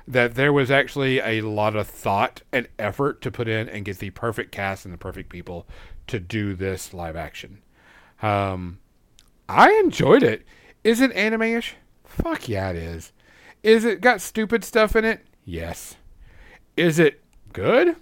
That 0.07 0.35
there 0.35 0.53
was 0.53 0.69
actually 0.69 1.19
a 1.19 1.41
lot 1.41 1.75
of 1.75 1.87
thought 1.87 2.41
and 2.51 2.67
effort 2.77 3.21
to 3.21 3.31
put 3.31 3.47
in 3.47 3.67
and 3.67 3.83
get 3.83 3.97
the 3.97 4.11
perfect 4.11 4.51
cast 4.51 4.85
and 4.85 4.93
the 4.93 4.97
perfect 4.97 5.29
people 5.29 5.65
to 6.07 6.19
do 6.19 6.53
this 6.53 6.93
live 6.93 7.15
action. 7.15 7.61
Um, 8.21 8.79
I 9.47 9.71
enjoyed 9.83 10.23
it. 10.23 10.43
Is 10.83 11.01
it 11.01 11.11
anime-ish? 11.13 11.75
Fuck 12.03 12.47
yeah, 12.47 12.69
it 12.69 12.75
is. 12.77 13.11
Is 13.63 13.83
it 13.85 14.01
got 14.01 14.21
stupid 14.21 14.63
stuff 14.63 14.95
in 14.95 15.05
it? 15.05 15.25
Yes. 15.43 15.95
Is 16.77 16.99
it 16.99 17.21
good? 17.53 17.95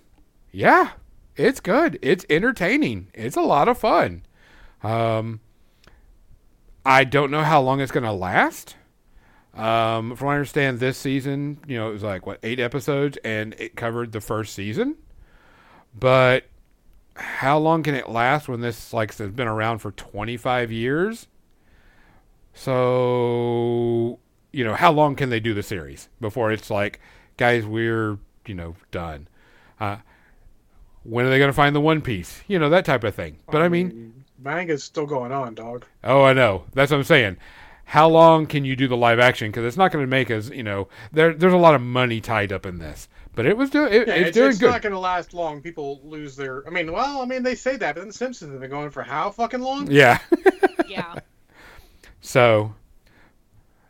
Yeah, 0.51 0.91
it's 1.35 1.59
good. 1.59 1.97
It's 2.01 2.25
entertaining. 2.29 3.07
It's 3.13 3.35
a 3.35 3.41
lot 3.41 3.67
of 3.67 3.77
fun. 3.77 4.23
Um, 4.83 5.39
I 6.85 7.03
don't 7.05 7.31
know 7.31 7.43
how 7.43 7.61
long 7.61 7.79
it's 7.79 7.91
going 7.91 8.03
to 8.03 8.11
last. 8.11 8.75
Um, 9.53 10.15
from 10.15 10.27
what 10.27 10.33
I 10.33 10.35
understand, 10.35 10.79
this 10.79 10.97
season, 10.97 11.59
you 11.67 11.77
know, 11.77 11.89
it 11.89 11.93
was 11.93 12.03
like 12.03 12.25
what 12.25 12.39
eight 12.43 12.59
episodes, 12.59 13.17
and 13.23 13.55
it 13.59 13.75
covered 13.75 14.11
the 14.11 14.21
first 14.21 14.53
season. 14.53 14.95
But 15.97 16.45
how 17.15 17.57
long 17.57 17.83
can 17.83 17.95
it 17.95 18.09
last 18.09 18.47
when 18.47 18.61
this 18.61 18.93
like 18.93 19.15
has 19.17 19.31
been 19.31 19.47
around 19.47 19.79
for 19.79 19.91
twenty 19.91 20.37
five 20.37 20.71
years? 20.71 21.27
So 22.53 24.19
you 24.51 24.63
know, 24.63 24.75
how 24.75 24.91
long 24.91 25.15
can 25.15 25.29
they 25.29 25.39
do 25.39 25.53
the 25.53 25.63
series 25.63 26.09
before 26.21 26.51
it's 26.51 26.69
like, 26.69 26.99
guys, 27.37 27.65
we're 27.65 28.17
you 28.45 28.55
know 28.55 28.75
done? 28.91 29.27
Uh, 29.79 29.97
when 31.03 31.25
are 31.25 31.29
they 31.29 31.37
going 31.37 31.49
to 31.49 31.53
find 31.53 31.75
the 31.75 31.81
One 31.81 32.01
Piece? 32.01 32.43
You 32.47 32.59
know 32.59 32.69
that 32.69 32.85
type 32.85 33.03
of 33.03 33.13
thing. 33.15 33.39
But 33.51 33.61
I 33.61 33.69
mean, 33.69 34.23
manga's 34.41 34.83
still 34.83 35.05
going 35.05 35.31
on, 35.31 35.55
dog. 35.55 35.85
Oh, 36.03 36.23
I 36.23 36.33
know. 36.33 36.65
That's 36.73 36.91
what 36.91 36.97
I'm 36.97 37.03
saying. 37.03 37.37
How 37.85 38.07
long 38.07 38.45
can 38.45 38.63
you 38.63 38.75
do 38.75 38.87
the 38.87 38.95
live 38.95 39.19
action? 39.19 39.51
Because 39.51 39.65
it's 39.65 39.77
not 39.77 39.91
going 39.91 40.03
to 40.03 40.09
make 40.09 40.31
us, 40.31 40.49
you 40.49 40.63
know, 40.63 40.87
there. 41.11 41.33
There's 41.33 41.53
a 41.53 41.57
lot 41.57 41.75
of 41.75 41.81
money 41.81 42.21
tied 42.21 42.53
up 42.53 42.65
in 42.65 42.79
this, 42.79 43.09
but 43.35 43.45
it 43.45 43.55
was 43.57 43.69
doing. 43.69 43.91
It, 43.93 44.07
Yeah, 44.07 44.13
it's, 44.15 44.27
it's, 44.29 44.35
doing 44.35 44.49
it's 44.49 44.59
good. 44.59 44.69
not 44.71 44.81
going 44.81 44.93
to 44.93 44.99
last 44.99 45.33
long. 45.33 45.61
People 45.61 46.01
lose 46.03 46.35
their. 46.35 46.65
I 46.67 46.69
mean, 46.71 46.91
well, 46.91 47.21
I 47.21 47.25
mean, 47.25 47.43
they 47.43 47.55
say 47.55 47.75
that, 47.77 47.95
but 47.95 48.01
then 48.01 48.07
The 48.09 48.13
Simpsons 48.13 48.51
have 48.51 48.61
been 48.61 48.69
going 48.69 48.89
for 48.89 49.03
how 49.03 49.31
fucking 49.31 49.61
long? 49.61 49.89
yeah. 49.91 50.19
Yeah. 50.87 51.15
so, 52.21 52.75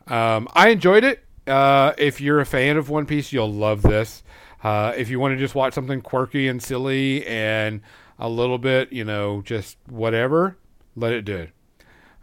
um, 0.07 0.47
I 0.53 0.69
enjoyed 0.69 1.03
it. 1.03 1.23
Uh, 1.45 1.91
if 1.97 2.21
you're 2.21 2.39
a 2.39 2.45
fan 2.45 2.77
of 2.77 2.89
One 2.89 3.05
Piece, 3.05 3.33
you'll 3.33 3.51
love 3.51 3.81
this. 3.81 4.23
Uh, 4.63 4.93
if 4.95 5.09
you 5.09 5.19
want 5.19 5.33
to 5.33 5.37
just 5.37 5.55
watch 5.55 5.73
something 5.73 6.01
quirky 6.01 6.47
and 6.47 6.63
silly 6.63 7.25
and 7.27 7.81
a 8.19 8.29
little 8.29 8.57
bit, 8.57 8.93
you 8.93 9.03
know, 9.03 9.41
just 9.41 9.77
whatever, 9.89 10.55
let 10.95 11.11
it 11.11 11.25
do 11.25 11.35
it. 11.35 11.49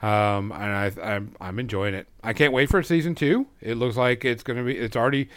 Um, 0.03 0.51
and 0.53 0.55
I, 0.63 0.93
I'm 1.03 1.37
I'm 1.39 1.59
enjoying 1.59 1.93
it. 1.93 2.09
I 2.25 2.33
can't 2.33 2.55
wait 2.55 2.71
for 2.71 2.83
season 2.83 3.15
two. 3.15 3.47
It 3.61 3.75
looks 3.75 3.99
like 3.99 4.25
it's 4.25 4.43
gonna 4.43 4.65
be. 4.65 4.79
It's 4.79 4.97
already, 4.97 5.29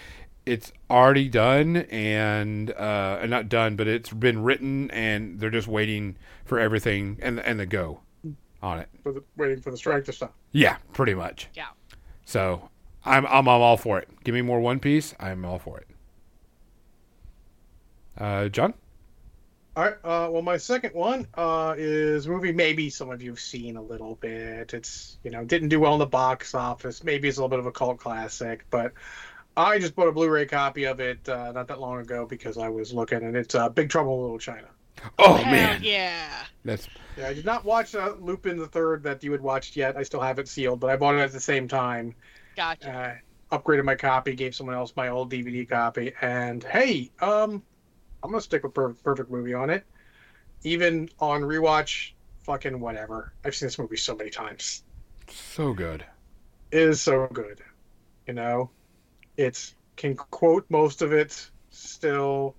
it's 0.45 0.72
already 0.90 1.30
done 1.30 1.78
and 1.78 2.72
uh, 2.72 3.26
not 3.26 3.49
done, 3.49 3.76
but 3.76 3.88
it's 3.88 4.10
been 4.11 4.44
written 4.44 4.91
and 4.91 5.40
they're 5.40 5.49
just 5.49 5.68
waiting 5.68 6.18
for 6.45 6.60
everything 6.60 7.18
and 7.22 7.40
and 7.40 7.60
the 7.60 7.65
go 7.65 8.02
on 8.61 8.80
it. 8.80 8.90
For 9.03 9.11
the, 9.11 9.24
waiting 9.38 9.61
for 9.61 9.72
the 9.72 9.78
strike 9.78 10.06
to 10.06 10.14
stop. 10.14 10.34
Yeah, 10.52 10.78
pretty 10.94 11.14
much. 11.14 11.49
Yeah. 11.53 11.68
So 12.26 12.70
I'm 13.06 13.26
I'm, 13.26 13.48
I'm 13.48 13.61
all 13.61 13.78
for 13.78 13.99
it. 13.99 14.10
Give 14.24 14.36
me 14.36 14.41
more 14.41 14.60
One 14.60 14.80
Piece. 14.80 15.14
I'm 15.20 15.45
all 15.45 15.60
for 15.60 15.80
it. 15.80 15.88
Uh, 18.18 18.49
John. 18.49 18.74
All 19.76 19.84
right. 19.84 19.95
Uh, 20.03 20.30
well, 20.30 20.44
my 20.44 20.57
second 20.57 20.94
one 20.94 21.28
uh, 21.34 21.74
is 21.76 22.28
a 22.28 22.30
movie 22.30 22.52
maybe 22.52 22.91
some 22.91 23.10
of 23.10 23.24
you've 23.24 23.40
seen 23.40 23.76
a 23.76 23.82
little 23.82 24.15
bit. 24.15 24.74
It's 24.74 25.18
you 25.24 25.32
know 25.32 25.44
didn't 25.44 25.70
do 25.70 25.80
well 25.80 25.94
in 25.94 25.99
the 25.99 26.06
box 26.06 26.53
office. 26.53 27.03
Maybe 27.03 27.28
it's 27.28 27.38
a 27.38 27.41
little 27.41 27.49
bit 27.49 27.60
of 27.60 27.65
a 27.65 27.72
cult 27.72 27.98
classic, 27.98 28.65
but 28.70 28.94
I 29.56 29.78
just 29.80 29.96
bought 29.96 30.08
a 30.08 30.12
Blu-ray 30.12 30.46
copy 30.48 30.86
of 30.86 31.00
it 31.00 31.28
uh, 31.30 31.52
not 31.52 31.68
that 31.68 31.80
long 31.80 32.00
ago 32.00 32.26
because 32.26 32.58
I 32.58 32.70
was 32.70 32.94
looking, 32.94 33.24
and 33.24 33.36
it's 33.36 33.56
uh, 33.56 33.70
Big 33.70 33.90
Trouble 33.90 34.16
in 34.16 34.22
Little 34.22 34.40
China. 34.40 34.68
Oh 35.20 35.36
Hell 35.36 35.52
man, 35.52 35.82
yeah. 35.84 36.46
that's 36.64 36.88
Yeah, 37.18 37.28
I 37.28 37.34
did 37.34 37.46
not 37.46 37.66
watch 37.66 37.94
uh, 37.94 38.14
Lupin 38.20 38.58
the 38.58 38.68
Third 38.68 39.04
that 39.04 39.24
you 39.24 39.32
had 39.32 39.42
watched 39.42 39.76
yet. 39.76 39.98
I 39.98 40.04
still 40.04 40.22
have 40.22 40.40
it 40.40 40.48
sealed, 40.48 40.80
but 40.80 40.90
I 40.90 40.96
bought 40.96 41.16
it 41.16 41.20
at 41.20 41.32
the 41.32 41.40
same 41.40 41.68
time. 41.68 42.16
Gotcha. 42.56 43.20
uh, 43.52 43.58
upgraded 43.58 43.84
my 43.84 43.96
copy, 43.96 44.34
gave 44.36 44.56
someone 44.56 44.76
else 44.76 44.94
my 44.96 45.10
old 45.10 45.32
DVD 45.32 45.68
copy, 45.68 46.14
and 46.22 46.64
hey, 46.64 47.12
um, 47.22 47.62
I'm 48.24 48.32
gonna 48.32 48.42
stick 48.42 48.64
with 48.64 48.74
per- 48.74 48.94
Perfect 48.94 49.30
Movie 49.30 49.54
on 49.54 49.70
it. 49.70 49.84
Even 50.64 51.10
on 51.20 51.42
rewatch, 51.42 52.14
fucking 52.44 52.80
whatever. 52.80 53.34
I've 53.44 53.54
seen 53.56 53.68
this 53.68 53.78
movie 53.78 53.98
so 53.98 54.16
many 54.16 54.30
times. 54.30 54.84
so 55.28 55.74
good. 55.74 56.06
It 56.72 56.80
is 56.82 57.02
so 57.02 57.28
good. 57.34 57.60
You 58.28 58.34
know, 58.34 58.70
it's 59.38 59.76
can 59.95 60.15
quote 60.15 60.65
most 60.69 61.01
of 61.01 61.14
it 61.14 61.49
still. 61.69 62.55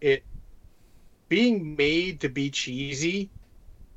It 0.00 0.24
being 1.28 1.76
made 1.76 2.20
to 2.20 2.28
be 2.28 2.50
cheesy. 2.50 3.30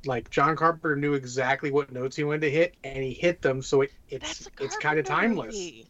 Like 0.06 0.30
John 0.30 0.56
Carpenter 0.56 0.96
knew 0.96 1.14
exactly 1.14 1.70
what 1.70 1.92
notes 1.92 2.16
he 2.16 2.24
wanted 2.24 2.42
to 2.42 2.50
hit, 2.50 2.76
and 2.84 3.02
he 3.02 3.12
hit 3.12 3.42
them, 3.42 3.62
so 3.62 3.82
it, 3.82 3.90
it's 4.08 4.48
it's 4.60 4.76
kind 4.76 4.98
of 4.98 5.04
timeless. 5.04 5.54
movie. 5.54 5.86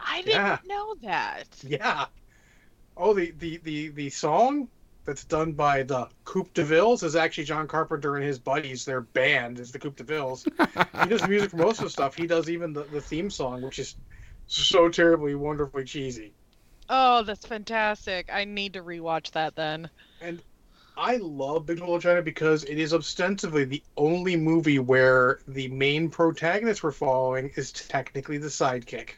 I 0.00 0.22
didn't 0.22 0.30
Yeah. 0.32 0.58
know 0.66 0.94
that. 1.02 1.44
Yeah. 1.62 2.06
Oh, 2.96 3.14
the 3.14 3.30
the 3.32 3.58
the 3.58 3.88
the 3.90 4.10
song 4.10 4.68
that's 5.04 5.24
done 5.24 5.52
by 5.52 5.82
the 5.82 6.08
Coupe 6.24 6.52
de 6.54 6.64
Villes 6.64 7.02
is 7.02 7.16
actually 7.16 7.44
John 7.44 7.68
Carpenter 7.68 8.16
and 8.16 8.24
his 8.24 8.38
buddies. 8.38 8.84
Their 8.84 9.02
band 9.02 9.58
is 9.58 9.72
the 9.72 9.78
Coupe 9.78 9.96
de 9.96 10.04
Villes. 10.04 10.44
he 11.02 11.08
does 11.08 11.26
music 11.28 11.50
for 11.50 11.56
most 11.58 11.78
of 11.78 11.84
the 11.84 11.90
stuff. 11.90 12.14
He 12.16 12.26
does 12.26 12.48
even 12.50 12.72
the, 12.72 12.84
the 12.84 13.00
theme 13.00 13.30
song, 13.30 13.62
which 13.62 13.78
is 13.78 13.96
so 14.50 14.88
terribly 14.88 15.34
wonderfully 15.34 15.84
cheesy. 15.84 16.32
Oh, 16.88 17.22
that's 17.22 17.46
fantastic. 17.46 18.28
I 18.32 18.44
need 18.44 18.72
to 18.72 18.82
rewatch 18.82 19.30
that 19.32 19.54
then. 19.54 19.88
And 20.20 20.42
I 20.96 21.18
love 21.18 21.66
Big 21.66 21.78
Little 21.78 22.00
China 22.00 22.20
because 22.20 22.64
it 22.64 22.78
is 22.78 22.92
ostensibly 22.92 23.64
the 23.64 23.82
only 23.96 24.36
movie 24.36 24.80
where 24.80 25.38
the 25.46 25.68
main 25.68 26.10
protagonist 26.10 26.82
we're 26.82 26.90
following 26.90 27.52
is 27.54 27.70
technically 27.70 28.38
the 28.38 28.48
sidekick. 28.48 29.10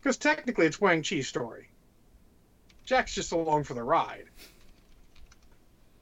Because 0.00 0.16
technically 0.16 0.66
it's 0.66 0.80
Wang 0.80 1.02
Chi's 1.02 1.28
story. 1.28 1.70
Jack's 2.84 3.14
just 3.14 3.32
along 3.32 3.64
for 3.64 3.74
the 3.74 3.82
ride. 3.82 4.26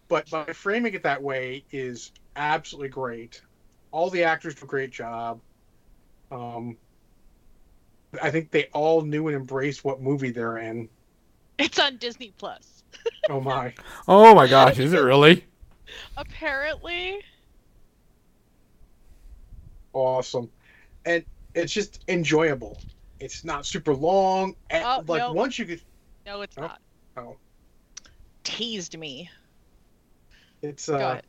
But 0.08 0.30
by 0.30 0.46
framing 0.46 0.94
it 0.94 1.02
that 1.02 1.22
way 1.22 1.64
is 1.70 2.12
absolutely 2.34 2.88
great. 2.88 3.42
All 3.90 4.10
the 4.10 4.24
actors 4.24 4.54
do 4.54 4.64
a 4.64 4.68
great 4.68 4.90
job. 4.90 5.40
Um, 6.30 6.76
I 8.22 8.30
think 8.30 8.50
they 8.50 8.66
all 8.72 9.02
knew 9.02 9.28
and 9.28 9.36
embraced 9.36 9.84
what 9.84 10.00
movie 10.00 10.30
they're 10.30 10.58
in. 10.58 10.88
It's 11.58 11.78
on 11.78 11.98
Disney 11.98 12.32
Plus. 12.38 12.82
Oh 13.28 13.40
my. 13.40 13.74
Oh 14.08 14.34
my 14.34 14.46
gosh, 14.46 14.78
is 14.78 14.92
it 14.92 14.98
really? 14.98 15.44
Apparently. 16.16 17.20
awesome 19.92 20.50
and 21.04 21.24
it's 21.54 21.72
just 21.72 22.00
enjoyable 22.08 22.80
it's 23.20 23.44
not 23.44 23.64
super 23.66 23.94
long 23.94 24.54
and 24.70 24.84
Oh, 24.84 25.02
like 25.06 25.20
no. 25.20 25.32
once 25.32 25.58
you 25.58 25.64
get 25.64 25.80
No, 26.26 26.42
it's 26.42 26.56
Oh. 26.56 26.62
not. 26.62 26.80
oh 27.16 27.36
Teased 28.44 28.96
me. 28.96 29.30
it's 30.62 30.88
Go 30.88 30.94
uh 30.94 30.98
ahead. 31.10 31.24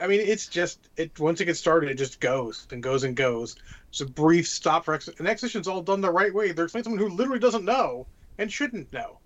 I 0.00 0.06
mean 0.06 0.20
it's 0.20 0.46
just 0.46 0.88
it 0.96 1.18
once 1.18 1.40
it 1.40 1.46
gets 1.46 1.58
started 1.58 1.90
it 1.90 1.94
just 1.94 2.20
goes 2.20 2.66
and 2.70 2.82
goes 2.82 3.04
and 3.04 3.16
goes. 3.16 3.56
It's 3.90 4.00
a 4.00 4.06
brief 4.06 4.48
stop 4.48 4.84
for 4.84 4.94
ex- 4.94 5.08
and 5.08 5.28
exposition's 5.28 5.66
all 5.68 5.82
done 5.82 6.00
the 6.00 6.10
right 6.10 6.32
way. 6.32 6.52
They're 6.52 6.66
explaining 6.66 6.84
someone 6.84 7.00
who 7.00 7.16
literally 7.16 7.40
doesn't 7.40 7.64
know 7.64 8.06
and 8.38 8.50
shouldn't 8.52 8.92
know. 8.92 9.18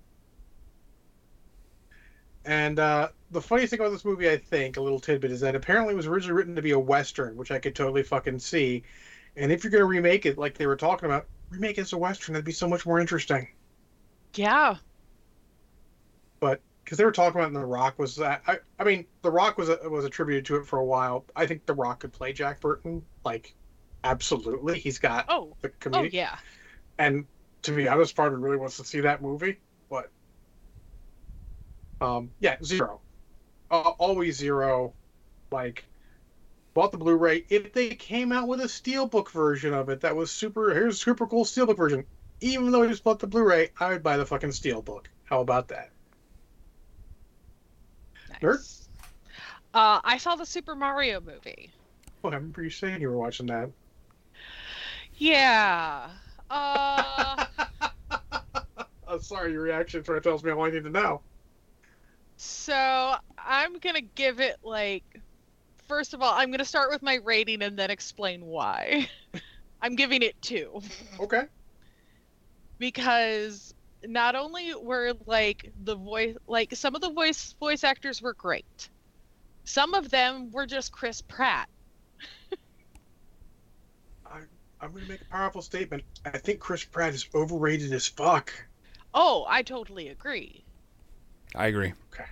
And 2.44 2.78
uh 2.78 3.08
the 3.30 3.40
funniest 3.40 3.70
thing 3.70 3.80
about 3.80 3.90
this 3.90 4.04
movie 4.04 4.30
i 4.30 4.36
think 4.36 4.76
a 4.76 4.80
little 4.80 5.00
tidbit 5.00 5.32
is 5.32 5.40
that 5.40 5.56
apparently 5.56 5.94
it 5.94 5.96
was 5.96 6.06
originally 6.06 6.36
written 6.36 6.54
to 6.54 6.62
be 6.62 6.70
a 6.70 6.78
western 6.78 7.36
which 7.36 7.50
i 7.50 7.58
could 7.58 7.74
totally 7.74 8.02
fucking 8.02 8.38
see. 8.38 8.84
And 9.36 9.50
if 9.50 9.64
you're 9.64 9.70
going 9.70 9.80
to 9.82 9.86
remake 9.86 10.26
it 10.26 10.38
like 10.38 10.56
they 10.56 10.66
were 10.66 10.76
talking 10.76 11.06
about 11.06 11.26
remake 11.50 11.78
it 11.78 11.82
as 11.82 11.92
a 11.92 11.98
western. 11.98 12.34
That'd 12.34 12.44
be 12.44 12.52
so 12.52 12.68
much 12.68 12.86
more 12.86 13.00
interesting. 13.00 13.48
Yeah. 14.34 14.76
Because 16.84 16.98
they 16.98 17.04
were 17.04 17.12
talking 17.12 17.40
about 17.40 17.48
in 17.48 17.54
The 17.54 17.64
Rock 17.64 17.98
was 17.98 18.16
that 18.16 18.42
I, 18.46 18.58
I 18.78 18.84
mean 18.84 19.06
The 19.22 19.30
Rock 19.30 19.58
was 19.58 19.68
was 19.90 20.04
attributed 20.04 20.44
to 20.46 20.56
it 20.56 20.66
for 20.66 20.78
a 20.78 20.84
while. 20.84 21.24
I 21.34 21.46
think 21.46 21.66
The 21.66 21.74
Rock 21.74 22.00
could 22.00 22.12
play 22.12 22.32
Jack 22.32 22.60
Burton 22.60 23.06
like 23.24 23.54
absolutely. 24.04 24.78
He's 24.78 24.98
got 24.98 25.26
Oh. 25.28 25.56
the 25.62 25.68
Oh 25.68 25.72
comedic 25.80 26.12
yeah. 26.12 26.38
and 26.98 27.26
to 27.62 27.72
be 27.72 27.88
honest, 27.88 28.14
part 28.16 28.32
of 28.34 28.40
really 28.40 28.56
wants 28.58 28.76
to 28.78 28.84
see 28.84 29.00
that 29.00 29.22
movie, 29.22 29.58
but 29.88 30.12
um 32.00 32.32
yeah 32.40 32.56
zero, 32.62 33.00
uh, 33.70 33.92
always 33.98 34.36
zero. 34.36 34.94
Like 35.50 35.84
bought 36.74 36.92
the 36.92 36.98
Blu-ray. 36.98 37.46
If 37.48 37.72
they 37.72 37.94
came 37.94 38.32
out 38.32 38.48
with 38.48 38.60
a 38.60 38.64
steelbook 38.64 39.30
version 39.30 39.72
of 39.74 39.88
it 39.88 40.00
that 40.02 40.16
was 40.16 40.30
super, 40.32 40.74
here's 40.74 40.96
a 40.96 40.98
super 40.98 41.26
cool 41.26 41.44
steelbook 41.44 41.76
version. 41.76 42.06
Even 42.40 42.70
though 42.72 42.82
I 42.82 42.88
just 42.88 43.04
bought 43.04 43.20
the 43.20 43.26
Blu-ray, 43.28 43.70
I 43.78 43.90
would 43.90 44.02
buy 44.02 44.16
the 44.16 44.26
fucking 44.26 44.50
steelbook. 44.50 45.06
How 45.24 45.40
about 45.40 45.68
that? 45.68 45.93
Nice. 48.42 48.88
Uh, 49.72 50.00
I 50.04 50.18
saw 50.18 50.36
the 50.36 50.46
Super 50.46 50.74
Mario 50.74 51.20
movie. 51.20 51.70
Oh, 52.22 52.28
I 52.30 52.34
remember 52.36 52.62
you 52.62 52.70
saying 52.70 53.00
you 53.00 53.08
were 53.10 53.16
watching 53.16 53.46
that. 53.46 53.70
Yeah. 55.16 56.10
Uh, 56.50 57.44
I'm 59.08 59.20
sorry, 59.20 59.52
your 59.52 59.62
reaction 59.62 60.04
sort 60.04 60.18
of 60.18 60.24
tells 60.24 60.42
me 60.44 60.50
all 60.50 60.64
I 60.64 60.70
need 60.70 60.84
to 60.84 60.90
know. 60.90 61.20
so 62.36 63.14
I'm 63.38 63.78
gonna 63.78 64.00
give 64.00 64.40
it 64.40 64.56
like. 64.62 65.04
First 65.86 66.14
of 66.14 66.22
all, 66.22 66.32
I'm 66.34 66.50
gonna 66.50 66.64
start 66.64 66.90
with 66.90 67.02
my 67.02 67.16
rating 67.16 67.62
and 67.62 67.78
then 67.78 67.90
explain 67.90 68.44
why. 68.46 69.08
I'm 69.82 69.96
giving 69.96 70.22
it 70.22 70.40
two. 70.40 70.80
Okay. 71.20 71.42
because 72.78 73.74
not 74.06 74.34
only 74.34 74.74
were 74.74 75.12
like 75.26 75.72
the 75.84 75.96
voice 75.96 76.36
like 76.46 76.74
some 76.74 76.94
of 76.94 77.00
the 77.00 77.10
voice 77.10 77.54
voice 77.58 77.84
actors 77.84 78.20
were 78.20 78.34
great 78.34 78.90
some 79.64 79.94
of 79.94 80.10
them 80.10 80.50
were 80.50 80.66
just 80.66 80.92
chris 80.92 81.20
pratt 81.22 81.68
I'm 84.80 84.90
going 84.90 85.04
to 85.04 85.10
make 85.12 85.22
a 85.22 85.32
powerful 85.32 85.62
statement. 85.62 86.02
I 86.26 86.36
think 86.36 86.60
Chris 86.60 86.84
Pratt 86.84 87.14
is 87.14 87.26
overrated 87.34 87.90
as 87.94 88.06
fuck. 88.06 88.52
oh 89.14 89.46
i 89.48 89.62
totally 89.62 90.08
agree 90.08 90.62
I 91.56 91.68
agree. 91.68 91.92
Okay 92.12 92.24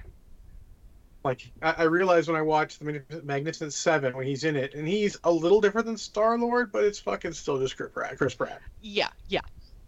like, 1.24 1.52
I, 1.62 1.74
I 1.78 1.82
realized 1.84 2.28
when 2.28 2.36
I 2.36 2.42
watched 2.42 2.80
the 2.80 3.02
Magnificent 3.22 3.72
Seven 3.72 4.16
when 4.16 4.26
he's 4.26 4.44
in 4.44 4.56
it, 4.56 4.74
and 4.74 4.86
he's 4.86 5.16
a 5.24 5.30
little 5.30 5.60
different 5.60 5.86
than 5.86 5.96
Star 5.96 6.36
Lord, 6.38 6.72
but 6.72 6.84
it's 6.84 6.98
fucking 6.98 7.32
still 7.32 7.58
just 7.58 7.76
Chris 7.76 7.90
Pratt. 7.92 8.18
Chris 8.18 8.34
Pratt. 8.34 8.60
yeah 8.80 9.08
yeah 9.28 9.40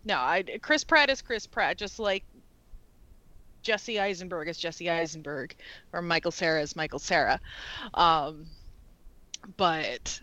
no 0.04 0.16
i 0.16 0.42
chris 0.62 0.84
pratt 0.84 1.10
is 1.10 1.22
chris 1.22 1.46
pratt 1.46 1.76
just 1.76 1.98
like 1.98 2.24
jesse 3.62 3.98
eisenberg 3.98 4.48
is 4.48 4.58
jesse 4.58 4.90
eisenberg 4.90 5.54
or 5.92 6.02
michael 6.02 6.30
cera 6.30 6.60
is 6.60 6.76
michael 6.76 6.98
cera 6.98 7.40
um 7.94 8.46
but 9.56 10.20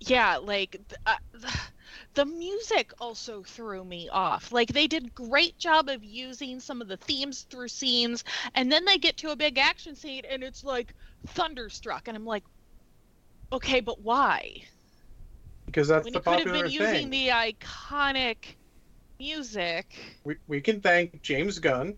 yeah 0.00 0.36
like 0.36 0.72
th- 0.72 1.00
uh, 1.06 1.16
the 2.14 2.24
music 2.24 2.92
also 3.00 3.42
threw 3.42 3.84
me 3.84 4.08
off. 4.08 4.52
Like 4.52 4.68
they 4.68 4.86
did 4.86 5.14
great 5.14 5.58
job 5.58 5.88
of 5.88 6.04
using 6.04 6.60
some 6.60 6.80
of 6.80 6.88
the 6.88 6.96
themes 6.96 7.46
through 7.50 7.68
scenes 7.68 8.24
and 8.54 8.70
then 8.70 8.84
they 8.84 8.98
get 8.98 9.16
to 9.18 9.30
a 9.30 9.36
big 9.36 9.58
action 9.58 9.94
scene 9.94 10.22
and 10.28 10.42
it's 10.42 10.64
like 10.64 10.94
thunderstruck 11.28 12.08
and 12.08 12.16
i'm 12.16 12.24
like 12.24 12.44
okay 13.52 13.80
but 13.80 14.00
why 14.00 14.62
Because 15.70 15.88
that's 15.88 16.04
when 16.04 16.12
the 16.12 16.18
you 16.18 16.22
could 16.22 16.38
have 16.40 16.52
been 16.52 16.64
thing. 16.64 16.72
using 16.72 17.10
the 17.10 17.28
iconic 17.28 18.36
music 19.18 19.86
we, 20.24 20.36
we 20.46 20.60
can 20.60 20.80
thank 20.80 21.22
James 21.22 21.58
Gunn, 21.58 21.94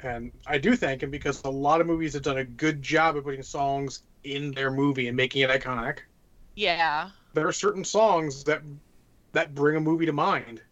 and 0.00 0.32
I 0.46 0.58
do 0.58 0.76
thank 0.76 1.02
him 1.02 1.10
because 1.10 1.42
a 1.44 1.50
lot 1.50 1.80
of 1.80 1.86
movies 1.86 2.14
have 2.14 2.22
done 2.22 2.38
a 2.38 2.44
good 2.44 2.82
job 2.82 3.16
of 3.16 3.24
putting 3.24 3.42
songs 3.42 4.02
in 4.24 4.52
their 4.52 4.70
movie 4.70 5.08
and 5.08 5.16
making 5.16 5.42
it 5.42 5.50
iconic. 5.50 5.98
yeah 6.56 7.10
there 7.34 7.46
are 7.46 7.52
certain 7.52 7.84
songs 7.84 8.44
that 8.44 8.62
that 9.32 9.54
bring 9.54 9.76
a 9.76 9.80
movie 9.80 10.06
to 10.06 10.12
mind. 10.12 10.62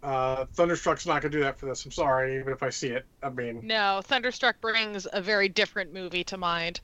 Uh, 0.00 0.44
Thunderstruck's 0.54 1.06
not 1.06 1.22
gonna 1.22 1.32
do 1.32 1.40
that 1.40 1.58
for 1.58 1.66
this. 1.66 1.84
I'm 1.84 1.90
sorry, 1.90 2.38
even 2.38 2.52
if 2.52 2.62
I 2.62 2.70
see 2.70 2.88
it. 2.88 3.04
I 3.22 3.30
mean, 3.30 3.66
no 3.66 4.00
thunderstruck 4.04 4.60
brings 4.60 5.06
a 5.12 5.20
very 5.20 5.48
different 5.48 5.92
movie 5.92 6.24
to 6.24 6.38
mind 6.38 6.80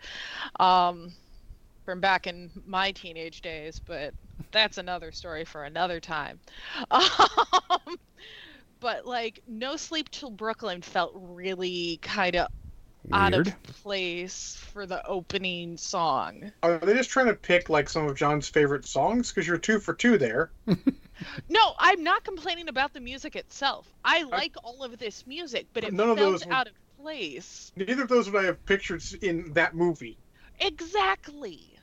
um 0.59 1.13
from 1.85 2.01
back 2.01 2.27
in 2.27 2.51
my 2.67 2.91
teenage 2.93 3.41
days 3.43 3.81
but 3.87 4.15
that's 4.53 4.79
another 4.79 5.13
story 5.13 5.45
for 5.45 5.65
another 5.65 6.01
time 6.01 6.41
um, 6.91 7.97
but 8.81 9.07
like 9.07 9.41
no 9.47 9.77
sleep 9.77 10.11
till 10.11 10.31
brooklyn 10.31 10.83
felt 10.83 11.13
really 11.15 11.99
kind 12.03 12.37
of 12.37 12.49
out 13.13 13.35
of 13.35 13.47
place 13.63 14.57
for 14.73 14.87
the 14.87 15.07
opening 15.07 15.77
song 15.77 16.51
are 16.63 16.79
they 16.79 16.95
just 16.95 17.11
trying 17.11 17.27
to 17.27 17.35
pick 17.35 17.69
like 17.69 17.87
some 17.91 18.09
of 18.09 18.17
John's 18.17 18.49
favorite 18.49 18.87
songs? 18.87 19.31
Because 19.31 19.47
you're 19.47 19.59
two 19.59 19.79
for 19.79 19.93
two 19.93 20.17
there. 20.17 20.51
No, 21.49 21.75
I'm 21.79 22.03
not 22.03 22.25
complaining 22.25 22.69
about 22.69 22.93
the 22.93 23.01
music 23.01 23.37
itself. 23.37 23.87
I 24.05 24.25
like 24.25 24.55
all 24.65 24.83
of 24.83 24.99
this 24.99 25.27
music, 25.29 25.69
but 25.73 25.85
it 25.85 25.93
None 25.93 26.11
of 26.11 26.19
felt 26.19 26.33
those 26.33 26.47
were- 26.47 26.53
out 26.53 26.67
of 26.67 26.73
place. 27.01 27.71
Neither 27.77 28.03
of 28.03 28.09
those 28.09 28.29
would 28.31 28.43
I 28.43 28.47
have 28.47 28.65
pictured 28.67 29.03
in 29.23 29.53
that 29.53 29.75
movie. 29.77 30.19
Exactly. 30.59 31.74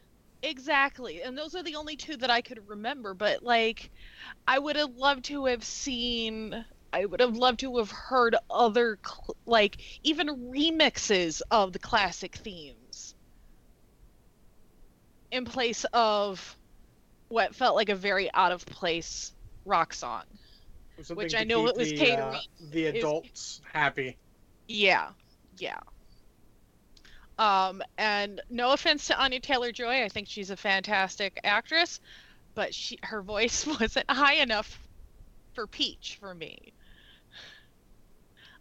Exactly. 0.43 1.23
And 1.23 1.35
those 1.37 1.55
are 1.55 1.63
the 1.63 1.75
only 1.75 1.95
two 1.97 2.15
that 2.17 2.29
I 2.29 2.41
could 2.41 2.67
remember, 2.67 3.13
but 3.15 3.41
like 3.43 3.91
I 4.47 4.59
would 4.59 4.75
have 4.75 4.95
loved 4.95 5.25
to 5.25 5.45
have 5.45 5.63
seen 5.63 6.65
I 6.93 7.05
would 7.05 7.19
have 7.21 7.37
loved 7.37 7.59
to 7.61 7.77
have 7.77 7.91
heard 7.91 8.35
other 8.49 8.99
cl- 9.05 9.35
like 9.45 9.79
even 10.03 10.27
remixes 10.51 11.41
of 11.51 11.73
the 11.73 11.79
classic 11.79 12.35
themes 12.35 13.15
in 15.31 15.45
place 15.45 15.85
of 15.93 16.57
what 17.29 17.55
felt 17.55 17.75
like 17.75 17.89
a 17.89 17.95
very 17.95 18.29
out 18.33 18.51
of 18.51 18.65
place 18.65 19.33
rock 19.65 19.93
song. 19.93 20.23
Something 21.01 21.15
Which 21.15 21.33
I 21.35 21.43
know 21.43 21.67
it 21.67 21.75
was 21.75 21.91
the, 21.91 21.97
catering 21.97 22.31
uh, 22.33 22.39
the 22.59 22.85
adults 22.87 23.61
happy. 23.73 24.17
Yeah, 24.67 25.13
yeah. 25.57 25.79
Um, 27.41 27.81
and 27.97 28.39
no 28.51 28.71
offense 28.71 29.07
to 29.07 29.19
Anya 29.19 29.39
Taylor 29.39 29.71
Joy, 29.71 30.03
I 30.03 30.09
think 30.09 30.27
she's 30.27 30.51
a 30.51 30.55
fantastic 30.55 31.39
actress, 31.43 31.99
but 32.53 32.71
she 32.71 32.99
her 33.01 33.23
voice 33.23 33.65
wasn't 33.79 34.09
high 34.11 34.35
enough 34.35 34.79
for 35.55 35.65
Peach 35.65 36.19
for 36.19 36.35
me. 36.35 36.71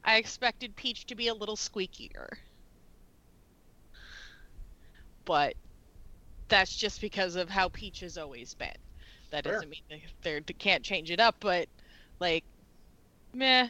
I 0.02 0.16
expected 0.16 0.74
Peach 0.76 1.04
to 1.08 1.14
be 1.14 1.28
a 1.28 1.34
little 1.34 1.56
squeakier. 1.56 2.30
But 5.26 5.56
that's 6.48 6.74
just 6.74 7.02
because 7.02 7.36
of 7.36 7.50
how 7.50 7.68
Peach 7.68 8.00
has 8.00 8.16
always 8.16 8.54
been. 8.54 8.68
That 9.30 9.44
Fair. 9.44 9.52
doesn't 9.52 9.68
mean 9.68 9.82
they, 9.90 10.40
they 10.40 10.52
can't 10.54 10.82
change 10.82 11.10
it 11.10 11.20
up, 11.20 11.36
but 11.38 11.68
like, 12.18 12.44
meh. 13.34 13.68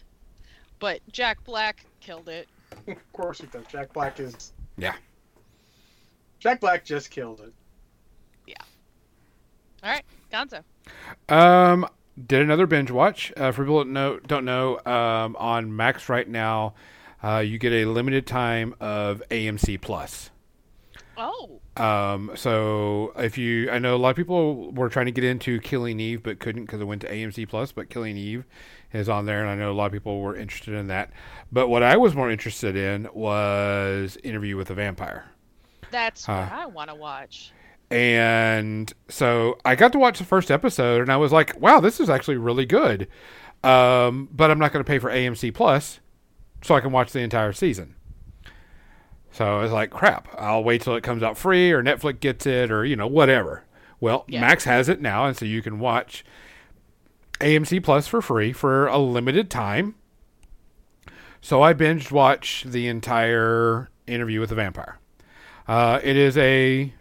But 0.79 1.01
Jack 1.11 1.43
Black 1.43 1.85
killed 1.99 2.29
it. 2.29 2.49
Of 2.87 3.13
course 3.13 3.41
he 3.41 3.49
does. 3.49 3.67
Jack 3.67 3.93
Black 3.93 4.21
is. 4.21 4.53
Yeah. 4.81 4.95
Jack 6.39 6.61
Black 6.61 6.85
just 6.85 7.11
killed 7.11 7.41
it. 7.41 7.53
Yeah. 8.47 8.55
All 9.83 9.91
right, 9.91 10.05
Gonzo. 10.33 10.63
Um, 11.33 11.87
did 12.27 12.41
another 12.43 12.67
binge 12.67 12.91
watch. 12.91 13.33
Uh, 13.37 13.53
for 13.53 13.65
people 13.65 13.81
that 13.81 13.89
know, 13.89 14.19
don't 14.21 14.45
know, 14.45 14.79
um, 14.87 15.37
on 15.37 15.75
Max 15.77 16.09
right 16.09 16.29
now, 16.29 16.75
uh, 17.23 17.39
you 17.39 17.59
get 17.59 17.73
a 17.73 17.85
limited 17.85 18.27
time 18.27 18.75
of 18.81 19.23
AMC 19.31 19.81
Plus. 19.81 20.31
Oh, 21.19 21.61
Um, 21.77 22.31
so 22.35 23.13
if 23.19 23.37
you, 23.37 23.71
I 23.71 23.79
know 23.79 23.95
a 23.95 23.99
lot 23.99 24.11
of 24.11 24.17
people 24.17 24.73
were 24.73 24.89
trying 24.89 25.05
to 25.07 25.13
get 25.13 25.25
into 25.25 25.61
Killing 25.61 26.01
Eve, 26.01 26.23
but 26.23 26.39
couldn't 26.39 26.65
because 26.65 26.81
it 26.81 26.85
went 26.87 27.03
to 27.03 27.11
AMC 27.11 27.47
Plus. 27.47 27.73
But 27.73 27.91
Killing 27.91 28.17
Eve 28.17 28.45
is 28.93 29.09
on 29.09 29.27
there, 29.27 29.41
and 29.41 29.49
I 29.51 29.55
know 29.55 29.71
a 29.71 29.75
lot 29.75 29.87
of 29.87 29.93
people 29.93 30.21
were 30.21 30.37
interested 30.37 30.75
in 30.75 30.89
that. 30.89 31.11
But 31.53 31.69
what 31.69 31.83
I 31.83 31.97
was 31.97 32.15
more 32.15 32.31
interested 32.31 32.77
in 32.77 33.09
was 33.13 34.17
Interview 34.25 34.57
with 34.57 34.71
a 34.71 34.75
Vampire. 34.75 35.27
that's 35.91 36.25
Huh. 36.27 36.47
what 36.49 36.53
I 36.53 36.67
want 36.67 36.91
to 36.91 36.95
watch. 36.97 37.53
And 37.91 38.93
so 39.09 39.59
I 39.65 39.75
got 39.75 39.91
to 39.93 39.99
watch 39.99 40.19
the 40.19 40.25
first 40.25 40.51
episode, 40.51 41.01
and 41.03 41.11
I 41.11 41.17
was 41.17 41.33
like, 41.33 41.61
"Wow, 41.61 41.81
this 41.81 41.99
is 41.99 42.09
actually 42.09 42.37
really 42.37 42.65
good." 42.67 43.09
Um, 43.65 44.29
but 44.33 44.51
I'm 44.51 44.59
not 44.61 44.73
going 44.73 44.85
to 44.85 44.89
pay 44.89 44.99
for 45.01 45.11
AMC 45.11 45.51
Plus, 45.53 45.99
so 46.63 46.75
I 46.77 46.81
can 46.81 46.93
watch 46.93 47.11
the 47.13 47.19
entire 47.21 47.53
season. 47.53 47.97
So 49.33 49.59
I 49.59 49.63
was 49.63 49.73
like, 49.73 49.91
"Crap! 49.91 50.29
I'll 50.39 50.63
wait 50.65 50.83
till 50.83 50.95
it 50.97 51.03
comes 51.03 51.23
out 51.23 51.37
free, 51.37 51.73
or 51.73 51.83
Netflix 51.83 52.21
gets 52.21 52.47
it, 52.47 52.71
or 52.71 52.85
you 52.85 52.95
know, 52.97 53.07
whatever." 53.09 53.65
Well, 53.99 54.25
Yeah. 54.29 54.41
Max 54.41 54.65
has 54.65 54.89
it 54.89 55.01
now, 55.01 55.27
and 55.27 55.37
so 55.37 55.45
you 55.45 55.61
can 55.61 55.79
watch 55.79 56.25
AMC 57.41 57.83
Plus 57.83 58.07
for 58.07 58.23
free 58.23 58.53
for 58.53 58.87
a 58.87 58.99
limited 58.99 59.51
time. 59.51 59.95
So 61.41 61.63
I 61.63 61.73
binged 61.73 62.11
watch 62.11 62.65
the 62.67 62.87
entire 62.89 63.89
interview 64.07 64.41
with 64.41 64.51
the 64.51 64.55
vampire. 64.55 64.99
Uh, 65.67 66.01
it 66.03 66.17
is 66.17 66.37
a 66.37 66.93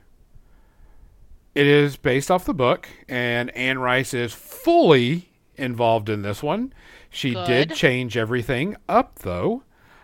it 1.56 1.68
is 1.68 1.98
based 1.98 2.32
off 2.32 2.46
the 2.46 2.54
book, 2.54 2.88
and 3.08 3.50
Anne 3.56 3.80
Rice 3.80 4.14
is 4.14 4.34
fully 4.34 5.30
involved 5.56 6.08
in 6.08 6.22
this 6.22 6.42
one. 6.42 6.74
She 7.10 7.34
did 7.34 7.74
change 7.74 8.16
everything 8.16 8.78
up, 8.88 9.20
though. 9.20 9.64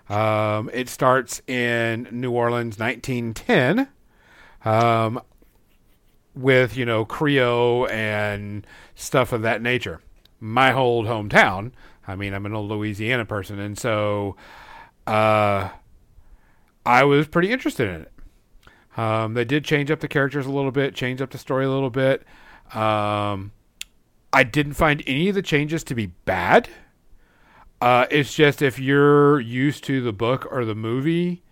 Um, 0.10 0.70
it 0.74 0.90
starts 0.90 1.42
in 1.48 2.08
New 2.12 2.32
Orleans, 2.32 2.78
1910, 2.78 3.88
um, 4.66 5.22
with 6.36 6.76
you 6.76 6.86
know 6.86 7.06
Creole 7.06 7.88
and 7.90 8.66
stuff 8.96 9.32
of 9.32 9.42
that 9.44 9.62
nature. 9.62 10.02
My 10.40 10.72
whole 10.72 11.06
hometown. 11.06 11.72
I 12.08 12.16
mean, 12.16 12.34
I'm 12.34 12.46
an 12.46 12.54
old 12.54 12.70
Louisiana 12.70 13.26
person, 13.26 13.60
and 13.60 13.78
so 13.78 14.36
uh, 15.08 15.70
I 16.86 17.04
was 17.04 17.28
pretty 17.28 17.52
interested 17.52 17.90
in 17.90 18.02
it. 18.02 18.12
Um, 18.98 19.34
they 19.34 19.44
did 19.46 19.66
change 19.66 19.92
up 19.92 20.00
the 20.00 20.08
characters 20.08 20.46
a 20.46 20.52
little 20.52 20.72
bit, 20.72 20.96
change 20.96 21.22
up 21.22 21.32
the 21.32 21.38
story 21.38 21.66
a 21.66 21.70
little 21.70 21.90
bit. 21.90 22.24
Um, 22.74 23.52
I 24.32 24.44
didn't 24.44 24.74
find 24.74 25.04
any 25.08 25.30
of 25.30 25.36
the 25.36 25.42
changes 25.42 25.84
to 25.86 25.96
be 25.96 26.08
bad. 26.26 26.70
Uh, 27.82 28.06
it's 28.10 28.34
just 28.34 28.62
if 28.62 28.80
you're 28.80 29.40
used 29.40 29.84
to 29.86 30.02
the 30.02 30.14
book 30.14 30.48
or 30.50 30.64
the 30.64 30.76
movie, 30.76 31.44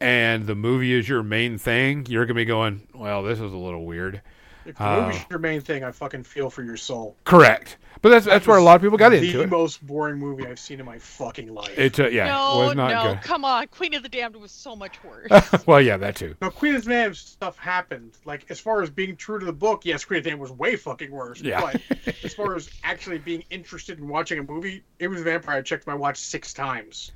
and 0.00 0.46
the 0.46 0.54
movie 0.54 0.92
is 0.92 1.08
your 1.08 1.22
main 1.22 1.56
thing, 1.56 2.06
you're 2.08 2.26
gonna 2.26 2.34
be 2.34 2.44
going, 2.44 2.86
"Well, 2.94 3.22
this 3.22 3.40
is 3.40 3.52
a 3.52 3.56
little 3.56 3.86
weird." 3.86 4.20
If 4.66 4.76
the 4.76 4.84
Oh. 4.86 5.06
movie's 5.06 5.20
your 5.30 5.38
main 5.38 5.60
thing, 5.60 5.84
I 5.84 5.92
fucking 5.92 6.24
feel 6.24 6.48
for 6.50 6.62
your 6.62 6.76
soul. 6.76 7.16
Correct, 7.24 7.76
but 8.02 8.08
that's 8.08 8.24
that's 8.26 8.46
where 8.46 8.56
a 8.56 8.62
lot 8.62 8.76
of 8.76 8.82
people 8.82 8.96
got 8.96 9.12
into 9.12 9.36
the 9.38 9.42
it. 9.44 9.50
most 9.50 9.86
boring 9.86 10.18
movie 10.18 10.46
I've 10.46 10.58
seen 10.58 10.80
in 10.80 10.86
my 10.86 10.98
fucking 10.98 11.52
life. 11.52 11.78
It 11.78 12.00
uh, 12.00 12.08
yeah, 12.08 12.26
no, 12.26 12.66
was 12.66 12.74
not 12.74 12.90
no, 12.90 13.12
good. 13.14 13.22
come 13.22 13.44
on. 13.44 13.66
Queen 13.68 13.94
of 13.94 14.02
the 14.02 14.08
Damned 14.08 14.36
was 14.36 14.50
so 14.52 14.74
much 14.74 14.96
worse. 15.04 15.30
well, 15.66 15.80
yeah, 15.80 15.96
that 15.98 16.16
too. 16.16 16.34
No, 16.40 16.50
Queen 16.50 16.74
of 16.74 16.84
the 16.84 16.90
Damned 16.90 17.16
stuff 17.16 17.58
happened. 17.58 18.16
Like 18.24 18.46
as 18.50 18.58
far 18.58 18.82
as 18.82 18.88
being 18.90 19.16
true 19.16 19.38
to 19.38 19.44
the 19.46 19.52
book, 19.52 19.84
yes, 19.84 20.04
Queen 20.04 20.18
of 20.18 20.24
the 20.24 20.30
Damned 20.30 20.40
was 20.40 20.52
way 20.52 20.76
fucking 20.76 21.10
worse. 21.10 21.40
Yeah. 21.42 21.60
But 21.60 22.14
as 22.24 22.32
far 22.34 22.54
as 22.56 22.70
actually 22.84 23.18
being 23.18 23.44
interested 23.50 23.98
in 23.98 24.08
watching 24.08 24.38
a 24.38 24.42
movie, 24.42 24.82
it 24.98 25.08
was 25.08 25.20
a 25.20 25.24
Vampire. 25.24 25.58
I 25.58 25.62
checked 25.62 25.86
my 25.86 25.94
watch 25.94 26.16
six 26.16 26.52
times 26.54 27.12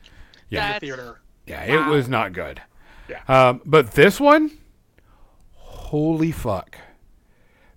Yeah, 0.51 0.69
in 0.69 0.75
the 0.75 0.81
theater. 0.81 1.21
Yeah, 1.47 1.63
it 1.63 1.91
was 1.91 2.09
not 2.09 2.35
good. 2.35 2.61
Yeah. 3.09 3.23
Um, 3.27 3.63
but 3.65 3.93
this 3.93 4.21
one, 4.21 4.51
holy 5.55 6.31
fuck. 6.31 6.77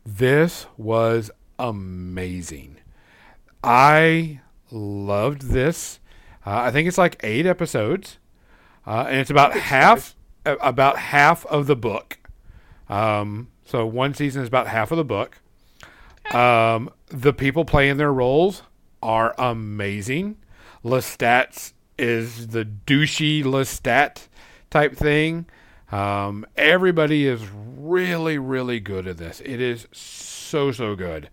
This 0.06 0.66
was 0.78 1.32
amazing. 1.60 2.78
I 3.64 4.42
loved 4.72 5.44
this. 5.44 6.00
Uh, 6.46 6.58
I 6.58 6.72
think 6.72 6.88
it's 6.88 6.98
like 6.98 7.20
eight 7.24 7.46
episodes, 7.46 8.18
uh, 8.88 9.06
and 9.08 9.18
it's 9.18 9.30
about 9.30 9.54
half 9.54 10.16
uh, 10.46 10.56
about 10.60 10.98
half 10.98 11.46
of 11.46 11.68
the 11.68 11.76
book. 11.76 12.18
Um, 12.90 13.50
so 13.64 13.86
one 13.86 14.14
season 14.16 14.42
is 14.42 14.48
about 14.48 14.68
half 14.68 14.92
of 14.92 14.98
the 14.98 15.06
book. 15.06 15.40
Um, 16.34 16.90
the 17.08 17.34
people 17.34 17.64
playing 17.64 17.98
their 17.98 18.12
roles 18.12 18.64
are 19.04 19.36
amazing. 19.38 20.38
Lestat 20.84 21.74
is 21.98 22.48
the 22.48 22.66
douchey 22.66 23.44
Lestat 23.44 24.28
type 24.72 24.96
thing. 24.96 25.46
Um, 25.92 26.46
everybody 26.56 27.28
is 27.28 27.42
really, 27.52 28.38
really 28.38 28.80
good 28.80 29.08
at 29.08 29.18
this. 29.18 29.42
It 29.42 29.60
is 29.60 29.88
so, 29.92 30.72
so 30.72 30.96
good. 30.96 31.30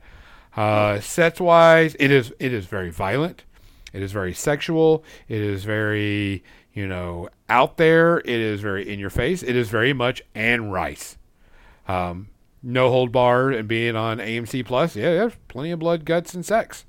Uh, 0.56 0.98
sets 1.00 1.40
wise, 1.40 1.94
it 2.00 2.10
is 2.10 2.32
it 2.40 2.52
is 2.52 2.66
very 2.66 2.90
violent. 2.90 3.44
It 3.92 4.02
is 4.02 4.10
very 4.10 4.34
sexual. 4.34 5.04
It 5.28 5.40
is 5.40 5.64
very 5.64 6.42
you 6.72 6.86
know 6.86 7.28
out 7.48 7.76
there. 7.76 8.18
It 8.18 8.28
is 8.28 8.60
very 8.60 8.92
in 8.92 8.98
your 8.98 9.10
face. 9.10 9.42
It 9.42 9.54
is 9.54 9.68
very 9.68 9.92
much 9.92 10.20
Anne 10.34 10.70
Rice. 10.70 11.16
Um, 11.86 12.28
no 12.62 12.90
hold 12.90 13.12
bar 13.12 13.50
and 13.50 13.68
being 13.68 13.94
on 13.94 14.18
AMC 14.18 14.66
Plus. 14.66 14.96
Yeah, 14.96 15.10
there's 15.10 15.34
plenty 15.46 15.70
of 15.70 15.78
blood, 15.78 16.04
guts, 16.04 16.34
and 16.34 16.44
sex. 16.44 16.84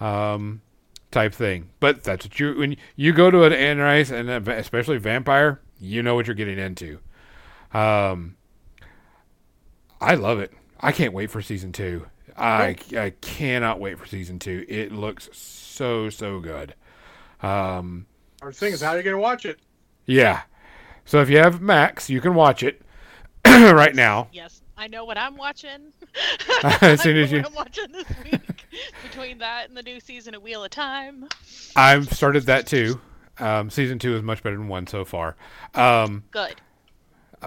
Um, 0.00 0.62
type 1.10 1.32
thing. 1.32 1.70
But 1.80 2.02
that's 2.02 2.26
what 2.26 2.40
you 2.40 2.54
when 2.56 2.76
you 2.96 3.12
go 3.12 3.30
to 3.30 3.44
an 3.44 3.52
Anne 3.52 3.78
Rice 3.78 4.10
and 4.10 4.28
especially 4.48 4.98
vampire, 4.98 5.60
you 5.80 6.02
know 6.02 6.14
what 6.14 6.26
you're 6.26 6.34
getting 6.34 6.58
into. 6.58 6.98
Um, 7.72 8.36
I 10.00 10.14
love 10.14 10.38
it. 10.40 10.52
I 10.80 10.92
can't 10.92 11.12
wait 11.12 11.30
for 11.30 11.40
season 11.42 11.72
two. 11.72 12.06
I 12.36 12.76
I 12.96 13.10
cannot 13.20 13.80
wait 13.80 13.98
for 13.98 14.06
season 14.06 14.38
two. 14.38 14.64
It 14.68 14.92
looks 14.92 15.28
so 15.32 16.10
so 16.10 16.38
good. 16.40 16.74
Um, 17.42 18.06
Our 18.42 18.52
thing 18.52 18.72
is, 18.72 18.82
how 18.82 18.90
are 18.90 18.96
you 18.98 19.02
gonna 19.02 19.18
watch 19.18 19.44
it? 19.46 19.58
yeah. 20.06 20.42
So 21.04 21.20
if 21.20 21.30
you 21.30 21.38
have 21.38 21.60
Max, 21.60 22.10
you 22.10 22.20
can 22.20 22.34
watch 22.34 22.62
it 22.64 22.82
right 23.46 23.94
now. 23.94 24.28
yes, 24.32 24.60
I 24.76 24.88
know 24.88 25.04
what 25.04 25.16
I'm 25.16 25.36
watching. 25.36 25.92
As 26.82 27.00
soon 27.00 27.16
as 27.16 27.30
you- 27.30 27.44
I'm 27.46 27.54
watching 27.54 27.92
this 27.92 28.06
week. 28.24 28.40
Between 29.02 29.38
that 29.38 29.68
and 29.68 29.76
the 29.76 29.82
new 29.82 30.00
season 30.00 30.34
of 30.34 30.42
Wheel 30.42 30.64
of 30.64 30.70
Time. 30.70 31.28
I've 31.76 32.12
started 32.12 32.44
that 32.46 32.66
too. 32.66 33.00
Um, 33.38 33.70
season 33.70 33.98
two 33.98 34.16
is 34.16 34.22
much 34.22 34.42
better 34.42 34.56
than 34.56 34.68
one 34.68 34.86
so 34.86 35.04
far. 35.04 35.36
Um, 35.74 36.24
Good. 36.30 36.56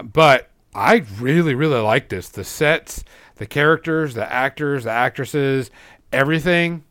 but 0.02 0.50
I 0.74 1.04
really, 1.18 1.54
really 1.54 1.80
like 1.80 2.08
this. 2.08 2.28
The 2.28 2.44
sets, 2.44 3.04
the 3.36 3.46
characters, 3.46 4.14
the 4.14 4.30
actors, 4.32 4.84
the 4.84 4.90
actresses, 4.90 5.70
everything 6.12 6.84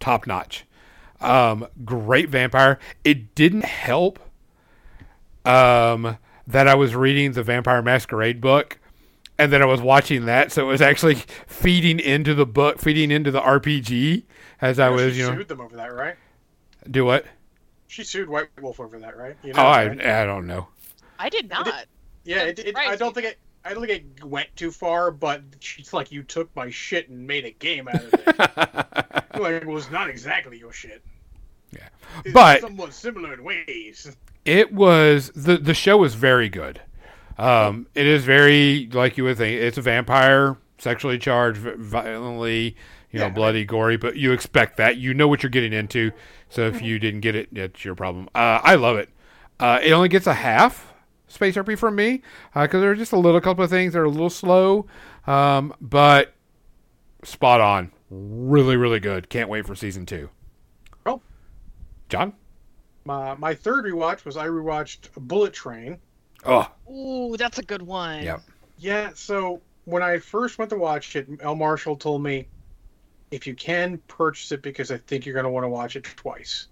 top 0.00 0.26
notch. 0.26 0.64
Um, 1.20 1.66
great 1.84 2.28
vampire. 2.28 2.78
It 3.02 3.34
didn't 3.34 3.64
help 3.64 4.20
um, 5.44 6.18
that 6.46 6.68
I 6.68 6.76
was 6.76 6.94
reading 6.94 7.32
the 7.32 7.42
Vampire 7.42 7.82
Masquerade 7.82 8.40
book 8.40 8.78
and 9.38 9.52
then 9.52 9.62
I 9.62 9.66
was 9.66 9.80
watching 9.80 10.26
that, 10.26 10.50
so 10.50 10.64
it 10.64 10.66
was 10.66 10.82
actually 10.82 11.14
feeding 11.46 12.00
into 12.00 12.34
the 12.34 12.44
book, 12.44 12.80
feeding 12.80 13.12
into 13.12 13.30
the 13.30 13.40
RPG 13.40 14.24
as 14.60 14.80
I 14.80 14.88
was, 14.88 15.16
you 15.16 15.26
know, 15.26 15.36
sued 15.36 15.48
them 15.48 15.60
over 15.60 15.76
that, 15.76 15.94
right? 15.94 16.16
do 16.90 17.04
what? 17.04 17.24
She 17.88 18.04
sued 18.04 18.28
White 18.28 18.48
Wolf 18.60 18.78
over 18.80 18.98
that, 19.00 19.16
right? 19.16 19.36
You 19.42 19.52
Oh, 19.56 19.62
I, 19.62 19.88
right? 19.88 20.00
I 20.06 20.24
don't 20.24 20.46
know. 20.46 20.68
I 21.18 21.28
did 21.28 21.48
not. 21.48 21.86
Yeah, 22.24 22.42
it, 22.44 22.58
it, 22.60 22.76
I 22.76 22.94
don't 22.96 23.14
think 23.14 23.26
it. 23.26 23.38
I 23.64 23.74
don't 23.74 23.84
think 23.86 24.04
it 24.18 24.24
went 24.24 24.54
too 24.56 24.70
far, 24.70 25.10
but 25.10 25.42
she's 25.60 25.92
like, 25.92 26.12
you 26.12 26.22
took 26.22 26.54
my 26.54 26.70
shit 26.70 27.08
and 27.08 27.26
made 27.26 27.44
a 27.44 27.50
game 27.50 27.88
out 27.88 27.96
of 28.04 28.14
it. 28.14 28.26
like, 29.40 29.62
it 29.62 29.66
was 29.66 29.90
not 29.90 30.08
exactly 30.08 30.58
your 30.58 30.72
shit. 30.72 31.02
It's 32.24 32.32
But- 32.32 32.60
somewhat 32.62 32.94
similar 32.94 33.34
in 33.34 33.44
ways. 33.44 34.16
It 34.44 34.72
was 34.72 35.30
the 35.34 35.58
the 35.58 35.74
show 35.74 35.98
was 35.98 36.14
very 36.14 36.48
good. 36.48 36.80
Um, 37.36 37.86
it 37.94 38.06
is 38.06 38.24
very 38.24 38.88
like 38.92 39.18
you 39.18 39.24
would 39.24 39.36
think. 39.36 39.60
It's 39.60 39.76
a 39.76 39.82
vampire, 39.82 40.56
sexually 40.78 41.18
charged, 41.18 41.58
violently, 41.60 42.74
you 43.10 43.18
know, 43.20 43.26
Yeah. 43.26 43.30
bloody, 43.32 43.64
gory. 43.66 43.98
But 43.98 44.16
you 44.16 44.32
expect 44.32 44.78
that. 44.78 44.96
You 44.96 45.12
know 45.12 45.28
what 45.28 45.42
you're 45.42 45.50
getting 45.50 45.72
into. 45.74 46.12
So 46.48 46.66
if 46.66 46.80
you 46.80 46.98
didn't 46.98 47.20
get 47.20 47.34
it, 47.34 47.48
it's 47.52 47.84
your 47.84 47.94
problem. 47.94 48.28
Uh, 48.34 48.60
I 48.62 48.76
love 48.76 48.96
it. 48.96 49.10
Uh, 49.60 49.80
it 49.82 49.92
only 49.92 50.08
gets 50.08 50.26
a 50.26 50.34
half 50.34 50.94
space 51.26 51.56
RP 51.56 51.78
from 51.78 51.94
me 51.94 52.22
because 52.54 52.80
there 52.80 52.90
are 52.90 52.96
just 52.96 53.12
a 53.12 53.18
little 53.18 53.40
couple 53.40 53.62
of 53.62 53.70
things 53.70 53.92
that 53.92 53.98
are 54.00 54.04
a 54.04 54.10
little 54.10 54.30
slow, 54.30 54.86
um, 55.26 55.74
but 55.80 56.34
spot 57.22 57.60
on. 57.60 57.92
Really, 58.10 58.76
really 58.76 59.00
good. 59.00 59.28
Can't 59.28 59.48
wait 59.48 59.66
for 59.66 59.74
season 59.74 60.06
two. 60.06 60.30
Oh. 61.04 61.20
John. 62.08 62.32
My 63.04 63.34
my 63.34 63.54
third 63.54 63.84
rewatch 63.84 64.24
was 64.24 64.36
I 64.36 64.46
rewatched 64.46 65.10
Bullet 65.16 65.52
Train. 65.52 65.98
Oh, 66.46 66.70
Ooh, 66.90 67.36
that's 67.36 67.58
a 67.58 67.62
good 67.62 67.82
one. 67.82 68.22
Yep. 68.22 68.42
Yeah, 68.78 69.10
so 69.14 69.60
when 69.86 70.02
I 70.02 70.18
first 70.18 70.58
went 70.58 70.70
to 70.70 70.76
watch 70.76 71.16
it, 71.16 71.28
El 71.40 71.56
Marshall 71.56 71.96
told 71.96 72.22
me 72.22 72.46
if 73.30 73.46
you 73.46 73.54
can 73.54 73.98
purchase 74.08 74.52
it 74.52 74.62
because 74.62 74.90
I 74.90 74.98
think 74.98 75.26
you're 75.26 75.34
going 75.34 75.44
to 75.44 75.50
want 75.50 75.64
to 75.64 75.68
watch 75.68 75.96
it 75.96 76.04
twice. 76.04 76.68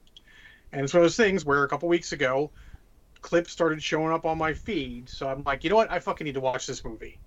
And 0.73 0.83
it's 0.83 0.93
one 0.93 1.01
of 1.01 1.05
those 1.05 1.16
things 1.16 1.45
where 1.45 1.65
a 1.65 1.69
couple 1.69 1.89
weeks 1.89 2.12
ago, 2.12 2.51
clips 3.20 3.53
started 3.53 3.83
showing 3.83 4.12
up 4.12 4.24
on 4.24 4.39
my 4.39 4.55
feed. 4.55 5.09
So 5.09 5.28
I'm 5.28 5.43
like, 5.45 5.65
you 5.65 5.70
know 5.70 5.77
what? 5.77 5.91
I 5.91 5.99
fucking 5.99 6.24
need 6.24 6.35
to 6.35 6.41
watch 6.41 6.66
this 6.66 6.85
movie. 6.85 7.19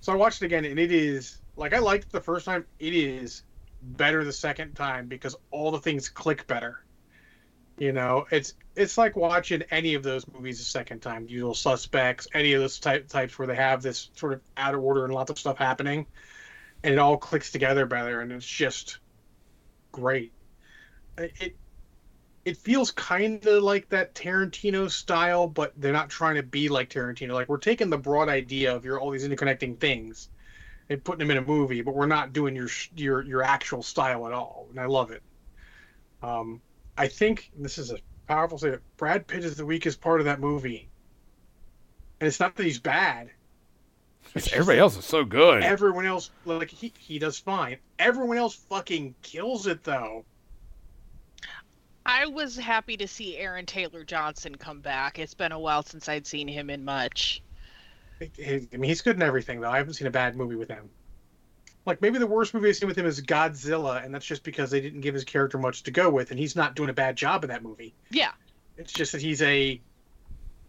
So 0.00 0.12
I 0.12 0.16
watched 0.16 0.42
it 0.42 0.46
again, 0.46 0.64
and 0.64 0.78
it 0.78 0.92
is 0.92 1.38
like 1.56 1.72
I 1.72 1.78
liked 1.78 2.12
the 2.12 2.20
first 2.20 2.44
time. 2.44 2.66
It 2.78 2.94
is 2.94 3.42
better 3.82 4.24
the 4.24 4.32
second 4.32 4.74
time 4.74 5.06
because 5.06 5.36
all 5.50 5.70
the 5.70 5.78
things 5.78 6.08
click 6.08 6.46
better. 6.46 6.84
You 7.78 7.92
know, 7.92 8.26
it's 8.30 8.54
it's 8.76 8.98
like 8.98 9.16
watching 9.16 9.62
any 9.70 9.94
of 9.94 10.02
those 10.02 10.26
movies 10.28 10.60
a 10.60 10.64
second 10.64 11.00
time. 11.00 11.26
Usual 11.28 11.54
Suspects, 11.54 12.28
any 12.34 12.52
of 12.52 12.60
those 12.60 12.78
type 12.78 13.08
types 13.08 13.38
where 13.38 13.48
they 13.48 13.56
have 13.56 13.82
this 13.82 14.10
sort 14.14 14.34
of 14.34 14.42
out 14.56 14.74
of 14.74 14.82
order 14.82 15.04
and 15.04 15.14
lots 15.14 15.30
of 15.30 15.38
stuff 15.38 15.58
happening, 15.58 16.06
and 16.84 16.92
it 16.92 16.98
all 16.98 17.16
clicks 17.16 17.50
together 17.50 17.86
better, 17.86 18.20
and 18.20 18.30
it's 18.30 18.46
just 18.46 18.98
great. 19.90 20.32
It 21.16 21.56
it, 22.44 22.56
feels 22.58 22.90
kind 22.90 23.44
of 23.46 23.62
like 23.62 23.88
that 23.88 24.14
Tarantino 24.14 24.90
style, 24.90 25.48
but 25.48 25.72
they're 25.78 25.94
not 25.94 26.10
trying 26.10 26.34
to 26.34 26.42
be 26.42 26.68
like 26.68 26.90
Tarantino. 26.90 27.32
Like 27.32 27.48
we're 27.48 27.56
taking 27.56 27.88
the 27.88 27.96
broad 27.96 28.28
idea 28.28 28.76
of 28.76 28.84
your 28.84 29.00
all 29.00 29.10
these 29.10 29.26
interconnecting 29.26 29.80
things 29.80 30.28
and 30.90 31.02
putting 31.02 31.20
them 31.20 31.30
in 31.30 31.42
a 31.42 31.46
movie, 31.46 31.80
but 31.80 31.94
we're 31.94 32.06
not 32.06 32.34
doing 32.34 32.54
your 32.54 32.68
your 32.94 33.22
your 33.22 33.42
actual 33.42 33.82
style 33.82 34.26
at 34.26 34.34
all, 34.34 34.66
and 34.70 34.78
I 34.78 34.84
love 34.84 35.10
it. 35.10 35.22
Um, 36.22 36.60
I 36.98 37.08
think 37.08 37.50
this 37.56 37.78
is 37.78 37.92
a 37.92 37.98
powerful 38.28 38.58
statement. 38.58 38.82
Brad 38.98 39.26
Pitt 39.26 39.42
is 39.42 39.56
the 39.56 39.64
weakest 39.64 40.02
part 40.02 40.20
of 40.20 40.26
that 40.26 40.38
movie, 40.38 40.90
and 42.20 42.28
it's 42.28 42.40
not 42.40 42.56
that 42.56 42.64
he's 42.64 42.78
bad. 42.78 43.30
It's 44.34 44.52
everybody 44.52 44.76
that 44.76 44.82
else 44.82 44.96
is 44.96 45.04
so 45.04 45.24
good. 45.24 45.62
Everyone 45.62 46.06
else, 46.06 46.30
like 46.44 46.70
he, 46.70 46.92
he 46.98 47.18
does 47.18 47.38
fine. 47.38 47.78
Everyone 47.98 48.36
else 48.36 48.54
fucking 48.54 49.14
kills 49.22 49.66
it 49.66 49.84
though. 49.84 50.24
I 52.06 52.26
was 52.26 52.56
happy 52.56 52.96
to 52.98 53.08
see 53.08 53.36
Aaron 53.38 53.64
Taylor 53.64 54.04
Johnson 54.04 54.54
come 54.56 54.80
back. 54.80 55.18
It's 55.18 55.34
been 55.34 55.52
a 55.52 55.58
while 55.58 55.82
since 55.82 56.08
I'd 56.08 56.26
seen 56.26 56.48
him 56.48 56.68
in 56.68 56.84
much. 56.84 57.42
I 58.20 58.30
I 58.72 58.76
mean, 58.76 58.88
he's 58.88 59.02
good 59.02 59.16
in 59.16 59.22
everything 59.22 59.60
though. 59.60 59.70
I 59.70 59.78
haven't 59.78 59.94
seen 59.94 60.06
a 60.06 60.10
bad 60.10 60.36
movie 60.36 60.56
with 60.56 60.68
him. 60.68 60.90
Like 61.86 62.00
maybe 62.00 62.18
the 62.18 62.26
worst 62.26 62.54
movie 62.54 62.68
I've 62.68 62.76
seen 62.76 62.88
with 62.88 62.98
him 62.98 63.06
is 63.06 63.20
Godzilla, 63.20 64.04
and 64.04 64.14
that's 64.14 64.24
just 64.24 64.42
because 64.42 64.70
they 64.70 64.80
didn't 64.80 65.00
give 65.00 65.14
his 65.14 65.24
character 65.24 65.58
much 65.58 65.82
to 65.84 65.90
go 65.90 66.10
with, 66.10 66.30
and 66.30 66.38
he's 66.38 66.56
not 66.56 66.76
doing 66.76 66.90
a 66.90 66.94
bad 66.94 67.16
job 67.16 67.44
in 67.44 67.50
that 67.50 67.62
movie. 67.62 67.94
Yeah. 68.10 68.32
It's 68.76 68.92
just 68.92 69.12
that 69.12 69.20
he's 69.20 69.42
a, 69.42 69.80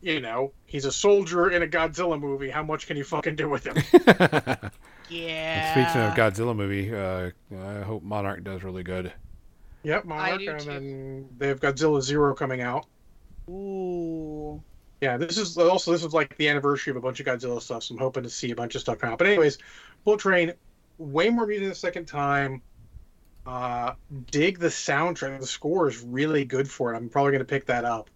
you 0.06 0.22
know, 0.22 0.54
he's 0.66 0.86
a 0.86 0.92
soldier 0.92 1.50
in 1.50 1.64
a 1.64 1.68
Godzilla 1.68 2.20
movie. 2.20 2.50
How 2.50 2.62
much 2.62 2.86
can 2.86 2.96
you 2.96 3.04
fucking 3.04 3.36
do 3.36 3.50
with 3.50 3.66
him? 3.66 3.76
Yeah. 5.08 5.72
Speaking 5.72 6.02
of 6.02 6.16
Godzilla 6.16 6.56
movie, 6.56 6.92
uh, 6.92 7.30
I 7.64 7.82
hope 7.84 8.02
Monarch 8.02 8.44
does 8.44 8.64
really 8.64 8.82
good. 8.82 9.14
yep, 9.84 10.04
Monarch, 10.04 10.40
do 10.40 10.50
and 10.50 10.60
too. 10.60 10.66
then 10.66 11.30
they 11.38 11.48
have 11.48 11.60
Godzilla 11.60 12.02
Zero 12.02 12.34
coming 12.34 12.62
out. 12.62 12.88
Ooh. 13.48 14.64
Yeah, 15.02 15.18
this 15.18 15.38
is 15.38 15.60
also 15.60 15.92
this 15.92 16.04
is 16.04 16.12
like 16.14 16.36
the 16.38 16.50
anniversary 16.50 16.90
of 16.90 16.98
a 16.98 17.02
bunch 17.02 17.20
of 17.20 17.28
Godzilla 17.28 17.62
stuff, 17.62 17.84
so 17.84 17.94
I'm 17.94 18.00
hoping 18.00 18.24
to 18.24 18.32
see 18.32 18.50
a 18.50 18.56
bunch 18.56 18.74
of 18.74 18.82
stuff 18.82 18.98
come 18.98 19.12
out. 19.12 19.20
But 19.20 19.28
anyways, 19.28 19.60
Bullet 20.06 20.22
Train, 20.22 20.54
way 20.98 21.30
more 21.30 21.46
music 21.46 21.70
the 21.70 21.76
second 21.76 22.06
time. 22.08 22.64
Uh, 23.46 23.94
dig 24.32 24.58
the 24.58 24.70
soundtrack. 24.70 25.40
The 25.40 25.46
score 25.46 25.88
is 25.88 26.02
really 26.02 26.46
good 26.46 26.68
for 26.68 26.92
it. 26.92 26.98
I'm 26.98 27.10
probably 27.10 27.32
going 27.34 27.42
to 27.42 27.46
pick 27.46 27.68
that 27.68 27.86
up 27.86 28.10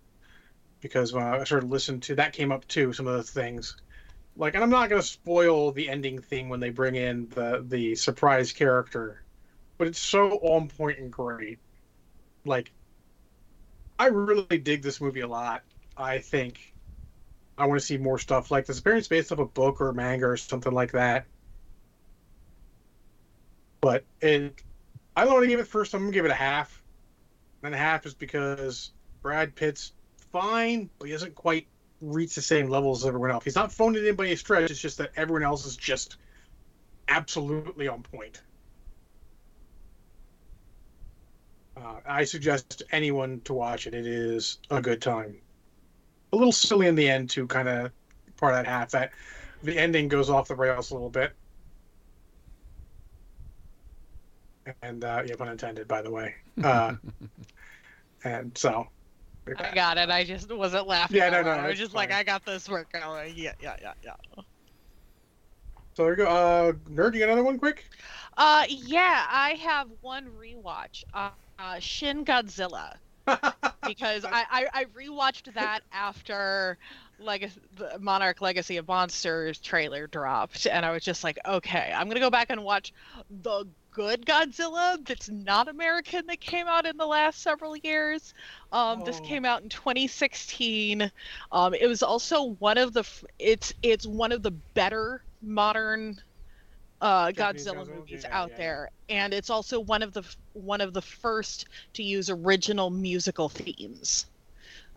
because 0.82 1.14
when 1.14 1.24
I 1.24 1.44
started 1.44 1.70
listening 1.70 2.02
to 2.02 2.16
that 2.16 2.34
came 2.34 2.52
up 2.52 2.68
too. 2.68 2.94
Some 2.94 3.08
of 3.08 3.18
the 3.18 3.24
things, 3.24 3.76
like, 4.36 4.56
and 4.56 4.64
I'm 4.64 4.70
not 4.70 4.90
going 4.90 5.02
to 5.02 5.08
spoil 5.08 5.72
the 5.72 5.90
ending 5.90 6.20
thing 6.20 6.50
when 6.50 6.60
they 6.60 6.70
bring 6.70 6.96
in 6.96 7.30
the 7.30 7.64
the 7.68 7.96
surprise 7.96 8.52
character, 8.52 9.24
but 9.78 9.88
it's 9.88 10.00
so 10.00 10.32
on 10.40 10.68
point 10.70 11.00
and 11.00 11.12
great. 11.12 11.60
Like, 12.46 12.72
I 13.98 14.08
really 14.08 14.58
dig 14.58 14.82
this 14.82 15.02
movie 15.02 15.22
a 15.22 15.28
lot. 15.28 15.64
I 15.98 16.20
think 16.20 16.74
I 17.58 17.66
want 17.66 17.80
to 17.80 17.86
see 17.86 17.98
more 17.98 18.18
stuff 18.18 18.52
like 18.52 18.66
this. 18.66 18.80
Apparently, 18.80 19.00
it's 19.00 19.08
based 19.10 19.32
off 19.32 19.40
a 19.40 19.46
book 19.46 19.82
or 19.82 19.90
a 19.90 19.94
manga 19.94 20.26
or 20.26 20.38
something 20.38 20.72
like 20.72 20.94
that. 20.94 21.26
But 23.82 24.06
it, 24.22 24.62
I 25.16 25.26
don't 25.26 25.34
want 25.34 25.44
to 25.44 25.50
give 25.50 25.60
it 25.60 25.68
first. 25.68 25.94
I'm 25.94 26.02
gonna 26.02 26.14
give 26.14 26.26
it 26.26 26.32
a 26.32 26.36
half. 26.36 26.82
And 27.62 27.76
a 27.76 27.78
half 27.78 28.06
is 28.06 28.14
because 28.14 28.92
Brad 29.22 29.54
Pitt's 29.54 29.92
fine, 30.32 30.90
but 31.00 31.06
he 31.06 31.12
doesn't 31.12 31.36
quite 31.36 31.68
reach 32.02 32.36
the 32.36 32.42
same 32.42 32.70
level 32.70 32.92
as 32.92 33.06
everyone 33.06 33.32
else. 33.32 33.44
He's 33.44 33.56
not 33.56 33.72
phoning 33.72 34.06
in 34.06 34.16
by 34.16 34.28
a 34.28 34.38
stretch. 34.38 34.72
It's 34.72 34.80
just 34.80 34.98
that 35.00 35.12
everyone 35.16 35.44
else 35.44 35.66
is 35.66 35.76
just 35.76 36.18
absolutely 37.08 37.88
on 37.88 38.04
point. 38.04 38.42
Uh, 41.76 41.96
I 42.06 42.24
suggest 42.24 42.84
anyone 42.92 43.42
to 43.46 43.54
watch 43.54 43.88
it. 43.88 43.94
It 43.94 44.06
is 44.06 44.60
a 44.70 44.82
good 44.82 45.02
time. 45.02 45.38
A 46.34 46.36
little 46.36 46.52
silly 46.52 46.88
in 46.88 46.96
the 46.96 47.10
end, 47.10 47.30
to 47.32 47.48
kind 47.48 47.68
of 47.68 47.92
part 48.38 48.54
of 48.54 48.64
that 48.64 48.70
half. 48.70 48.92
That 48.92 49.12
the 49.64 49.78
ending 49.78 50.08
goes 50.08 50.30
off 50.30 50.48
the 50.48 50.56
rails 50.56 50.92
a 50.92 50.94
little 50.94 51.10
bit. 51.10 51.32
And 54.82 55.04
uh, 55.04 55.24
yeah, 55.26 55.36
pun 55.36 55.48
intended, 55.48 55.88
by 55.88 56.02
the 56.02 56.12
way. 56.12 56.36
Uh, 56.64 56.96
and 58.24 58.56
so, 58.58 58.88
I 59.58 59.74
got 59.74 59.98
it. 59.98 60.10
I 60.10 60.24
just 60.24 60.52
wasn't 60.52 60.88
laughing. 60.88 61.18
Yeah, 61.18 61.30
no, 61.30 61.42
no. 61.42 61.52
I 61.52 61.68
was 61.68 61.78
just 61.78 61.94
like. 61.94 62.12
I 62.12 62.24
got 62.24 62.46
this 62.46 62.70
work 62.70 62.92
going. 62.92 63.34
Yeah, 63.36 63.54
yeah, 63.62 63.76
yeah, 63.82 63.94
yeah. 64.04 64.14
so 65.94 66.04
there 66.04 66.12
you 66.12 66.18
go. 66.18 66.28
Uh, 66.28 66.72
nerd, 66.90 67.14
you 67.14 67.20
got 67.20 67.30
another 67.30 67.44
one, 67.44 67.58
quick? 67.58 67.86
Uh, 68.38 68.66
yeah, 68.68 69.26
I 69.30 69.52
have 69.62 69.88
one 70.02 70.28
rewatch. 70.40 71.04
Uh, 71.14 71.30
uh 71.58 71.80
Shin 71.80 72.26
Godzilla. 72.26 72.96
because 73.88 74.26
I, 74.26 74.46
I 74.50 74.66
I 74.74 74.86
rewatched 74.86 75.54
that 75.54 75.82
after 75.92 76.78
Leg- 77.20 77.52
the 77.76 77.98
Monarch 78.00 78.42
Legacy 78.42 78.78
of 78.78 78.88
Monsters 78.88 79.60
trailer 79.60 80.08
dropped, 80.08 80.66
and 80.66 80.86
I 80.86 80.92
was 80.92 81.04
just 81.04 81.24
like, 81.24 81.38
okay, 81.46 81.94
I'm 81.96 82.08
gonna 82.08 82.20
go 82.20 82.30
back 82.30 82.50
and 82.50 82.64
watch 82.64 82.94
the 83.30 83.66
good 84.00 84.26
Godzilla 84.26 84.98
that's 85.06 85.30
not 85.30 85.68
American 85.68 86.26
that 86.28 86.40
came 86.42 86.68
out 86.68 86.86
in 86.86 86.98
the 86.98 87.06
last 87.06 87.42
several 87.42 87.76
years. 87.78 88.34
Um, 88.72 89.02
This 89.02 89.20
Oh. 89.20 89.22
came 89.22 89.46
out 89.46 89.64
in 89.64 89.70
2016. 89.70 91.12
Um, 91.52 91.74
it 91.74 91.88
was 91.88 92.04
also 92.04 92.56
one 92.60 92.78
of 92.78 92.94
the 92.94 93.02
f- 93.02 93.24
it's 93.40 93.74
it's 93.84 94.08
one 94.08 94.32
of 94.32 94.44
the 94.44 94.52
better 94.76 95.24
modern 95.42 96.16
uh, 97.02 97.32
Godzilla 97.32 97.88
movies 97.88 98.26
Yeah, 98.26 98.32
out 98.32 98.52
yeah, 98.52 98.58
there, 98.58 98.90
and 99.10 99.34
it's 99.34 99.50
also 99.50 99.80
one 99.82 100.04
of 100.04 100.14
the 100.14 100.24
one 100.54 100.82
of 100.82 100.94
the 100.94 101.02
first 101.02 101.66
to 101.96 102.04
use 102.04 102.30
original 102.30 102.90
musical 102.90 103.50
themes, 103.50 104.26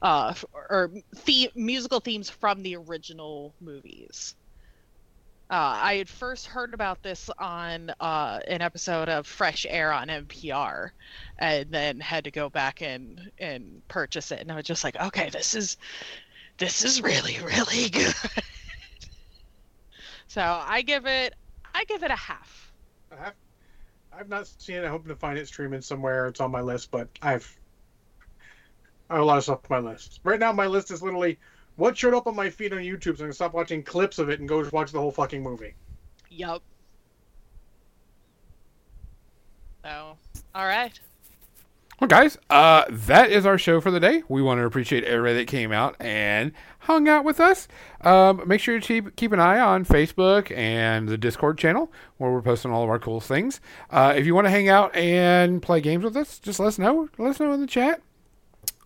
uh, 0.02 0.34
or 0.54 0.92
the 1.26 1.50
musical 1.54 2.00
themes 2.00 2.30
from 2.30 2.62
the 2.62 2.76
original 2.76 3.54
movies. 3.60 4.34
Uh, 5.52 5.78
I 5.82 5.96
had 5.96 6.08
first 6.08 6.46
heard 6.46 6.72
about 6.72 7.02
this 7.02 7.28
on 7.38 7.92
uh, 8.00 8.40
an 8.48 8.62
episode 8.62 9.10
of 9.10 9.26
Fresh 9.26 9.66
Air 9.68 9.92
on 9.92 10.08
NPR, 10.08 10.92
and 11.38 11.70
then 11.70 12.00
had 12.00 12.24
to 12.24 12.30
go 12.30 12.48
back 12.48 12.80
and 12.80 13.30
and 13.38 13.82
purchase 13.86 14.32
it. 14.32 14.40
And 14.40 14.50
I 14.50 14.54
was 14.56 14.64
just 14.64 14.82
like, 14.82 14.98
okay, 14.98 15.28
this 15.28 15.54
is 15.54 15.76
this 16.56 16.86
is 16.86 17.02
really 17.02 17.38
really 17.44 17.88
good. 17.90 18.14
so 20.26 20.40
I 20.40 20.80
give 20.80 21.04
it 21.04 21.34
I 21.74 21.84
give 21.84 22.02
it 22.02 22.10
a 22.10 22.16
half. 22.16 22.72
I 23.12 23.24
have, 23.24 23.34
I've 24.10 24.28
not 24.30 24.46
seen 24.46 24.76
it. 24.76 24.84
I 24.86 24.88
hope 24.88 25.06
to 25.06 25.16
find 25.16 25.38
it 25.38 25.48
streaming 25.48 25.82
somewhere. 25.82 26.28
It's 26.28 26.40
on 26.40 26.50
my 26.50 26.62
list, 26.62 26.90
but 26.90 27.10
I've 27.20 27.60
I 29.10 29.16
have 29.16 29.22
a 29.22 29.26
lot 29.26 29.36
of 29.36 29.44
stuff 29.44 29.70
on 29.70 29.84
my 29.84 29.90
list. 29.90 30.20
Right 30.24 30.40
now, 30.40 30.50
my 30.52 30.66
list 30.66 30.90
is 30.90 31.02
literally 31.02 31.38
what 31.76 31.96
showed 31.96 32.14
up 32.14 32.26
on 32.26 32.36
my 32.36 32.50
feed 32.50 32.72
on 32.72 32.80
YouTube. 32.80 33.16
So 33.16 33.24
I'm 33.24 33.28
gonna 33.28 33.32
stop 33.32 33.54
watching 33.54 33.82
clips 33.82 34.18
of 34.18 34.28
it 34.28 34.40
and 34.40 34.48
go 34.48 34.68
watch 34.72 34.92
the 34.92 35.00
whole 35.00 35.10
fucking 35.10 35.42
movie. 35.42 35.74
Yup. 36.30 36.62
So, 39.84 40.16
all 40.54 40.66
right. 40.66 40.98
Well, 42.00 42.08
guys, 42.08 42.36
uh, 42.50 42.84
that 42.88 43.30
is 43.30 43.46
our 43.46 43.56
show 43.58 43.80
for 43.80 43.92
the 43.92 44.00
day. 44.00 44.24
We 44.28 44.42
want 44.42 44.58
to 44.58 44.64
appreciate 44.64 45.04
everybody 45.04 45.36
that 45.36 45.46
came 45.46 45.70
out 45.70 45.94
and 46.00 46.50
hung 46.80 47.08
out 47.08 47.24
with 47.24 47.38
us. 47.38 47.68
Um, 48.00 48.42
make 48.44 48.60
sure 48.60 48.74
you 48.74 48.80
keep, 48.80 49.14
keep 49.14 49.30
an 49.30 49.38
eye 49.38 49.60
on 49.60 49.84
Facebook 49.84 50.50
and 50.56 51.08
the 51.08 51.16
Discord 51.16 51.58
channel 51.58 51.92
where 52.16 52.32
we're 52.32 52.42
posting 52.42 52.72
all 52.72 52.82
of 52.82 52.90
our 52.90 52.98
cool 52.98 53.20
things. 53.20 53.60
Uh, 53.88 54.14
if 54.16 54.26
you 54.26 54.34
want 54.34 54.46
to 54.46 54.50
hang 54.50 54.68
out 54.68 54.92
and 54.96 55.62
play 55.62 55.80
games 55.80 56.02
with 56.02 56.16
us, 56.16 56.40
just 56.40 56.58
let 56.58 56.66
us 56.66 56.78
know. 56.78 57.08
Let 57.18 57.30
us 57.30 57.40
know 57.40 57.52
in 57.52 57.60
the 57.60 57.68
chat. 57.68 58.02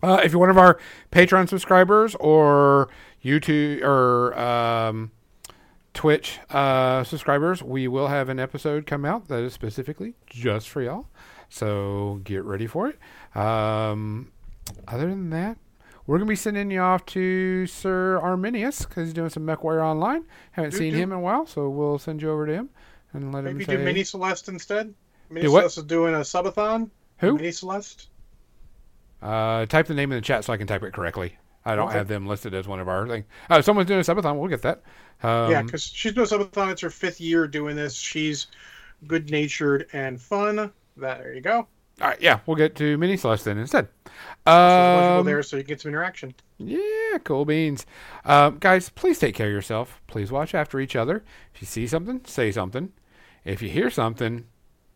Uh, 0.03 0.21
if 0.23 0.31
you're 0.31 0.39
one 0.39 0.49
of 0.49 0.57
our 0.57 0.79
Patreon 1.11 1.49
subscribers 1.49 2.15
or 2.15 2.87
YouTube 3.23 3.81
or 3.83 4.37
um, 4.39 5.11
Twitch 5.93 6.39
uh, 6.51 7.03
subscribers, 7.03 7.63
we 7.63 7.87
will 7.87 8.07
have 8.07 8.29
an 8.29 8.39
episode 8.39 8.85
come 8.85 9.05
out 9.05 9.27
that 9.27 9.43
is 9.43 9.53
specifically 9.53 10.13
just 10.27 10.69
for 10.69 10.81
y'all. 10.81 11.07
So 11.49 12.21
get 12.23 12.43
ready 12.43 12.67
for 12.67 12.89
it. 12.89 12.99
Um, 13.35 14.31
other 14.87 15.07
than 15.09 15.29
that, 15.31 15.57
we're 16.05 16.17
gonna 16.19 16.29
be 16.29 16.35
sending 16.35 16.69
you 16.71 16.79
off 16.79 17.05
to 17.07 17.65
Sir 17.67 18.19
Arminius 18.19 18.85
because 18.85 19.07
he's 19.07 19.13
doing 19.13 19.29
some 19.29 19.43
MechWarrior 19.45 19.83
Online. 19.83 20.23
Haven't 20.51 20.71
Do- 20.71 20.77
seen 20.77 20.93
do- 20.93 20.99
him 20.99 21.11
in 21.11 21.17
a 21.17 21.21
while, 21.21 21.45
so 21.45 21.69
we'll 21.69 21.97
send 21.99 22.21
you 22.21 22.29
over 22.31 22.45
to 22.45 22.53
him 22.53 22.69
and 23.13 23.33
let 23.33 23.43
Maybe 23.45 23.59
him 23.63 23.65
say 23.65 23.77
do 23.77 23.83
Mini 23.83 24.03
Celeste 24.03 24.49
instead. 24.49 24.93
Mini 25.29 25.45
Do 25.47 25.51
what? 25.51 25.61
Celeste 25.61 25.77
is 25.79 25.83
doing 25.85 26.13
a 26.13 26.19
subathon. 26.19 26.89
who. 27.17 27.35
Mini 27.35 27.51
Celeste. 27.51 28.09
Uh, 29.21 29.65
type 29.65 29.87
the 29.87 29.93
name 29.93 30.11
in 30.11 30.17
the 30.17 30.21
chat 30.21 30.45
so 30.45 30.53
I 30.53 30.57
can 30.57 30.67
type 30.67 30.83
it 30.83 30.93
correctly. 30.93 31.37
I 31.65 31.75
don't 31.75 31.89
Okay. 31.89 31.97
have 31.97 32.07
them 32.07 32.27
listed 32.27 32.53
as 32.53 32.67
one 32.67 32.79
of 32.79 32.87
our 32.87 33.07
things. 33.07 33.25
Oh, 33.49 33.59
someone's 33.61 33.87
doing 33.87 33.99
a 33.99 34.03
subathon. 34.03 34.37
We'll 34.39 34.47
get 34.47 34.61
that. 34.61 34.83
Um, 35.23 35.51
yeah, 35.51 35.61
because 35.63 35.83
she's 35.83 36.13
doing 36.13 36.27
a 36.27 36.29
subathon. 36.29 36.71
It's 36.71 36.81
her 36.81 36.89
fifth 36.89 37.19
year 37.19 37.47
doing 37.47 37.75
this. 37.75 37.95
She's 37.95 38.47
good 39.07 39.29
natured 39.31 39.87
and 39.93 40.21
fun. 40.21 40.71
That 40.97 41.19
there 41.19 41.33
you 41.33 41.41
go. 41.41 41.67
all 42.01 42.07
right, 42.09 42.21
yeah, 42.21 42.39
we'll 42.45 42.57
get 42.57 42.75
to 42.75 42.97
Mini 42.97 43.17
Celeste 43.17 43.45
then 43.45 43.57
instead. 43.57 43.87
So 44.61 44.71
there's 44.71 44.87
a 44.87 44.91
bunch 44.91 45.05
of 45.05 45.09
people 45.09 45.21
Um, 45.21 45.25
there, 45.25 45.41
so 45.43 45.57
you 45.57 45.63
get 45.63 45.81
some 45.81 45.89
interaction. 45.89 46.33
Yeah, 46.59 47.17
cool 47.23 47.45
beans. 47.45 47.85
Um, 48.25 48.57
guys, 48.59 48.89
please 48.89 49.19
take 49.19 49.35
care 49.35 49.47
of 49.47 49.53
yourself. 49.53 50.01
Please 50.07 50.31
watch 50.31 50.55
after 50.55 50.79
each 50.79 50.95
other. 50.95 51.23
If 51.53 51.61
you 51.61 51.67
see 51.67 51.87
something, 51.87 52.21
say 52.25 52.51
something. 52.51 52.93
If 53.45 53.61
you 53.61 53.69
hear 53.69 53.89
something, 53.89 54.45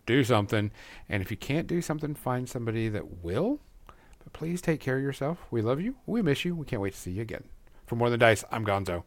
do 0.05 0.23
something. 0.23 0.71
And 1.09 1.21
if 1.21 1.31
you 1.31 1.37
can't 1.37 1.67
do 1.67 1.81
something, 1.81 2.15
find 2.15 2.47
somebody 2.49 2.89
that 2.89 3.23
will. 3.23 3.59
But 4.23 4.33
please 4.33 4.61
take 4.61 4.79
care 4.79 4.97
of 4.97 5.03
yourself. 5.03 5.39
We 5.51 5.61
love 5.61 5.81
you. 5.81 5.95
We 6.05 6.21
miss 6.21 6.45
you. 6.45 6.55
We 6.55 6.65
can't 6.65 6.81
wait 6.81 6.93
to 6.93 6.99
see 6.99 7.11
you 7.11 7.21
again. 7.21 7.45
For 7.85 7.95
More 7.95 8.09
Than 8.09 8.19
Dice, 8.19 8.43
I'm 8.51 8.65
Gonzo. 8.65 9.03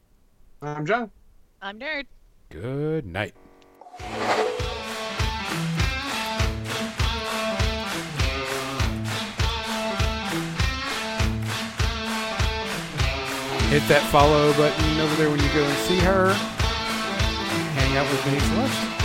I'm 0.60 0.86
John. 0.86 1.10
I'm 1.62 1.78
nerd. 1.78 2.06
Good 2.50 3.06
night. 3.06 3.34
Hit 13.70 13.88
that 13.88 14.06
follow 14.12 14.52
button 14.52 15.00
over 15.00 15.14
there 15.16 15.30
when 15.30 15.40
you 15.40 15.48
go 15.48 15.64
and 15.64 15.78
see 15.78 15.98
her. 15.98 16.32
Hang 17.74 17.96
out 17.96 18.08
with 18.08 18.24
Minnie 18.26 18.38
Celeste. 18.40 19.03